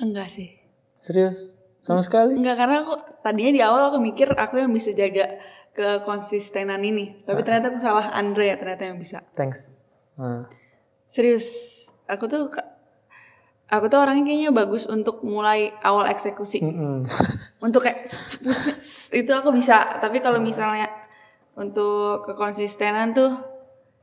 Enggak 0.00 0.30
sih. 0.30 0.56
Serius? 1.02 1.58
Sama 1.80 2.04
sekali? 2.04 2.36
Enggak 2.36 2.60
karena 2.60 2.84
aku 2.84 2.94
tadinya 3.24 3.52
di 3.52 3.62
awal 3.64 3.88
aku 3.88 3.98
mikir 3.98 4.30
aku 4.36 4.60
yang 4.60 4.70
bisa 4.70 4.92
jaga 4.92 5.40
kekonsistenan 5.72 6.80
ini. 6.84 7.24
Tapi 7.24 7.40
ternyata 7.40 7.72
aku 7.72 7.80
salah 7.80 8.12
Andre 8.12 8.52
ya 8.52 8.56
ternyata 8.60 8.84
yang 8.84 9.00
bisa. 9.00 9.24
Thanks. 9.32 9.80
Nah, 10.20 10.44
Serius, 11.08 11.48
aku 12.04 12.28
tuh 12.28 12.52
aku 13.72 13.84
tuh 13.88 13.98
orangnya 13.98 14.28
kayaknya 14.28 14.50
bagus 14.52 14.84
untuk 14.84 15.24
mulai 15.24 15.72
awal 15.80 16.04
eksekusi. 16.12 16.60
mm. 16.60 17.08
Untuk 17.64 17.88
kayak 17.88 18.04
push, 18.44 19.16
itu 19.16 19.32
aku 19.32 19.48
bisa. 19.56 19.96
Tapi 19.96 20.20
kalau 20.20 20.36
misalnya 20.38 20.99
untuk 21.60 22.24
kekonsistenan 22.24 23.12
tuh 23.12 23.30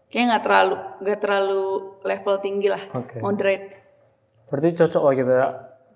kayak 0.07 0.25
nggak 0.31 0.43
terlalu 0.45 0.75
nggak 1.03 1.19
terlalu 1.19 1.63
level 2.05 2.35
tinggi 2.39 2.69
lah, 2.69 2.83
Oke. 2.95 3.19
moderate. 3.19 3.73
Berarti 4.47 4.69
cocok 4.77 5.01
lah 5.03 5.13
kita 5.17 5.33
ya. 5.33 5.47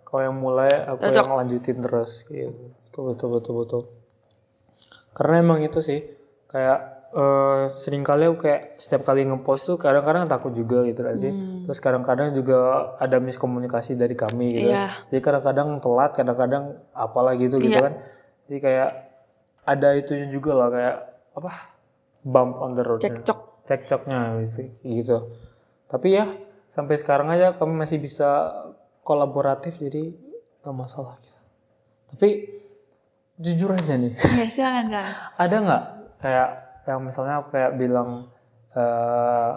Kau 0.03 0.19
yang 0.19 0.35
mulai, 0.35 0.67
aku 0.83 1.07
Cocok. 1.07 1.23
yang 1.23 1.39
lanjutin 1.39 1.77
terus. 1.79 2.27
Gitu. 2.27 2.51
Betul, 2.91 3.15
betul, 3.15 3.27
betul, 3.31 3.53
betul. 3.63 3.81
Karena 5.15 5.39
emang 5.39 5.63
itu 5.63 5.79
sih, 5.79 6.03
kayak 6.51 6.79
eh 7.11 7.67
sering 7.67 8.03
kali 8.03 8.23
aku 8.23 8.47
kayak 8.47 8.79
setiap 8.79 9.03
kali 9.03 9.27
ngepost 9.27 9.67
tuh 9.67 9.75
kadang-kadang 9.75 10.27
takut 10.27 10.51
juga 10.51 10.83
gitu 10.83 11.03
gak 11.03 11.15
sih. 11.15 11.31
Terus 11.63 11.79
kadang-kadang 11.79 12.31
juga 12.31 12.59
ada 12.99 13.19
miskomunikasi 13.19 13.95
dari 13.95 14.15
kami 14.15 14.55
gitu. 14.55 14.71
Iya. 14.71 14.87
Jadi 15.07 15.19
kadang-kadang 15.19 15.79
telat, 15.79 16.11
kadang-kadang 16.15 16.63
apalah 16.91 17.35
gitu 17.35 17.59
gitu 17.59 17.75
Iya. 17.75 17.83
kan. 17.83 17.93
Jadi 18.47 18.57
kayak 18.59 18.89
ada 19.63 19.87
itunya 19.95 20.27
juga 20.27 20.51
lah 20.55 20.67
kayak 20.71 20.95
apa? 21.35 21.51
Bump 22.25 22.59
on 22.61 22.77
the 22.77 22.83
road. 22.85 23.01
Cekcok. 23.01 23.65
Cekcoknya 23.65 24.41
gitu. 24.83 25.31
Tapi 25.87 26.07
ya 26.15 26.25
sampai 26.71 26.95
sekarang 26.95 27.27
aja 27.31 27.55
kami 27.55 27.75
masih 27.75 27.99
bisa 27.99 28.51
kolaboratif 29.03 29.75
jadi 29.81 30.13
gak 30.63 30.75
masalah 30.75 31.17
gitu. 31.19 31.39
Tapi 32.13 32.29
jujur 33.41 33.73
aja 33.73 33.97
nih, 33.97 34.13
Iya 34.37 34.47
silakan 34.53 34.85
silakan. 34.93 35.13
ada 35.33 35.55
nggak 35.65 35.83
kayak 36.21 36.49
yang 36.85 36.99
misalnya 37.01 37.41
kayak 37.49 37.73
bilang 37.73 38.29
eh, 38.77 39.51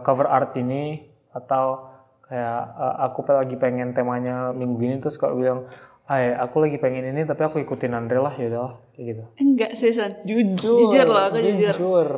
cover 0.00 0.26
art 0.26 0.56
ini 0.56 1.04
atau 1.36 1.92
kayak 2.24 2.60
eh, 2.80 2.94
aku 3.04 3.20
lagi 3.28 3.56
pengen 3.60 3.92
temanya 3.92 4.56
minggu 4.56 4.80
ini 4.80 4.96
terus 5.02 5.20
kau 5.20 5.36
bilang, 5.36 5.68
Hai, 6.10 6.34
aku 6.34 6.58
lagi 6.58 6.74
pengen 6.82 7.06
ini 7.14 7.22
tapi 7.22 7.46
aku 7.46 7.62
ikutin 7.62 7.94
Andre 7.94 8.18
lah 8.18 8.34
ya 8.34 8.50
udahlah 8.50 8.74
kayak 8.98 9.04
gitu. 9.14 9.22
Enggak 9.38 9.70
seriusan. 9.78 10.10
Jujur. 10.26 10.90
Jujur 10.90 11.06
loh, 11.06 11.22
aku 11.30 11.38
jujur. 11.38 11.70
Jujur. 11.70 12.08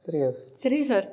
Serius. 0.00 0.56
Seriusan. 0.56 1.04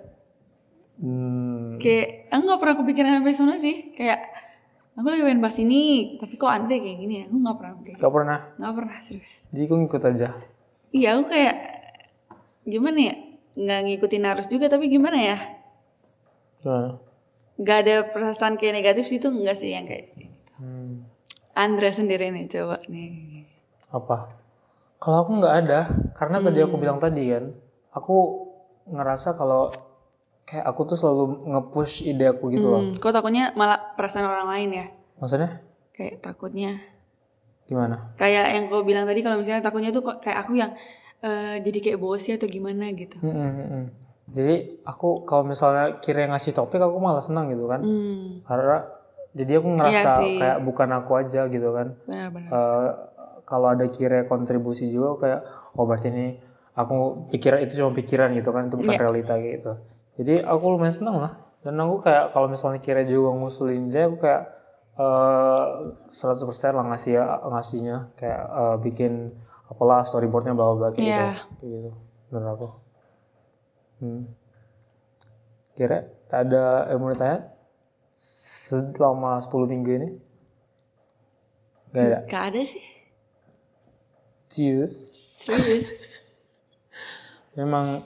Hmm. 1.04 1.76
Kayak 1.84 2.32
aku 2.32 2.42
nggak 2.48 2.60
pernah 2.64 2.76
kepikiran 2.80 3.12
sampai 3.20 3.36
sana 3.36 3.60
sih. 3.60 3.92
Kayak 3.92 4.24
aku 4.96 5.04
lagi 5.12 5.20
pengen 5.28 5.44
bahas 5.44 5.60
ini, 5.60 6.16
tapi 6.16 6.40
kok 6.40 6.48
Andre 6.48 6.80
kayak 6.80 6.96
gini 6.96 7.14
ya? 7.20 7.24
Aku 7.28 7.36
nggak 7.44 7.58
pernah 7.60 7.74
kayak 7.84 7.98
Gak 8.00 8.14
pernah. 8.16 8.40
nggak 8.56 8.74
pernah 8.80 8.98
serius. 9.04 9.34
Jadi 9.52 9.64
aku 9.68 9.76
ngikut 9.84 10.04
aja. 10.08 10.28
Iya 10.96 11.08
aku 11.20 11.24
kayak 11.28 11.56
gimana 12.64 13.00
ya? 13.04 13.16
Nggak 13.60 13.80
ngikutin 13.84 14.24
arus 14.32 14.48
juga 14.48 14.72
tapi 14.72 14.88
gimana 14.88 15.20
ya? 15.20 15.38
Gimana? 16.64 17.04
Gak 17.60 17.78
ada 17.84 17.96
perasaan 18.16 18.56
kayak 18.56 18.80
negatif 18.80 19.12
sih 19.12 19.20
itu 19.20 19.28
enggak 19.28 19.60
sih 19.60 19.76
yang 19.76 19.84
kayak 19.84 20.08
Hmm. 21.54 21.64
Andre 21.64 21.90
sendiri 21.90 22.30
nih 22.30 22.50
coba 22.50 22.82
nih. 22.86 23.46
apa 23.88 24.34
kalau 24.98 25.18
aku 25.22 25.32
nggak 25.38 25.56
ada 25.64 25.80
karena 26.14 26.42
tadi 26.42 26.60
aku 26.60 26.76
bilang 26.76 26.98
tadi 26.98 27.30
kan 27.30 27.54
aku 27.92 28.16
ngerasa 28.90 29.34
kalau 29.34 29.70
kayak 30.44 30.66
aku 30.66 30.82
tuh 30.84 30.98
selalu 30.98 31.24
nge-push 31.48 32.04
ide 32.04 32.26
aku 32.26 32.50
gitu 32.50 32.66
loh 32.66 32.82
Hmm, 32.82 32.98
kok 32.98 33.14
takutnya 33.14 33.54
malah 33.54 33.94
perasaan 33.94 34.26
orang 34.26 34.50
lain 34.50 34.70
ya? 34.74 34.86
maksudnya 35.16 35.62
Kayak 35.94 36.20
takutnya 36.20 36.74
gimana 37.64 38.12
kayak 38.18 38.50
yang 38.52 38.66
kau 38.68 38.82
bilang 38.82 39.06
tadi 39.06 39.22
kalau 39.22 39.38
misalnya 39.38 39.62
takutnya 39.62 39.94
tuh 39.94 40.04
kayak 40.20 40.42
aku 40.42 40.58
yang 40.58 40.74
eh, 41.22 41.62
jadi 41.62 41.80
kayak 41.80 42.00
bosi 42.02 42.36
atau 42.36 42.50
gimana 42.50 42.92
gitu. 42.92 43.22
Mm, 43.22 43.30
mm, 43.30 43.52
mm, 43.54 43.68
mm. 43.70 43.86
jadi 44.28 44.56
aku 44.84 45.24
kalau 45.24 45.46
misalnya 45.46 46.02
kira 46.02 46.28
ngasih 46.28 46.52
topik 46.52 46.82
aku 46.82 46.98
malah 46.98 47.22
senang 47.22 47.48
gitu 47.48 47.70
kan 47.70 47.80
Hmm, 47.80 48.42
karena 48.44 48.84
jadi 49.34 49.58
aku 49.58 49.70
ngerasa 49.74 50.10
sih. 50.22 50.38
kayak 50.38 50.58
bukan 50.62 50.90
aku 50.94 51.12
aja 51.18 51.42
gitu 51.48 51.70
kan 51.70 51.98
benar-benar. 52.06 52.50
Eh, 52.50 52.90
kalau 53.44 53.68
ada 53.70 53.86
kira 53.88 54.24
kontribusi 54.24 54.88
juga 54.88 55.10
kayak 55.20 55.40
oh 55.74 55.84
berarti 55.84 56.08
ini 56.10 56.28
aku 56.74 57.28
pikiran 57.30 57.60
itu 57.62 57.74
cuma 57.78 57.92
pikiran 57.92 58.34
gitu 58.34 58.50
kan 58.50 58.66
itu 58.66 58.76
bukan 58.78 58.94
Iya. 58.94 59.02
realita 59.02 59.34
gitu 59.38 59.72
jadi 60.16 60.42
aku 60.42 60.64
lumayan 60.70 60.94
senang 60.94 61.18
lah 61.18 61.34
dan 61.62 61.76
aku 61.76 62.02
kayak 62.02 62.32
kalau 62.32 62.48
misalnya 62.48 62.80
kira 62.80 63.02
juga 63.04 63.34
ngusulin 63.34 63.90
dia 63.90 64.06
aku 64.06 64.18
kayak 64.18 64.44
eh 64.94 65.66
100% 66.14 66.46
lah 66.72 66.86
ngasih 66.88 67.12
ya 67.14 67.24
ngasihnya 67.44 67.98
kayak 68.14 68.42
eh, 68.46 68.76
bikin 68.80 69.34
apalah 69.66 70.02
storyboardnya 70.02 70.54
bla 70.54 70.70
bla 70.70 70.78
bla 70.78 70.88
kayak 70.92 71.02
Iya. 71.04 71.18
gitu 71.18 71.26
kayak 71.58 71.72
gitu 71.74 71.92
menurut 72.30 72.50
aku 72.52 72.68
hmm. 74.00 74.22
kira 75.74 75.98
ada 76.30 76.90
yang 76.90 76.98
mau 76.98 77.10
ditanya 77.10 77.50
selama 78.64 79.40
10 79.40 79.68
minggu 79.68 79.92
ini 79.92 80.10
Gak 81.94 82.04
ada 82.10 82.20
Gak 82.26 82.44
ada 82.50 82.62
sih. 82.66 82.82
Cheers. 84.50 84.94
Serius. 85.46 85.90
Memang 87.58 88.02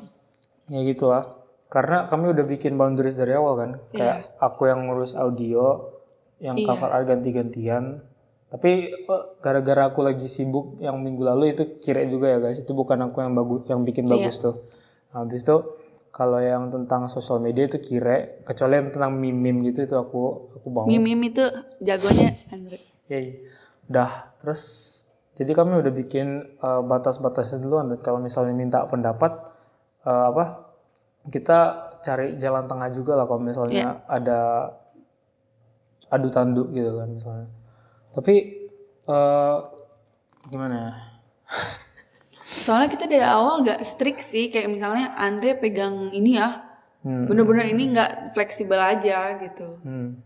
ya 0.68 0.84
gitulah. 0.84 1.40
Karena 1.68 2.08
kami 2.08 2.32
udah 2.32 2.44
bikin 2.48 2.76
boundaries 2.76 3.20
dari 3.20 3.36
awal 3.36 3.56
kan. 3.60 3.72
Kayak 3.92 4.32
aku 4.40 4.68
yang 4.72 4.88
ngurus 4.88 5.16
audio, 5.16 5.92
yang 6.40 6.56
Iya. 6.56 6.68
cover 6.68 6.90
art 6.92 7.08
ganti-gantian. 7.08 8.00
Tapi 8.48 8.72
eh, 8.96 9.24
gara-gara 9.44 9.92
aku 9.92 10.04
lagi 10.04 10.28
sibuk 10.32 10.80
yang 10.80 11.00
minggu 11.04 11.24
lalu 11.24 11.52
itu 11.52 11.80
kira 11.84 12.04
juga 12.08 12.32
ya 12.32 12.40
guys. 12.40 12.60
Itu 12.60 12.72
bukan 12.72 13.12
aku 13.12 13.20
yang 13.20 13.36
bagus 13.36 13.68
yang 13.68 13.84
bikin 13.84 14.08
bagus 14.08 14.40
tuh. 14.40 14.64
Habis 15.12 15.44
itu 15.44 15.56
kalau 16.12 16.42
yang 16.42 16.74
tentang 16.74 17.06
sosial 17.06 17.38
media 17.38 17.70
itu 17.70 17.78
kira 17.78 18.42
kecuali 18.42 18.80
yang 18.80 18.90
tentang 18.90 19.14
meme-meme 19.14 19.70
gitu 19.70 19.86
itu 19.86 19.96
aku 19.96 20.54
aku 20.58 20.68
bawa. 20.74 20.86
Mimim 20.90 21.22
itu 21.30 21.46
jagonya 21.84 22.34
Andre. 22.50 22.78
Yay. 23.12 23.46
Udah, 23.88 24.36
terus 24.42 24.62
jadi 25.38 25.54
kami 25.54 25.80
udah 25.80 25.94
bikin 25.94 26.58
eh, 26.58 26.82
batas-batasnya 26.84 27.62
duluan 27.62 27.94
dan 27.94 28.00
kalau 28.02 28.20
misalnya 28.20 28.58
minta 28.58 28.84
pendapat 28.90 29.32
eh, 30.04 30.26
apa? 30.34 30.46
Kita 31.28 31.60
cari 32.02 32.40
jalan 32.40 32.66
tengah 32.72 32.90
juga 32.90 33.20
lah 33.20 33.28
kalau 33.28 33.44
misalnya 33.44 34.02
ada 34.08 34.72
adu 36.08 36.32
tanduk 36.32 36.72
gitu 36.72 36.98
kan 36.98 37.10
misalnya. 37.12 37.50
Tapi 38.16 38.36
eh 39.08 39.58
gimana 40.48 40.76
ya? 40.76 40.92
Soalnya 42.68 42.91
kita 42.91 43.07
dari 43.07 43.23
awal 43.23 43.64
gak 43.64 43.80
strict 43.88 44.19
sih. 44.19 44.52
Kayak 44.52 44.68
misalnya 44.68 45.15
Andre 45.15 45.56
pegang 45.56 46.11
ini 46.11 46.35
ya. 46.35 46.68
Hmm. 47.07 47.31
Bener-bener 47.31 47.72
ini 47.72 47.95
gak 47.95 48.35
fleksibel 48.35 48.76
aja 48.76 49.39
gitu. 49.39 49.80
Hmm. 49.88 50.19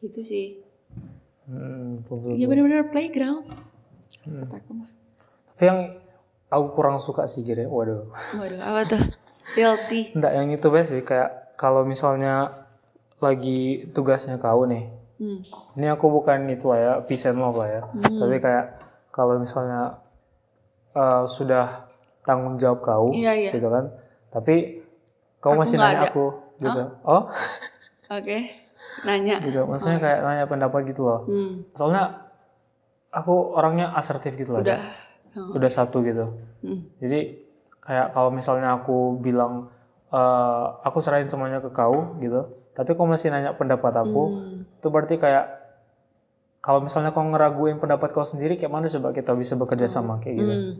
Gitu 0.00 0.24
sih. 0.24 0.64
Hmm. 1.44 2.00
Ya 2.32 2.48
bener-bener 2.48 2.88
playground. 2.88 3.44
Hmm. 4.24 4.40
Kataku 4.48 4.72
mah. 4.72 4.88
Tapi 5.52 5.64
yang 5.68 5.80
aku 6.48 6.66
kurang 6.72 6.96
suka 6.96 7.28
sih 7.28 7.44
kira, 7.44 7.68
waduh. 7.68 8.08
Waduh, 8.40 8.60
apa 8.64 8.80
tuh? 8.88 9.02
Filthy. 9.52 10.16
Enggak, 10.16 10.32
yang 10.32 10.48
itu 10.48 10.66
best 10.72 10.96
sih 10.96 11.04
kayak 11.04 11.60
kalau 11.60 11.84
misalnya 11.84 12.64
lagi 13.20 13.86
tugasnya 13.92 14.40
kau 14.40 14.64
nih, 14.64 15.02
Hmm. 15.22 15.38
ini 15.78 15.86
aku 15.86 16.10
bukan 16.10 16.50
itu 16.50 16.66
lah 16.66 17.06
ya 17.06 17.30
and 17.30 17.38
love 17.38 17.54
lah 17.54 17.70
ya 17.70 17.82
tapi 17.94 18.42
kayak 18.42 18.82
kalau 19.14 19.38
misalnya 19.38 20.01
eh, 20.92 21.24
sudah 21.26 21.86
tanggung 22.22 22.54
jawab 22.54 22.80
kau 22.80 23.06
Iya, 23.10 23.32
iya. 23.34 23.50
gitu 23.50 23.66
kan 23.66 23.90
tapi 24.28 24.80
Kau 25.36 25.58
Aku 25.58 25.66
masih 25.66 25.74
nanya 25.74 26.06
ada. 26.06 26.08
aku 26.08 26.26
gitu. 26.56 26.82
Oh, 27.02 27.26
Oke. 28.14 28.46
Nanya. 29.02 29.42
gitu. 29.42 29.66
Maksudnya 29.66 29.98
kayak 29.98 30.18
nanya 30.22 30.44
pendapat 30.46 30.86
gitu 30.86 31.02
loh. 31.02 31.26
Hmm. 31.26 31.66
Soalnya 31.74 32.30
aku 33.10 33.34
orangnya 33.52 33.90
asertif 33.90 34.34
gitu 34.34 34.54
loh. 34.54 34.62
Udah. 34.62 34.78
Udah 35.50 35.66
satu 35.66 35.98
gitu. 36.00 36.30
Hmm. 36.62 36.86
Jadi 36.96 37.42
kayak 37.80 38.14
kalau 38.14 38.30
misalnya 38.30 38.78
aku 38.78 39.18
bilang 39.18 39.66
eh, 40.08 40.64
aku 40.80 41.00
serahin 41.00 41.26
semuanya 41.26 41.58
ke 41.58 41.74
kau 41.74 42.14
gitu, 42.20 42.46
tapi 42.70 42.92
kau 42.92 43.08
masih 43.08 43.32
nanya 43.32 43.56
pendapat 43.56 43.96
aku, 43.96 44.22
Hmm. 44.28 44.62
itu 44.78 44.86
berarti 44.86 45.16
kayak 45.16 45.61
kalau 46.62 46.78
misalnya 46.78 47.10
kau 47.10 47.20
ngeraguin 47.20 47.76
pendapat 47.76 48.14
kau 48.14 48.22
sendiri, 48.22 48.54
kayak 48.54 48.70
mana 48.70 48.86
coba 48.86 49.10
kita 49.10 49.34
bisa 49.34 49.58
bekerja 49.58 49.84
sama 49.84 50.22
kayak 50.22 50.34
gitu, 50.36 50.52
Hmm. 50.52 50.72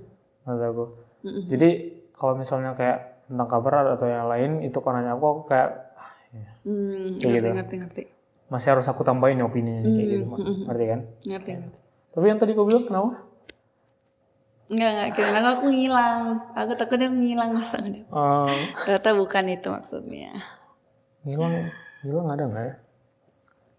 menurut 0.47 0.63
aku. 0.65 0.85
Mm-mm. 1.23 1.43
Jadi 1.51 1.69
kalau 2.13 2.39
misalnya 2.39 2.73
kayak 2.73 3.27
tentang 3.27 3.49
kabar 3.51 3.91
atau 3.91 4.07
yang 4.07 4.31
lain 4.31 4.63
itu 4.63 4.79
kau 4.79 4.91
nanya 4.91 5.13
aku, 5.13 5.25
aku 5.29 5.43
kayak 5.47 5.69
ah, 5.93 6.11
ya, 6.31 6.51
Hmm. 6.63 7.19
Kayak 7.19 7.19
Ngerti, 7.19 7.35
gitu. 7.35 7.49
ngerti, 7.53 7.75
ngerti. 7.83 8.03
masih 8.47 8.69
harus 8.71 8.87
aku 8.87 9.01
tambahin 9.01 9.41
nih 9.41 9.47
opininya 9.49 9.81
kayak 9.83 10.09
gitu, 10.13 10.25
mas, 10.29 10.45
ngerti 10.45 10.85
kan? 10.87 11.01
Ngerti, 11.25 11.51
ngerti. 11.57 11.79
Tapi 12.13 12.25
yang 12.29 12.39
tadi 12.39 12.53
kau 12.53 12.69
bilang 12.69 12.85
kenapa? 12.85 13.11
Enggak, 14.69 14.91
enggak. 14.93 15.09
Kira 15.17 15.41
aku 15.53 15.65
ngilang. 15.69 16.21
Aku 16.53 16.73
takutnya 16.77 17.09
aku 17.09 17.19
ngilang 17.19 17.51
masa 17.53 17.77
aja. 17.81 18.03
Eh, 18.05 18.57
Ternyata 18.79 19.09
bukan 19.13 19.45
itu 19.49 19.69
maksudnya. 19.69 20.33
ngilang, 21.25 21.55
ngilang 22.05 22.27
ada 22.29 22.45
nggak 22.45 22.65
ya? 22.65 22.75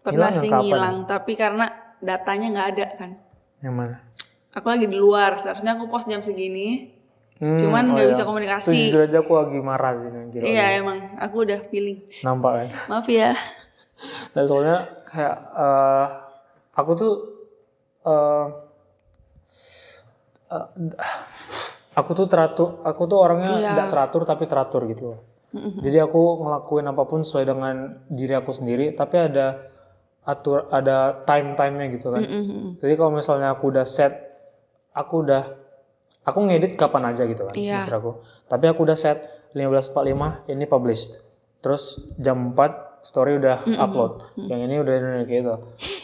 Pernah 0.02 0.30
sih 0.32 0.50
ngilang, 0.50 0.96
tapi 1.06 1.32
karena 1.34 1.66
datanya 2.04 2.46
nggak 2.52 2.68
ada 2.76 2.86
kan. 2.94 3.10
Yang 3.58 3.74
mana? 3.74 3.96
Aku 4.54 4.66
lagi 4.68 4.86
di 4.86 4.94
luar, 4.94 5.40
seharusnya 5.40 5.74
aku 5.74 5.88
post 5.88 6.06
jam 6.06 6.20
segini. 6.20 6.92
Hmm, 7.34 7.58
Cuman 7.58 7.90
oh 7.90 7.98
nggak 7.98 8.06
iya. 8.06 8.12
bisa 8.14 8.22
komunikasi. 8.22 8.78
jujur 8.94 9.10
aja 9.10 9.18
aku 9.18 9.32
lagi 9.34 9.58
marah 9.58 9.92
sih 9.98 10.06
kira. 10.30 10.42
Iya 10.46 10.64
emang, 10.78 10.98
aku 11.18 11.42
udah 11.42 11.58
feeling. 11.66 12.06
Nampak 12.22 12.52
kan? 12.54 12.68
Maaf 12.94 13.08
ya. 13.10 13.34
Dan 14.30 14.44
soalnya 14.46 14.76
kayak 15.02 15.36
eh, 15.50 16.06
aku 16.72 16.90
tuh 16.94 17.12
eh, 18.06 18.46
eh, 20.52 20.66
aku 21.94 22.10
tuh 22.14 22.26
teratur, 22.26 22.78
aku 22.82 23.02
tuh 23.06 23.18
orangnya 23.18 23.50
Iya. 23.50 23.70
tidak 23.74 23.86
teratur 23.90 24.22
tapi 24.22 24.44
teratur 24.46 24.82
gitu 24.86 25.04
loh. 25.10 25.20
Jadi 25.54 26.02
aku 26.02 26.42
ngelakuin 26.42 26.82
apa 26.82 27.02
pun 27.06 27.22
sesuai 27.22 27.46
dengan 27.46 27.74
diri 28.10 28.34
aku 28.34 28.50
sendiri, 28.50 28.90
tapi 28.90 29.22
ada 29.22 29.62
atur 30.24 30.66
ada 30.68 30.96
time 31.22 31.52
time-nya 31.52 31.86
gitu 31.92 32.08
kan. 32.08 32.20
Mm-mm. 32.20 32.80
Jadi 32.80 32.92
kalau 32.94 33.12
misalnya 33.12 33.52
aku 33.52 33.68
udah 33.68 33.84
set, 33.84 34.12
aku 34.90 35.20
udah 35.20 35.42
aku 36.22 36.38
ngedit 36.42 36.74
kapan 36.74 37.04
aja 37.06 37.24
gitu 37.24 37.44
kan, 37.44 37.52
maksud 37.76 37.94
aku. 37.94 38.10
Tapi 38.44 38.64
aku 38.66 38.80
udah 38.82 38.96
set 38.96 39.20
15.45 39.52 40.48
ini 40.48 40.64
published. 40.64 41.20
Terus 41.60 41.84
jam 42.16 42.50
4 42.50 42.64
story 43.00 43.36
udah 43.36 43.56
upload. 43.78 44.12
Yang 44.38 44.60
ini 44.62 44.74
udah 44.78 44.94
kayak 45.22 45.28
gitu. 45.28 45.54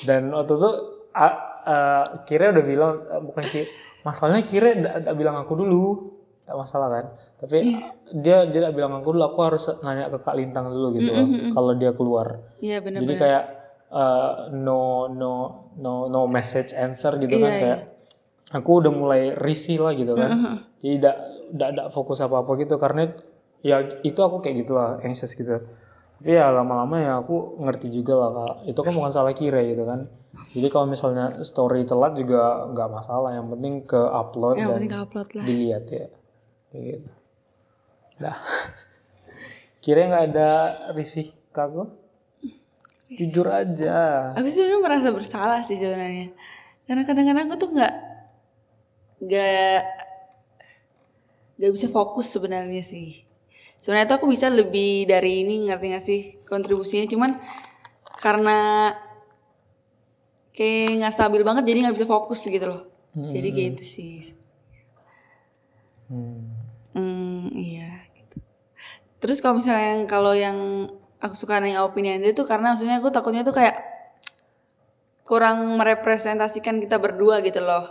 Dan 0.05 0.29
waktu 0.31 0.53
itu 0.55 0.71
a- 1.11 1.39
a- 1.63 2.07
Kira 2.23 2.49
udah 2.51 2.65
bilang 2.65 2.93
eh, 3.07 3.21
bukan 3.21 3.43
Kira, 3.43 3.67
masalahnya 4.03 4.45
Kira 4.45 4.69
udah 4.75 5.15
bilang 5.15 5.37
aku 5.37 5.53
dulu. 5.55 5.85
Tidak 6.45 6.57
masalah 6.57 6.89
kan. 6.91 7.05
Tapi 7.41 7.59
dia 8.15 8.45
dia 8.45 8.61
nggak 8.63 8.75
bilang 8.75 8.93
aku 8.95 9.09
dulu, 9.11 9.25
aku 9.25 9.39
harus 9.41 9.65
nanya 9.81 10.09
ke 10.09 10.21
Kak 10.21 10.35
Lintang 10.35 10.69
dulu 10.69 10.93
gitu 10.95 11.09
loh. 11.11 11.25
Kalau 11.51 11.73
dia 11.73 11.93
keluar. 11.93 12.27
Iya 12.59 12.79
Jadi 12.79 12.85
benar-benar. 12.85 13.17
kayak 13.17 13.45
uh, 13.91 14.49
no 14.55 15.11
no 15.11 15.33
no 15.79 16.07
no 16.09 16.21
message 16.31 16.73
answer 16.75 17.19
gitu 17.19 17.37
kan 17.39 17.51
Iya, 17.51 17.61
kayak 17.61 17.81
aku 18.51 18.71
udah 18.83 18.93
mulai 18.95 19.23
risih 19.35 19.79
lah 19.83 19.95
gitu 19.95 20.15
kan. 20.15 20.31
Jadi 20.83 20.95
tidak 20.99 21.17
tidak 21.51 21.87
fokus 21.95 22.19
apa 22.23 22.43
apa 22.43 22.51
gitu 22.59 22.75
karena 22.79 23.11
ya 23.61 23.83
itu 24.03 24.19
aku 24.23 24.41
kayak 24.41 24.67
gitulah 24.67 24.99
anxious 25.03 25.35
gitu. 25.35 25.61
Tapi 26.21 26.31
ya 26.37 26.53
lama-lama 26.53 26.97
ya 27.01 27.13
aku 27.21 27.59
ngerti 27.63 27.89
juga 27.91 28.15
lah 28.19 28.31
kak. 28.37 28.55
Itu 28.71 28.81
kan 28.83 28.93
bukan 28.93 29.13
salah 29.13 29.35
kira 29.35 29.63
gitu 29.63 29.87
kan. 29.87 30.11
Jadi 30.51 30.69
kalau 30.71 30.87
misalnya 30.89 31.31
story 31.43 31.87
telat 31.87 32.15
juga 32.19 32.67
nggak 32.71 32.89
masalah. 32.91 33.35
Yang 33.35 33.47
penting 33.57 33.75
ke 33.87 34.01
upload 34.01 34.55
Yang 34.59 34.67
dan 34.67 34.77
penting 34.79 34.95
upload 34.99 35.29
lah. 35.37 35.45
dilihat 35.47 35.85
ya. 35.91 36.07
Kayak 36.71 36.83
gitu. 36.87 37.11
Dah. 38.21 38.37
Kira 39.85 40.01
nggak 40.13 40.25
ada 40.35 40.51
risih 40.93 41.33
aku? 41.57 41.89
Jujur 43.11 43.51
aja. 43.51 44.31
Aku 44.39 44.47
sebenarnya 44.47 44.81
merasa 44.87 45.09
bersalah 45.11 45.61
sih 45.67 45.75
sebenarnya. 45.75 46.31
Karena 46.87 47.03
kadang-kadang 47.03 47.51
aku 47.51 47.57
tuh 47.59 47.71
nggak 47.75 47.95
nggak 49.21 49.81
nggak 51.59 51.73
bisa 51.75 51.91
fokus 51.91 52.31
sebenarnya 52.31 52.83
sih. 52.87 53.27
Sebenarnya 53.83 54.15
tuh 54.15 54.17
aku 54.23 54.27
bisa 54.31 54.47
lebih 54.47 55.11
dari 55.11 55.43
ini 55.43 55.67
ngerti 55.67 55.87
gak 55.91 56.05
sih 56.05 56.21
kontribusinya 56.45 57.09
cuman 57.09 57.31
karena 58.21 58.93
kayak 60.53 61.01
nggak 61.01 61.15
stabil 61.17 61.41
banget 61.41 61.65
jadi 61.65 61.89
nggak 61.89 61.97
bisa 61.99 62.07
fokus 62.07 62.47
gitu 62.47 62.67
loh. 62.71 62.83
Jadi 63.11 63.49
gitu 63.51 63.83
sih. 63.83 64.39
Hmm. 66.07 66.47
Hmm, 66.95 67.51
iya 67.55 68.07
gitu. 68.15 68.39
Terus 69.19 69.43
kalau 69.43 69.59
misalnya 69.59 69.99
yang 69.99 70.03
kalau 70.07 70.35
yang 70.35 70.59
aku 71.21 71.37
suka 71.37 71.61
nanya 71.61 71.85
opini 71.85 72.17
Anda 72.17 72.33
itu 72.33 72.43
karena 72.49 72.73
maksudnya 72.73 72.99
aku 72.99 73.13
takutnya 73.13 73.45
tuh 73.45 73.55
kayak 73.55 73.77
kurang 75.23 75.79
merepresentasikan 75.79 76.83
kita 76.83 76.99
berdua 76.99 77.39
gitu 77.45 77.63
loh. 77.63 77.87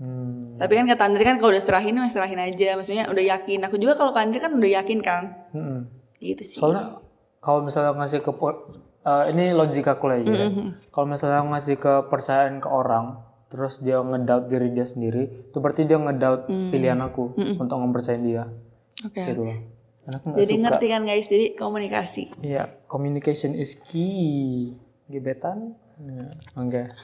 Hmm. 0.00 0.56
Tapi 0.56 0.80
kan 0.80 0.88
kata 0.88 1.02
Andre 1.06 1.22
kan 1.22 1.36
kalau 1.38 1.52
udah 1.54 1.62
serahin, 1.62 1.94
ya 1.94 2.08
serahin 2.10 2.40
aja. 2.40 2.74
Maksudnya 2.74 3.06
udah 3.06 3.24
yakin. 3.36 3.62
Aku 3.68 3.76
juga 3.76 3.94
kalau 3.94 4.10
ke 4.10 4.18
Andre 4.18 4.40
kan 4.42 4.52
udah 4.56 4.70
yakin 4.80 4.98
kan. 5.04 5.24
Hmm. 5.54 5.86
Gitu 6.18 6.42
sih. 6.42 6.58
Soalnya 6.58 6.98
kalau 7.38 7.62
misalnya 7.62 7.94
ngasih 7.94 8.24
ke 8.24 8.32
eh, 9.06 9.24
ini 9.30 9.54
logika 9.54 9.94
aku 10.00 10.10
lagi 10.10 10.26
ya. 10.26 10.48
Kalau 10.90 11.06
misalnya 11.06 11.46
ngasih 11.46 11.76
kepercayaan 11.78 12.58
ke 12.58 12.68
orang, 12.68 13.22
terus 13.52 13.78
dia 13.84 14.02
ngedoubt 14.02 14.50
diri 14.50 14.68
dia 14.74 14.86
sendiri, 14.88 15.52
itu 15.52 15.56
berarti 15.62 15.86
dia 15.86 15.96
ngedoubt 16.00 16.48
pilihan 16.48 17.00
aku 17.00 17.34
untuk 17.58 17.76
mempercayain 17.80 18.22
dia, 18.22 18.44
Oke. 19.02 19.20
gitu 19.24 19.42
loh. 19.46 19.58
Jadi 20.08 20.54
suka. 20.56 20.62
ngerti 20.66 20.86
kan 20.90 21.02
guys, 21.04 21.26
jadi 21.28 21.46
komunikasi. 21.54 22.22
Iya, 22.40 22.72
communication 22.88 23.52
is 23.54 23.76
key. 23.78 24.74
Gebetan? 25.10 25.76
Ya, 26.00 26.24
enggak. 26.56 26.96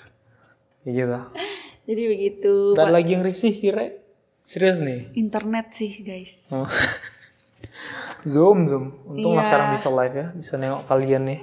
Kayak 0.83 0.95
gitu. 0.95 1.19
Jadi 1.87 2.03
begitu. 2.11 2.55
Dan 2.75 2.91
lagi 2.91 3.15
yang 3.15 3.23
risih 3.23 3.55
kira 3.55 3.95
serius 4.43 4.83
nih. 4.83 5.11
Internet 5.15 5.71
sih 5.71 6.03
guys. 6.03 6.51
Oh. 6.51 6.67
zoom, 8.33 8.67
zoom. 8.67 8.85
Untung 9.07 9.39
Iya. 9.39 9.43
sekarang 9.47 9.69
bisa 9.79 9.89
live 9.91 10.15
ya, 10.15 10.27
bisa 10.35 10.55
nengok 10.59 10.83
kalian 10.91 11.23
nih 11.31 11.41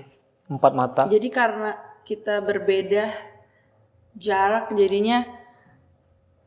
empat 0.51 0.71
mata. 0.75 1.03
Jadi 1.07 1.29
karena 1.31 1.71
kita 2.03 2.43
berbeda 2.43 3.07
jarak 4.19 4.75
jadinya 4.75 5.23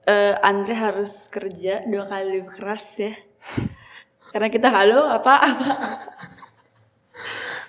eh, 0.04 0.34
Andre 0.44 0.74
harus 0.76 1.26
kerja 1.32 1.80
dua 1.88 2.04
kali 2.04 2.40
lebih 2.40 2.52
keras 2.52 2.84
ya. 3.00 3.12
Karena 4.36 4.52
kita 4.52 4.68
halo 4.68 5.08
apa 5.08 5.48
apa. 5.48 5.70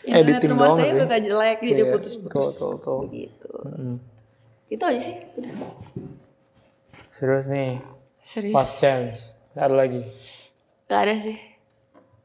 Internet 0.04 0.44
Editing 0.44 0.52
rumah 0.52 0.76
saya 0.76 0.92
sih. 0.92 1.00
suka 1.00 1.16
jelek 1.16 1.58
jadi 1.64 1.84
Iya, 1.88 1.92
putus-putus 1.96 2.60
begitu. 3.08 3.56
Mm. 3.72 3.96
Itu 4.68 4.84
aja 4.84 5.00
sih. 5.00 5.16
Udah. 5.40 5.52
Serius 7.08 7.48
nih, 7.48 7.80
Serius. 8.20 8.52
last 8.52 8.84
chance. 8.84 9.40
Gak 9.56 9.64
ada 9.64 9.76
lagi. 9.80 10.04
Gak 10.92 11.08
ada 11.08 11.16
sih. 11.24 11.40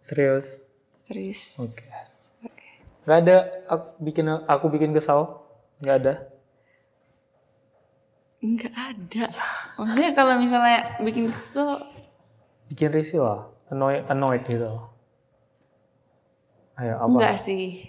Serius. 0.02 0.66
Serius. 0.98 1.62
Oke. 1.62 1.86
Gak 3.06 3.18
ada 3.22 3.46
aku 3.70 3.86
bikin 4.02 4.26
aku 4.26 4.66
bikin 4.74 4.90
kesal. 4.90 5.46
Gak 5.78 6.02
ada. 6.02 6.14
Enggak 8.42 8.74
ada. 8.74 9.30
Maksudnya 9.78 10.10
kalau 10.18 10.34
misalnya 10.34 10.98
bikin 10.98 11.30
kesel 11.30 11.78
Bikin 12.66 12.90
risih 12.90 13.22
lah. 13.22 13.51
Annoyed, 13.72 14.04
annoyed 14.12 14.44
gitu. 14.44 14.68
Ayo 16.76 17.00
apa? 17.00 17.08
enggak 17.08 17.36
sih. 17.40 17.88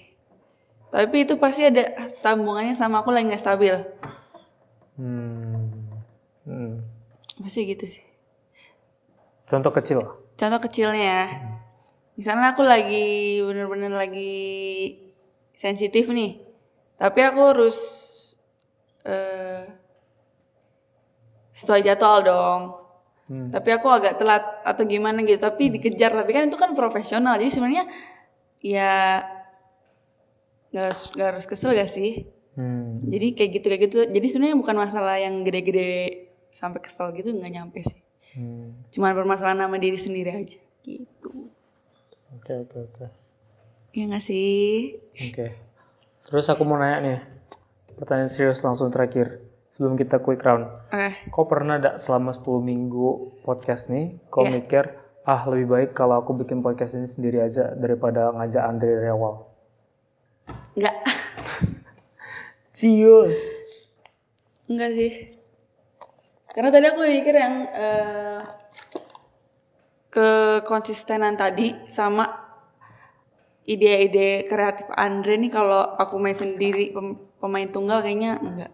Tapi 0.88 1.28
itu 1.28 1.36
pasti 1.36 1.68
ada 1.68 2.08
sambungannya 2.08 2.72
sama 2.72 3.04
aku 3.04 3.12
lagi 3.12 3.28
nggak 3.28 3.44
stabil. 3.44 3.76
Hmm. 4.96 5.68
Hmm. 6.48 6.88
Pasti 7.44 7.68
gitu 7.68 7.84
sih. 7.84 8.04
Contoh 9.44 9.76
kecil. 9.76 10.00
Contoh 10.40 10.60
kecilnya 10.64 11.04
ya. 11.04 11.26
Misalnya 12.16 12.56
aku 12.56 12.64
lagi 12.64 13.42
bener-bener 13.44 13.92
lagi 13.92 14.40
sensitif 15.52 16.08
nih. 16.08 16.40
Tapi 16.96 17.20
aku 17.28 17.40
harus 17.44 17.78
eh 19.04 19.68
sesuai 21.52 21.84
jadwal 21.84 22.24
dong. 22.24 22.62
Hmm. 23.34 23.50
Tapi 23.50 23.70
aku 23.74 23.90
agak 23.90 24.22
telat 24.22 24.46
atau 24.62 24.86
gimana 24.86 25.26
gitu. 25.26 25.42
Tapi 25.42 25.74
dikejar. 25.74 26.14
Tapi 26.14 26.30
kan 26.30 26.46
itu 26.46 26.54
kan 26.54 26.78
profesional. 26.78 27.34
Jadi 27.42 27.50
sebenarnya 27.50 27.90
ya 28.62 29.26
nggak 30.70 30.84
harus, 30.86 31.02
nggak 31.18 31.28
harus 31.34 31.46
kesel 31.50 31.74
gak 31.74 31.90
sih? 31.90 32.30
Hmm. 32.54 33.02
Jadi 33.10 33.34
kayak 33.34 33.50
gitu 33.58 33.66
kayak 33.74 33.82
gitu. 33.90 33.98
Jadi 34.06 34.28
sebenarnya 34.30 34.58
bukan 34.62 34.76
masalah 34.78 35.18
yang 35.18 35.42
gede-gede 35.42 36.30
sampai 36.54 36.78
kesel 36.86 37.10
gitu 37.18 37.34
nggak 37.34 37.50
nyampe 37.50 37.82
sih. 37.82 38.02
Hmm. 38.38 38.86
Cuman 38.94 39.18
permasalahan 39.18 39.66
nama 39.66 39.76
diri 39.82 39.98
sendiri 39.98 40.30
aja 40.30 40.62
gitu. 40.86 41.50
Oke 42.38 42.54
oke 42.54 42.78
oke. 42.86 43.06
Iya 43.94 44.14
gak 44.14 44.24
sih? 44.26 44.98
Oke. 45.30 45.58
Terus 46.30 46.46
aku 46.50 46.66
mau 46.66 46.78
nanya 46.78 46.98
nih. 47.02 47.20
Pertanyaan 47.98 48.30
serius 48.30 48.62
langsung 48.66 48.90
terakhir. 48.90 49.43
Sebelum 49.74 49.98
kita 49.98 50.22
quick 50.22 50.46
round. 50.46 50.70
Oke. 50.94 51.34
Kau 51.34 51.50
pernah 51.50 51.82
gak 51.82 51.98
selama 51.98 52.30
10 52.30 52.62
minggu 52.62 53.42
podcast 53.42 53.90
nih, 53.90 54.22
kau 54.30 54.46
Iya. 54.46 54.54
mikir, 54.54 54.84
ah 55.26 55.42
lebih 55.50 55.66
baik 55.66 55.90
kalau 55.98 56.22
aku 56.22 56.38
bikin 56.38 56.62
podcast 56.62 56.94
ini 56.94 57.10
sendiri 57.10 57.42
aja 57.42 57.74
daripada 57.74 58.30
ngajak 58.38 58.62
Andre 58.62 59.02
dari 59.02 59.10
awal. 59.10 59.50
Enggak. 60.78 60.94
Cius. 62.78 63.42
Enggak 64.70 64.94
sih. 64.94 65.12
Karena 66.54 66.70
tadi 66.70 66.86
aku 66.86 67.02
mikir 67.02 67.34
yang 67.34 67.66
eh, 67.66 68.40
kekonsistenan 70.14 71.34
tadi 71.34 71.74
sama 71.90 72.30
ide-ide 73.66 74.46
kreatif 74.46 74.86
Andre 74.94 75.42
nih 75.42 75.50
kalau 75.50 75.98
aku 75.98 76.22
main 76.22 76.38
sendiri 76.38 76.94
pem- 76.94 77.18
pemain 77.42 77.66
tunggal 77.66 78.06
kayaknya 78.06 78.38
enggak 78.38 78.70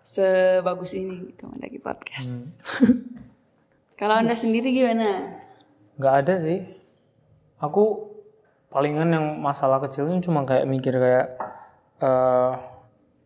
sebagus 0.00 0.96
ini 0.96 1.32
gitu 1.32 1.48
mendaki 1.48 1.78
podcast. 1.78 2.60
kalau 4.00 4.20
Anda 4.20 4.32
sendiri 4.32 4.72
gimana? 4.72 5.40
Nggak 6.00 6.14
ada 6.24 6.34
sih. 6.40 6.60
Aku 7.60 8.08
palingan 8.72 9.12
yang 9.12 9.26
masalah 9.38 9.82
kecilnya 9.84 10.24
cuma 10.24 10.48
kayak 10.48 10.64
mikir 10.64 10.96
kayak 10.96 11.36
eh 12.00 12.52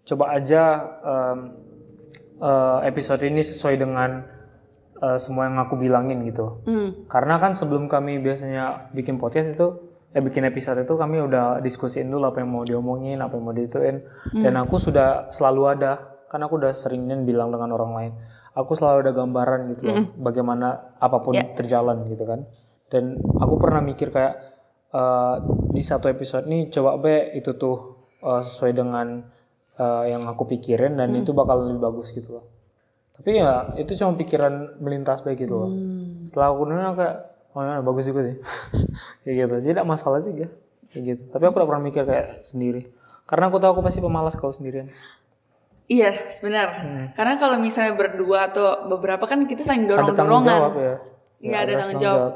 coba 0.05 0.24
aja 0.34 0.62
em, 1.06 1.38
eh, 2.42 2.78
episode 2.90 3.22
ini 3.22 3.40
sesuai 3.46 3.78
dengan 3.78 4.26
eh, 4.98 5.18
semua 5.22 5.46
yang 5.46 5.62
aku 5.62 5.78
bilangin 5.78 6.26
gitu. 6.26 6.59
Hmm. 6.66 7.06
Karena 7.06 7.38
kan 7.38 7.55
sebelum 7.55 7.86
kami 7.86 8.18
biasanya 8.18 8.90
bikin 8.90 9.22
podcast 9.22 9.55
itu, 9.55 9.94
eh 10.10 10.22
bikin 10.22 10.42
episode 10.46 10.82
itu 10.82 10.94
kami 10.98 11.22
udah 11.22 11.62
diskusiin 11.62 12.10
dulu 12.10 12.30
apa 12.30 12.42
yang 12.42 12.51
mau 12.51 12.66
diomongin, 12.66 13.22
apa 13.22 13.38
yang 13.38 13.44
mau 13.46 13.55
dituin. 13.55 14.02
Dan 14.34 14.59
aku 14.59 14.78
sudah 14.78 15.30
selalu 15.30 15.62
ada, 15.70 16.14
kan 16.30 16.40
aku 16.42 16.60
udah 16.60 16.72
seringnya 16.74 17.16
bilang 17.22 17.51
dengan 17.55 17.72
orang 17.74 17.92
lain. 17.94 18.12
Aku 18.55 18.78
selalu 18.78 19.10
ada 19.10 19.12
gambaran 19.12 19.60
gitu 19.74 19.90
loh, 19.90 20.14
bagaimana 20.14 20.94
apa 21.02 21.18
pun 21.18 21.34
terjalan 21.59 22.06
gitu 22.06 22.22
kan. 22.22 22.46
Dan 22.86 23.18
aku 23.18 23.59
pernah 23.59 23.82
mikir 23.82 24.14
kayak 24.14 24.34
eh, 24.94 25.34
di 25.74 25.82
satu 25.82 26.06
episode 26.06 26.46
nih 26.46 26.70
coba 26.70 27.02
be 27.02 27.34
itu 27.34 27.59
tuh 27.59 28.06
eh, 28.22 28.42
sesuai 28.46 28.72
dengan 28.78 29.26
eh, 29.74 30.05
yang 30.14 30.22
aku 30.30 30.46
pikirin 30.46 30.94
dan 30.94 31.10
itu 31.18 31.34
bakal 31.34 31.66
lebih 31.66 31.82
bagus 31.82 32.14
gitu 32.14 32.38
loh. 32.38 32.44
Tapi 33.14 33.38
ya 33.38 33.74
itu 33.78 33.94
cuma 33.94 34.18
pikiran 34.18 34.78
melintas 34.82 35.22
baik 35.22 35.46
gitu 35.46 35.55
loh. 35.55 35.70
Setelah 36.26 36.55
aku 36.55 36.62
nanya 36.66 36.94
kayak 36.94 37.16
oh 37.55 37.62
ya 37.62 37.74
bagus 37.82 38.05
juga 38.10 38.20
sih. 38.26 38.36
kayak 39.22 39.34
gitu. 39.34 39.55
Jadi 39.66 39.72
tidak 39.78 39.86
masalah 39.86 40.18
juga 40.22 40.46
kayak 40.90 41.02
gitu. 41.14 41.22
Tapi 41.30 41.42
aku 41.46 41.55
tidak 41.59 41.68
pernah 41.70 41.82
mikir 41.82 42.02
kayak 42.06 42.28
sendiri. 42.42 42.82
Karena 43.24 43.48
aku 43.48 43.56
tahu 43.62 43.70
aku 43.78 43.82
pasti 43.86 44.05
pemalas 44.05 44.34
kalau 44.36 44.52
sendirian. 44.52 44.90
Iya, 45.85 46.11
benar. 46.40 46.66
Karena 47.12 47.36
kalau 47.36 47.56
misalnya 47.56 47.93
berdua 47.93 48.48
atau 48.48 48.89
beberapa 48.89 49.24
kan 49.24 49.44
kita 49.44 49.61
saling 49.61 49.85
Ada 49.85 49.90
tanggung 49.90 50.16
dorong-dorongan. 50.16 50.48
jawab 50.48 50.74
ya. 50.74 50.94
Iya, 51.40 51.56
ada 51.61 51.73
tanggung 51.77 52.01
jawab. 52.01 52.32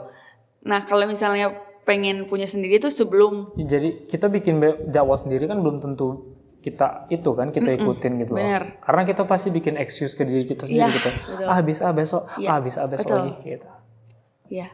Nah, 0.60 0.80
kalau 0.84 1.04
misalnya 1.04 1.46
pengen 1.82 2.28
punya 2.28 2.44
sendiri 2.44 2.76
tuh 2.76 2.92
sebelum 2.92 3.56
Ya, 3.56 3.64
Jadi 3.70 4.04
kita 4.04 4.28
bikin 4.28 4.60
jadwal 4.86 5.16
sendiri 5.16 5.44
kan 5.44 5.56
belum 5.58 5.80
tentu 5.80 6.36
kita 6.58 7.08
itu 7.08 7.30
kan 7.32 7.48
kita 7.48 7.72
ikutin 7.72 8.20
gitu 8.20 8.30
loh. 8.30 8.38
benar. 8.38 8.76
Karena 8.78 9.02
kita 9.02 9.24
pasti 9.24 9.48
bikin 9.48 9.74
excuse 9.74 10.12
ke 10.12 10.22
diri 10.22 10.44
kita 10.44 10.68
sendiri 10.68 10.84
Iya, 10.84 10.92
gitu. 10.92 11.08
betul. 11.08 11.46
Ah 11.48 11.60
bisa 11.62 11.82
ah 11.84 11.94
besok, 11.94 12.22
Iya, 12.36 12.48
ah 12.50 12.60
bisa 12.60 12.78
ah 12.82 12.88
besok 12.90 13.08
betul. 13.08 13.18
lagi 13.22 13.34
gitu. 13.46 13.68
ya, 14.50 14.68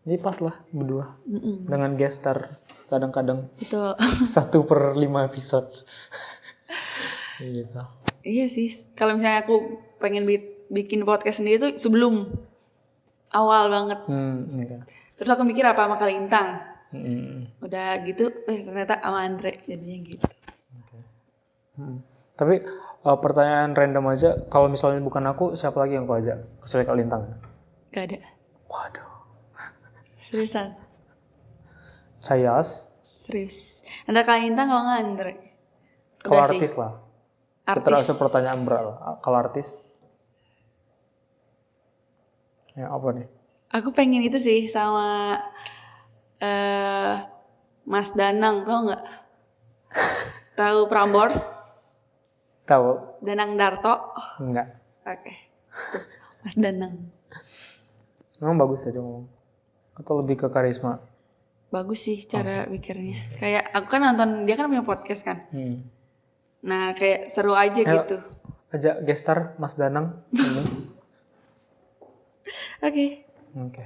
Jadi 0.00 0.16
pas 0.16 0.36
lah 0.38 0.54
berdua 0.70 1.18
dengan 1.64 1.90
guest 1.92 2.20
star 2.20 2.46
kadang-kadang 2.86 3.50
betul. 3.56 3.90
satu 4.36 4.62
per 4.62 4.94
lima 4.94 5.24
episode. 5.24 5.66
gitu. 7.40 7.82
Iya 8.22 8.46
sih. 8.46 8.68
Kalau 8.92 9.14
misalnya 9.14 9.42
aku 9.42 9.56
pengen 9.96 10.24
bi- 10.24 10.64
bikin 10.68 11.02
podcast 11.02 11.40
sendiri 11.40 11.58
tuh 11.58 11.72
sebelum 11.74 12.28
awal 13.30 13.68
banget. 13.68 14.00
Hmm, 14.06 14.50
enggak. 14.52 14.86
Terus 15.14 15.30
aku 15.30 15.42
mikir 15.42 15.62
apa 15.62 15.84
sama 15.84 15.96
Kalintang. 15.96 16.48
Hmm. 16.90 17.46
Udah 17.62 18.02
gitu, 18.02 18.26
eh 18.44 18.58
ternyata 18.60 18.98
sama 18.98 19.22
Andre 19.22 19.54
jadinya 19.62 19.98
gitu. 20.02 20.26
Hmm. 21.74 22.02
Tapi 22.34 22.60
eh, 23.00 23.18
pertanyaan 23.18 23.72
random 23.72 24.06
aja, 24.08 24.30
kalau 24.48 24.66
misalnya 24.66 24.98
bukan 24.98 25.22
aku, 25.24 25.54
siapa 25.54 25.78
lagi 25.78 25.94
yang 25.94 26.04
kau 26.04 26.16
ajak? 26.16 26.40
Kecuali 26.58 26.84
Kak 26.84 26.96
Lintang. 26.96 27.22
Gak 27.90 28.04
ada. 28.10 28.18
Waduh. 28.66 29.10
Seriusan. 30.26 30.74
Cayas, 32.20 32.92
Serius. 33.00 33.84
Antara 34.04 34.24
Kalintang 34.26 34.68
kalau 34.68 34.82
nggak 34.82 35.00
Andre. 35.02 35.34
kalau 36.20 36.36
Udah 36.36 36.48
sih. 36.48 36.56
artis 36.56 36.74
lah. 36.76 36.92
Artis. 37.66 38.10
pertanyaan 38.16 38.60
berat. 38.66 38.86
Kalau 39.22 39.36
artis, 39.38 39.84
ya 42.74 42.90
apa 42.90 43.08
nih? 43.14 43.28
Aku 43.70 43.94
pengen 43.94 44.26
itu 44.26 44.38
sih 44.42 44.66
sama 44.66 45.38
eh 46.42 47.14
Mas 47.86 48.14
Danang, 48.14 48.66
tau 48.66 48.86
nggak? 48.86 49.02
Tahu 50.60 50.78
Prambors? 50.90 51.40
Tahu? 52.66 53.18
Danang 53.24 53.58
Darto? 53.58 54.14
Enggak. 54.38 54.78
Oke. 55.06 55.34
Tuh, 55.90 56.04
Mas 56.44 56.56
Danang. 56.58 56.94
Memang 58.40 58.56
bagus 58.56 58.86
ya 58.86 58.94
dia 58.94 59.02
ngomong. 59.02 59.26
Atau 59.98 60.22
lebih 60.22 60.40
ke 60.40 60.48
karisma. 60.48 61.02
Bagus 61.70 62.02
sih 62.06 62.18
cara 62.26 62.66
pikirnya. 62.66 63.20
Kayak 63.38 63.70
aku 63.74 63.86
kan 63.86 64.02
nonton 64.02 64.48
dia 64.48 64.58
kan 64.58 64.66
punya 64.66 64.82
podcast 64.82 65.22
kan. 65.22 65.44
Hmm. 65.54 65.86
Nah, 66.60 66.92
kayak 66.92 67.30
seru 67.30 67.56
aja 67.56 67.80
Ayo. 67.80 68.04
gitu. 68.04 68.16
Ajak 68.70 68.96
gestar 69.04 69.56
Mas 69.56 69.74
Danang. 69.74 70.20
Oke. 72.86 73.24
Oke. 73.56 73.84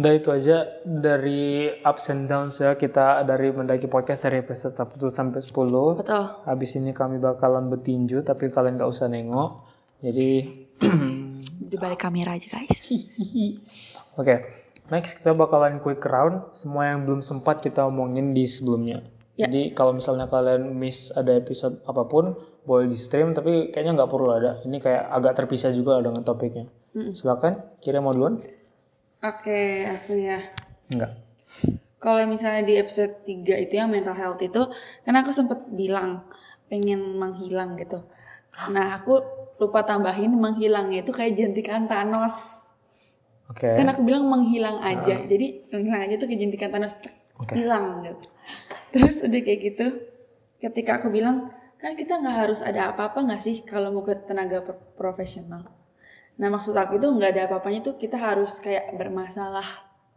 Udah 0.00 0.12
itu 0.16 0.30
aja 0.30 0.80
dari 0.86 1.66
ups 1.82 2.14
and 2.14 2.30
downs 2.30 2.62
ya 2.62 2.78
kita 2.78 3.26
dari 3.26 3.50
mendaki 3.50 3.90
podcast 3.90 4.30
dari 4.30 4.40
episode 4.40 4.72
1 4.72 4.96
sampai 5.10 5.40
10. 5.42 5.50
Betul. 5.98 6.24
Habis 6.46 6.70
ini 6.78 6.94
kami 6.94 7.18
bakalan 7.18 7.68
bertinju 7.68 8.22
tapi 8.22 8.48
kalian 8.48 8.80
gak 8.80 8.90
usah 8.90 9.10
nengok. 9.10 9.66
Jadi 10.00 10.30
Di 11.70 11.78
balik 11.78 12.02
kamera 12.02 12.34
aja, 12.34 12.50
guys. 12.50 12.90
Oke, 14.18 14.42
next 14.90 15.22
kita 15.22 15.38
bakalan 15.38 15.78
quick 15.78 16.02
round. 16.02 16.50
Semua 16.50 16.90
yang 16.90 17.06
belum 17.06 17.22
sempat 17.22 17.62
kita 17.62 17.86
omongin 17.86 18.34
di 18.34 18.42
sebelumnya. 18.42 19.06
Ya. 19.40 19.48
Jadi 19.48 19.72
kalau 19.72 19.96
misalnya 19.96 20.28
kalian 20.28 20.76
miss 20.76 21.08
ada 21.16 21.32
episode 21.32 21.80
apa 21.88 22.04
pun, 22.04 22.36
boleh 22.68 22.84
di 22.84 22.98
stream. 23.00 23.32
Tapi 23.32 23.72
kayaknya 23.72 24.04
nggak 24.04 24.10
perlu 24.12 24.28
ada. 24.28 24.60
Ini 24.60 24.76
kayak 24.76 25.08
agak 25.16 25.32
terpisah 25.40 25.72
juga 25.72 25.96
dengan 26.04 26.20
topiknya. 26.20 26.68
Silakan, 26.92 27.80
kira 27.80 28.04
mau 28.04 28.12
duluan? 28.12 28.42
Oke, 29.24 29.86
aku 29.86 30.12
ya. 30.16 30.40
Enggak. 30.90 31.16
Kalau 32.00 32.24
misalnya 32.24 32.64
di 32.64 32.74
episode 32.80 33.20
3 33.28 33.64
itu 33.68 33.74
yang 33.76 33.92
mental 33.92 34.16
health 34.16 34.40
itu, 34.40 34.64
kan 35.04 35.14
aku 35.20 35.30
sempet 35.30 35.68
bilang 35.68 36.24
pengen 36.72 37.20
menghilang 37.20 37.76
gitu. 37.76 38.00
Nah, 38.72 38.96
aku 38.96 39.20
lupa 39.60 39.84
tambahin 39.84 40.32
menghilangnya 40.32 41.04
itu 41.04 41.12
kayak 41.12 41.36
jentikan 41.36 41.84
Thanos. 41.84 42.68
Oke. 43.52 43.76
Kan 43.76 43.92
aku 43.92 44.00
bilang 44.00 44.24
menghilang 44.24 44.80
aja. 44.80 45.20
Jadi 45.20 45.68
menghilang 45.68 46.08
aja 46.08 46.14
tuh 46.16 46.26
kayak 46.26 46.40
jentikan 46.40 46.72
Thanos 46.72 46.96
Oke. 47.36 47.52
hilang 47.60 48.00
gitu. 48.08 48.28
Terus 48.90 49.22
udah 49.22 49.40
kayak 49.40 49.60
gitu, 49.62 49.86
ketika 50.58 50.98
aku 50.98 51.08
bilang 51.08 51.50
kan 51.80 51.96
kita 51.96 52.20
nggak 52.20 52.36
harus 52.46 52.60
ada 52.60 52.92
apa-apa 52.92 53.24
nggak 53.24 53.40
sih 53.40 53.62
kalau 53.64 53.88
mau 53.94 54.04
ke 54.04 54.12
tenaga 54.26 54.60
pro- 54.60 54.82
profesional. 54.98 55.64
Nah 56.36 56.48
maksud 56.48 56.72
aku 56.72 56.96
itu 56.96 57.08
nggak 57.08 57.30
ada 57.36 57.42
apa-apanya 57.48 57.80
tuh 57.80 57.94
kita 57.96 58.16
harus 58.16 58.60
kayak 58.60 58.96
bermasalah 58.96 59.64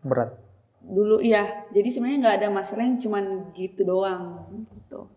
Berat. 0.04 0.36
dulu 0.84 1.24
iya 1.24 1.64
jadi 1.72 1.88
sebenarnya 1.88 2.20
nggak 2.20 2.38
ada 2.44 2.50
masalah 2.52 2.84
yang 2.84 3.00
cuman 3.00 3.56
gitu 3.56 3.88
doang 3.88 4.52
gitu 4.68 5.08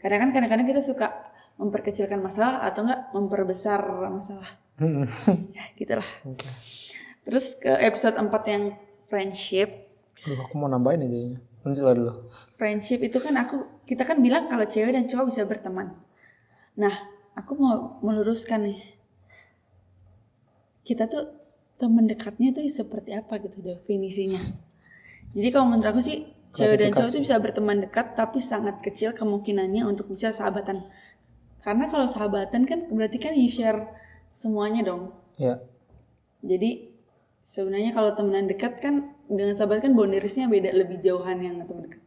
kadang 0.00 0.24
kan 0.24 0.30
kadang-kadang 0.32 0.64
kita 0.64 0.80
suka 0.80 1.12
memperkecilkan 1.60 2.16
masalah 2.16 2.64
atau 2.64 2.88
enggak 2.88 3.12
memperbesar 3.12 3.80
masalah 4.08 4.48
Hmm. 4.72 5.04
ya 5.56 5.64
gitulah 5.76 6.08
terus 7.22 7.60
ke 7.60 7.68
episode 7.84 8.16
4 8.16 8.32
yang 8.48 8.64
friendship 9.04 9.68
aku 10.24 10.56
mau 10.56 10.72
nambahin 10.72 11.04
aja 11.04 11.18
ini. 11.28 11.36
Lah 11.62 11.94
dulu. 11.94 12.12
friendship 12.58 13.06
itu 13.06 13.22
kan 13.22 13.38
aku 13.38 13.86
kita 13.86 14.02
kan 14.02 14.18
bilang 14.18 14.50
kalau 14.50 14.66
cewek 14.66 14.98
dan 14.98 15.06
cowok 15.06 15.30
bisa 15.30 15.42
berteman. 15.46 15.94
Nah 16.74 16.94
aku 17.38 17.54
mau 17.54 18.02
meluruskan 18.02 18.66
nih. 18.66 18.78
Kita 20.82 21.06
tuh 21.06 21.38
teman 21.78 22.10
dekatnya 22.10 22.50
tuh 22.50 22.66
seperti 22.66 23.14
apa 23.14 23.38
gitu 23.42 23.62
definisinya 23.62 24.38
jadi 25.32 25.48
kalau 25.48 25.66
menurut 25.72 25.96
aku 25.96 26.00
sih 26.04 26.28
cewek 26.52 26.84
dan 26.84 26.90
cowok 26.92 27.10
tuh 27.16 27.22
bisa 27.24 27.36
berteman 27.40 27.80
dekat 27.80 28.12
tapi 28.12 28.44
sangat 28.44 28.84
kecil 28.84 29.16
kemungkinannya 29.16 29.88
untuk 29.88 30.12
bisa 30.12 30.28
sahabatan. 30.32 30.84
Karena 31.64 31.88
kalau 31.88 32.04
sahabatan 32.04 32.68
kan 32.68 32.84
berarti 32.92 33.16
kan 33.16 33.32
you 33.32 33.48
share 33.48 33.88
semuanya 34.32 34.84
dong. 34.84 35.16
Ya. 35.40 35.64
jadi 36.44 36.92
sebenarnya 37.40 37.96
kalau 37.96 38.12
temenan 38.12 38.44
dekat 38.44 38.84
kan 38.84 39.16
dengan 39.32 39.56
sahabat 39.56 39.80
kan 39.80 39.96
boundariesnya 39.96 40.46
beda 40.46 40.76
lebih 40.76 41.00
jauhan 41.00 41.40
yang 41.40 41.56
teman 41.64 41.88
dekat. 41.88 42.00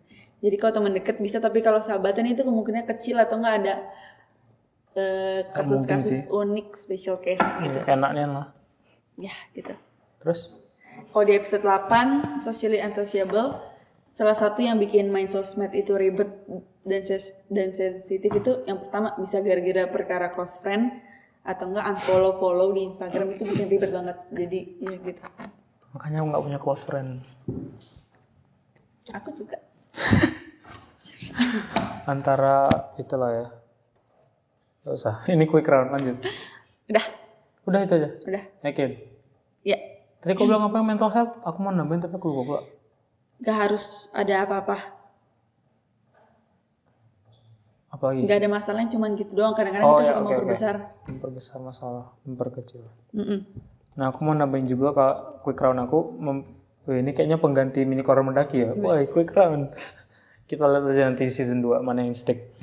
Jadi 0.45 0.56
kalau 0.61 0.73
teman 0.77 0.93
deket 0.93 1.18
bisa, 1.18 1.41
tapi 1.41 1.65
kalau 1.65 1.81
sahabatan 1.81 2.30
itu 2.30 2.45
kemungkinan 2.45 2.85
kecil 2.85 3.18
atau 3.18 3.41
nggak 3.41 3.56
ada 3.65 3.76
eh, 4.93 5.41
kasus-kasus 5.49 6.30
unik, 6.30 6.68
special 6.77 7.18
case 7.18 7.43
gitu. 7.65 7.77
Ya, 7.81 7.97
enaknya 7.97 8.26
lah. 8.30 8.47
Ya, 9.18 9.34
gitu. 9.57 9.73
Terus 10.22 10.53
Kalau 11.11 11.27
di 11.27 11.35
episode 11.35 11.64
8, 11.64 12.39
socially 12.39 12.80
unsociable, 12.80 13.60
salah 14.07 14.35
satu 14.35 14.64
yang 14.64 14.80
bikin 14.80 15.11
main 15.11 15.27
sosmed 15.27 15.76
itu 15.76 15.91
ribet 15.91 16.31
dan 16.88 17.02
ses- 17.03 17.43
dan 17.52 17.76
sensitif 17.76 18.31
itu 18.31 18.64
yang 18.64 18.80
pertama 18.80 19.11
bisa 19.19 19.43
gara-gara 19.43 19.91
perkara 19.91 20.31
close 20.31 20.64
friend 20.64 20.95
atau 21.43 21.68
enggak 21.68 21.84
unfollow 21.84 22.39
follow 22.39 22.72
di 22.72 22.88
Instagram 22.88 23.35
itu 23.35 23.43
bikin 23.43 23.68
ribet 23.68 23.91
banget. 23.91 24.18
Jadi 24.31 24.60
ya 24.80 24.95
gitu. 25.03 25.23
Makanya 25.95 26.19
aku 26.19 26.27
nggak 26.27 26.43
punya 26.43 26.59
close 26.59 26.84
friend. 26.84 27.23
Aku 29.13 29.30
juga. 29.31 29.55
Antara 32.05 32.67
itulah 32.95 33.30
ya. 33.31 33.45
Gak 34.84 34.93
usah. 34.93 35.13
Ini 35.26 35.43
quick 35.43 35.65
round 35.65 35.89
lanjut. 35.89 36.15
Udah, 36.85 37.03
Udah 37.65 37.80
itu 37.81 37.93
aja. 37.95 38.09
udah. 38.22 38.43
Yakin. 38.61 38.89
Ya, 39.63 39.77
Tadi 40.19 40.31
kau 40.34 40.45
bilang 40.45 40.63
apa 40.63 40.76
yang 40.76 40.85
mental 40.85 41.09
health? 41.09 41.38
Aku 41.41 41.57
mau 41.59 41.69
nambahin 41.69 41.99
tapi 41.99 42.15
aku 42.15 42.27
lupa 42.30 42.59
gak 43.35 43.67
harus 43.67 44.07
ada 44.11 44.43
apa-apa. 44.43 44.76
Apa 47.89 48.03
lagi? 48.11 48.23
Gak 48.23 48.38
ada 48.38 48.47
masalahnya 48.49 48.89
cuman 48.89 49.15
gitu 49.15 49.34
doang. 49.34 49.51
Kadang-kadang 49.51 49.85
Oh, 49.85 49.91
kita 49.93 50.01
ya, 50.01 50.07
suka 50.07 50.19
oke. 50.19 50.26
memperbesar. 50.30 50.76
Memperbesar 51.07 51.57
masalah, 51.59 52.05
memperkecil. 52.23 52.84
Mm-mm. 53.11 53.39
Nah, 53.95 54.11
aku 54.11 54.27
mau 54.27 54.35
nambahin 54.35 54.67
juga 54.67 54.91
kak 54.91 55.15
quick 55.43 55.59
round 55.59 55.80
aku. 55.84 55.99
Mem- 56.19 56.47
Wih, 56.85 57.01
ini 57.01 57.17
kayaknya 57.17 57.41
pengganti 57.41 57.81
mini 57.81 58.05
koran 58.05 58.30
mendaki 58.30 58.61
ya. 58.61 58.69
Wah, 58.77 59.01
quick 59.09 59.34
round. 59.34 59.65
Kita 60.45 60.69
lihat 60.69 60.85
aja 60.85 61.09
nanti 61.09 61.26
season 61.34 61.57
2 61.57 61.81
mana 61.81 62.05
yang 62.05 62.13
stick. 62.13 62.53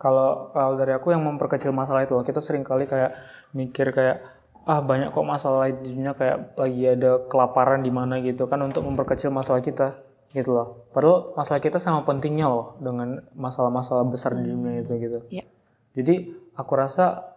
Kalau 0.00 0.48
kalau 0.56 0.72
dari 0.80 0.96
aku 0.96 1.12
yang 1.12 1.20
memperkecil 1.20 1.68
masalah 1.68 2.08
itu, 2.08 2.16
kita 2.24 2.40
sering 2.40 2.64
kali 2.64 2.88
kayak 2.88 3.12
mikir 3.52 3.92
kayak 3.92 4.24
ah 4.64 4.80
banyak 4.80 5.12
kok 5.12 5.22
masalah 5.28 5.68
di 5.68 5.92
dunia 5.92 6.16
kayak 6.16 6.56
lagi 6.56 6.82
ada 6.96 7.22
kelaparan 7.28 7.84
di 7.84 7.92
mana 7.92 8.18
gitu 8.24 8.48
kan 8.48 8.58
untuk 8.64 8.88
memperkecil 8.88 9.28
masalah 9.28 9.60
kita 9.60 10.00
gitu 10.32 10.56
loh. 10.56 10.88
Padahal 10.96 11.36
masalah 11.36 11.60
kita 11.60 11.76
sama 11.76 12.08
pentingnya 12.08 12.48
loh 12.48 12.80
dengan 12.80 13.20
masalah-masalah 13.36 14.08
besar 14.08 14.32
di 14.32 14.48
dunia 14.48 14.80
itu 14.80 14.96
gitu. 14.96 15.18
Ya. 15.28 15.44
Jadi 15.92 16.32
aku 16.56 16.72
rasa 16.72 17.36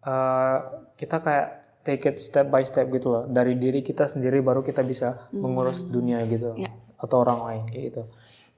eh, 0.00 0.58
kita 0.96 1.20
kayak 1.20 1.48
take 1.86 2.02
it 2.04 2.18
step 2.18 2.50
by 2.50 2.66
step 2.66 2.90
gitu 2.90 3.06
loh. 3.08 3.24
Dari 3.24 3.54
diri 3.54 3.80
kita 3.80 4.10
sendiri 4.10 4.42
baru 4.42 4.60
kita 4.60 4.82
bisa 4.82 5.30
mengurus 5.30 5.86
dunia 5.86 6.18
gitu. 6.26 6.58
Ya. 6.58 6.74
Atau 6.98 7.22
orang 7.22 7.38
lain 7.40 7.62
kayak 7.70 7.84
gitu. 7.86 8.02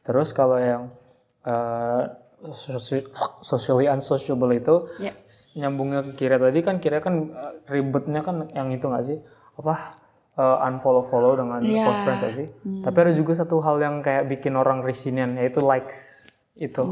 Terus 0.01 0.33
kalau 0.33 0.57
yang 0.57 0.89
soci- 2.55 3.05
socially 3.43 3.85
unsociable 3.85 4.51
itu 4.55 4.89
Ya. 4.97 5.13
nyambungnya 5.57 6.07
ke 6.07 6.13
kira 6.17 6.39
tadi 6.39 6.63
kan 6.63 6.79
kira 6.79 7.03
kan 7.03 7.29
eh, 7.29 7.55
ribetnya 7.69 8.23
kan 8.23 8.47
yang 8.55 8.71
itu 8.71 8.87
nggak 8.87 9.05
sih? 9.05 9.19
Apa 9.59 9.93
eh, 10.39 10.67
unfollow 10.71 11.05
follow 11.05 11.35
dengan 11.35 11.61
Ya. 11.61 11.83
close 11.85 12.03
friends 12.03 12.23
sih? 12.33 12.49
Tapi 12.81 12.97
ada 12.97 13.13
juga 13.13 13.35
satu 13.35 13.59
hal 13.59 13.83
yang 13.83 14.01
kayak 14.01 14.31
bikin 14.31 14.55
orang 14.55 14.81
risinian 14.81 15.35
yaitu 15.35 15.59
likes 15.59 16.18
itu. 16.59 16.85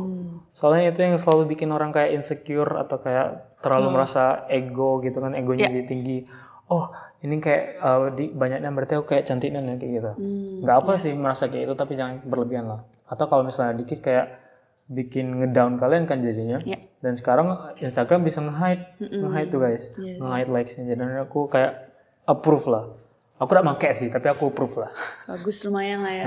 Soalnya 0.54 0.94
itu 0.94 1.02
yang 1.02 1.18
selalu 1.18 1.52
bikin 1.58 1.74
orang 1.74 1.90
kayak 1.90 2.14
insecure 2.14 2.70
atau 2.78 3.02
kayak 3.02 3.58
terlalu 3.58 3.98
merasa 3.98 4.46
ego 4.46 5.02
gitu 5.02 5.18
kan 5.18 5.34
egonya 5.34 5.66
jadi 5.66 5.84
tinggi. 5.84 6.18
Oh 6.70 6.90
ini 7.22 7.42
kayak 7.42 7.64
eh, 7.82 8.08
di 8.14 8.24
banyaknya 8.30 8.70
berarti 8.70 8.94
aku 8.94 9.06
kayak 9.14 9.26
cantiknya 9.26 9.58
nih 9.62 9.74
kayak 9.76 9.92
gitu. 9.98 10.10
Nggak 10.62 10.76
apa 10.86 10.92
sih 10.94 11.12
merasa 11.18 11.50
kayak 11.50 11.70
itu 11.70 11.74
tapi 11.74 11.98
jangan 11.98 12.22
berlebihan 12.22 12.66
lah. 12.70 12.80
Atau 13.10 13.26
kalau 13.26 13.42
misalnya 13.42 13.74
dikit 13.74 13.98
kayak 14.02 14.46
bikin 14.86 15.42
ngedown 15.42 15.78
kalian 15.82 16.06
kan 16.06 16.22
jadinya. 16.22 16.58
Ya. 16.62 16.78
Dan 17.02 17.18
sekarang 17.18 17.74
Instagram 17.78 18.22
bisa 18.26 18.38
nge-hide, 18.42 18.98
nge-hide 18.98 19.50
tuh 19.50 19.60
guys, 19.62 19.90
Yes. 19.98 20.18
nge-hide 20.22 20.50
likes-nya. 20.50 20.84
Jadi 20.94 21.02
aku 21.22 21.46
kayak 21.50 21.90
approve 22.26 22.66
lah. 22.70 22.84
Aku 23.36 23.50
udah 23.52 23.66
pakai 23.76 23.92
sih, 23.92 24.08
tapi 24.08 24.26
aku 24.32 24.48
approve 24.48 24.86
lah. 24.86 24.90
Bagus 25.28 25.60
lumayan 25.68 26.00
lah 26.02 26.14
ya. 26.14 26.26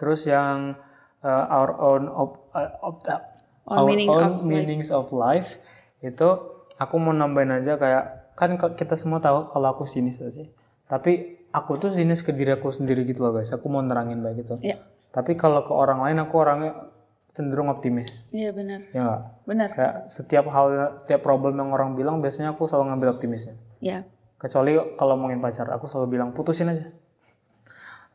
Terus 0.00 0.26
yang 0.26 0.74
uh, 1.22 1.44
our 1.48 1.70
own 1.78 2.02
op, 2.10 2.50
uh, 2.52 2.70
op- 2.82 3.06
uh, 3.06 3.22
our 3.66 3.86
meaning 3.86 4.10
own 4.10 4.22
of 4.22 4.34
life. 4.38 4.44
meanings 4.44 4.90
of 4.90 5.06
life 5.14 5.58
itu 6.02 6.28
aku 6.76 6.94
mau 6.98 7.14
nambahin 7.14 7.62
aja 7.62 7.78
kayak 7.78 8.34
kan 8.34 8.58
kita 8.58 8.98
semua 8.98 9.22
tahu 9.22 9.46
kalau 9.50 9.68
aku 9.70 9.84
sinis 9.86 10.18
gak 10.18 10.34
sih. 10.34 10.50
Tapi 10.90 11.40
aku 11.54 11.78
tuh 11.78 11.90
sinis 11.94 12.20
ke 12.26 12.34
diri 12.34 12.52
aku 12.52 12.68
sendiri 12.74 13.06
gitu 13.06 13.22
loh 13.22 13.38
guys. 13.38 13.54
Aku 13.54 13.70
mau 13.70 13.80
nerangin 13.80 14.18
baik 14.20 14.42
gitu. 14.42 14.58
Ya. 14.60 14.82
Tapi 15.12 15.38
kalau 15.38 15.62
ke 15.62 15.72
orang 15.72 16.02
lain 16.02 16.18
aku 16.26 16.34
orangnya 16.40 16.90
cenderung 17.32 17.72
optimis. 17.72 18.28
Iya 18.32 18.52
benar. 18.52 18.80
Ya 18.92 19.00
enggak? 19.00 19.22
Benar. 19.48 19.68
Kayak 19.72 19.94
setiap 20.12 20.44
hal 20.52 20.96
setiap 21.00 21.20
problem 21.24 21.56
yang 21.60 21.70
orang 21.72 21.96
bilang 21.96 22.20
biasanya 22.20 22.52
aku 22.56 22.68
selalu 22.68 22.92
ngambil 22.92 23.08
optimisnya. 23.20 23.56
Ya. 23.80 24.04
Kecuali 24.36 24.74
kalau 24.98 25.14
ngomongin 25.16 25.38
pacar, 25.38 25.70
aku 25.70 25.86
selalu 25.86 26.18
bilang 26.18 26.34
putusin 26.34 26.66
aja. 26.66 26.90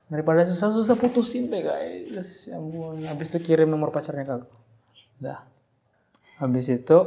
Daripada 0.08 0.48
susah-susah 0.48 0.96
putusin 0.96 1.52
deh 1.52 1.64
guys. 1.64 2.48
Ya 2.48 2.56
ampun, 2.56 3.04
habis 3.04 3.36
itu 3.36 3.52
kirim 3.52 3.68
nomor 3.68 3.92
pacarnya 3.92 4.24
ke 4.24 4.34
aku. 4.40 4.48
Udah. 5.20 5.40
Habis 6.40 6.72
itu 6.72 6.98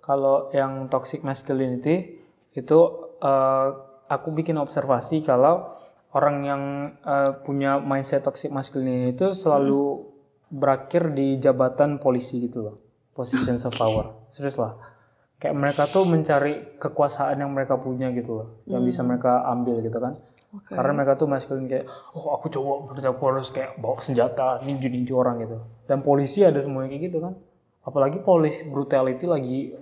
kalau 0.00 0.48
yang 0.56 0.88
toxic 0.88 1.20
masculinity 1.20 2.22
itu 2.56 2.78
eh, 3.20 3.68
aku 4.08 4.28
bikin 4.32 4.56
observasi 4.56 5.20
kalau 5.20 5.76
orang 6.16 6.36
yang 6.46 6.62
eh, 7.04 7.32
punya 7.44 7.76
mindset 7.76 8.24
toxic 8.24 8.48
masculinity 8.48 9.12
itu 9.12 9.26
selalu 9.36 10.08
berakhir 10.48 11.12
di 11.12 11.36
jabatan 11.36 12.00
polisi 12.00 12.40
gitu 12.40 12.64
loh. 12.64 12.76
Positions 13.12 13.64
of 13.68 13.76
power. 13.76 14.28
Serius 14.32 14.56
lah 14.56 14.96
kayak 15.36 15.56
mereka 15.56 15.82
tuh 15.84 16.08
mencari 16.08 16.80
kekuasaan 16.80 17.44
yang 17.44 17.52
mereka 17.52 17.76
punya 17.76 18.08
gitu 18.16 18.40
loh 18.40 18.48
yang 18.64 18.80
bisa 18.80 19.04
mereka 19.04 19.44
ambil 19.52 19.84
gitu 19.84 20.00
kan 20.00 20.16
Oke. 20.56 20.72
karena 20.72 20.92
mereka 20.96 21.20
tuh 21.20 21.28
maskulin 21.28 21.68
kayak 21.68 21.84
oh 22.16 22.32
aku 22.32 22.48
cowok 22.48 22.76
berarti 22.88 23.08
aku 23.12 23.22
harus 23.28 23.48
kayak 23.52 23.76
bawa 23.76 24.00
senjata 24.00 24.64
ninju 24.64 24.88
ninju 24.88 25.12
orang 25.12 25.44
gitu. 25.44 25.60
Dan 25.84 26.00
polisi 26.00 26.42
ada 26.42 26.56
semuanya 26.56 26.96
kayak 26.96 27.02
gitu 27.12 27.18
kan. 27.20 27.36
Apalagi 27.84 28.18
police 28.24 28.64
brutality 28.66 29.28
lagi 29.28 29.76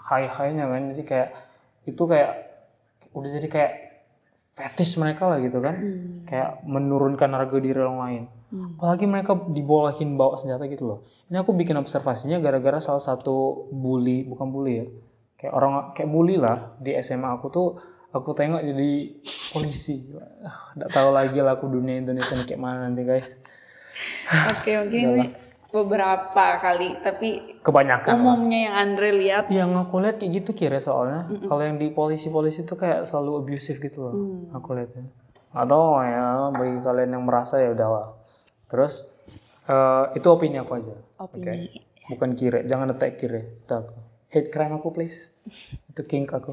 high 0.00 0.28
highnya 0.32 0.64
kan. 0.66 0.82
Jadi 0.96 1.02
kayak 1.04 1.28
itu 1.84 2.02
kayak 2.08 2.32
udah 3.12 3.30
jadi 3.30 3.48
kayak 3.48 3.72
fetish 4.56 4.96
mereka 4.96 5.28
lah 5.28 5.38
gitu 5.44 5.60
kan. 5.60 5.76
Kayak 6.24 6.64
menurunkan 6.64 7.30
harga 7.36 7.56
diri 7.60 7.76
orang 7.76 8.00
lain. 8.00 8.22
Apalagi 8.80 9.04
mereka 9.04 9.36
dibolehin 9.52 10.16
bawa 10.16 10.40
senjata 10.40 10.64
gitu 10.70 10.86
loh. 10.88 10.98
Ini 11.28 11.42
aku 11.42 11.52
bikin 11.52 11.76
observasinya 11.76 12.40
gara-gara 12.40 12.80
salah 12.80 13.02
satu 13.02 13.68
bully 13.74 14.24
bukan 14.24 14.48
bully 14.48 14.74
ya. 14.80 14.86
Kayak 15.36 15.52
orang 15.52 15.72
kayak 15.92 16.08
bully 16.08 16.40
lah 16.40 16.72
di 16.80 16.96
SMA 17.04 17.28
aku 17.36 17.46
tuh 17.52 17.68
aku 18.16 18.32
tengok 18.32 18.62
jadi 18.64 18.90
polisi. 19.52 20.16
Nggak 20.76 20.90
tahu 20.92 21.10
lagi 21.12 21.38
lah 21.40 21.60
aku 21.60 21.68
dunia 21.68 22.00
Indonesia 22.00 22.32
ini 22.36 22.44
kayak 22.44 22.60
mana 22.60 22.88
nanti 22.88 23.02
guys. 23.04 23.40
Oke, 24.52 24.76
mungkin 24.76 25.00
ini 25.16 25.26
beberapa 25.72 26.44
kali, 26.60 27.00
tapi 27.00 27.60
kebanyakan 27.60 28.12
lah. 28.12 28.16
umumnya 28.16 28.58
yang 28.68 28.74
Andre 28.76 29.08
lihat. 29.12 29.44
Yang 29.52 29.70
aku 29.88 29.94
lihat 30.00 30.16
kayak 30.20 30.32
gitu 30.40 30.50
kira 30.56 30.80
soalnya. 30.80 31.28
Kalau 31.28 31.62
yang 31.64 31.76
di 31.76 31.92
polisi-polisi 31.92 32.64
tuh 32.64 32.80
kayak 32.80 33.04
selalu 33.08 33.44
abusive 33.44 33.80
gitu 33.80 34.08
loh 34.08 34.14
aku 34.52 34.76
lihatnya. 34.76 35.08
Atau 35.56 35.96
ya 36.04 36.52
bagi 36.52 36.84
kalian 36.84 37.10
yang 37.16 37.24
merasa 37.24 37.56
ya 37.56 37.72
udahlah 37.72 38.12
terus 38.66 39.06
eh, 39.70 40.04
itu 40.18 40.26
opini 40.26 40.58
aku 40.58 40.74
aja 40.74 40.94
opini. 41.22 41.70
bukan 42.10 42.34
kira 42.34 42.66
jangan 42.66 42.92
attack 42.92 43.18
kira 43.18 43.46
itu 43.46 43.72
aku. 43.72 43.94
Hate 44.26 44.50
crime 44.50 44.74
aku 44.76 44.90
please. 44.90 45.38
Itu 45.90 46.02
kink 46.02 46.34
aku 46.34 46.50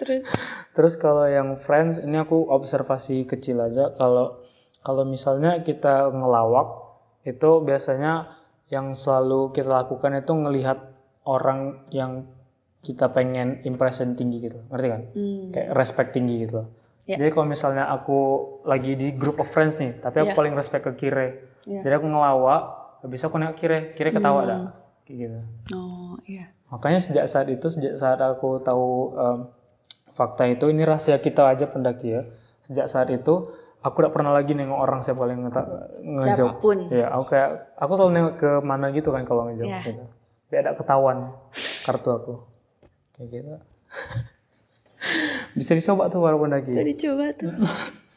Terus 0.00 0.24
Terus 0.70 0.94
kalau 0.96 1.26
yang 1.26 1.58
friends 1.58 1.98
ini 2.00 2.16
aku 2.16 2.46
observasi 2.48 3.26
kecil 3.26 3.60
aja 3.60 3.90
kalau 3.98 4.40
kalau 4.80 5.04
misalnya 5.04 5.60
kita 5.60 6.08
ngelawak 6.08 6.72
itu 7.26 7.60
biasanya 7.60 8.32
yang 8.70 8.94
selalu 8.94 9.50
kita 9.52 9.84
lakukan 9.84 10.14
itu 10.16 10.32
ngelihat 10.32 10.78
orang 11.26 11.84
yang 11.92 12.30
kita 12.80 13.12
pengen 13.12 13.60
impression 13.68 14.16
tinggi 14.16 14.48
gitu. 14.48 14.56
Ngerti 14.72 14.86
kan? 14.88 15.02
Kayak 15.52 15.68
respect 15.76 16.10
tinggi 16.16 16.48
gitu. 16.48 16.64
Ya. 17.04 17.20
Jadi 17.20 17.28
kalau 17.34 17.46
misalnya 17.50 17.90
aku 17.92 18.18
lagi 18.64 18.96
di 18.96 19.12
group 19.12 19.36
of 19.42 19.48
friends 19.50 19.80
nih, 19.82 20.00
tapi 20.00 20.24
aku 20.24 20.32
Ya. 20.32 20.38
paling 20.38 20.54
respect 20.56 20.84
ke 20.88 20.92
Kire. 20.96 21.28
Ya. 21.68 21.84
Jadi 21.84 21.94
aku 22.00 22.06
ngelawak, 22.08 22.62
habis 23.04 23.20
itu 23.20 23.26
aku 23.28 23.36
nengok 23.36 23.56
Kire, 23.58 23.78
Kire 23.92 24.10
ketawa 24.16 24.40
dah. 24.48 24.60
Gitu. 25.10 25.38
oh 25.74 26.14
iya. 26.24 26.54
Makanya 26.70 27.02
sejak 27.02 27.26
saat 27.26 27.50
itu, 27.50 27.66
sejak 27.66 27.98
saat 27.98 28.18
aku 28.18 28.62
tahu 28.62 29.10
em, 29.12 29.38
fakta 30.14 30.46
itu, 30.46 30.70
ini 30.70 30.86
rahasia 30.86 31.18
kita 31.18 31.50
aja 31.50 31.66
pendaki 31.66 32.14
ya. 32.14 32.22
Sejak 32.62 32.86
saat 32.86 33.10
itu, 33.10 33.50
aku 33.80 33.96
tidak 33.98 34.14
pernah 34.14 34.30
lagi 34.30 34.54
nengok 34.54 34.78
orang 34.78 35.00
siapa 35.02 35.26
yang 35.26 35.50
ngejawab. 35.50 36.22
Siapa 36.22 36.52
pun. 36.56 36.78
Ya, 36.88 37.10
aku 37.10 37.24
kayak, 37.26 37.50
aku 37.74 37.92
selalu 37.94 38.12
nengok 38.14 38.34
ke 38.36 38.50
mana 38.62 38.86
gitu 38.90 39.10
kan 39.10 39.26
kalau 39.26 39.50
ngejawab 39.50 39.66
Iya. 39.66 39.80
gitu. 39.82 40.04
Biar 40.46 40.60
ada 40.62 40.72
ketahuan 40.74 41.18
kartu 41.82 42.10
aku. 42.10 42.34
Kayak 43.14 43.28
gitu. 43.32 43.54
Bisa 45.58 45.72
dicoba 45.74 46.06
tuh 46.06 46.22
para 46.22 46.36
pendaki. 46.38 46.70
Tadi 46.70 46.92
coba 46.94 47.26
tuh. 47.34 47.50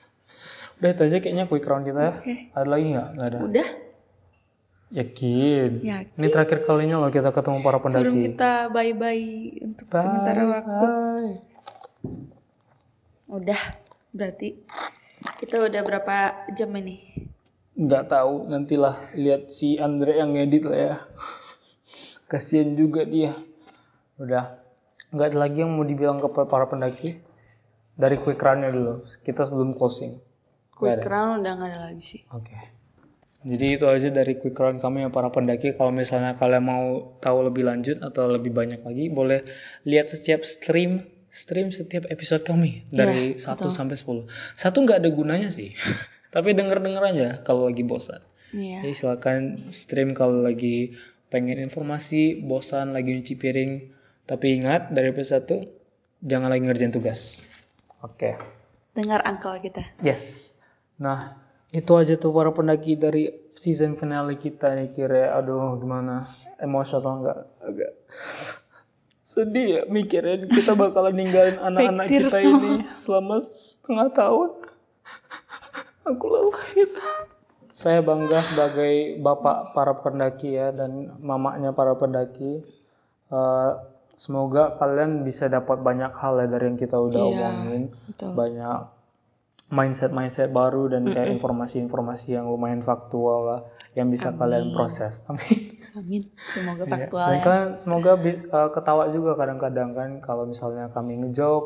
Udah 0.78 0.90
itu 0.92 1.02
aja 1.08 1.18
kayaknya 1.18 1.46
quick 1.48 1.64
round 1.64 1.88
kita 1.88 2.02
ya. 2.02 2.14
Oke. 2.20 2.36
Ada 2.52 2.68
lagi 2.68 2.86
nggak? 2.92 3.08
Nggak 3.16 3.28
ada. 3.32 3.38
Udah. 3.40 3.68
Yakin. 4.94 5.82
Yakin. 5.82 6.14
Ini 6.22 6.28
terakhir 6.30 6.62
kalinya 6.64 7.02
loh 7.02 7.10
kita 7.10 7.34
ketemu 7.34 7.58
para 7.66 7.82
Sebelum 7.82 8.14
pendaki. 8.14 8.26
kita 8.30 8.52
bye-bye 8.70 9.28
untuk 9.66 9.88
sementara 9.90 10.42
waktu. 10.46 10.86
Bye. 10.86 11.34
Udah, 13.28 13.62
berarti 14.14 14.62
kita 15.42 15.66
udah 15.66 15.82
berapa 15.82 16.16
jam 16.54 16.70
ini? 16.78 17.14
nggak 17.74 18.06
tahu 18.06 18.46
nantilah 18.54 18.94
lihat 19.18 19.50
si 19.50 19.82
Andre 19.82 20.22
yang 20.22 20.38
ngedit 20.38 20.64
lah 20.70 20.78
ya 20.78 20.96
kasian 22.30 22.78
juga 22.78 23.02
dia 23.02 23.34
udah 24.22 24.54
nggak 25.10 25.28
ada 25.34 25.38
lagi 25.38 25.66
yang 25.66 25.74
mau 25.74 25.82
dibilang 25.82 26.22
ke 26.22 26.30
para 26.30 26.70
pendaki 26.70 27.18
dari 27.98 28.18
quick 28.22 28.38
run-nya 28.38 28.70
dulu 28.70 29.02
kita 29.26 29.46
sebelum 29.46 29.74
closing 29.74 30.22
Quick 30.74 31.06
round 31.06 31.46
udah 31.46 31.54
gak 31.54 31.70
ada 31.70 31.80
lagi 31.90 32.02
sih. 32.02 32.22
oke 32.30 32.54
jadi 33.44 33.80
itu 33.80 33.86
aja 33.86 34.10
dari 34.10 34.40
quick 34.40 34.56
run 34.56 34.80
kami 34.80 35.06
ya 35.06 35.10
para 35.12 35.28
pendaki 35.30 35.76
kalau 35.76 35.92
misalnya 35.92 36.36
kalian 36.40 36.64
mau 36.64 37.16
tahu 37.20 37.48
lebih 37.52 37.68
lanjut 37.68 38.00
atau 38.00 38.28
lebih 38.32 38.56
banyak 38.56 38.80
lagi 38.82 39.12
boleh 39.12 39.44
lihat 39.84 40.12
setiap 40.12 40.48
stream 40.48 41.04
stream 41.28 41.70
setiap 41.70 42.08
episode 42.08 42.48
kami 42.48 42.88
dari 42.88 43.36
1 43.36 43.44
sampai 43.70 43.96
10 44.00 44.28
satu 44.56 44.78
nggak 44.82 45.04
ada 45.04 45.10
gunanya 45.12 45.50
sih 45.52 45.76
tapi 46.36 46.56
denger 46.56 46.80
denger 46.80 47.04
aja 47.04 47.28
kalau 47.44 47.68
lagi 47.68 47.84
bosan 47.84 48.24
Iya. 48.54 48.86
Jadi 48.86 48.94
silakan 48.94 49.42
stream 49.74 50.14
kalau 50.14 50.46
lagi 50.46 50.94
pengen 51.34 51.58
informasi, 51.58 52.38
bosan, 52.46 52.94
lagi 52.94 53.18
nyuci 53.18 53.34
piring. 53.34 53.72
Tapi 54.24 54.62
ingat 54.62 54.94
dari 54.94 55.12
episode 55.12 55.44
1 55.50 56.24
jangan 56.24 56.48
lagi 56.54 56.64
ngerjain 56.64 56.94
tugas. 56.94 57.44
Oke. 58.06 58.38
Dengar 58.94 59.26
angkel 59.26 59.60
kita. 59.60 59.82
Yes. 60.06 60.56
Nah, 61.02 61.43
itu 61.74 61.92
aja 61.98 62.14
tuh 62.16 62.30
para 62.30 62.54
pendaki 62.54 62.94
dari 62.94 63.34
season 63.58 63.98
finale 63.98 64.38
kita 64.38 64.78
nih 64.78 64.94
kira 64.94 65.34
aduh 65.34 65.76
gimana? 65.82 66.30
Emosional 66.62 67.26
nggak 67.26 67.40
agak 67.66 67.92
sedih 69.26 69.68
ya 69.68 69.82
mikirin 69.90 70.46
kita 70.46 70.78
bakalan 70.78 71.18
ninggalin 71.18 71.58
anak-anak 71.74 72.06
kita 72.06 72.38
ini 72.46 72.86
selama 72.94 73.42
setengah 73.42 74.08
tahun. 74.14 74.50
Aku 76.06 76.26
lelah 76.30 76.62
gitu 76.78 77.02
saya 77.74 78.06
bangga 78.06 78.46
sebagai 78.46 79.18
bapak 79.18 79.74
para 79.74 79.98
pendaki 79.98 80.54
ya 80.54 80.70
dan 80.70 81.18
mamanya 81.18 81.74
para 81.74 81.98
pendaki. 81.98 82.62
Eh, 83.34 83.72
semoga 84.14 84.78
kalian 84.78 85.26
bisa 85.26 85.50
dapat 85.50 85.82
banyak 85.82 86.14
hal 86.14 86.38
ya 86.38 86.48
dari 86.54 86.70
yang 86.70 86.78
kita 86.78 87.02
udah 87.02 87.18
omongin. 87.18 87.90
betul. 88.06 88.32
banyak 88.38 88.80
mindset 89.74 90.14
mindset 90.14 90.54
baru 90.54 90.86
dan 90.88 91.04
kayak 91.04 91.34
informasi-informasi 91.34 92.38
yang 92.38 92.46
lumayan 92.46 92.80
faktual 92.80 93.40
lah 93.44 93.60
yang 93.98 94.08
bisa 94.08 94.30
kalian 94.32 94.70
proses 94.72 95.20
amin 95.30 95.82
Amin. 95.94 96.26
Semoga 96.50 96.86
Iya. 96.86 96.94
faktual 97.06 97.28
dan 97.28 97.38
ya. 97.38 97.44
kalian 97.44 97.70
semoga 97.74 98.12
eh, 98.18 98.38
ketawa 98.70 99.04
juga 99.10 99.34
kadang-kadang 99.34 99.94
kan 99.94 100.10
kalau 100.20 100.46
misalnya 100.46 100.90
kami 100.90 101.22
ngejok 101.22 101.64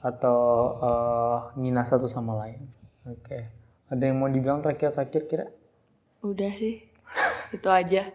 atau 0.00 0.40
eh, 0.80 1.36
ngina 1.54 1.82
satu 1.82 2.06
sama 2.06 2.34
lain 2.40 2.66
oke 3.04 3.38
ada 3.86 4.02
yang 4.02 4.16
mau 4.16 4.26
dibilang 4.26 4.58
terakhir-terakhir 4.58 5.22
kira 5.26 5.46
Udah 6.20 6.50
sih. 6.52 6.82
Itu 7.56 7.66
aja. 7.66 8.10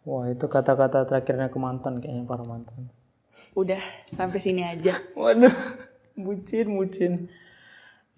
wah 0.00 0.24
itu 0.26 0.46
kata-kata 0.46 1.04
terakhirnya 1.04 1.52
ke 1.52 1.58
mantan 1.58 1.98
kayaknya 1.98 2.24
para 2.24 2.40
mantan 2.40 2.88
Udah 3.52 3.78
sampai 4.06 4.38
sini 4.38 4.62
aja. 4.62 4.94
Waduh, 5.18 5.52
bucin, 6.14 6.70
bucin. 6.70 7.12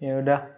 Ya 0.01 0.17
udah, 0.17 0.49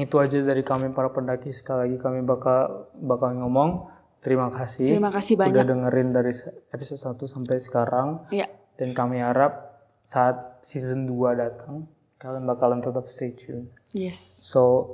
itu 0.00 0.16
aja 0.16 0.40
dari 0.40 0.64
kami 0.64 0.96
para 0.96 1.12
pendaki. 1.12 1.52
Sekali 1.52 1.86
lagi 1.86 1.96
kami 2.00 2.24
bakal 2.24 2.88
bakal 2.96 3.36
ngomong 3.36 3.92
terima 4.24 4.48
kasih. 4.48 4.96
Terima 4.96 5.12
kasih 5.12 5.36
banyak. 5.36 5.52
Udah 5.52 5.66
dengerin 5.68 6.08
dari 6.16 6.32
episode 6.72 7.20
1 7.20 7.28
sampai 7.28 7.56
sekarang. 7.60 8.08
Ya. 8.32 8.48
Dan 8.80 8.96
kami 8.96 9.20
harap 9.20 9.84
saat 10.00 10.64
season 10.64 11.04
2 11.04 11.36
datang, 11.36 11.84
kalian 12.16 12.48
bakalan 12.48 12.80
tetap 12.80 13.04
stay 13.12 13.36
tune. 13.36 13.68
Yes. 13.92 14.48
So, 14.48 14.88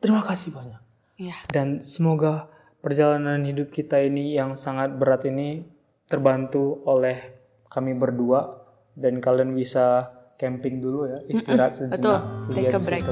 terima 0.00 0.24
kasih 0.24 0.56
banyak. 0.56 0.80
Ya. 1.20 1.36
Dan 1.52 1.84
semoga 1.84 2.48
perjalanan 2.80 3.44
hidup 3.44 3.72
kita 3.72 4.00
ini 4.00 4.32
yang 4.32 4.56
sangat 4.56 4.96
berat 4.96 5.28
ini 5.28 5.68
terbantu 6.08 6.80
oleh 6.88 7.36
kami 7.68 7.92
berdua 7.92 8.62
dan 8.96 9.20
kalian 9.20 9.52
bisa 9.52 10.15
camping 10.36 10.80
dulu 10.80 11.08
ya, 11.08 11.18
istirahat 11.32 11.72
sejenak, 11.72 12.00
betul. 12.00 12.16
Take 12.52 12.76
a 12.76 12.80
break. 12.80 13.04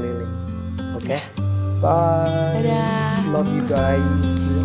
Oke. 0.94 1.18
Bye. 1.82 2.60
Dadah. 2.64 3.28
Love 3.28 3.51
you 3.52 3.64
guys. 3.68 4.64